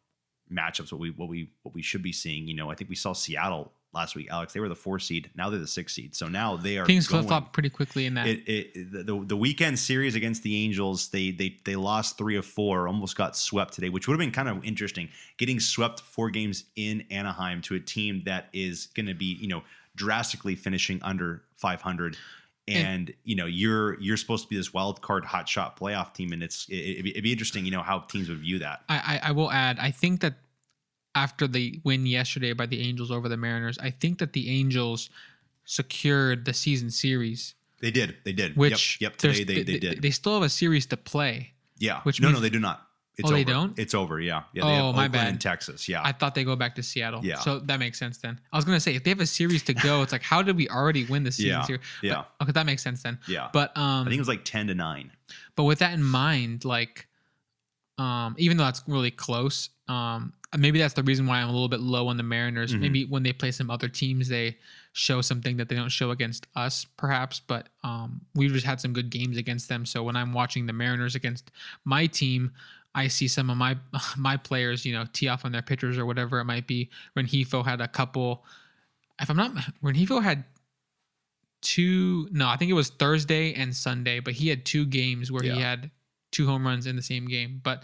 matchups. 0.52 0.92
What 0.92 1.02
we 1.02 1.12
what 1.12 1.30
we 1.30 1.50
what 1.64 1.76
we 1.76 1.82
should 1.82 2.04
be 2.04 2.12
seeing. 2.12 2.48
You 2.48 2.56
know, 2.56 2.70
I 2.70 2.76
think 2.76 2.90
we 2.90 2.96
saw 2.96 3.14
Seattle 3.14 3.72
last 3.96 4.16
week. 4.16 4.28
Alex, 4.30 4.54
they 4.54 4.60
were 4.60 4.70
the 4.70 4.76
four 4.76 5.00
seed. 5.00 5.32
Now 5.36 5.50
they're 5.50 5.60
the 5.60 5.68
six 5.68 5.94
seed. 5.94 6.16
So 6.16 6.28
now 6.28 6.58
they 6.58 6.78
are 6.78 6.86
Things 6.86 7.08
flip 7.08 7.26
flop 7.26 7.54
pretty 7.54 7.70
quickly 7.70 8.06
in 8.06 8.14
that. 8.16 8.28
It, 8.28 8.48
it 8.48 8.92
the, 8.92 9.04
the 9.04 9.26
the 9.26 9.38
weekend 9.38 9.80
series 9.80 10.16
against 10.16 10.44
the 10.44 10.64
Angels, 10.64 11.10
they 11.10 11.32
they 11.32 11.58
they 11.66 11.76
lost 11.76 12.18
three 12.18 12.36
of 12.36 12.46
four, 12.46 12.88
almost 12.88 13.16
got 13.18 13.36
swept 13.36 13.74
today, 13.74 13.90
which 13.90 14.08
would 14.08 14.14
have 14.14 14.20
been 14.20 14.32
kind 14.32 14.50
of 14.50 14.64
interesting. 14.64 15.10
Getting 15.38 15.60
swept 15.60 16.02
four 16.02 16.30
games 16.30 16.66
in 16.76 17.06
Anaheim 17.10 17.62
to 17.64 17.76
a 17.76 17.80
team 17.80 18.24
that 18.26 18.50
is 18.54 18.88
going 18.88 19.08
to 19.08 19.16
be 19.16 19.38
you 19.40 19.48
know 19.48 19.64
drastically 19.96 20.56
finishing 20.56 21.00
under 21.02 21.42
500 21.56 22.18
Mm. 22.68 22.74
and 22.74 23.14
you 23.24 23.36
know 23.36 23.46
you're 23.46 24.00
you're 24.02 24.18
supposed 24.18 24.44
to 24.46 24.50
be 24.50 24.58
this 24.58 24.74
wild 24.74 25.00
card 25.02 25.24
hot 25.24 25.48
shot 25.48 25.80
playoff 25.80 26.16
team 26.16 26.32
and 26.32 26.42
it's 26.42 26.68
it, 26.68 26.76
it'd, 26.78 27.04
be, 27.04 27.12
it'd 27.12 27.24
be 27.24 27.32
interesting 27.32 27.64
you 27.64 27.70
know 27.70 27.84
how 27.84 28.00
teams 28.00 28.28
would 28.28 28.40
view 28.40 28.58
that 28.58 28.82
I, 28.90 29.20
I 29.24 29.30
I 29.30 29.32
will 29.34 29.52
add. 29.52 29.78
I 29.80 29.92
think 29.92 30.22
that 30.22 30.34
after 31.14 31.48
the 31.48 31.80
win 31.84 32.08
yesterday 32.08 32.54
by 32.54 32.66
the 32.66 32.82
Angels 32.82 33.12
over 33.12 33.30
the 33.30 33.38
Mariners, 33.38 33.78
I 33.78 33.92
think 33.92 34.18
that 34.18 34.34
the 34.34 34.50
Angels 34.50 35.10
secured 35.64 36.46
the 36.46 36.54
season 36.54 36.90
series. 36.90 37.54
they 37.82 37.92
did 37.92 38.16
they 38.24 38.34
did 38.34 38.56
Which 38.58 39.00
yep, 39.00 39.12
yep 39.12 39.18
today 39.18 39.44
they, 39.44 39.64
they, 39.64 39.80
did 39.80 40.02
They 40.02 40.12
still 40.12 40.34
have 40.34 40.44
a 40.44 40.50
series 40.50 40.86
to 40.88 40.98
play. 40.98 41.54
yeah 41.78 42.02
which 42.02 42.20
no 42.20 42.32
no 42.32 42.40
they 42.40 42.50
do 42.50 42.60
not 42.60 42.85
it's 43.18 43.30
Oh, 43.30 43.34
they 43.34 43.42
over. 43.44 43.52
don't? 43.52 43.80
it's 43.80 43.94
over 43.94 44.20
yeah 44.20 44.44
yeah 44.54 44.64
they 44.66 44.78
Oh, 44.80 44.86
have 44.88 44.96
my 44.96 45.08
bad. 45.08 45.28
and 45.30 45.40
Texas 45.42 45.88
yeah 45.88 46.02
I 46.04 46.12
thought 46.12 46.36
they 46.36 46.44
go 46.44 46.56
back 46.56 46.76
to 46.76 46.84
Seattle. 46.84 47.24
Yeah. 47.24 47.40
So 47.40 47.60
that 47.60 47.80
makes 47.80 47.98
sense 47.98 48.18
then. 48.18 48.40
I 48.52 48.58
was 48.58 48.66
gonna 48.66 48.80
say 48.80 48.96
if 48.96 49.04
they 49.04 49.12
have 49.12 49.20
a 49.22 49.26
series 49.26 49.64
to 49.64 49.74
go, 49.74 50.02
it's 50.02 50.12
like 50.12 50.24
how 50.24 50.42
did 50.42 50.56
we 50.58 50.68
already 50.70 51.06
win 51.06 51.24
the 51.24 51.32
season 51.32 51.52
Yeah, 51.52 51.64
series? 51.64 51.82
But- 52.02 52.08
yeah. 52.08 52.24
okay, 52.42 52.52
that 52.52 52.66
makes 52.66 52.84
sense 52.84 53.04
then. 53.04 53.20
yeah 53.28 53.50
But 53.54 53.76
um, 53.78 54.02
I 54.02 54.10
think 54.10 54.16
it 54.16 54.20
was 54.22 54.28
like 54.28 54.44
10 54.46 54.68
to 54.68 54.76
9 54.76 55.12
but 55.56 55.64
with 55.64 55.80
that 55.80 55.94
in 55.94 56.04
mind, 56.04 56.66
like, 56.66 57.08
um, 57.98 58.36
even 58.38 58.58
though 58.58 58.66
that's 58.66 58.84
really 58.88 59.10
close, 59.12 59.70
um, 59.88 60.34
maybe 60.58 60.80
that's 60.80 60.94
the 60.96 61.04
reason 61.04 61.26
why 61.28 61.38
I'm 61.42 61.48
a 61.48 61.52
little 61.52 61.70
bit 61.70 61.80
low 61.80 62.10
on 62.10 62.18
the 62.18 62.24
Mariners. 62.24 62.74
Mhm. 62.74 62.80
Maybe 62.82 63.06
when 63.06 63.24
they 63.24 63.32
play 63.32 63.52
some 63.52 63.70
other 63.72 63.88
teams, 63.88 64.28
they 64.28 64.58
show 64.92 65.22
something 65.22 65.56
that 65.58 65.70
they 65.70 65.76
don't 65.76 65.90
show 65.90 66.12
against 66.12 66.46
us, 66.56 66.86
perhaps. 66.98 67.40
But 67.40 67.70
um, 67.84 68.22
we've 68.36 68.52
just 68.52 68.66
had 68.66 68.82
some 68.82 68.92
good 68.94 69.10
games 69.10 69.38
against 69.38 69.70
them. 69.70 69.86
So 69.86 70.04
when 70.04 70.16
I'm 70.18 70.34
watching 70.34 70.66
the 70.66 70.74
Mariners 70.74 71.16
against 71.16 71.52
my 71.86 72.06
team, 72.06 72.52
I 72.96 73.10
see 73.10 73.28
some 73.28 73.50
of 73.50 73.58
my 73.58 73.78
my 74.18 74.38
players, 74.38 74.86
you 74.86 74.94
know, 74.94 75.06
tee 75.14 75.28
off 75.28 75.46
on 75.46 75.52
their 75.52 75.62
pitchers 75.62 75.98
or 75.98 76.06
whatever 76.06 76.40
it 76.40 76.46
might 76.46 76.66
be. 76.66 76.90
Rengifo 77.16 77.64
had 77.64 77.82
a 77.82 77.88
couple. 77.88 78.44
If 79.22 79.30
I'm 79.30 79.38
not, 79.38 79.54
Rengifo 79.84 80.24
had 80.24 80.46
two. 81.62 82.28
No, 82.32 82.48
I 82.48 82.58
think 82.58 82.72
it 82.72 82.76
was 82.76 82.90
Thursday 82.90 83.54
and 83.54 83.76
Sunday, 83.76 84.20
but 84.20 84.34
he 84.34 84.48
had 84.48 84.66
two 84.66 84.86
games 84.86 85.32
where 85.32 85.44
he 85.44 85.60
had 85.60 85.92
two 86.32 86.48
home 86.48 86.66
runs 86.66 86.88
in 86.88 86.96
the 86.96 87.02
same 87.02 87.28
game. 87.28 87.62
But 87.64 87.84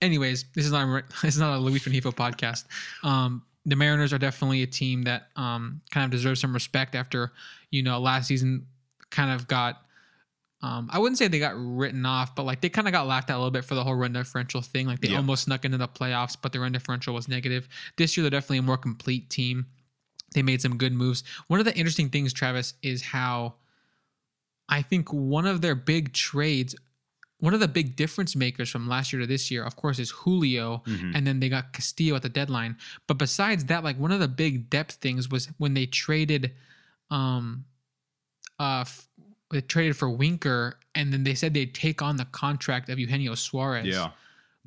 anyways, 0.00 0.44
this 0.54 0.66
is 0.66 0.72
not 0.72 0.86
a, 0.86 1.02
this 1.22 1.34
is 1.34 1.40
not 1.40 1.56
a 1.56 1.58
Luis 1.58 1.84
Rengifo 1.84 2.14
podcast. 2.14 2.64
Um, 3.02 3.42
the 3.64 3.76
Mariners 3.76 4.12
are 4.12 4.18
definitely 4.18 4.62
a 4.62 4.66
team 4.66 5.02
that 5.02 5.28
um, 5.36 5.80
kind 5.90 6.04
of 6.04 6.10
deserves 6.10 6.40
some 6.40 6.52
respect 6.52 6.94
after, 6.94 7.32
you 7.70 7.82
know, 7.82 7.98
last 7.98 8.26
season 8.26 8.66
kind 9.10 9.30
of 9.30 9.46
got. 9.46 9.82
Um, 10.62 10.88
I 10.92 10.98
wouldn't 11.00 11.18
say 11.18 11.26
they 11.26 11.40
got 11.40 11.54
written 11.56 12.06
off, 12.06 12.36
but 12.36 12.44
like 12.44 12.60
they 12.60 12.68
kind 12.68 12.86
of 12.86 12.92
got 12.92 13.06
laughed 13.08 13.30
at 13.30 13.34
a 13.34 13.38
little 13.38 13.50
bit 13.50 13.64
for 13.64 13.74
the 13.74 13.82
whole 13.82 13.96
run 13.96 14.12
differential 14.12 14.62
thing. 14.62 14.86
Like 14.86 15.00
they 15.00 15.08
Yeah. 15.08 15.16
almost 15.16 15.44
snuck 15.44 15.64
into 15.64 15.76
the 15.76 15.88
playoffs, 15.88 16.36
but 16.40 16.52
the 16.52 16.60
run 16.60 16.70
differential 16.70 17.14
was 17.14 17.26
negative. 17.26 17.68
This 17.96 18.16
year, 18.16 18.22
they're 18.22 18.30
definitely 18.30 18.58
a 18.58 18.62
more 18.62 18.78
complete 18.78 19.28
team. 19.28 19.66
They 20.34 20.42
made 20.42 20.62
some 20.62 20.78
good 20.78 20.92
moves. 20.92 21.24
One 21.48 21.58
of 21.58 21.66
the 21.66 21.76
interesting 21.76 22.10
things, 22.10 22.32
Travis, 22.32 22.74
is 22.80 23.02
how 23.02 23.54
I 24.68 24.82
think 24.82 25.12
one 25.12 25.46
of 25.46 25.60
their 25.62 25.74
big 25.74 26.12
trades, 26.12 26.74
one 27.38 27.52
of 27.54 27.60
the 27.60 27.66
big 27.68 27.96
difference 27.96 28.36
makers 28.36 28.70
from 28.70 28.88
last 28.88 29.12
year 29.12 29.20
to 29.20 29.26
this 29.26 29.50
year, 29.50 29.64
of 29.64 29.74
course, 29.74 29.98
is 29.98 30.10
Julio, 30.10 30.82
Mhm. 30.86 31.12
and 31.16 31.26
then 31.26 31.40
they 31.40 31.48
got 31.48 31.72
Castillo 31.72 32.14
at 32.14 32.22
the 32.22 32.28
deadline. 32.28 32.78
But 33.08 33.18
besides 33.18 33.64
that, 33.64 33.82
like 33.82 33.98
one 33.98 34.12
of 34.12 34.20
the 34.20 34.28
big 34.28 34.70
depth 34.70 34.94
things 34.94 35.28
was 35.28 35.46
when 35.58 35.74
they 35.74 35.86
traded, 35.86 36.54
um, 37.10 37.64
uh, 38.58 38.84
they 39.52 39.60
traded 39.60 39.96
for 39.96 40.10
Winker, 40.10 40.78
and 40.94 41.12
then 41.12 41.24
they 41.24 41.34
said 41.34 41.54
they'd 41.54 41.74
take 41.74 42.02
on 42.02 42.16
the 42.16 42.24
contract 42.26 42.88
of 42.88 42.98
Eugenio 42.98 43.34
Suarez. 43.34 43.86
Yeah. 43.86 44.10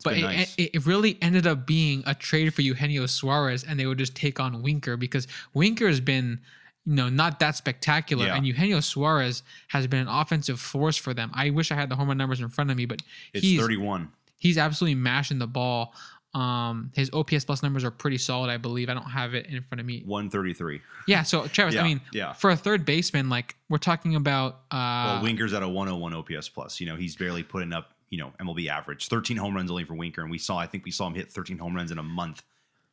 But 0.03 0.17
it, 0.17 0.21
nice. 0.21 0.55
it, 0.57 0.71
it 0.73 0.85
really 0.85 1.17
ended 1.21 1.47
up 1.47 1.65
being 1.65 2.03
a 2.05 2.13
trade 2.13 2.53
for 2.53 2.61
Eugenio 2.61 3.05
Suarez, 3.05 3.63
and 3.63 3.79
they 3.79 3.85
would 3.85 3.97
just 3.97 4.15
take 4.15 4.39
on 4.39 4.61
Winker 4.61 4.97
because 4.97 5.27
Winker 5.53 5.87
has 5.87 5.99
been, 6.01 6.39
you 6.85 6.95
know, 6.95 7.09
not 7.09 7.39
that 7.39 7.55
spectacular, 7.55 8.25
Yeah. 8.25 8.35
and 8.35 8.45
Eugenio 8.45 8.79
Suarez 8.81 9.41
has 9.69 9.87
been 9.87 10.01
an 10.01 10.07
offensive 10.07 10.59
force 10.59 10.97
for 10.97 11.13
them. 11.13 11.31
I 11.33 11.49
wish 11.49 11.71
I 11.71 11.75
had 11.75 11.89
the 11.89 11.95
home 11.95 12.09
run 12.09 12.17
numbers 12.17 12.41
in 12.41 12.49
front 12.49 12.71
of 12.71 12.77
me, 12.77 12.85
but 12.85 13.01
it's 13.33 13.43
he's 13.45 13.59
31. 13.59 14.09
he's 14.37 14.57
absolutely 14.57 14.95
mashing 14.95 15.39
the 15.39 15.47
ball. 15.47 15.93
Um, 16.35 16.91
his 16.93 17.09
OPS 17.13 17.45
plus 17.45 17.63
numbers 17.63 17.83
are 17.85 17.91
pretty 17.91 18.17
solid, 18.17 18.49
I 18.49 18.57
believe. 18.57 18.89
I 18.89 18.93
don't 18.93 19.03
have 19.09 19.33
it 19.33 19.45
in 19.47 19.61
front 19.63 19.79
of 19.79 19.85
me. 19.85 20.03
133. 20.05 20.81
Yeah, 21.07 21.23
so 21.23 21.47
Travis, 21.47 21.75
Yeah, 21.75 21.81
I 21.81 21.83
mean, 21.85 22.01
yeah. 22.11 22.33
for 22.33 22.49
a 22.49 22.55
third 22.57 22.85
baseman, 22.85 23.29
like 23.29 23.55
we're 23.69 23.77
talking 23.77 24.15
about, 24.15 24.55
uh, 24.71 25.15
Well, 25.15 25.23
Winker's 25.23 25.53
at 25.53 25.63
a 25.63 25.67
101 25.69 26.13
OPS 26.13 26.49
plus. 26.49 26.79
You 26.81 26.87
know, 26.87 26.95
he's 26.97 27.15
barely 27.15 27.41
putting 27.41 27.71
up, 27.71 27.93
you 28.09 28.17
know, 28.17 28.33
MLB 28.39 28.67
average. 28.67 29.07
13 29.07 29.37
home 29.37 29.55
runs 29.55 29.71
only 29.71 29.85
for 29.85 29.93
Winker. 29.93 30.21
And 30.21 30.29
we 30.29 30.37
saw, 30.37 30.57
I 30.57 30.67
think 30.67 30.83
we 30.83 30.91
saw 30.91 31.07
him 31.07 31.13
hit 31.13 31.29
13 31.31 31.57
home 31.57 31.73
runs 31.75 31.89
in 31.91 31.97
a 31.99 32.03
month 32.03 32.43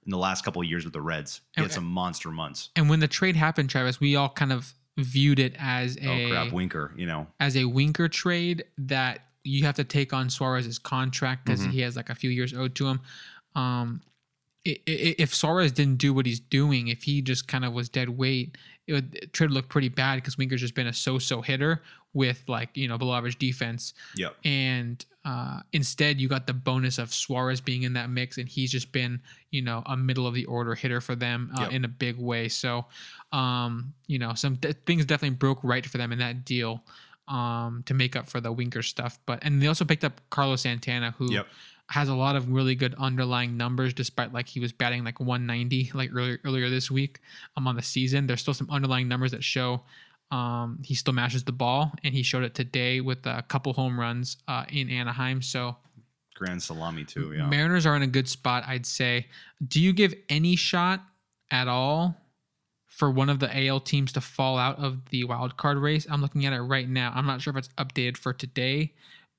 in 0.06 0.10
the 0.10 0.18
last 0.18 0.44
couple 0.44 0.62
of 0.62 0.68
years 0.68 0.84
with 0.84 0.92
the 0.92 1.00
Reds. 1.02 1.40
He 1.56 1.62
had 1.62 1.72
some 1.72 1.84
monster 1.84 2.30
months. 2.30 2.70
and 2.76 2.88
when 2.88 3.00
the 3.00 3.08
trade 3.08 3.34
happened, 3.36 3.70
Travis, 3.70 3.98
we 4.00 4.14
all 4.16 4.28
kind 4.28 4.52
of 4.52 4.72
viewed 4.98 5.38
it 5.40 5.54
as 5.58 5.96
a 5.96 6.26
Oh, 6.26 6.30
crap. 6.30 6.52
Winker, 6.52 6.92
you 6.96 7.06
know. 7.06 7.26
as 7.40 7.56
a 7.56 7.64
Winker 7.64 8.08
trade 8.08 8.64
that 8.78 9.26
you 9.44 9.64
have 9.64 9.74
to 9.74 9.82
take 9.84 10.12
on 10.12 10.28
Suarez's 10.30 10.78
contract 10.78 11.44
because 11.44 11.66
Mhm. 11.66 11.70
he 11.70 11.80
has 11.80 11.96
like 11.96 12.10
a 12.10 12.14
few 12.14 12.30
years 12.30 12.52
owed 12.54 12.74
to 12.76 12.86
him. 12.86 13.00
Um, 13.54 14.00
if 14.64 15.34
Suarez 15.34 15.72
didn't 15.72 15.96
do 15.98 16.14
what 16.14 16.24
he's 16.24 16.38
doing, 16.38 16.86
if 16.88 17.02
he 17.02 17.20
just 17.20 17.48
kind 17.48 17.64
of 17.64 17.72
was 17.72 17.88
dead 17.88 18.08
weight, 18.08 18.56
it 18.86 18.92
would 18.92 19.32
trade 19.32 19.48
would 19.50 19.54
look 19.54 19.68
pretty 19.68 19.88
bad 19.88 20.16
because 20.16 20.38
Winker's 20.38 20.60
just 20.60 20.74
been 20.74 20.86
a 20.86 20.92
so-so 20.92 21.40
hitter 21.42 21.82
with 22.14 22.44
like 22.46 22.76
you 22.76 22.86
know 22.86 22.96
below 22.98 23.14
average 23.16 23.38
defense, 23.38 23.92
Yep. 24.16 24.36
and 24.44 25.04
uh, 25.24 25.60
instead 25.72 26.20
you 26.20 26.28
got 26.28 26.46
the 26.46 26.52
bonus 26.52 26.98
of 26.98 27.12
Suarez 27.12 27.60
being 27.60 27.82
in 27.82 27.94
that 27.94 28.08
mix, 28.10 28.38
and 28.38 28.48
he's 28.48 28.70
just 28.70 28.92
been 28.92 29.20
you 29.50 29.62
know 29.62 29.82
a 29.86 29.96
middle 29.96 30.26
of 30.28 30.34
the 30.34 30.44
order 30.44 30.76
hitter 30.76 31.00
for 31.00 31.16
them 31.16 31.50
uh, 31.58 31.62
Yep. 31.62 31.72
in 31.72 31.84
a 31.84 31.88
big 31.88 32.16
way. 32.18 32.48
So, 32.48 32.86
um, 33.32 33.94
you 34.06 34.18
know, 34.20 34.34
some 34.34 34.56
th- 34.58 34.76
things 34.86 35.04
definitely 35.06 35.36
broke 35.38 35.58
right 35.64 35.84
for 35.84 35.98
them 35.98 36.12
in 36.12 36.18
that 36.20 36.44
deal 36.44 36.84
um, 37.28 37.82
to 37.86 37.94
make 37.94 38.14
up 38.14 38.28
for 38.28 38.40
the 38.40 38.52
Winker 38.52 38.82
stuff. 38.82 39.18
But 39.26 39.40
and 39.42 39.60
they 39.60 39.66
also 39.66 39.84
picked 39.84 40.04
up 40.04 40.20
Carlos 40.30 40.60
Santana, 40.62 41.14
who 41.18 41.32
Yep. 41.32 41.46
Has 41.92 42.08
a 42.08 42.14
lot 42.14 42.36
of 42.36 42.50
really 42.50 42.74
good 42.74 42.94
underlying 42.98 43.56
numbers, 43.56 43.94
despite 43.94 44.32
like 44.32 44.48
he 44.48 44.60
was 44.60 44.72
batting 44.72 45.04
like 45.04 45.20
190 45.20 45.92
like 45.94 46.10
earlier 46.14 46.38
earlier 46.44 46.70
this 46.70 46.90
week 46.90 47.20
um, 47.56 47.68
on 47.68 47.76
the 47.76 47.82
season. 47.82 48.26
There's 48.26 48.40
still 48.40 48.54
some 48.54 48.70
underlying 48.70 49.08
numbers 49.08 49.30
that 49.32 49.44
show 49.44 49.82
um, 50.32 50.78
he 50.82 50.94
still 50.94 51.12
mashes 51.12 51.44
the 51.44 51.52
ball, 51.52 51.92
and 52.02 52.14
he 52.14 52.22
showed 52.22 52.42
it 52.42 52.54
today 52.54 53.02
with 53.02 53.26
a 53.26 53.44
couple 53.48 53.74
home 53.74 54.00
runs 54.00 54.38
uh, 54.48 54.64
in 54.70 54.88
Anaheim. 54.88 55.42
So 55.42 55.76
Grand 56.34 56.62
salami, 56.62 57.04
too. 57.04 57.34
Yeah. 57.36 57.46
Mariners 57.46 57.84
are 57.84 57.94
in 57.94 58.02
a 58.02 58.06
good 58.06 58.26
spot, 58.26 58.64
I'd 58.66 58.86
say. 58.86 59.26
Do 59.66 59.80
you 59.80 59.92
give 59.92 60.14
any 60.30 60.56
shot 60.56 61.02
at 61.50 61.68
all 61.68 62.16
for 62.88 63.10
one 63.10 63.28
of 63.28 63.40
the 63.40 63.66
AL 63.66 63.80
teams 63.80 64.10
to 64.12 64.22
fall 64.22 64.56
out 64.56 64.78
of 64.78 65.10
the 65.10 65.24
wild 65.24 65.58
card 65.58 65.76
race? 65.76 66.06
I'm 66.10 66.22
looking 66.22 66.46
at 66.46 66.54
it 66.54 66.62
right 66.62 66.88
now. 66.88 67.12
I'm 67.14 67.26
not 67.26 67.42
sure 67.42 67.52
if 67.52 67.58
it's 67.58 67.68
updated 67.76 68.16
for 68.16 68.32
today, 68.32 68.94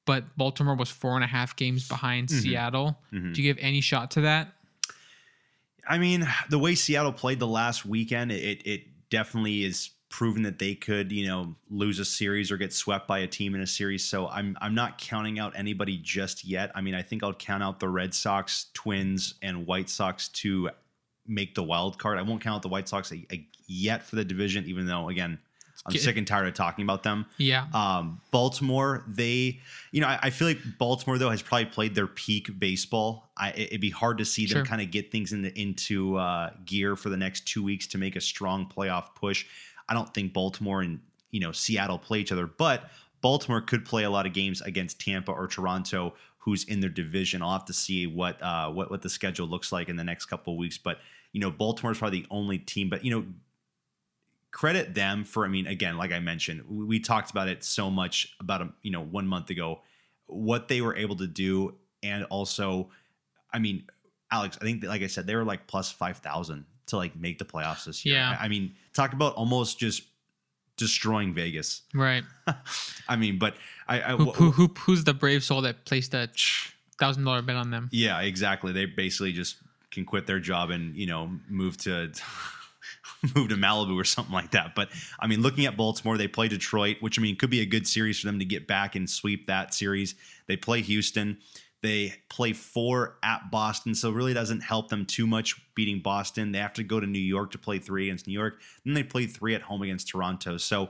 but 0.06 0.36
Baltimore 0.38 0.76
was 0.76 0.90
four 0.90 1.16
and 1.16 1.24
a 1.24 1.28
half 1.28 1.56
games 1.56 1.88
behind 1.88 2.30
Mhm. 2.30 2.42
Seattle. 2.42 3.00
Mhm. 3.14 3.34
Do 3.34 3.42
you 3.42 3.54
give 3.54 3.62
any 3.64 3.82
shot 3.82 4.12
to 4.12 4.22
that? 4.22 4.54
I 5.88 5.98
mean, 5.98 6.28
the 6.50 6.60
way 6.60 6.76
Seattle 6.76 7.12
played 7.14 7.40
the 7.40 7.48
last 7.48 7.86
weekend, 7.86 8.32
it 8.32 8.62
it 8.66 9.10
definitely 9.10 9.64
is 9.64 9.90
proven 10.10 10.44
that 10.44 10.60
they 10.60 10.76
could, 10.76 11.12
you 11.12 11.26
know, 11.26 11.56
lose 11.70 11.98
a 12.00 12.06
series 12.06 12.52
or 12.52 12.58
get 12.58 12.72
swept 12.72 13.08
by 13.08 13.20
a 13.20 13.28
team 13.28 13.56
in 13.56 13.62
a 13.62 13.68
series. 13.68 14.06
So 14.06 14.28
I'm 14.30 14.58
I'm 14.62 14.76
not 14.76 14.98
counting 14.98 15.40
out 15.40 15.54
anybody 15.56 15.98
just 15.98 16.46
yet. 16.46 16.72
I 16.76 16.82
mean, 16.82 16.96
I 16.96 17.02
think 17.02 17.24
I'll 17.24 17.34
count 17.34 17.64
out 17.64 17.80
the 17.80 17.90
Red 17.90 18.14
Sox, 18.14 18.68
Twins, 18.74 19.34
and 19.42 19.66
White 19.66 19.90
Sox 19.90 20.28
to 20.30 20.70
make 21.26 21.56
the 21.56 21.64
wild 21.64 21.98
card. 21.98 22.18
I 22.18 22.22
won't 22.22 22.42
count 22.42 22.58
out 22.58 22.62
the 22.62 22.70
White 22.70 22.88
Sox 22.88 23.12
a, 23.12 23.26
a- 23.32 23.48
yet 23.66 24.04
for 24.04 24.16
the 24.16 24.26
division, 24.26 24.66
even 24.68 24.86
though 24.86 25.10
again, 25.10 25.40
I'm 25.86 25.98
sick 25.98 26.16
and 26.18 26.26
tired 26.26 26.48
of 26.48 26.54
talking 26.54 26.84
about 26.84 27.04
them. 27.04 27.26
Yeah. 27.38 27.68
Um, 27.74 28.22
Baltimore, 28.32 29.04
they, 29.08 29.60
you 29.92 30.00
know, 30.02 30.08
I, 30.08 30.20
I 30.24 30.30
feel 30.30 30.48
like 30.48 30.60
Baltimore 30.78 31.18
though 31.18 31.30
has 31.30 31.42
probably 31.42 31.66
played 31.66 31.94
their 31.96 32.08
peak 32.08 32.58
baseball. 32.58 33.30
I, 33.38 33.50
it- 33.52 33.60
it'd 33.68 33.82
be 33.82 33.90
hard 33.90 34.18
to 34.20 34.26
see 34.26 34.48
Sure. 34.48 34.60
them 34.60 34.66
kind 34.66 34.82
of 34.82 34.92
get 34.92 35.12
things 35.12 35.34
into 35.34 35.54
into 35.60 36.16
uh, 36.18 36.52
gear 36.66 36.96
for 36.96 37.10
the 37.10 37.18
next 37.18 37.42
two 37.48 37.64
weeks 37.64 37.88
to 37.88 37.98
make 37.98 38.16
a 38.16 38.22
strong 38.22 38.66
playoff 38.74 39.14
push. 39.16 39.46
I 39.90 39.94
don't 39.94 40.14
think 40.14 40.32
Baltimore 40.34 40.82
and 40.82 41.00
you 41.32 41.40
know 41.42 41.52
Seattle 41.52 41.98
play 42.00 42.20
each 42.20 42.32
other, 42.32 42.48
but 42.48 42.90
Baltimore 43.22 43.62
could 43.62 43.84
play 43.86 44.04
a 44.04 44.10
lot 44.10 44.26
of 44.26 44.34
games 44.34 44.62
against 44.62 45.00
Tampa 45.02 45.32
or 45.32 45.48
Toronto, 45.48 46.14
who's 46.38 46.64
in 46.66 46.80
their 46.80 46.90
division. 46.90 47.42
I'll 47.42 47.52
have 47.54 47.66
to 47.66 47.74
see 47.74 48.08
what 48.08 48.42
uh, 48.42 48.70
what 48.72 48.90
what 48.90 49.02
the 49.02 49.10
schedule 49.10 49.48
looks 49.48 49.72
like 49.74 49.90
in 49.90 49.96
the 49.98 50.04
next 50.04 50.26
couple 50.28 50.54
of 50.54 50.58
weeks, 50.60 50.78
but 50.78 51.00
you 51.34 51.42
know 51.42 51.52
Baltimore's 51.52 51.98
probably 51.98 52.22
the 52.22 52.28
only 52.30 52.58
team. 52.60 52.90
But 52.90 53.04
you 53.04 53.12
know 53.12 53.26
credit 54.54 54.94
them 54.94 55.24
for 55.26 55.44
i 55.46 55.48
mean 55.48 55.66
again 55.66 55.98
like 55.98 56.12
i 56.12 56.20
mentioned 56.20 56.62
we, 56.70 56.86
we 56.86 57.00
talked 57.00 57.32
about 57.32 57.48
it 57.50 57.64
so 57.64 57.90
much 57.90 58.36
about 58.40 58.62
a 58.62 58.70
you 58.84 58.92
know 58.92 59.02
one 59.02 59.28
month 59.28 59.50
ago 59.50 59.82
what 60.28 60.68
they 60.68 60.80
were 60.80 60.96
able 60.96 61.16
to 61.16 61.26
do 61.28 61.74
and 62.04 62.24
also 62.26 62.88
i 63.52 63.58
mean 63.58 63.84
alex 64.32 64.56
i 64.62 64.64
think 64.64 64.82
that, 64.82 64.88
like 64.90 65.02
i 65.02 65.08
said 65.08 65.26
they 65.26 65.36
were 65.36 65.44
like 65.44 65.66
plus 65.66 65.92
5000 65.92 66.66
to 66.86 66.98
like 66.98 67.16
make 67.16 67.40
the 67.40 67.46
playoffs 67.46 67.86
this 67.86 68.06
year 68.06 68.16
Yeah. 68.16 68.38
I, 68.40 68.48
mean 68.48 68.76
talk 68.94 69.14
about 69.14 69.34
almost 69.34 69.80
just 69.80 70.04
destroying 70.78 71.34
vegas 71.34 71.82
Right. 71.94 72.24
i 73.10 73.16
mean 73.16 73.40
but 73.40 73.56
i, 73.88 74.02
I 74.02 74.16
Who, 74.16 74.32
who, 74.34 74.52
who, 74.52 74.68
who's 74.82 75.04
the 75.04 75.16
brave 75.16 75.44
soul 75.44 75.62
that 75.62 75.84
placed 75.86 76.14
a 76.14 76.30
thousand 77.00 77.24
dollar 77.24 77.42
bet 77.42 77.56
on 77.56 77.72
them? 77.72 77.90
yeah 77.92 78.22
exactly 78.22 78.72
they 78.72 78.86
basically 78.86 79.32
just 79.32 79.58
can 79.90 80.06
quit 80.06 80.28
their 80.28 80.40
job 80.40 80.70
and 80.70 80.96
you 80.96 81.08
know 81.08 81.32
move 81.50 81.78
to 81.78 82.12
move 83.36 83.50
to 83.50 83.56
Malibu 83.56 84.00
or 84.00 84.04
something 84.04 84.34
like 84.34 84.52
that. 84.52 84.76
But 84.76 84.90
I 85.20 85.28
mean, 85.28 85.42
looking 85.42 85.66
at 85.66 85.78
Baltimore, 85.78 86.18
they 86.18 86.28
play 86.28 86.48
Detroit, 86.48 86.98
which 87.00 87.18
I 87.18 87.22
mean 87.22 87.36
could 87.36 87.50
be 87.50 87.62
a 87.62 87.66
good 87.66 87.88
series 87.88 88.20
for 88.20 88.28
them 88.28 88.40
to 88.40 88.46
get 88.46 88.68
back 88.68 88.96
and 88.96 89.10
sweep 89.10 89.48
that 89.48 89.74
series. 89.74 90.16
They 90.48 90.58
play 90.58 90.82
Houston. 90.82 91.38
They 91.82 92.14
play 92.30 92.54
four 92.54 93.18
at 93.24 93.52
Boston, 93.52 93.94
so 93.94 94.10
really 94.10 94.34
doesn't 94.34 94.62
help 94.62 94.88
them 94.88 95.06
too 95.06 95.28
much 95.28 95.62
beating 95.76 96.00
Boston. 96.00 96.54
They 96.54 96.60
have 96.60 96.74
to 96.74 96.84
go 96.84 97.02
to 97.02 97.06
New 97.06 97.20
York 97.20 97.52
to 97.52 97.58
play 97.58 97.78
three 97.78 98.08
against 98.08 98.26
New 98.26 98.34
York. 98.34 98.62
Then 98.86 98.94
they 98.94 99.04
play 99.04 99.26
three 99.26 99.54
at 99.54 99.62
home 99.62 99.82
against 99.82 100.08
Toronto. 100.08 100.56
So 100.56 100.90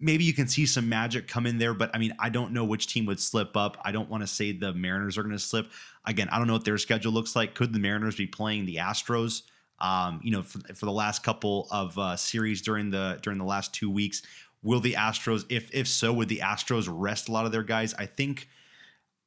maybe 0.00 0.24
you 0.24 0.32
can 0.32 0.48
see 0.48 0.64
some 0.64 0.88
magic 0.88 1.28
come 1.28 1.46
in 1.46 1.58
there, 1.58 1.74
but 1.74 1.90
I 1.94 1.98
mean, 1.98 2.14
I 2.18 2.30
don't 2.30 2.52
know 2.52 2.64
which 2.64 2.86
team 2.86 3.04
would 3.06 3.20
slip 3.20 3.58
up. 3.58 3.76
I 3.84 3.92
don't 3.92 4.08
want 4.08 4.22
to 4.22 4.26
say 4.26 4.52
the 4.52 4.72
Mariners 4.72 5.18
are 5.18 5.22
going 5.22 5.36
to 5.36 5.38
slip. 5.38 5.70
Again, 6.06 6.30
I 6.30 6.38
don't 6.38 6.46
know 6.46 6.54
what 6.54 6.64
their 6.64 6.78
schedule 6.78 7.12
looks 7.12 7.36
like. 7.36 7.54
Could 7.54 7.74
the 7.74 7.78
Mariners 7.78 8.16
be 8.16 8.26
playing 8.26 8.64
the 8.64 8.76
Astros? 8.76 9.42
Um, 9.80 10.20
you 10.22 10.30
know, 10.30 10.42
for, 10.42 10.58
for 10.74 10.86
the 10.86 10.92
last 10.92 11.22
couple 11.22 11.66
of 11.70 11.98
uh, 11.98 12.16
series 12.16 12.62
during 12.62 12.90
the 12.90 13.18
during 13.22 13.38
the 13.38 13.44
last 13.44 13.74
two 13.74 13.90
weeks, 13.90 14.22
will 14.62 14.80
the 14.80 14.94
Astros, 14.94 15.44
if 15.48 15.70
if 15.72 15.88
so, 15.88 16.12
would 16.12 16.28
the 16.28 16.38
Astros 16.38 16.88
rest 16.90 17.28
a 17.28 17.32
lot 17.32 17.46
of 17.46 17.52
their 17.52 17.62
guys? 17.62 17.94
I 17.94 18.06
think 18.06 18.48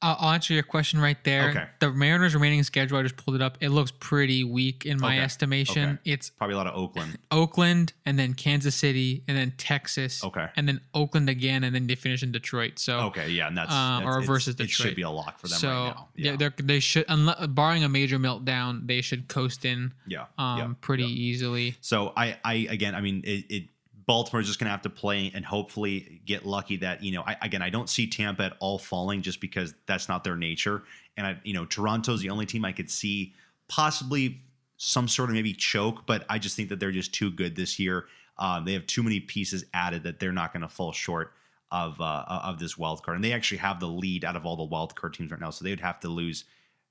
I'll, 0.04 0.30
answer 0.34 0.52
your 0.54 0.62
question 0.62 1.00
right 1.00 1.16
there. 1.24 1.50
Okay. 1.50 1.64
The 1.80 1.90
Mariners' 1.92 2.34
remaining 2.34 2.62
schedule, 2.62 2.98
I 2.98 3.02
just 3.02 3.16
pulled 3.16 3.34
it 3.36 3.42
up. 3.42 3.56
It 3.60 3.70
looks 3.70 3.92
pretty 3.98 4.44
weak 4.44 4.84
in 4.84 5.00
my 5.00 5.14
Okay. 5.16 5.24
estimation. 5.24 5.90
Okay. 6.02 6.10
It's 6.12 6.30
probably 6.30 6.54
a 6.54 6.58
lot 6.58 6.66
of 6.66 6.74
Oakland. 6.76 7.18
Oakland 7.30 7.92
and 8.04 8.18
then 8.18 8.34
Kansas 8.34 8.74
City 8.74 9.22
and 9.26 9.36
then 9.36 9.52
Texas. 9.56 10.22
Okay. 10.22 10.46
And 10.56 10.68
then 10.68 10.80
Oakland 10.92 11.28
again 11.28 11.64
and 11.64 11.74
then 11.74 11.86
they 11.86 11.94
finish 11.94 12.22
in 12.22 12.32
Detroit. 12.32 12.78
So 12.78 12.98
Okay, 13.00 13.30
yeah, 13.30 13.48
and 13.48 13.56
that's, 13.56 13.72
Uh, 13.72 14.00
that's 14.00 14.16
or 14.16 14.20
versus 14.22 14.56
It 14.60 14.70
should 14.70 14.94
be 14.94 15.02
a 15.02 15.10
lock 15.10 15.38
for 15.40 15.48
them 15.48 15.58
so 15.58 15.68
right 15.68 15.74
now. 15.96 16.08
yeah, 16.16 16.30
Yeah, 16.32 16.36
they're, 16.36 16.54
they 16.58 16.80
should, 16.80 17.04
unless, 17.08 17.46
barring 17.48 17.84
a 17.84 17.88
major 17.88 18.18
meltdown, 18.18 18.86
they 18.86 19.00
should 19.00 19.28
coast 19.28 19.64
in 19.64 19.92
yeah, 20.06 20.26
um, 20.38 20.58
yeah, 20.58 20.68
pretty 20.80 21.04
yeah. 21.04 21.08
easily. 21.08 21.76
So 21.80 22.12
I, 22.16 22.36
I 22.44 22.66
again, 22.70 22.94
I 22.94 23.00
mean, 23.00 23.22
it, 23.24 23.44
it 23.48 23.64
Baltimore's 24.06 24.46
just 24.46 24.58
going 24.58 24.66
to 24.66 24.70
have 24.70 24.82
to 24.82 24.90
play 24.90 25.32
and 25.34 25.44
hopefully 25.44 26.20
get 26.26 26.44
lucky 26.44 26.76
that 26.76 27.02
you 27.02 27.12
know, 27.12 27.22
I, 27.26 27.36
again, 27.42 27.62
I 27.62 27.70
don't 27.70 27.88
see 27.88 28.06
Tampa 28.06 28.44
at 28.44 28.56
all 28.60 28.78
falling 28.78 29.22
just 29.22 29.40
because 29.40 29.74
that's 29.86 30.08
not 30.08 30.24
their 30.24 30.36
nature, 30.36 30.82
and 31.16 31.26
I, 31.26 31.40
you 31.44 31.54
know, 31.54 31.64
Toronto's 31.64 32.20
the 32.20 32.30
only 32.30 32.46
team 32.46 32.64
I 32.64 32.72
could 32.72 32.90
see 32.90 33.34
possibly 33.68 34.40
some 34.76 35.08
sort 35.08 35.30
of 35.30 35.34
maybe 35.34 35.54
choke, 35.54 36.06
but 36.06 36.24
I 36.28 36.38
just 36.38 36.56
think 36.56 36.68
that 36.68 36.80
they're 36.80 36.92
just 36.92 37.14
too 37.14 37.30
good 37.30 37.56
this 37.56 37.78
year. 37.78 38.06
Um, 38.38 38.64
they 38.64 38.72
have 38.72 38.86
too 38.86 39.02
many 39.02 39.20
pieces 39.20 39.64
added 39.72 40.02
that 40.02 40.18
they're 40.18 40.32
not 40.32 40.52
going 40.52 40.62
to 40.62 40.68
fall 40.68 40.92
short 40.92 41.32
of 41.70 42.00
uh, 42.00 42.24
of 42.28 42.58
this 42.58 42.76
wild 42.76 43.02
card, 43.02 43.16
and 43.16 43.24
they 43.24 43.32
actually 43.32 43.58
have 43.58 43.80
the 43.80 43.88
lead 43.88 44.24
out 44.24 44.36
of 44.36 44.44
all 44.44 44.56
the 44.56 44.64
wild 44.64 44.94
card 44.94 45.14
teams 45.14 45.30
right 45.30 45.40
now. 45.40 45.50
So 45.50 45.64
they 45.64 45.70
would 45.70 45.80
have 45.80 46.00
to 46.00 46.08
lose. 46.08 46.44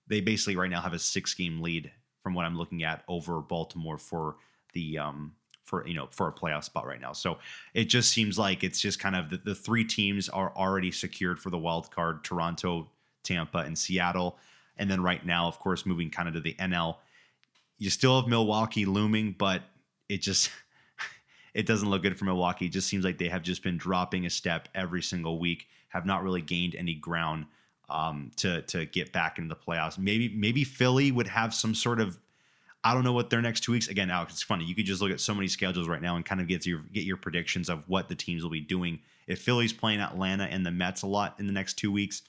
They 0.08 0.22
basically 0.22 0.56
right 0.56 0.70
now 0.70 0.82
have 0.82 0.94
a 0.94 1.00
six 1.00 1.34
game 1.34 1.62
lead 1.62 1.92
from 2.20 2.34
what 2.34 2.46
I'm 2.46 2.58
looking 2.58 2.84
at 2.84 3.04
over 3.08 3.40
Baltimore 3.42 3.98
for 3.98 4.36
the 4.74 4.98
um, 4.98 5.36
for 5.64 5.88
you 5.88 5.94
know 5.94 6.08
for 6.12 6.28
a 6.28 6.32
playoff 6.32 6.64
spot 6.64 6.86
right 6.86 7.02
now. 7.02 7.14
So 7.14 7.38
it 7.74 7.86
just 7.86 8.12
seems 8.12 8.38
like 8.38 8.64
it's 8.64 8.80
just 8.80 9.00
kind 9.00 9.16
of 9.16 9.30
the, 9.30 9.38
the 9.38 9.56
three 9.56 9.84
teams 9.84 10.30
are 10.30 10.54
already 10.56 10.92
secured 10.92 11.40
for 11.40 11.50
the 11.50 11.58
wild 11.58 11.92
card: 11.92 12.24
Toronto, 12.24 12.90
Tampa, 13.24 13.60
and 13.60 13.78
Seattle. 13.78 14.38
And 14.78 14.90
then 14.90 15.02
right 15.04 15.24
now, 15.26 15.48
of 15.48 15.60
course, 15.60 15.86
moving 15.86 16.10
kind 16.10 16.28
of 16.28 16.34
to 16.34 16.40
the 16.40 16.56
NL, 16.56 16.98
you 17.78 17.90
still 17.90 18.20
have 18.20 18.30
Milwaukee 18.30 18.86
looming, 18.86 19.36
but 19.38 19.62
it 20.10 20.22
just 20.22 20.50
it 21.54 21.66
doesn't 21.66 21.90
look 21.90 22.02
good 22.02 22.18
for 22.18 22.26
Milwaukee. 22.26 22.66
It 22.66 22.72
just 22.72 22.88
seems 22.88 23.06
like 23.06 23.18
they 23.18 23.30
have 23.30 23.44
just 23.44 23.64
been 23.64 23.78
dropping 23.78 24.26
a 24.26 24.30
step 24.30 24.68
every 24.74 25.02
single 25.02 25.40
week, 25.40 25.68
have 25.90 26.06
not 26.06 26.24
really 26.24 26.42
gained 26.42 26.76
any 26.76 26.96
ground 26.96 27.46
um, 27.90 28.32
to 28.38 28.62
to 28.64 28.86
get 28.86 29.12
back 29.12 29.38
into 29.38 29.50
the 29.50 29.60
playoffs. 29.60 29.98
Maybe 29.98 30.30
maybe 30.30 30.64
Philly 30.64 31.12
would 31.12 31.28
have 31.28 31.54
some 31.54 31.76
sort 31.76 32.00
of 32.00 32.18
I 32.84 32.94
don't 32.94 33.04
know 33.04 33.14
what 33.14 33.30
their 33.30 33.42
next 33.42 33.62
two 33.62 33.72
weeks. 33.72 33.88
Again, 33.88 34.10
Alex, 34.10 34.34
it's 34.34 34.44
funny. 34.44 34.66
You 34.66 34.76
could 34.76 34.86
just 34.86 35.02
look 35.02 35.12
at 35.12 35.22
so 35.22 35.34
many 35.34 35.48
schedules 35.48 35.88
right 35.88 36.02
now 36.02 36.16
and 36.16 36.26
kind 36.26 36.42
of 36.42 36.48
get 36.48 36.66
your 36.66 36.80
get 36.80 37.04
your 37.06 37.18
predictions 37.18 37.70
of 37.70 37.88
what 37.88 38.10
the 38.10 38.16
teams 38.16 38.44
will 38.44 38.50
be 38.50 38.60
doing. 38.60 39.00
If 39.26 39.42
Philly's 39.42 39.72
playing 39.72 40.02
Atlanta 40.02 40.44
and 40.46 40.66
the 40.66 40.72
Mets 40.72 41.02
a 41.02 41.08
lot 41.08 41.36
in 41.40 41.48
the 41.48 41.54
next 41.54 41.76
two 41.76 41.92
weeks, 41.92 42.24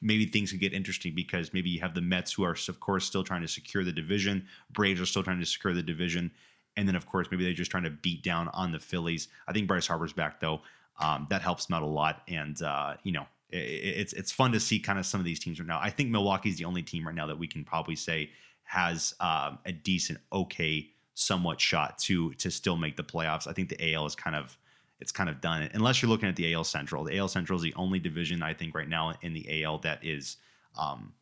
maybe 0.00 0.26
things 0.26 0.50
could 0.50 0.60
get 0.60 0.72
interesting 0.72 1.14
because 1.14 1.52
maybe 1.52 1.70
you 1.70 1.80
have 1.80 1.94
the 1.94 2.00
Mets 2.00 2.32
who 2.32 2.44
are 2.44 2.56
of 2.68 2.80
course 2.80 3.04
still 3.04 3.22
trying 3.22 3.42
to 3.42 3.48
secure 3.48 3.84
the 3.84 3.92
division. 3.92 4.46
Braves 4.70 5.00
are 5.00 5.06
still 5.06 5.22
trying 5.22 5.40
to 5.40 5.46
secure 5.46 5.74
the 5.74 5.82
division. 5.82 6.32
And 6.76 6.88
then, 6.88 6.96
of 6.96 7.06
course, 7.06 7.28
maybe 7.30 7.44
they're 7.44 7.52
just 7.52 7.70
trying 7.70 7.84
to 7.84 7.90
beat 7.90 8.24
down 8.24 8.48
on 8.48 8.72
the 8.72 8.80
Phillies. 8.80 9.28
I 9.46 9.52
think 9.52 9.68
Bryce 9.68 9.86
Harper's 9.86 10.12
back, 10.12 10.40
though. 10.40 10.62
Um, 10.98 11.26
that 11.30 11.42
helps 11.42 11.66
them 11.66 11.76
out 11.76 11.82
a 11.82 11.86
lot. 11.86 12.22
And, 12.28 12.60
uh, 12.62 12.94
you 13.04 13.12
know, 13.12 13.26
it's 13.50 14.12
it's 14.12 14.32
fun 14.32 14.52
to 14.52 14.60
see 14.60 14.80
kind 14.80 14.98
of 14.98 15.06
some 15.06 15.20
of 15.20 15.24
these 15.24 15.38
teams 15.38 15.60
right 15.60 15.66
now. 15.66 15.78
I 15.80 15.90
think 15.90 16.10
Milwaukee's 16.10 16.58
the 16.58 16.64
only 16.64 16.82
team 16.82 17.06
right 17.06 17.14
now 17.14 17.28
that 17.28 17.38
we 17.38 17.46
can 17.46 17.64
probably 17.64 17.94
say 17.94 18.30
has 18.64 19.14
um, 19.20 19.58
a 19.64 19.72
decent, 19.72 20.18
okay, 20.32 20.90
somewhat 21.14 21.60
shot 21.60 21.98
to 21.98 22.32
to 22.34 22.50
still 22.50 22.76
make 22.76 22.96
the 22.96 23.04
playoffs. 23.04 23.46
I 23.46 23.52
think 23.52 23.68
the 23.68 23.94
AL 23.94 24.06
is 24.06 24.14
kind 24.14 24.34
of 24.34 24.58
it's 25.00 25.12
kind 25.12 25.28
of 25.28 25.40
done. 25.40 25.68
Unless 25.74 26.02
you're 26.02 26.08
looking 26.08 26.28
at 26.28 26.36
the 26.36 26.52
AL 26.54 26.64
Central. 26.64 27.04
The 27.04 27.16
AL 27.18 27.28
Central 27.28 27.56
is 27.56 27.62
the 27.62 27.74
only 27.74 27.98
division 27.98 28.42
I 28.42 28.54
think 28.54 28.74
right 28.74 28.88
now 28.88 29.14
in 29.22 29.32
the 29.32 29.64
AL 29.64 29.78
that 29.78 30.04
is 30.04 30.36
um, 30.78 31.12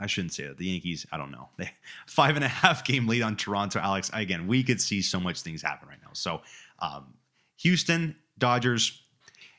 I 0.00 0.06
shouldn't 0.06 0.32
say 0.32 0.46
that. 0.46 0.58
The 0.58 0.66
Yankees, 0.66 1.06
I 1.10 1.16
don't 1.16 1.30
know. 1.30 1.48
They 1.56 1.70
five 2.06 2.36
and 2.36 2.44
a 2.44 2.48
half 2.48 2.84
game 2.84 3.06
lead 3.06 3.22
on 3.22 3.36
Toronto. 3.36 3.80
Alex, 3.80 4.10
again, 4.12 4.46
we 4.46 4.62
could 4.62 4.80
see 4.80 5.02
so 5.02 5.18
much 5.18 5.42
things 5.42 5.62
happen 5.62 5.88
right 5.88 5.98
now. 6.02 6.10
So, 6.12 6.42
um, 6.78 7.14
Houston, 7.58 8.16
Dodgers, 8.38 9.02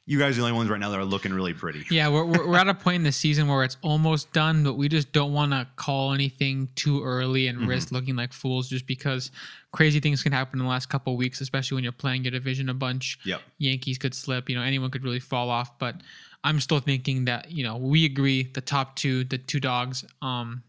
you 0.09 0.17
guys 0.17 0.37
are 0.37 0.41
the 0.41 0.47
only 0.47 0.57
ones 0.57 0.69
right 0.71 0.79
now 0.79 0.89
that 0.89 0.97
are 0.97 1.05
looking 1.05 1.31
really 1.31 1.53
pretty. 1.53 1.85
Yeah, 1.91 2.07
we're, 2.09 2.25
we're, 2.25 2.47
we're 2.49 2.57
at 2.57 2.67
a 2.67 2.73
point 2.73 2.95
in 2.95 3.03
the 3.03 3.11
season 3.11 3.47
where 3.47 3.63
it's 3.63 3.77
almost 3.83 4.33
done, 4.33 4.63
but 4.63 4.73
we 4.73 4.89
just 4.89 5.11
don't 5.11 5.33
want 5.33 5.51
to 5.51 5.67
call 5.75 6.13
anything 6.13 6.67
too 6.75 7.03
early 7.03 7.45
and 7.47 7.59
Mm-hmm. 7.59 7.69
risk 7.69 7.91
looking 7.91 8.15
like 8.15 8.33
fools 8.33 8.67
just 8.69 8.87
because 8.87 9.29
crazy 9.71 9.99
things 9.99 10.23
can 10.23 10.31
happen 10.31 10.59
in 10.59 10.65
the 10.65 10.69
last 10.69 10.87
couple 10.89 11.13
of 11.13 11.19
weeks, 11.19 11.41
especially 11.41 11.75
when 11.75 11.83
you're 11.83 11.93
playing 11.93 12.23
your 12.23 12.31
division 12.31 12.69
a 12.69 12.73
bunch. 12.73 13.19
Yep. 13.23 13.41
Yankees 13.59 13.99
could 13.99 14.15
slip, 14.15 14.49
you 14.49 14.55
know, 14.55 14.63
anyone 14.63 14.89
could 14.89 15.03
really 15.03 15.19
fall 15.19 15.51
off. 15.51 15.77
But 15.77 15.97
I'm 16.43 16.59
still 16.59 16.79
thinking 16.79 17.25
that, 17.25 17.51
you 17.51 17.63
know, 17.63 17.77
we 17.77 18.03
agree 18.05 18.43
the 18.43 18.61
top 18.61 18.95
two, 18.95 19.23
the 19.25 19.37
two 19.37 19.59
dogs, 19.59 20.03
um, 20.23 20.63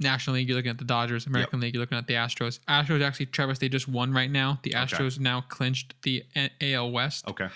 National 0.00 0.34
League, 0.34 0.48
you're 0.48 0.56
looking 0.56 0.72
at 0.72 0.78
the 0.78 0.84
Dodgers. 0.84 1.26
American 1.28 1.60
League, 1.60 1.74
you're 1.74 1.80
looking 1.80 1.96
at 1.96 2.08
the 2.08 2.14
Astros. 2.14 2.58
Astros 2.68 3.00
actually, 3.00 3.26
Travis, 3.26 3.60
they 3.60 3.68
just 3.68 3.86
won 3.86 4.12
right 4.12 4.30
now. 4.30 4.58
The 4.64 4.74
Okay. 4.74 4.84
Astros 4.96 5.20
now 5.20 5.42
clinched 5.42 5.94
the 6.02 6.24
A- 6.34 6.50
AL 6.74 6.90
West. 6.90 7.28
Okay. 7.28 7.46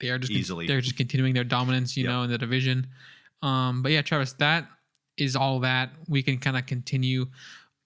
They 0.00 0.10
are 0.10 0.18
just 0.18 0.32
Easily. 0.32 0.66
they're 0.66 0.80
just 0.80 0.96
continuing 0.96 1.34
their 1.34 1.44
dominance, 1.44 1.96
you 1.96 2.04
Yep. 2.04 2.12
know, 2.12 2.22
in 2.24 2.30
the 2.30 2.38
division. 2.38 2.88
Um, 3.42 3.82
but 3.82 3.92
yeah, 3.92 4.02
Travis, 4.02 4.32
that 4.34 4.68
is 5.16 5.34
all 5.36 5.60
that 5.60 5.90
we 6.08 6.22
can 6.22 6.38
kind 6.38 6.56
of 6.56 6.66
continue 6.66 7.26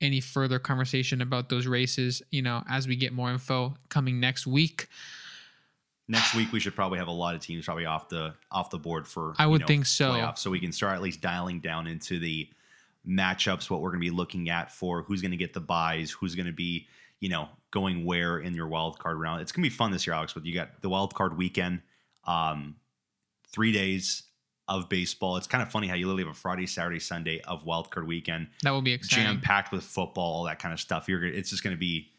any 0.00 0.20
further 0.20 0.58
conversation 0.58 1.20
about 1.20 1.48
those 1.48 1.66
races, 1.66 2.22
you 2.30 2.42
know, 2.42 2.64
as 2.68 2.88
we 2.88 2.96
get 2.96 3.12
more 3.12 3.30
info 3.30 3.74
coming 3.90 4.18
next 4.18 4.46
week. 4.46 4.88
Next 6.08 6.34
week 6.34 6.50
we 6.52 6.61
should 6.61 6.74
probably 6.74 6.98
have 6.98 7.08
a 7.08 7.12
lot 7.12 7.34
of 7.34 7.40
teams 7.40 7.64
probably 7.64 7.84
off 7.86 8.08
the 8.08 8.34
off 8.50 8.70
the 8.70 8.78
board 8.78 9.06
for 9.06 9.34
I 9.38 9.44
you 9.44 9.50
would 9.50 9.61
know, 9.62 9.66
think 9.66 9.86
so. 9.86 10.12
playoffs, 10.12 10.38
so 10.38 10.50
we 10.50 10.58
can 10.61 10.72
start 10.72 10.94
at 10.94 11.02
least 11.02 11.20
dialing 11.20 11.61
down 11.61 11.86
into 11.86 12.18
the 12.18 12.48
matchups, 13.06 13.70
what 13.70 13.80
we're 13.80 13.90
going 13.90 14.00
to 14.00 14.11
be 14.11 14.14
looking 14.14 14.50
at 14.50 14.72
for 14.72 15.02
who's 15.02 15.22
going 15.22 15.30
to 15.30 15.36
get 15.36 15.52
the 15.54 15.61
buys, 15.61 16.11
who's 16.11 16.34
going 16.34 16.46
to 16.46 16.52
be 16.52 16.86
you 17.20 17.28
know 17.28 17.48
going 17.70 18.04
where 18.04 18.38
in 18.40 18.54
your 18.54 18.66
wild 18.68 18.98
card 18.98 19.18
round. 19.20 19.42
It's 19.42 19.52
going 19.52 19.62
to 19.62 19.70
be 19.70 19.74
fun 19.74 19.90
this 19.92 20.06
year, 20.06 20.14
Alex. 20.14 20.32
But 20.32 20.44
you 20.44 20.54
got 20.54 20.80
the 20.82 20.88
wild 20.88 21.14
card 21.14 21.36
weekend, 21.36 21.82
um, 22.30 22.76
three 23.52 23.72
days 23.72 24.24
of 24.68 24.88
baseball. 24.88 25.36
It's 25.36 25.48
kind 25.48 25.62
of 25.62 25.70
funny 25.70 25.88
how 25.88 25.96
you 25.96 26.06
literally 26.06 26.24
have 26.24 26.36
a 26.36 26.38
Friday, 26.38 26.66
Saturday, 26.66 27.00
Sunday 27.00 27.40
of 27.40 27.66
wild 27.66 27.90
card 27.90 28.06
weekend, 28.06 28.48
That 28.62 28.70
will 28.70 28.82
be 28.82 28.96
jam 28.98 29.40
packed 29.40 29.72
with 29.72 29.82
football, 29.82 30.32
all 30.36 30.44
that 30.44 30.60
kind 30.60 30.72
of 30.72 30.78
stuff. 30.78 31.08
You're 31.08 31.24
it's 31.24 31.50
just 31.50 31.64
going 31.64 31.74
to 31.74 31.80
be 31.80 32.10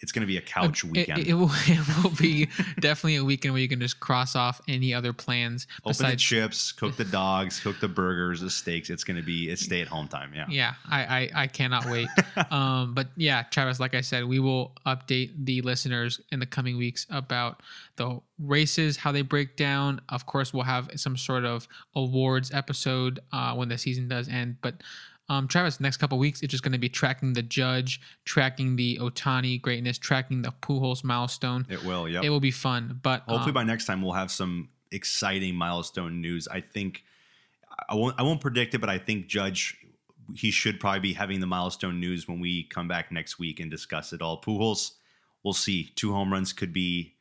it's 0.00 0.12
going 0.12 0.20
to 0.20 0.26
be 0.26 0.36
a 0.36 0.42
couch 0.42 0.84
weekend. 0.84 1.20
It, 1.20 1.28
it 1.28 1.34
will, 1.34 1.50
it 1.66 2.02
will 2.04 2.10
be 2.10 2.48
definitely 2.80 3.16
a 3.16 3.24
weekend 3.24 3.54
where 3.54 3.62
you 3.62 3.68
can 3.68 3.80
just 3.80 3.98
cross 3.98 4.36
off 4.36 4.60
any 4.68 4.92
other 4.92 5.12
plans 5.12 5.66
Open 5.84 6.10
the 6.10 6.16
chips, 6.16 6.72
cook 6.72 6.96
the 6.96 7.04
dogs, 7.22 7.60
cook 7.60 7.80
the 7.80 7.88
burgers, 7.88 8.40
the 8.40 8.50
steaks. 8.50 8.90
It's 8.90 9.04
gonna 9.04 9.22
be 9.22 9.48
it's 9.50 9.62
stay 9.62 9.80
at 9.80 9.88
home 9.88 10.08
time. 10.08 10.32
Yeah. 10.34 10.46
Yeah, 10.48 10.74
I, 10.88 11.00
I, 11.02 11.30
I 11.42 11.46
cannot 11.46 11.86
wait. 11.86 12.08
um, 12.50 12.94
but 12.94 13.08
yeah, 13.16 13.42
Travis, 13.50 13.80
like 13.80 13.94
I 13.94 14.00
said, 14.02 14.24
we 14.24 14.38
will 14.38 14.72
update 14.86 15.32
the 15.36 15.62
listeners 15.62 16.20
in 16.30 16.40
the 16.40 16.46
coming 16.46 16.76
weeks 16.76 17.06
about 17.10 17.62
the 17.96 18.20
races, 18.38 18.98
how 18.98 19.12
they 19.12 19.22
break 19.22 19.56
down. 19.56 20.00
Of 20.08 20.26
course, 20.26 20.52
we'll 20.52 20.64
have 20.64 20.90
some 20.96 21.16
sort 21.16 21.44
of 21.44 21.66
awards 21.94 22.52
episode 22.52 23.20
uh, 23.32 23.54
when 23.54 23.68
the 23.68 23.78
season 23.78 24.08
does 24.08 24.28
end. 24.28 24.56
But 24.60 24.82
um, 25.28 25.48
Travis, 25.48 25.80
next 25.80 25.96
couple 25.96 26.18
weeks, 26.18 26.42
it's 26.42 26.50
just 26.50 26.62
going 26.62 26.72
to 26.72 26.78
be 26.78 26.88
tracking 26.88 27.32
the 27.32 27.42
judge, 27.42 28.00
tracking 28.24 28.76
the 28.76 28.98
Ohtani 29.00 29.60
greatness, 29.60 29.98
tracking 29.98 30.42
the 30.42 30.52
Pujols 30.62 31.02
milestone. 31.02 31.66
It 31.68 31.82
will. 31.84 32.08
Yep. 32.08 32.24
It 32.24 32.30
will 32.30 32.40
be 32.40 32.52
fun. 32.52 33.00
But 33.02 33.22
Hopefully 33.26 33.50
um, 33.50 33.54
by 33.54 33.64
next 33.64 33.86
time 33.86 34.02
we'll 34.02 34.12
have 34.12 34.30
some 34.30 34.68
exciting 34.92 35.54
milestone 35.56 36.20
news. 36.20 36.46
I 36.48 36.60
think 36.60 37.04
I 37.88 37.94
won't 37.94 38.14
I 38.18 38.22
won't 38.22 38.40
predict 38.40 38.74
it, 38.74 38.78
but 38.78 38.90
I 38.90 38.98
think 38.98 39.26
Judge 39.26 39.76
he 40.34 40.50
should 40.50 40.80
probably 40.80 41.00
be 41.00 41.12
having 41.12 41.40
the 41.40 41.46
milestone 41.46 42.00
news 42.00 42.26
when 42.26 42.40
we 42.40 42.64
come 42.64 42.88
back 42.88 43.12
next 43.12 43.38
week 43.38 43.60
and 43.60 43.70
discuss 43.70 44.12
it 44.12 44.20
all. 44.22 44.40
Pujols, 44.40 44.92
we'll 45.44 45.54
see. 45.54 45.92
Two 45.94 46.12
home 46.12 46.32
runs 46.32 46.52
could 46.52 46.72
be 46.72 47.14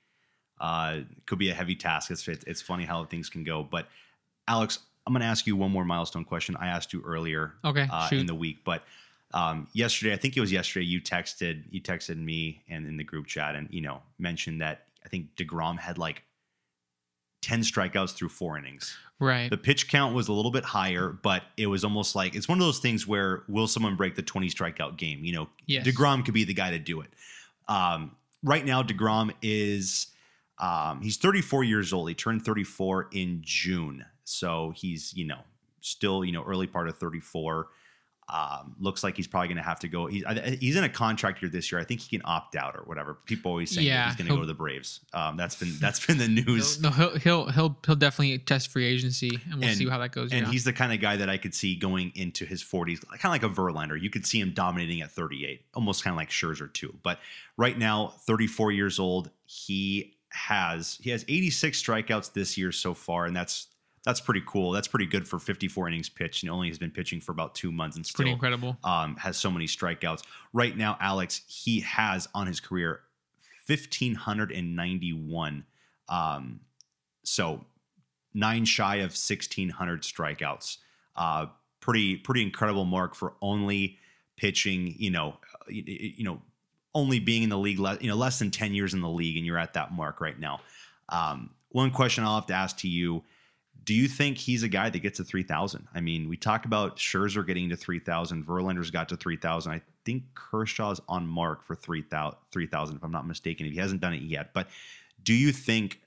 uh 0.60 1.00
could 1.26 1.40
be 1.40 1.50
a 1.50 1.54
heavy 1.54 1.76
task. 1.76 2.12
It's 2.12 2.28
it's 2.28 2.62
funny 2.62 2.86
how 2.86 3.04
things 3.06 3.30
can 3.30 3.44
go. 3.44 3.64
But 3.64 3.88
Alex, 4.48 4.80
I'm 5.06 5.14
gonna 5.14 5.26
ask 5.26 5.46
you 5.48 5.56
one 5.56 5.72
more 5.72 5.86
milestone 5.86 6.24
question. 6.26 6.56
I 6.60 6.68
asked 6.68 6.92
you 6.94 7.02
earlier 7.06 7.54
okay, 7.64 7.88
uh, 7.92 8.10
in 8.12 8.26
the 8.26 8.36
week. 8.36 8.64
But 8.66 8.84
um, 9.34 9.68
yesterday, 9.74 10.14
I 10.14 10.18
think 10.18 10.36
it 10.38 10.42
was 10.42 10.52
yesterday, 10.52 10.86
you 10.86 11.02
texted 11.02 11.64
you 11.70 11.82
texted 11.82 12.18
me 12.18 12.64
and 12.70 12.88
in 12.88 12.98
the 12.98 13.04
group 13.04 13.28
chat, 13.28 13.56
and 13.56 13.68
you 13.72 13.82
know 13.82 14.02
mentioned 14.18 14.62
that 14.62 14.86
I 15.06 15.10
think 15.10 15.36
deGrom 15.36 15.78
had 15.80 15.98
like 15.98 16.24
ten 17.42 17.62
strikeouts 17.62 18.14
through 18.16 18.30
four 18.30 18.58
innings. 18.58 18.98
right. 19.20 19.50
The 19.52 19.58
pitch 19.58 19.88
count 19.88 20.16
was 20.16 20.28
a 20.28 20.34
little 20.34 20.52
bit 20.52 20.64
higher, 20.64 21.10
but 21.10 21.44
it 21.58 21.68
was 21.68 21.84
almost 21.84 22.16
like 22.16 22.36
it's 22.36 22.48
one 22.48 22.58
of 22.60 22.66
those 22.66 22.80
things 22.80 23.06
where 23.06 23.44
will 23.48 23.68
someone 23.68 23.96
break 23.96 24.16
the 24.16 24.24
twenty 24.24 24.50
strikeout 24.50 24.98
game? 24.98 25.24
You 25.24 25.34
know, 25.34 25.50
Yes. 25.68 25.86
deGrom 25.86 26.26
could 26.26 26.34
be 26.34 26.44
the 26.44 26.54
guy 26.56 26.72
to 26.72 26.80
do 26.80 27.02
it. 27.02 27.10
Um, 27.68 28.16
right 28.44 28.66
now, 28.66 28.82
deGrom 28.82 29.32
is 29.42 30.08
um, 30.58 31.02
he's 31.02 31.18
34 31.18 31.64
years 31.66 31.92
old. 31.92 32.08
He 32.08 32.16
turned 32.16 32.46
34 32.46 33.10
in 33.12 33.40
June, 33.44 34.06
so 34.26 34.74
he's 34.76 35.14
you 35.16 35.26
know 35.26 35.40
still 35.80 36.26
you 36.26 36.34
know 36.34 36.44
early 36.44 36.68
part 36.68 36.90
of 36.90 36.98
34. 36.98 37.68
Um, 38.28 38.76
looks 38.80 39.04
like 39.04 39.16
he's 39.16 39.28
probably 39.28 39.50
going 39.50 39.58
to 39.58 39.64
have 39.64 39.80
to 39.82 39.88
go. 39.88 40.08
He's, 40.08 40.24
he's 40.60 40.76
in 40.76 40.84
a 40.84 40.90
contract 40.90 41.44
year 41.44 41.52
this 41.52 41.72
year. 41.72 41.80
I 41.80 41.84
think 41.84 42.00
he 42.00 42.18
can 42.18 42.26
opt 42.26 42.56
out 42.56 42.76
or 42.76 42.82
whatever. 42.86 43.20
People 43.26 43.52
always 43.52 43.70
say 43.70 43.84
Yeah, 43.84 44.08
he's 44.08 44.16
going 44.16 44.28
to 44.28 44.34
go 44.34 44.42
to 44.42 44.48
the 44.48 44.54
Braves. 44.56 45.02
Um, 45.14 45.38
that's 45.38 45.56
been 45.56 45.74
that's 45.80 46.04
been 46.04 46.18
the 46.18 46.28
news. 46.44 46.82
No, 46.82 46.90
he'll, 46.90 47.16
he'll 47.20 47.52
he'll 47.52 47.78
he'll 47.86 47.96
definitely 47.96 48.40
test 48.40 48.70
free 48.70 48.86
agency, 48.88 49.30
and 49.52 49.60
we'll 49.60 49.70
And- 49.70 49.78
see 49.78 49.88
how 49.88 50.00
that 50.00 50.12
goes. 50.12 50.32
And 50.34 50.48
yeah. 50.48 50.52
he's 50.52 50.64
the 50.64 50.74
kind 50.74 50.92
of 50.92 51.00
guy 51.00 51.18
that 51.18 51.30
I 51.30 51.38
could 51.38 51.54
see 51.54 51.76
going 51.76 52.12
into 52.16 52.46
his 52.46 52.64
40s, 52.64 53.08
kind 53.08 53.26
of 53.26 53.30
like 53.30 53.44
a 53.44 53.50
Verlander. 53.50 54.02
You 54.02 54.10
could 54.10 54.26
see 54.26 54.40
him 54.40 54.54
dominating 54.56 55.02
at 55.02 55.12
38, 55.12 55.64
almost 55.76 56.04
kind 56.04 56.16
of 56.16 56.18
like 56.18 56.32
Scherzer 56.32 56.74
too. 56.74 56.96
But 57.04 57.20
right 57.58 57.78
now, 57.78 58.16
34 58.26 58.72
years 58.72 58.98
old, 58.98 59.30
he 59.46 60.16
has 60.30 60.98
he 61.00 61.12
has 61.12 61.24
86 61.28 61.80
strikeouts 61.80 62.34
this 62.34 62.58
year 62.58 62.72
so 62.72 62.96
far, 62.96 63.28
and 63.28 63.36
that's 63.36 63.68
that's 64.06 64.22
pretty 64.22 64.44
cool. 64.46 64.72
That's 64.72 64.88
pretty 64.88 65.08
good 65.08 65.28
for 65.28 65.40
54 65.40 65.88
innings 65.88 66.10
pitched, 66.10 66.44
and 66.44 66.52
only 66.52 66.68
has 66.68 66.78
been 66.78 66.92
pitching 66.92 67.20
for 67.20 67.32
about 67.32 67.56
two 67.56 67.72
months, 67.72 67.98
and 67.98 68.06
pretty 68.06 68.30
still 68.30 68.34
incredible. 68.34 68.78
um, 68.84 69.16
has 69.18 69.36
so 69.36 69.50
many 69.50 69.66
strikeouts. 69.66 70.22
Right 70.54 70.78
now, 70.78 70.96
Alex, 71.02 71.42
he 71.48 71.80
has 71.82 72.28
on 72.36 72.46
his 72.46 72.60
career 72.60 73.02
1,591. 73.68 75.66
Um, 76.08 76.60
so 77.24 77.66
nine 78.34 78.66
shy 78.66 78.98
of 78.98 79.12
1,600 79.12 80.04
strikeouts. 80.04 80.78
Uh, 81.16 81.48
pretty, 81.80 82.16
pretty 82.18 82.44
incredible 82.44 82.86
mark 82.86 83.16
for 83.16 83.34
only 83.42 83.98
pitching, 84.38 84.94
you 85.00 85.10
know, 85.10 85.38
you, 85.68 85.84
you 85.88 86.24
know, 86.24 86.42
only 86.94 87.20
being 87.20 87.42
in 87.42 87.50
the 87.50 87.58
league, 87.58 87.80
le- 87.80 87.98
you 88.00 88.08
know, 88.08 88.16
less 88.16 88.38
than 88.38 88.52
10 88.52 88.76
years 88.76 88.94
in 88.94 89.02
the 89.02 89.10
league, 89.10 89.36
and 89.36 89.46
you're 89.46 89.58
at 89.58 89.74
that 89.74 89.92
mark 89.92 90.22
right 90.22 90.40
now. 90.40 90.62
Um, 91.10 91.50
one 91.70 91.90
question 91.92 92.24
I'll 92.24 92.36
have 92.36 92.46
to 92.48 92.54
ask 92.54 92.78
to 92.78 92.88
you 92.88 93.24
do 93.86 93.94
you 93.94 94.08
think 94.08 94.38
he's 94.38 94.64
a 94.64 94.68
guy 94.68 94.90
that 94.90 95.00
gets 95.00 95.18
to 95.18 95.24
3,000? 95.24 95.88
I 95.94 96.02
mean, 96.02 96.28
we 96.28 96.38
talk 96.38 96.66
about 96.66 96.98
Scherzer 96.98 97.46
getting 97.46 97.70
to 97.70 97.76
3,000. 97.76 98.46
Verlander's 98.46 98.92
got 98.92 99.10
to 99.10 99.16
3,000. 99.16 99.72
I 99.72 99.82
think 100.04 100.24
Kershaw's 100.34 101.00
on 101.08 101.28
mark 101.28 101.64
for 101.64 101.76
3,000, 101.76 102.38
3, 102.52 102.64
if 102.72 103.04
I'm 103.04 103.12
not 103.12 103.28
mistaken, 103.28 103.68
if 103.68 103.74
he 103.74 103.80
hasn't 103.80 104.02
done 104.02 104.14
it 104.14 104.24
yet. 104.24 104.54
But 104.54 104.68
do 105.22 105.34
you 105.34 105.52
think 105.52 106.02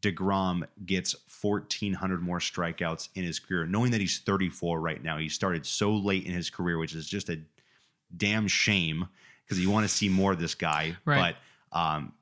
deGrom 0.00 0.66
gets 0.84 1.14
1,400 1.40 2.20
more 2.20 2.40
strikeouts 2.40 3.08
in 3.14 3.22
his 3.22 3.38
career, 3.38 3.66
knowing 3.66 3.92
that 3.92 4.00
he's 4.00 4.18
34 4.18 4.80
right 4.80 5.02
now? 5.02 5.16
He 5.18 5.28
started 5.28 5.64
so 5.64 5.94
late 5.94 6.26
in 6.26 6.32
his 6.32 6.50
career, 6.50 6.76
which 6.76 6.94
is 6.94 7.08
just 7.08 7.28
a 7.28 7.40
damn 8.16 8.48
shame 8.48 9.08
because 9.44 9.60
you 9.60 9.70
want 9.70 9.84
to 9.84 9.94
see 9.94 10.08
more 10.08 10.32
of 10.32 10.40
this 10.40 10.56
guy. 10.56 10.96
Right. 11.04 11.36
But 11.72 11.78
um, 11.78 12.12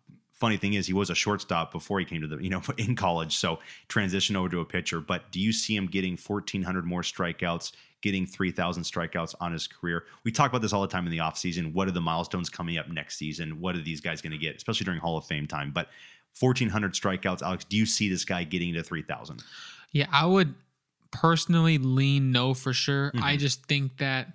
funny 0.41 0.57
thing 0.57 0.73
is 0.75 0.87
he 0.87 0.93
was 0.95 1.11
a 1.11 1.15
shortstop 1.15 1.71
before 1.71 2.01
he 2.01 2.05
came 2.07 2.21
to 2.23 2.27
the 2.27 2.39
you 2.43 2.51
know 2.51 2.63
in 2.79 2.97
college 2.97 3.37
so 3.37 3.59
transition 3.89 4.35
over 4.37 4.49
to 4.49 4.61
a 4.61 4.65
pitcher. 4.65 5.01
But 5.01 5.31
do 5.31 5.39
you 5.39 5.53
see 5.53 5.77
him 5.77 5.87
getting 5.87 6.17
1400 6.17 6.85
more 6.85 7.03
strikeouts 7.03 7.73
getting 8.03 8.25
3000 8.25 8.83
strikeouts 8.83 9.35
on 9.41 9.53
his 9.53 9.67
career? 9.67 10.05
We 10.25 10.33
talk 10.33 10.51
about 10.51 10.63
this 10.63 10.73
all 10.73 10.81
the 10.81 10.89
time 10.89 11.05
in 11.05 11.11
the 11.13 11.19
offseason. 11.19 11.75
What 11.75 11.87
are 11.87 11.91
the 11.91 12.01
milestones 12.01 12.49
coming 12.49 12.79
up 12.79 12.89
next 12.89 13.19
season? 13.19 13.61
What 13.61 13.77
are 13.77 13.83
these 13.83 14.01
guys 14.01 14.23
going 14.23 14.33
to 14.33 14.39
get 14.39 14.57
especially 14.57 14.85
during 14.87 15.01
hall 15.01 15.19
of 15.19 15.27
fame 15.27 15.47
time? 15.47 15.71
But 15.71 15.89
1400 16.39 16.95
strikeouts 16.95 17.43
alex 17.43 17.65
do 17.65 17.77
you 17.77 17.85
see 17.85 18.09
this 18.09 18.25
guy 18.25 18.45
getting 18.45 18.73
to 18.75 18.83
3000 18.83 19.43
Yeah, 19.93 20.07
I 20.13 20.25
would 20.25 20.55
personally 21.11 21.77
lean 21.77 22.31
no 22.31 22.55
for 22.55 22.73
sure. 22.73 23.11
I 23.17 23.35
Mhm. 23.35 23.39
just 23.41 23.67
think 23.67 23.97
that 23.99 24.33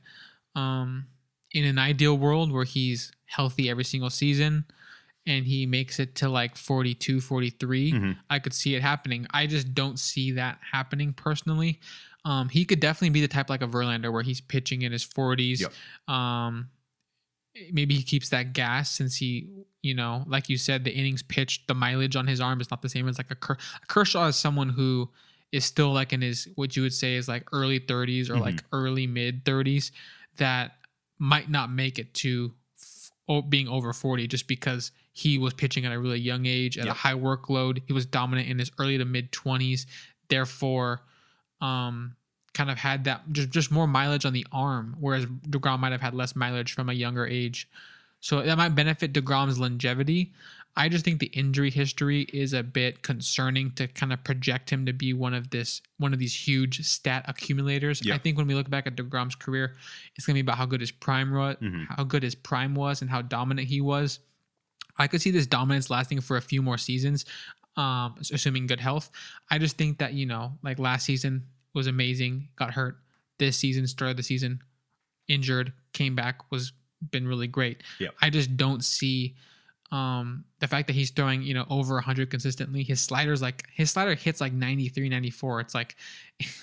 um, 0.56 1.08
in 1.52 1.64
an 1.66 1.78
ideal 1.80 2.18
world 2.18 2.52
where 2.52 2.66
he's 2.66 3.12
healthy 3.26 3.70
every 3.70 3.84
single 3.86 4.10
season 4.10 4.66
and 5.28 5.46
he 5.46 5.66
makes 5.66 6.00
it 6.00 6.16
to 6.16 6.30
like 6.30 6.56
42, 6.56 7.20
43, 7.22 7.92
Mhm. 7.92 8.18
I 8.30 8.40
could 8.40 8.54
see 8.54 8.76
it 8.76 8.82
happening. 8.82 9.26
I 9.32 9.48
just 9.48 9.74
don't 9.74 9.98
see 10.00 10.32
that 10.34 10.60
happening 10.72 11.14
personally. 11.14 11.80
Um, 12.26 12.50
he 12.50 12.66
could 12.66 12.80
definitely 12.80 13.10
be 13.12 13.22
the 13.22 13.28
type 13.28 13.50
like 13.50 13.62
a 13.62 13.68
Verlander 13.68 14.12
where 14.12 14.24
he's 14.24 14.42
pitching 14.42 14.82
in 14.84 14.92
his 14.92 15.04
40s. 15.04 15.62
Yep. 15.62 15.74
Um, 16.16 16.70
maybe 17.72 17.96
he 17.96 18.04
keeps 18.04 18.30
that 18.30 18.54
gas 18.54 18.92
since 18.92 19.16
he, 19.18 19.48
you 19.82 19.94
know, 19.94 20.24
like 20.28 20.50
you 20.50 20.58
said, 20.58 20.84
the 20.84 20.92
innings 20.92 21.24
pitched, 21.24 21.68
the 21.68 21.74
mileage 21.74 22.16
on 22.16 22.28
his 22.28 22.42
arm 22.42 22.60
is 22.62 22.70
not 22.70 22.82
the 22.82 22.90
same 22.90 23.08
as 23.08 23.18
like 23.18 23.32
a, 23.32 23.36
Ker- 23.36 23.58
Kershaw 23.88 24.28
is 24.28 24.36
someone 24.36 24.70
who 24.70 25.10
is 25.52 25.64
still 25.64 25.94
like 25.94 26.12
in 26.12 26.22
his 26.22 26.48
what 26.56 26.76
you 26.76 26.82
would 26.82 26.94
say 26.94 27.16
is 27.16 27.28
like 27.28 27.48
early 27.54 27.80
30s 27.80 28.30
or 28.30 28.38
like 28.38 28.64
early 28.74 29.08
mid 29.08 29.46
30s 29.46 29.92
that 30.38 30.74
might 31.18 31.50
not 31.50 31.72
make 31.72 31.98
it 31.98 32.14
to 32.16 32.52
f- 33.30 33.44
being 33.50 33.68
over 33.70 33.94
40 33.94 34.28
just 34.28 34.48
because 34.48 34.92
he 35.18 35.38
was 35.38 35.54
pitching 35.54 35.86
at 35.86 35.94
a 35.94 35.98
really 36.00 36.20
young 36.20 36.46
age 36.46 36.78
at 36.78 36.86
Yep. 36.88 36.94
a 36.94 36.98
high 36.98 37.14
workload. 37.14 37.82
He 37.88 37.94
was 37.94 38.06
dominant 38.06 38.50
in 38.50 38.60
his 38.60 38.70
early 38.78 38.98
to 38.98 39.06
mid 39.06 39.32
20s. 39.32 39.86
Therefore, 40.28 41.02
um, 41.62 42.16
kind 42.54 42.70
of 42.70 42.78
had 42.78 43.06
that 43.06 43.22
just 43.32 43.50
just 43.50 43.72
more 43.72 43.88
mileage 43.88 44.26
on 44.26 44.34
the 44.34 44.46
arm, 44.52 44.96
whereas 45.00 45.26
deGrom 45.26 45.80
might 45.80 45.92
have 45.94 46.02
had 46.02 46.14
less 46.14 46.36
mileage 46.36 46.74
from 46.74 46.90
a 46.90 46.94
younger 46.94 47.26
age. 47.26 47.70
So 48.20 48.42
that 48.42 48.58
might 48.58 48.76
benefit 48.76 49.14
deGrom's 49.14 49.58
longevity. 49.58 50.34
I 50.78 50.90
just 50.90 51.06
think 51.06 51.20
the 51.22 51.28
injury 51.28 51.70
history 51.72 52.24
is 52.34 52.52
a 52.52 52.62
bit 52.62 53.02
concerning 53.02 53.72
to 53.76 53.88
kind 53.88 54.12
of 54.12 54.22
project 54.26 54.70
him 54.70 54.86
to 54.88 54.92
be 54.94 55.14
one 55.14 55.34
of 55.34 55.50
this 55.52 55.82
one 55.98 56.12
of 56.12 56.20
these 56.20 56.36
huge 56.36 56.82
stat 56.86 57.24
accumulators. 57.30 58.06
Yeah. 58.06 58.16
I 58.16 58.18
think 58.18 58.38
when 58.38 58.48
we 58.48 58.54
look 58.56 58.70
back 58.70 58.86
at 58.86 58.98
deGrom's 58.98 59.36
career, 59.36 59.76
it's 60.18 60.26
gonna 60.26 60.36
be 60.36 60.42
about 60.42 60.58
how 60.58 60.66
good 60.66 60.82
his 60.82 60.92
prime 60.92 61.32
was, 61.32 61.56
Mhm. 61.62 61.88
how 61.96 62.04
good 62.04 62.24
his 62.24 62.36
prime 62.36 62.76
was, 62.76 63.02
and 63.02 63.10
how 63.10 63.22
dominant 63.22 63.70
he 63.70 63.80
was. 63.80 64.20
I 64.98 65.08
could 65.08 65.22
see 65.22 65.32
this 65.32 65.48
dominance 65.48 65.90
lasting 65.90 66.22
for 66.22 66.38
a 66.38 66.42
few 66.42 66.62
more 66.62 66.78
seasons, 66.78 67.26
um, 67.78 68.16
assuming 68.32 68.68
good 68.68 68.80
health. 68.80 69.12
I 69.52 69.58
just 69.58 69.78
think 69.78 69.98
that 70.00 70.14
you 70.14 70.26
know, 70.26 70.54
like 70.64 70.80
last 70.80 71.06
season 71.06 71.44
was 71.74 71.88
amazing, 71.88 72.48
got 72.56 72.74
hurt. 72.74 72.98
This 73.38 73.58
season 73.58 73.86
started 73.88 74.18
the 74.18 74.24
season 74.24 74.62
injured, 75.28 75.74
came 75.94 76.16
back, 76.16 76.50
was 76.52 76.72
been 77.12 77.28
really 77.28 77.48
great. 77.48 77.84
Yep. 78.00 78.16
I 78.22 78.30
just 78.30 78.56
don't 78.58 78.84
see 78.84 79.36
um 79.92 80.44
the 80.60 80.68
fact 80.68 80.88
that 80.88 80.94
he's 80.94 81.12
throwing 81.12 81.44
you 81.44 81.54
know 81.54 81.64
over 81.70 81.94
100 81.94 82.32
consistently 82.32 82.82
his 82.82 83.00
sliders 83.00 83.40
like 83.40 83.64
his 83.72 83.92
slider 83.92 84.16
hits 84.16 84.42
like 84.42 84.52
93 84.52 85.10
94 85.10 85.60
it's 85.60 85.76
like 85.76 85.96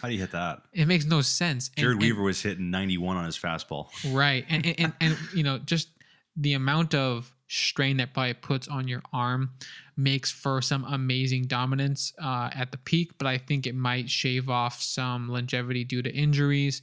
how 0.00 0.08
do 0.08 0.14
you 0.14 0.18
hit 0.18 0.32
that 0.32 0.62
it 0.72 0.86
makes 0.86 1.04
no 1.04 1.20
sense 1.20 1.70
And- 1.76 1.86
Jered 1.86 1.90
and- 1.92 2.00
weaver 2.00 2.20
was 2.22 2.42
hitting 2.42 2.72
91 2.72 3.16
on 3.16 3.24
his 3.24 3.38
fastball 3.38 3.86
right 4.12 4.44
and, 4.48 4.66
and 4.66 4.74
and 4.80 4.92
and 5.00 5.16
you 5.32 5.44
know 5.44 5.58
just 5.58 5.90
the 6.36 6.54
amount 6.54 6.96
of 6.96 7.32
strain 7.52 7.98
that 7.98 8.14
probably 8.14 8.32
puts 8.32 8.66
on 8.66 8.88
your 8.88 9.02
arm 9.12 9.50
makes 9.94 10.30
for 10.32 10.62
some 10.62 10.84
amazing 10.84 11.44
dominance 11.44 12.14
uh, 12.18 12.48
at 12.54 12.72
the 12.72 12.78
peak 12.78 13.12
but 13.18 13.26
i 13.26 13.36
think 13.36 13.66
it 13.66 13.74
might 13.74 14.08
shave 14.08 14.48
off 14.48 14.80
some 14.82 15.28
longevity 15.28 15.84
due 15.84 16.00
to 16.00 16.10
injuries 16.14 16.80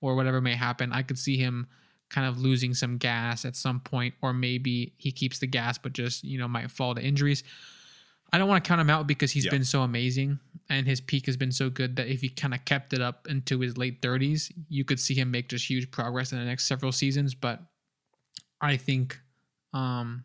or 0.00 0.14
whatever 0.14 0.40
may 0.40 0.54
happen 0.54 0.92
i 0.92 1.02
could 1.02 1.18
see 1.18 1.36
him 1.36 1.66
kind 2.08 2.24
of 2.28 2.38
losing 2.38 2.72
some 2.72 2.98
gas 2.98 3.44
at 3.44 3.56
some 3.56 3.80
point 3.80 4.14
or 4.22 4.32
maybe 4.32 4.92
he 4.96 5.10
keeps 5.10 5.40
the 5.40 5.46
gas 5.46 5.76
but 5.76 5.92
just 5.92 6.22
you 6.22 6.38
know 6.38 6.46
might 6.46 6.70
fall 6.70 6.94
to 6.94 7.02
injuries 7.02 7.42
i 8.32 8.38
don't 8.38 8.48
want 8.48 8.62
to 8.62 8.68
count 8.68 8.80
him 8.80 8.90
out 8.90 9.08
because 9.08 9.32
he's 9.32 9.46
Yeah. 9.46 9.50
been 9.50 9.64
so 9.64 9.82
amazing 9.82 10.38
and 10.68 10.86
his 10.86 11.00
peak 11.00 11.26
has 11.26 11.36
been 11.36 11.50
so 11.50 11.68
good 11.68 11.96
that 11.96 12.06
if 12.06 12.20
he 12.20 12.28
kind 12.28 12.54
of 12.54 12.64
kept 12.64 12.92
it 12.92 13.00
up 13.00 13.26
into 13.28 13.58
his 13.58 13.76
late 13.76 14.00
30s 14.00 14.52
you 14.68 14.84
could 14.84 15.00
see 15.00 15.14
him 15.14 15.32
make 15.32 15.48
just 15.48 15.68
huge 15.68 15.90
progress 15.90 16.30
in 16.30 16.38
the 16.38 16.44
next 16.44 16.68
several 16.68 16.92
seasons 16.92 17.34
but 17.34 17.58
i 18.60 18.76
think 18.76 19.18
um 19.72 20.24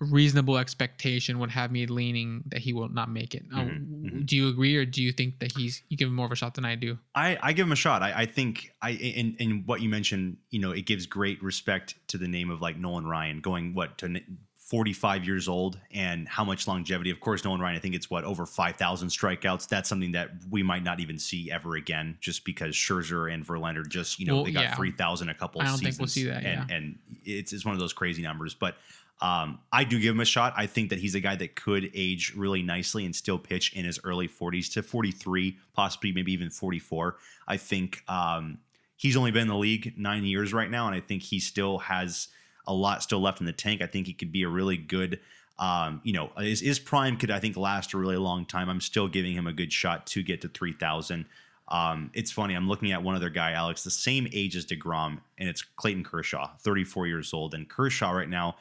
reasonable 0.00 0.58
expectation 0.58 1.38
would 1.38 1.50
have 1.50 1.70
me 1.70 1.86
leaning 1.86 2.42
that 2.46 2.60
he 2.60 2.72
will 2.72 2.88
not 2.88 3.08
make 3.08 3.34
it. 3.34 3.48
Mhm, 3.48 3.86
mhm. 4.04 4.26
Do 4.26 4.36
you 4.36 4.48
agree, 4.48 4.76
or 4.76 4.84
do 4.84 5.02
you 5.02 5.12
think 5.12 5.38
that 5.38 5.52
he's 5.52 5.82
you 5.88 5.96
give 5.96 6.08
him 6.08 6.14
more 6.14 6.26
of 6.26 6.32
a 6.32 6.36
shot 6.36 6.54
than 6.54 6.64
I 6.64 6.74
do? 6.74 6.98
I, 7.14 7.38
I 7.40 7.52
give 7.52 7.66
him 7.66 7.72
a 7.72 7.76
shot. 7.76 8.02
I, 8.02 8.22
I 8.22 8.26
think 8.26 8.72
I 8.82 8.90
in 8.90 9.36
in 9.38 9.62
what 9.66 9.80
you 9.80 9.88
mentioned, 9.88 10.38
you 10.50 10.60
know, 10.60 10.72
it 10.72 10.86
gives 10.86 11.06
great 11.06 11.42
respect 11.42 11.94
to 12.08 12.18
the 12.18 12.28
name 12.28 12.50
of 12.50 12.60
like 12.60 12.76
Nolan 12.76 13.06
Ryan 13.06 13.40
going 13.40 13.74
what 13.74 13.98
to 13.98 14.20
45 14.64 15.26
years 15.26 15.46
old 15.46 15.78
and 15.90 16.26
how 16.26 16.42
much 16.42 16.66
longevity. 16.66 17.10
Of 17.10 17.20
course, 17.20 17.44
Nolan 17.44 17.60
Ryan, 17.60 17.76
I 17.76 17.80
think 17.80 17.94
it's 17.94 18.08
what 18.08 18.24
over 18.24 18.46
5,000 18.46 19.08
strikeouts. 19.08 19.68
That's 19.68 19.90
something 19.90 20.12
that 20.12 20.30
we 20.50 20.62
might 20.62 20.82
not 20.82 21.00
even 21.00 21.18
see 21.18 21.50
ever 21.50 21.76
again, 21.76 22.16
just 22.20 22.46
because 22.46 22.74
Scherzer 22.74 23.32
and 23.32 23.46
Verlander 23.46 23.86
just 23.86 24.18
you 24.18 24.24
know 24.24 24.36
Well, 24.36 24.44
they 24.44 24.52
got 24.52 24.64
yeah. 24.64 24.74
3,000 24.74 25.28
a 25.28 25.34
couple. 25.34 25.60
I 25.60 25.66
don't 25.66 25.76
seasons, 25.76 25.96
think 25.96 26.00
we'll 26.00 26.08
see 26.08 26.24
that, 26.24 26.44
and 26.44 26.70
yeah. 26.70 26.76
and 26.76 26.98
it's 27.26 27.52
it's 27.52 27.66
one 27.66 27.74
of 27.74 27.80
those 27.80 27.92
crazy 27.92 28.22
numbers, 28.22 28.54
but. 28.54 28.76
Um, 29.20 29.60
I 29.72 29.84
do 29.84 30.00
give 30.00 30.12
him 30.12 30.20
a 30.20 30.24
shot. 30.24 30.54
I 30.56 30.66
think 30.66 30.90
that 30.90 30.98
he's 30.98 31.14
a 31.14 31.20
guy 31.20 31.36
that 31.36 31.54
could 31.54 31.88
age 31.94 32.34
really 32.36 32.62
nicely 32.62 33.04
and 33.04 33.14
still 33.14 33.38
pitch 33.38 33.72
in 33.72 33.84
his 33.84 33.98
early 34.02 34.28
40s 34.28 34.72
to 34.72 34.82
43, 34.82 35.56
possibly 35.72 36.10
maybe 36.10 36.32
even 36.32 36.50
44. 36.50 37.16
I 37.46 37.56
think 37.56 38.02
um, 38.08 38.58
he's 38.96 39.16
only 39.16 39.30
been 39.30 39.42
in 39.42 39.48
the 39.48 39.56
league 39.56 39.94
nine 39.96 40.24
years 40.24 40.52
right 40.52 40.68
now, 40.68 40.88
and 40.88 40.96
I 40.96 41.00
think 41.00 41.22
he 41.22 41.38
still 41.38 41.78
has 41.78 42.26
a 42.66 42.74
lot 42.74 43.02
still 43.02 43.20
left 43.20 43.40
in 43.40 43.46
the 43.46 43.52
tank. 43.52 43.82
I 43.82 43.86
think 43.86 44.06
he 44.06 44.12
could 44.12 44.32
be 44.32 44.42
a 44.42 44.48
really 44.48 44.76
good, 44.76 45.20
um, 45.58 46.00
you 46.04 46.12
know, 46.12 46.30
his, 46.38 46.60
his 46.60 46.78
prime 46.78 47.16
could 47.16 47.30
I 47.30 47.38
think 47.38 47.56
last 47.56 47.92
a 47.94 47.98
really 47.98 48.16
long 48.16 48.46
time. 48.46 48.68
I'm 48.68 48.80
still 48.80 49.08
giving 49.08 49.34
him 49.34 49.46
a 49.46 49.52
good 49.52 49.72
shot 49.72 50.06
to 50.08 50.22
get 50.22 50.40
to 50.42 50.48
3,000. 50.48 51.26
Um, 51.68 52.10
it's 52.14 52.30
funny. 52.30 52.54
I'm 52.54 52.68
looking 52.68 52.92
at 52.92 53.02
one 53.02 53.16
other 53.16 53.30
guy, 53.30 53.52
Alex, 53.52 53.84
the 53.84 53.90
same 53.90 54.28
age 54.32 54.54
as 54.56 54.66
deGrom, 54.66 55.20
and 55.38 55.48
it's 55.48 55.62
Clayton 55.62 56.04
Kershaw, 56.04 56.50
34 56.60 57.06
years 57.06 57.32
old, 57.32 57.54
and 57.54 57.68
Kershaw 57.68 58.10
right 58.10 58.28
now. 58.28 58.56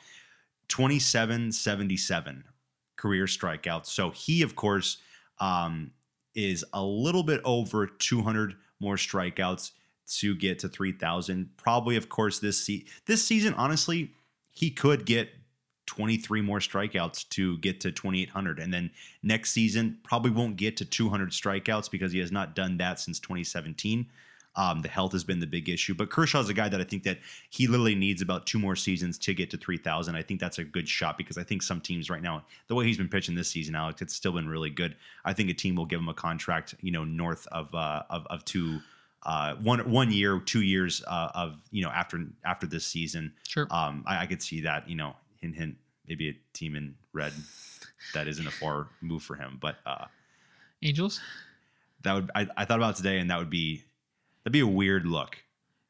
27 0.70 1.52
77 1.52 2.46
career 2.96 3.26
strikeouts. 3.26 3.88
So 3.88 4.12
he, 4.12 4.42
of 4.42 4.56
course, 4.56 4.98
um, 5.40 5.92
is 6.36 6.64
a 6.74 6.82
little 6.82 7.24
bit 7.24 7.42
over 7.44 7.86
200 7.86 8.56
more 8.80 8.96
strikeouts 8.96 9.72
to 10.20 10.36
get 10.36 10.60
to 10.60 10.70
3,000. 10.70 11.50
Probably, 11.58 11.96
of 11.96 12.10
course, 12.10 12.40
this 12.40 12.64
se- 12.66 12.86
this 13.06 13.24
season, 13.24 13.54
honestly, 13.56 14.12
he 14.52 14.70
could 14.70 15.06
get 15.06 15.30
23 15.86 16.42
more 16.42 16.60
strikeouts 16.60 17.28
to 17.30 17.58
get 17.58 17.82
to 17.82 17.92
2,800. 17.92 18.60
And 18.60 18.74
then 18.74 18.92
next 19.22 19.52
season, 19.52 19.98
probably 20.04 20.32
won't 20.32 20.56
get 20.56 20.78
to 20.78 20.86
200 20.86 21.32
strikeouts 21.32 21.92
because 21.92 22.12
he 22.12 22.20
has 22.20 22.32
not 22.32 22.56
done 22.56 22.78
that 22.78 23.00
since 23.00 23.20
2017. 23.20 24.08
Um, 24.56 24.82
the 24.82 24.88
health 24.88 25.14
has 25.14 25.24
been 25.24 25.40
the 25.40 25.48
big 25.48 25.68
issue, 25.68 25.96
but 25.96 26.12
Kershaw's 26.12 26.48
a 26.48 26.54
guy 26.54 26.70
that 26.70 26.80
I 26.80 26.84
think 26.84 27.04
that 27.04 27.18
he 27.50 27.66
literally 27.66 27.96
needs 27.96 28.22
about 28.22 28.46
two 28.46 28.60
more 28.60 28.76
seasons 28.76 29.18
to 29.20 29.34
get 29.34 29.50
to 29.50 29.58
3,000. 29.58 30.16
I 30.16 30.22
think 30.22 30.40
that's 30.40 30.60
a 30.60 30.64
good 30.64 30.88
shot 30.88 31.18
because 31.18 31.40
I 31.40 31.44
think 31.44 31.64
some 31.64 31.82
teams 31.82 32.08
right 32.08 32.22
now, 32.22 32.46
the 32.68 32.76
way 32.76 32.86
he's 32.86 32.98
been 32.98 33.10
pitching 33.10 33.34
this 33.34 33.50
season, 33.50 33.74
Alex, 33.74 34.04
it's 34.04 34.14
still 34.14 34.34
been 34.34 34.48
really 34.48 34.70
good. 34.70 34.96
I 35.26 35.34
think 35.34 35.50
a 35.50 35.56
team 35.56 35.76
will 35.76 35.88
give 35.88 36.00
him 36.00 36.08
a 36.08 36.14
contract, 36.14 36.76
you 36.82 36.92
know, 36.92 37.04
north 37.04 37.48
of 37.48 37.74
uh, 37.74 38.04
of, 38.12 38.28
of 38.28 38.46
two, 38.46 38.80
uh, 39.26 39.56
one 39.56 39.90
one 39.90 40.12
year, 40.12 40.40
two 40.40 40.62
years 40.62 41.04
uh, 41.08 41.30
of 41.34 41.56
you 41.72 41.84
know 41.84 41.90
after 41.90 42.26
after 42.44 42.68
this 42.68 42.86
season. 42.86 43.34
Sure. 43.48 43.68
Um, 43.72 44.04
I, 44.08 44.24
I 44.24 44.26
could 44.26 44.42
see 44.42 44.62
that, 44.62 44.90
you 44.90 44.96
know, 44.96 45.16
hint 45.42 45.56
hint, 45.56 45.76
maybe 46.08 46.30
a 46.30 46.34
team 46.54 46.76
in 46.76 46.96
red 47.14 47.34
that 48.14 48.28
isn't 48.28 48.46
a 48.48 48.52
far 48.52 48.88
move 49.02 49.24
for 49.24 49.36
him, 49.36 49.58
but 49.62 49.78
uh, 49.86 50.06
Angels. 50.82 51.22
that 52.04 52.14
would 52.14 52.32
I, 52.36 52.48
I 52.58 52.66
thought 52.66 52.80
about 52.80 52.96
today, 52.98 53.20
and 53.20 53.30
that 53.32 53.40
would 53.40 53.50
be 53.50 53.84
that'd 54.44 54.54
be 54.54 54.60
a 54.60 54.68
weird 54.68 55.06
look 55.06 55.38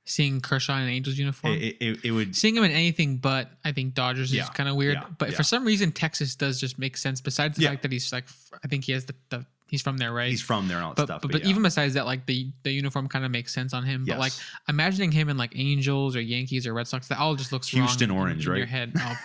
seeing 0.05 0.41
Kershaw 0.41 0.75
in 0.77 0.83
an 0.83 0.89
Angels 0.89 1.17
uniform. 1.17 1.53
It, 1.53 1.77
it, 1.79 2.05
it 2.05 2.11
would 2.11 2.35
seeing 2.35 2.55
him 2.55 2.63
in 2.63 2.71
anything 2.71 3.17
but 3.17 3.49
I 3.63 3.71
think 3.71 3.93
Dodgers 3.93 4.31
is 4.31 4.37
Yeah, 4.37 4.47
kind 4.47 4.67
of 4.69 4.75
weird. 4.75 4.95
yeah, 4.95 5.05
but 5.17 5.31
yeah. 5.31 5.37
for 5.37 5.43
some 5.43 5.65
reason, 5.65 5.91
Texas 5.91 6.35
does 6.35 6.59
just 6.59 6.77
make 6.77 6.97
sense. 6.97 7.21
Besides 7.21 7.57
the 7.57 7.65
fact 7.65 7.83
that 7.83 7.91
he's 7.91 8.11
like, 8.11 8.25
I 8.63 8.67
think 8.67 8.83
he 8.83 8.91
has 8.91 9.05
the, 9.05 9.15
the 9.29 9.45
he's 9.73 9.81
from 9.81 9.97
there, 9.97 10.13
right? 10.13 10.29
he's 10.29 10.39
from 10.41 10.67
there 10.67 10.77
and 10.77 10.85
all 10.85 10.91
that 10.91 10.97
but, 10.97 11.05
stuff. 11.07 11.21
but, 11.23 11.31
but 11.31 11.43
yeah. 11.43 11.49
even 11.49 11.63
besides 11.63 11.95
that, 11.95 12.05
like 12.05 12.27
the 12.27 12.51
the 12.61 12.71
uniform 12.71 13.07
kind 13.07 13.25
of 13.25 13.31
makes 13.31 13.51
sense 13.53 13.73
on 13.73 13.83
him. 13.83 14.05
But 14.07 14.19
like 14.19 14.33
imagining 14.69 15.11
him 15.11 15.29
in 15.29 15.37
like 15.37 15.53
Angels 15.57 16.15
or 16.15 16.21
Yankees 16.21 16.67
or 16.67 16.73
Red 16.75 16.87
Sox, 16.87 17.07
that 17.07 17.17
all 17.17 17.35
just 17.35 17.51
looks 17.51 17.67
Houston 17.69 18.11
wrong 18.11 18.19
orange, 18.19 18.45
in 18.47 18.53
Your 18.55 18.61
right? 18.65 18.69
head, 18.69 18.93
oh, 18.99 19.15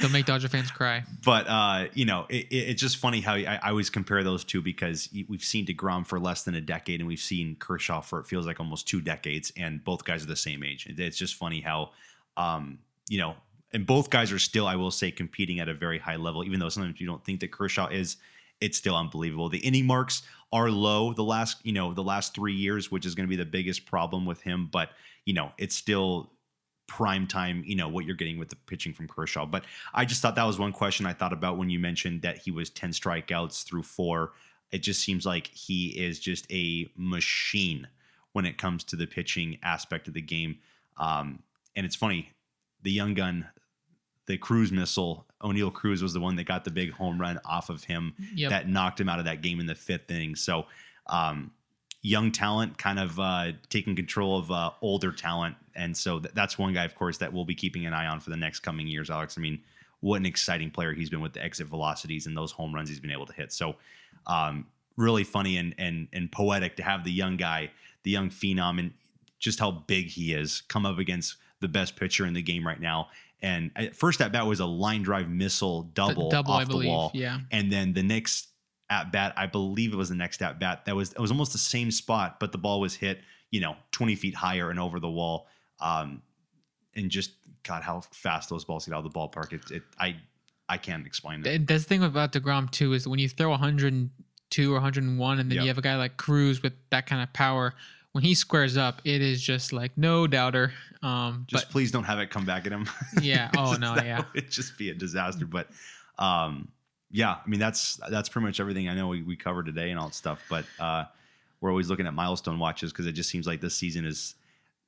they'll 0.00 0.10
make 0.10 0.24
Dodger 0.26 0.48
fans 0.48 0.70
cry. 0.70 1.02
but 1.24 1.46
uh, 1.48 1.86
you 1.94 2.04
know, 2.04 2.26
it, 2.28 2.46
it- 2.50 2.68
it's 2.70 2.80
just 2.80 2.96
funny 2.96 3.20
how 3.20 3.34
I, 3.34 3.58
I 3.62 3.68
always 3.70 3.90
compare 3.90 4.22
those 4.24 4.42
two 4.44 4.62
because 4.62 5.08
we've 5.28 5.42
seen 5.44 5.66
deGrom 5.66 6.06
for 6.06 6.18
less 6.18 6.42
than 6.44 6.54
a 6.54 6.60
decade, 6.60 7.00
and 7.00 7.06
we've 7.06 7.20
seen 7.20 7.56
Kershaw 7.58 8.00
for 8.00 8.20
it 8.20 8.26
feels 8.26 8.46
like 8.46 8.60
almost 8.60 8.88
two 8.88 9.00
decades, 9.00 9.52
and 9.56 9.82
both 9.84 10.04
guys 10.04 10.22
are 10.22 10.28
the 10.28 10.36
same 10.36 10.62
age. 10.64 10.86
It's 10.88 11.16
just 11.18 11.34
funny 11.34 11.60
how, 11.60 11.90
um, 12.36 12.78
you 13.08 13.18
know, 13.18 13.34
and 13.72 13.86
both 13.86 14.08
guys 14.08 14.30
are 14.30 14.38
still, 14.38 14.66
I 14.68 14.76
will 14.76 14.90
say, 14.92 15.10
competing 15.10 15.58
at 15.58 15.68
a 15.68 15.74
very 15.74 15.98
high 15.98 16.16
level. 16.16 16.44
Even 16.44 16.60
though 16.60 16.68
sometimes 16.68 17.00
you 17.00 17.06
don't 17.06 17.24
think 17.24 17.40
that 17.40 17.50
Kershaw 17.50 17.88
is, 17.88 18.16
it's 18.60 18.78
still 18.78 18.96
unbelievable. 18.96 19.48
The 19.48 19.58
inning 19.58 19.86
marks 19.86 20.22
are 20.52 20.70
low 20.70 21.12
the 21.12 21.24
last, 21.24 21.58
you 21.64 21.72
know, 21.72 21.92
the 21.92 22.02
last 22.02 22.34
three 22.34 22.54
years, 22.54 22.90
which 22.90 23.06
is 23.06 23.14
going 23.14 23.26
to 23.26 23.30
be 23.30 23.36
the 23.36 23.44
biggest 23.44 23.86
problem 23.86 24.24
with 24.24 24.40
him. 24.40 24.68
But 24.70 24.90
you 25.24 25.34
know, 25.34 25.52
it's 25.58 25.74
still 25.74 26.30
prime 26.86 27.26
time, 27.26 27.62
you 27.66 27.74
know, 27.74 27.88
what 27.88 28.04
you're 28.04 28.14
getting 28.14 28.38
with 28.38 28.50
the 28.50 28.56
pitching 28.66 28.92
from 28.92 29.08
Kershaw. 29.08 29.46
But 29.46 29.64
I 29.94 30.04
just 30.04 30.20
thought 30.20 30.36
that 30.36 30.44
was 30.44 30.58
one 30.58 30.72
question 30.72 31.06
I 31.06 31.12
thought 31.12 31.32
about 31.32 31.56
when 31.56 31.70
you 31.70 31.78
mentioned 31.78 32.22
that 32.22 32.38
he 32.38 32.50
was 32.50 32.70
10 32.70 32.90
strikeouts 32.90 33.64
through 33.64 33.84
four. 33.84 34.32
It 34.70 34.78
just 34.78 35.02
seems 35.02 35.24
like 35.24 35.46
he 35.48 35.88
is 35.88 36.18
just 36.18 36.46
a 36.52 36.90
machine 36.96 37.88
when 38.32 38.44
it 38.44 38.58
comes 38.58 38.84
to 38.84 38.96
the 38.96 39.06
pitching 39.06 39.58
aspect 39.62 40.08
of 40.08 40.14
the 40.14 40.20
game. 40.20 40.58
Um, 40.96 41.42
and 41.74 41.86
it's 41.86 41.96
funny, 41.96 42.32
the 42.82 42.90
young 42.90 43.14
gun, 43.14 43.46
the 44.26 44.38
cruise 44.38 44.72
missile, 44.72 45.26
Oneil 45.42 45.72
Cruz 45.72 46.02
was 46.02 46.12
the 46.14 46.20
one 46.20 46.36
that 46.36 46.44
got 46.44 46.64
the 46.64 46.70
big 46.70 46.92
home 46.92 47.20
run 47.20 47.38
off 47.44 47.68
of 47.68 47.84
him 47.84 48.14
Yep. 48.34 48.50
that 48.50 48.68
knocked 48.68 49.00
him 49.00 49.08
out 49.08 49.18
of 49.18 49.26
that 49.26 49.42
game 49.42 49.60
in 49.60 49.66
the 49.66 49.74
fifth 49.74 50.10
inning. 50.10 50.34
So, 50.34 50.66
um, 51.06 51.50
young 52.02 52.32
talent 52.32 52.76
kind 52.78 52.98
of 52.98 53.18
uh, 53.18 53.52
taking 53.70 53.96
control 53.96 54.38
of 54.38 54.50
uh, 54.50 54.70
older 54.82 55.10
talent. 55.10 55.56
And 55.74 55.96
so 55.96 56.18
th- 56.20 56.34
that's 56.34 56.58
one 56.58 56.74
guy, 56.74 56.84
of 56.84 56.94
course, 56.94 57.18
that 57.18 57.32
we'll 57.32 57.46
be 57.46 57.54
keeping 57.54 57.86
an 57.86 57.94
eye 57.94 58.06
on 58.06 58.20
for 58.20 58.30
the 58.30 58.36
next 58.36 58.60
coming 58.60 58.86
years, 58.86 59.08
Alex. 59.10 59.38
I 59.38 59.40
mean, 59.40 59.60
what 60.00 60.16
an 60.16 60.26
exciting 60.26 60.70
player 60.70 60.92
he's 60.92 61.08
been 61.08 61.22
with 61.22 61.32
the 61.32 61.42
exit 61.42 61.66
velocities 61.66 62.26
and 62.26 62.36
those 62.36 62.52
home 62.52 62.74
runs 62.74 62.90
he's 62.90 63.00
been 63.00 63.10
able 63.10 63.24
to 63.26 63.32
hit. 63.32 63.52
So, 63.52 63.76
um, 64.26 64.66
really 64.96 65.24
funny 65.24 65.56
and, 65.56 65.74
and, 65.78 66.08
and 66.12 66.30
poetic 66.30 66.76
to 66.76 66.82
have 66.82 67.04
the 67.04 67.10
young 67.10 67.36
guy, 67.36 67.70
the 68.04 68.10
young 68.10 68.28
phenom, 68.30 68.78
and 68.78 68.92
just 69.38 69.58
how 69.58 69.70
big 69.70 70.06
he 70.08 70.32
is 70.34 70.62
come 70.68 70.86
up 70.86 70.98
against 70.98 71.36
the 71.60 71.68
best 71.68 71.96
pitcher 71.96 72.26
in 72.26 72.34
the 72.34 72.42
game 72.42 72.66
right 72.66 72.80
now. 72.80 73.08
And 73.44 73.72
at 73.76 73.94
first 73.94 74.22
at 74.22 74.32
bat 74.32 74.46
was 74.46 74.60
a 74.60 74.64
line 74.64 75.02
drive 75.02 75.28
missile 75.28 75.82
double, 75.82 76.30
double, 76.30 76.52
off 76.52 76.62
I 76.62 76.64
the 76.64 76.70
believe. 76.70 76.88
wall. 76.88 77.10
Yeah. 77.12 77.40
And 77.50 77.70
then 77.70 77.92
the 77.92 78.02
next 78.02 78.48
at 78.88 79.12
bat, 79.12 79.34
I 79.36 79.44
believe 79.44 79.92
it 79.92 79.96
was 79.96 80.08
the 80.08 80.14
next 80.14 80.40
at 80.40 80.58
bat. 80.58 80.86
That 80.86 80.96
was 80.96 81.12
it 81.12 81.18
was 81.18 81.30
almost 81.30 81.52
the 81.52 81.58
same 81.58 81.90
spot, 81.90 82.40
but 82.40 82.52
the 82.52 82.58
ball 82.58 82.80
was 82.80 82.94
hit, 82.94 83.20
you 83.50 83.60
know, 83.60 83.76
20 83.92 84.14
feet 84.14 84.34
higher 84.34 84.70
and 84.70 84.80
over 84.80 84.98
the 84.98 85.10
wall. 85.10 85.46
Um, 85.78 86.22
and 86.96 87.10
just 87.10 87.32
God, 87.64 87.82
how 87.82 88.00
fast 88.12 88.48
those 88.48 88.64
balls 88.64 88.86
get 88.86 88.94
out 88.94 89.04
of 89.04 89.12
the 89.12 89.18
ballpark. 89.18 89.52
It, 89.52 89.70
it 89.70 89.82
I 90.00 90.16
I 90.66 90.78
can't 90.78 91.06
explain 91.06 91.44
it. 91.44 91.66
That's 91.66 91.82
the 91.84 91.88
thing 91.88 92.02
about 92.02 92.32
deGrom 92.32 92.70
too 92.70 92.94
is 92.94 93.06
when 93.06 93.18
you 93.18 93.28
throw 93.28 93.50
102 93.50 94.70
or 94.70 94.74
101, 94.76 95.38
and 95.38 95.50
then 95.50 95.56
Yep. 95.56 95.62
you 95.62 95.68
have 95.68 95.76
a 95.78 95.82
guy 95.82 95.96
like 95.96 96.16
Cruz 96.16 96.62
with 96.62 96.72
that 96.88 97.04
kind 97.04 97.22
of 97.22 97.30
power. 97.34 97.74
When 98.14 98.22
he 98.22 98.34
squares 98.34 98.76
up, 98.76 99.02
it 99.04 99.20
is 99.20 99.42
just 99.42 99.72
like 99.72 99.90
no 99.98 100.28
doubter. 100.28 100.72
Um, 101.02 101.46
Just 101.48 101.66
but 101.66 101.72
please 101.72 101.90
don't 101.90 102.04
have 102.04 102.20
it 102.20 102.30
come 102.30 102.44
back 102.44 102.64
at 102.64 102.70
him. 102.70 102.88
Yeah. 103.20 103.50
Oh, 103.56 103.74
no, 103.74 103.96
yeah. 103.96 104.22
would 104.34 104.50
just 104.50 104.78
be 104.78 104.90
a 104.90 104.94
disaster. 104.94 105.46
But 105.46 105.68
um, 106.16 106.68
yeah, 107.10 107.38
I 107.44 107.48
mean 107.48 107.58
that's 107.58 108.00
that's 108.08 108.28
pretty 108.28 108.46
much 108.46 108.60
everything 108.60 108.88
I 108.88 108.94
know 108.94 109.08
we, 109.08 109.22
we 109.24 109.34
covered 109.34 109.66
today 109.66 109.90
and 109.90 109.98
all 109.98 110.06
that 110.06 110.14
stuff. 110.14 110.44
But 110.48 110.64
uh, 110.78 111.06
we're 111.60 111.70
always 111.70 111.90
looking 111.90 112.06
at 112.06 112.14
milestone 112.14 112.60
watches 112.60 112.92
because 112.92 113.06
it 113.06 113.12
just 113.12 113.30
seems 113.30 113.48
like 113.48 113.60
this 113.60 113.74
season 113.74 114.04
is 114.04 114.36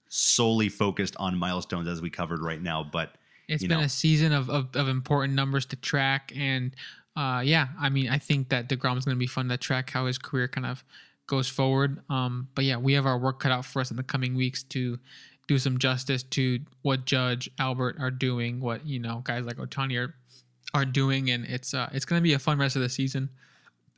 solely 0.09 0.69
focused 0.69 1.17
on 1.19 1.37
milestones 1.37 1.89
as 1.89 2.01
we 2.01 2.11
covered 2.11 2.41
right 2.41 2.63
now. 2.63 2.85
But 2.85 3.17
it's 3.49 3.65
been 3.65 3.79
know. 3.79 3.85
a 3.85 3.89
season 3.89 4.33
of, 4.33 4.49
of, 4.49 4.69
of 4.77 4.89
important 4.89 5.35
numbers 5.35 5.67
to 5.67 5.77
track. 5.77 6.33
And 6.37 6.75
uh, 7.17 7.43
yeah, 7.45 7.69
I 7.79 7.89
mean, 7.89 8.09
I 8.09 8.19
think 8.19 8.51
that 8.51 8.69
deGrom's 8.69 9.05
going 9.05 9.17
to 9.17 9.19
be 9.19 9.27
fun 9.27 9.49
to 9.49 9.57
track 9.57 9.91
how 9.91 10.07
his 10.07 10.19
career 10.19 10.49
kind 10.49 10.67
of 10.67 10.85
goes 11.27 11.49
forward. 11.49 12.01
Um, 12.09 12.49
but 12.55 12.65
yeah, 12.65 12.77
we 12.77 12.95
have 12.95 13.07
our 13.07 13.19
work 13.19 13.41
cut 13.41 13.53
out 13.53 13.65
for 13.65 13.81
us 13.81 13.91
in 13.91 13.97
the 13.97 14.03
coming 14.03 14.35
weeks 14.35 14.63
to 14.65 14.99
do 15.49 15.59
some 15.59 15.79
justice 15.79 16.23
to 16.23 16.61
what 16.83 17.05
Judge 17.05 17.49
Albert 17.59 17.97
are 18.01 18.11
doing, 18.11 18.61
what 18.61 18.87
you 18.87 18.99
know 18.99 19.23
guys 19.25 19.45
like 19.45 19.57
Ohtani 19.57 19.99
are 19.99 20.15
are 20.75 20.85
doing, 20.85 21.31
and 21.31 21.45
it's 21.45 21.75
uh, 21.75 21.89
it's 21.93 22.05
to 22.05 22.21
be 22.21 22.35
a 22.35 22.39
fun 22.39 22.59
rest 22.59 22.77
of 22.77 22.83
the 22.83 22.89
season. 22.89 23.31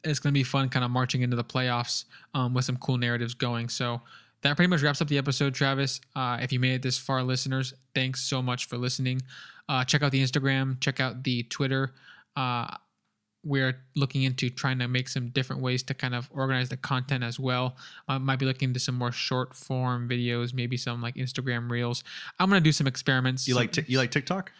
It's 0.05 0.21
to 0.21 0.33
be 0.33 0.45
fun, 0.45 0.69
kind 0.69 0.85
of 0.85 0.91
marching 0.91 1.23
into 1.23 1.37
the 1.37 1.45
playoffs 1.45 2.05
um, 2.35 2.55
with 2.55 2.65
some 2.65 2.77
cool 2.77 2.99
narratives 2.99 3.35
going. 3.35 3.69
So 3.69 4.01
that 4.43 4.55
pretty 4.57 4.69
much 4.69 4.83
wraps 4.83 5.03
up 5.03 5.09
the 5.09 5.19
episode, 5.19 5.55
Travis. 5.55 6.01
Uh, 6.15 6.39
if 6.41 6.53
you 6.53 6.61
made 6.61 6.75
it 6.75 6.83
this 6.83 6.97
far, 6.99 7.23
listeners, 7.23 7.75
thanks 7.95 8.23
so 8.23 8.41
much 8.41 8.67
for 8.67 8.79
listening. 8.79 9.21
Uh, 9.69 9.85
check 9.85 10.03
out 10.03 10.13
the 10.13 10.23
Instagram, 10.23 10.81
check 10.81 11.01
out 11.01 11.25
the 11.25 11.43
Twitter. 11.45 11.95
Uh, 12.37 12.69
we're 13.44 13.77
looking 13.94 14.23
into 14.24 14.51
trying 14.51 14.78
to 14.81 14.89
make 14.89 15.09
some 15.09 15.28
different 15.28 15.62
ways 15.62 15.82
to 15.85 15.94
kind 15.94 16.15
of 16.15 16.28
organize 16.32 16.69
the 16.69 16.77
content 16.77 17.23
as 17.24 17.39
well. 17.39 17.77
I 18.09 18.19
might 18.19 18.39
be 18.39 18.47
looking 18.47 18.70
into 18.70 18.81
some 18.81 18.97
more 18.97 19.12
short 19.12 19.55
form 19.55 20.09
videos, 20.09 20.52
maybe 20.52 20.77
some 20.77 21.01
like 21.01 21.15
Instagram 21.15 21.70
reels. 21.70 22.02
I'm 22.39 22.48
gonna 22.51 22.60
do 22.60 22.73
some 22.73 22.86
experiments. 22.86 23.47
you 23.48 23.55
like 23.55 23.73
Tik- 23.73 23.89
you 23.89 23.98
like 23.98 24.10
TikTok? 24.10 24.52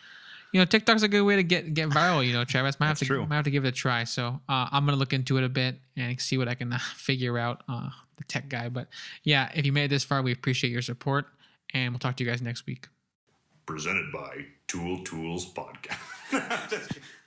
you 0.53 0.61
know, 0.61 0.65
TikTok's 0.65 1.03
a 1.03 1.09
good 1.09 1.23
way 1.23 1.37
to 1.37 1.43
get 1.43 1.75
get 1.75 1.91
viral. 1.91 2.27
You 2.27 2.33
know, 2.33 2.45
Travis 2.45 2.79
might 2.81 2.87
have 2.89 2.99
to 2.99 3.05
true. 3.05 3.27
might 3.27 3.37
have 3.37 3.45
to 3.45 3.51
give 3.51 3.65
it 3.65 3.69
a 3.69 3.73
try. 3.73 4.05
So 4.05 4.41
uh, 4.49 4.69
I'm 4.73 4.85
gonna 4.87 4.97
look 4.97 5.13
into 5.13 5.37
it 5.39 5.45
a 5.45 5.49
bit 5.49 5.77
and 5.97 6.19
see 6.21 6.39
what 6.39 6.49
I 6.49 6.55
can 6.55 6.73
uh, 6.73 6.79
figure 6.97 7.39
out. 7.39 7.65
Uh, 7.69 7.91
the 8.17 8.25
tech 8.25 8.49
guy, 8.49 8.69
but 8.69 8.89
yeah, 9.23 9.49
if 9.55 9.65
you 9.65 9.71
made 9.71 9.85
it 9.85 9.89
this 9.91 10.03
far, 10.03 10.23
we 10.23 10.33
appreciate 10.33 10.71
your 10.73 10.83
support, 10.83 11.27
and 11.73 11.93
we'll 11.93 12.01
talk 12.01 12.17
to 12.17 12.25
you 12.25 12.29
guys 12.29 12.43
next 12.43 12.67
week. 12.67 12.89
presented 13.65 14.11
by 14.13 14.47
Tool 14.67 15.05
Tools 15.05 15.47
Podcast. 15.53 16.99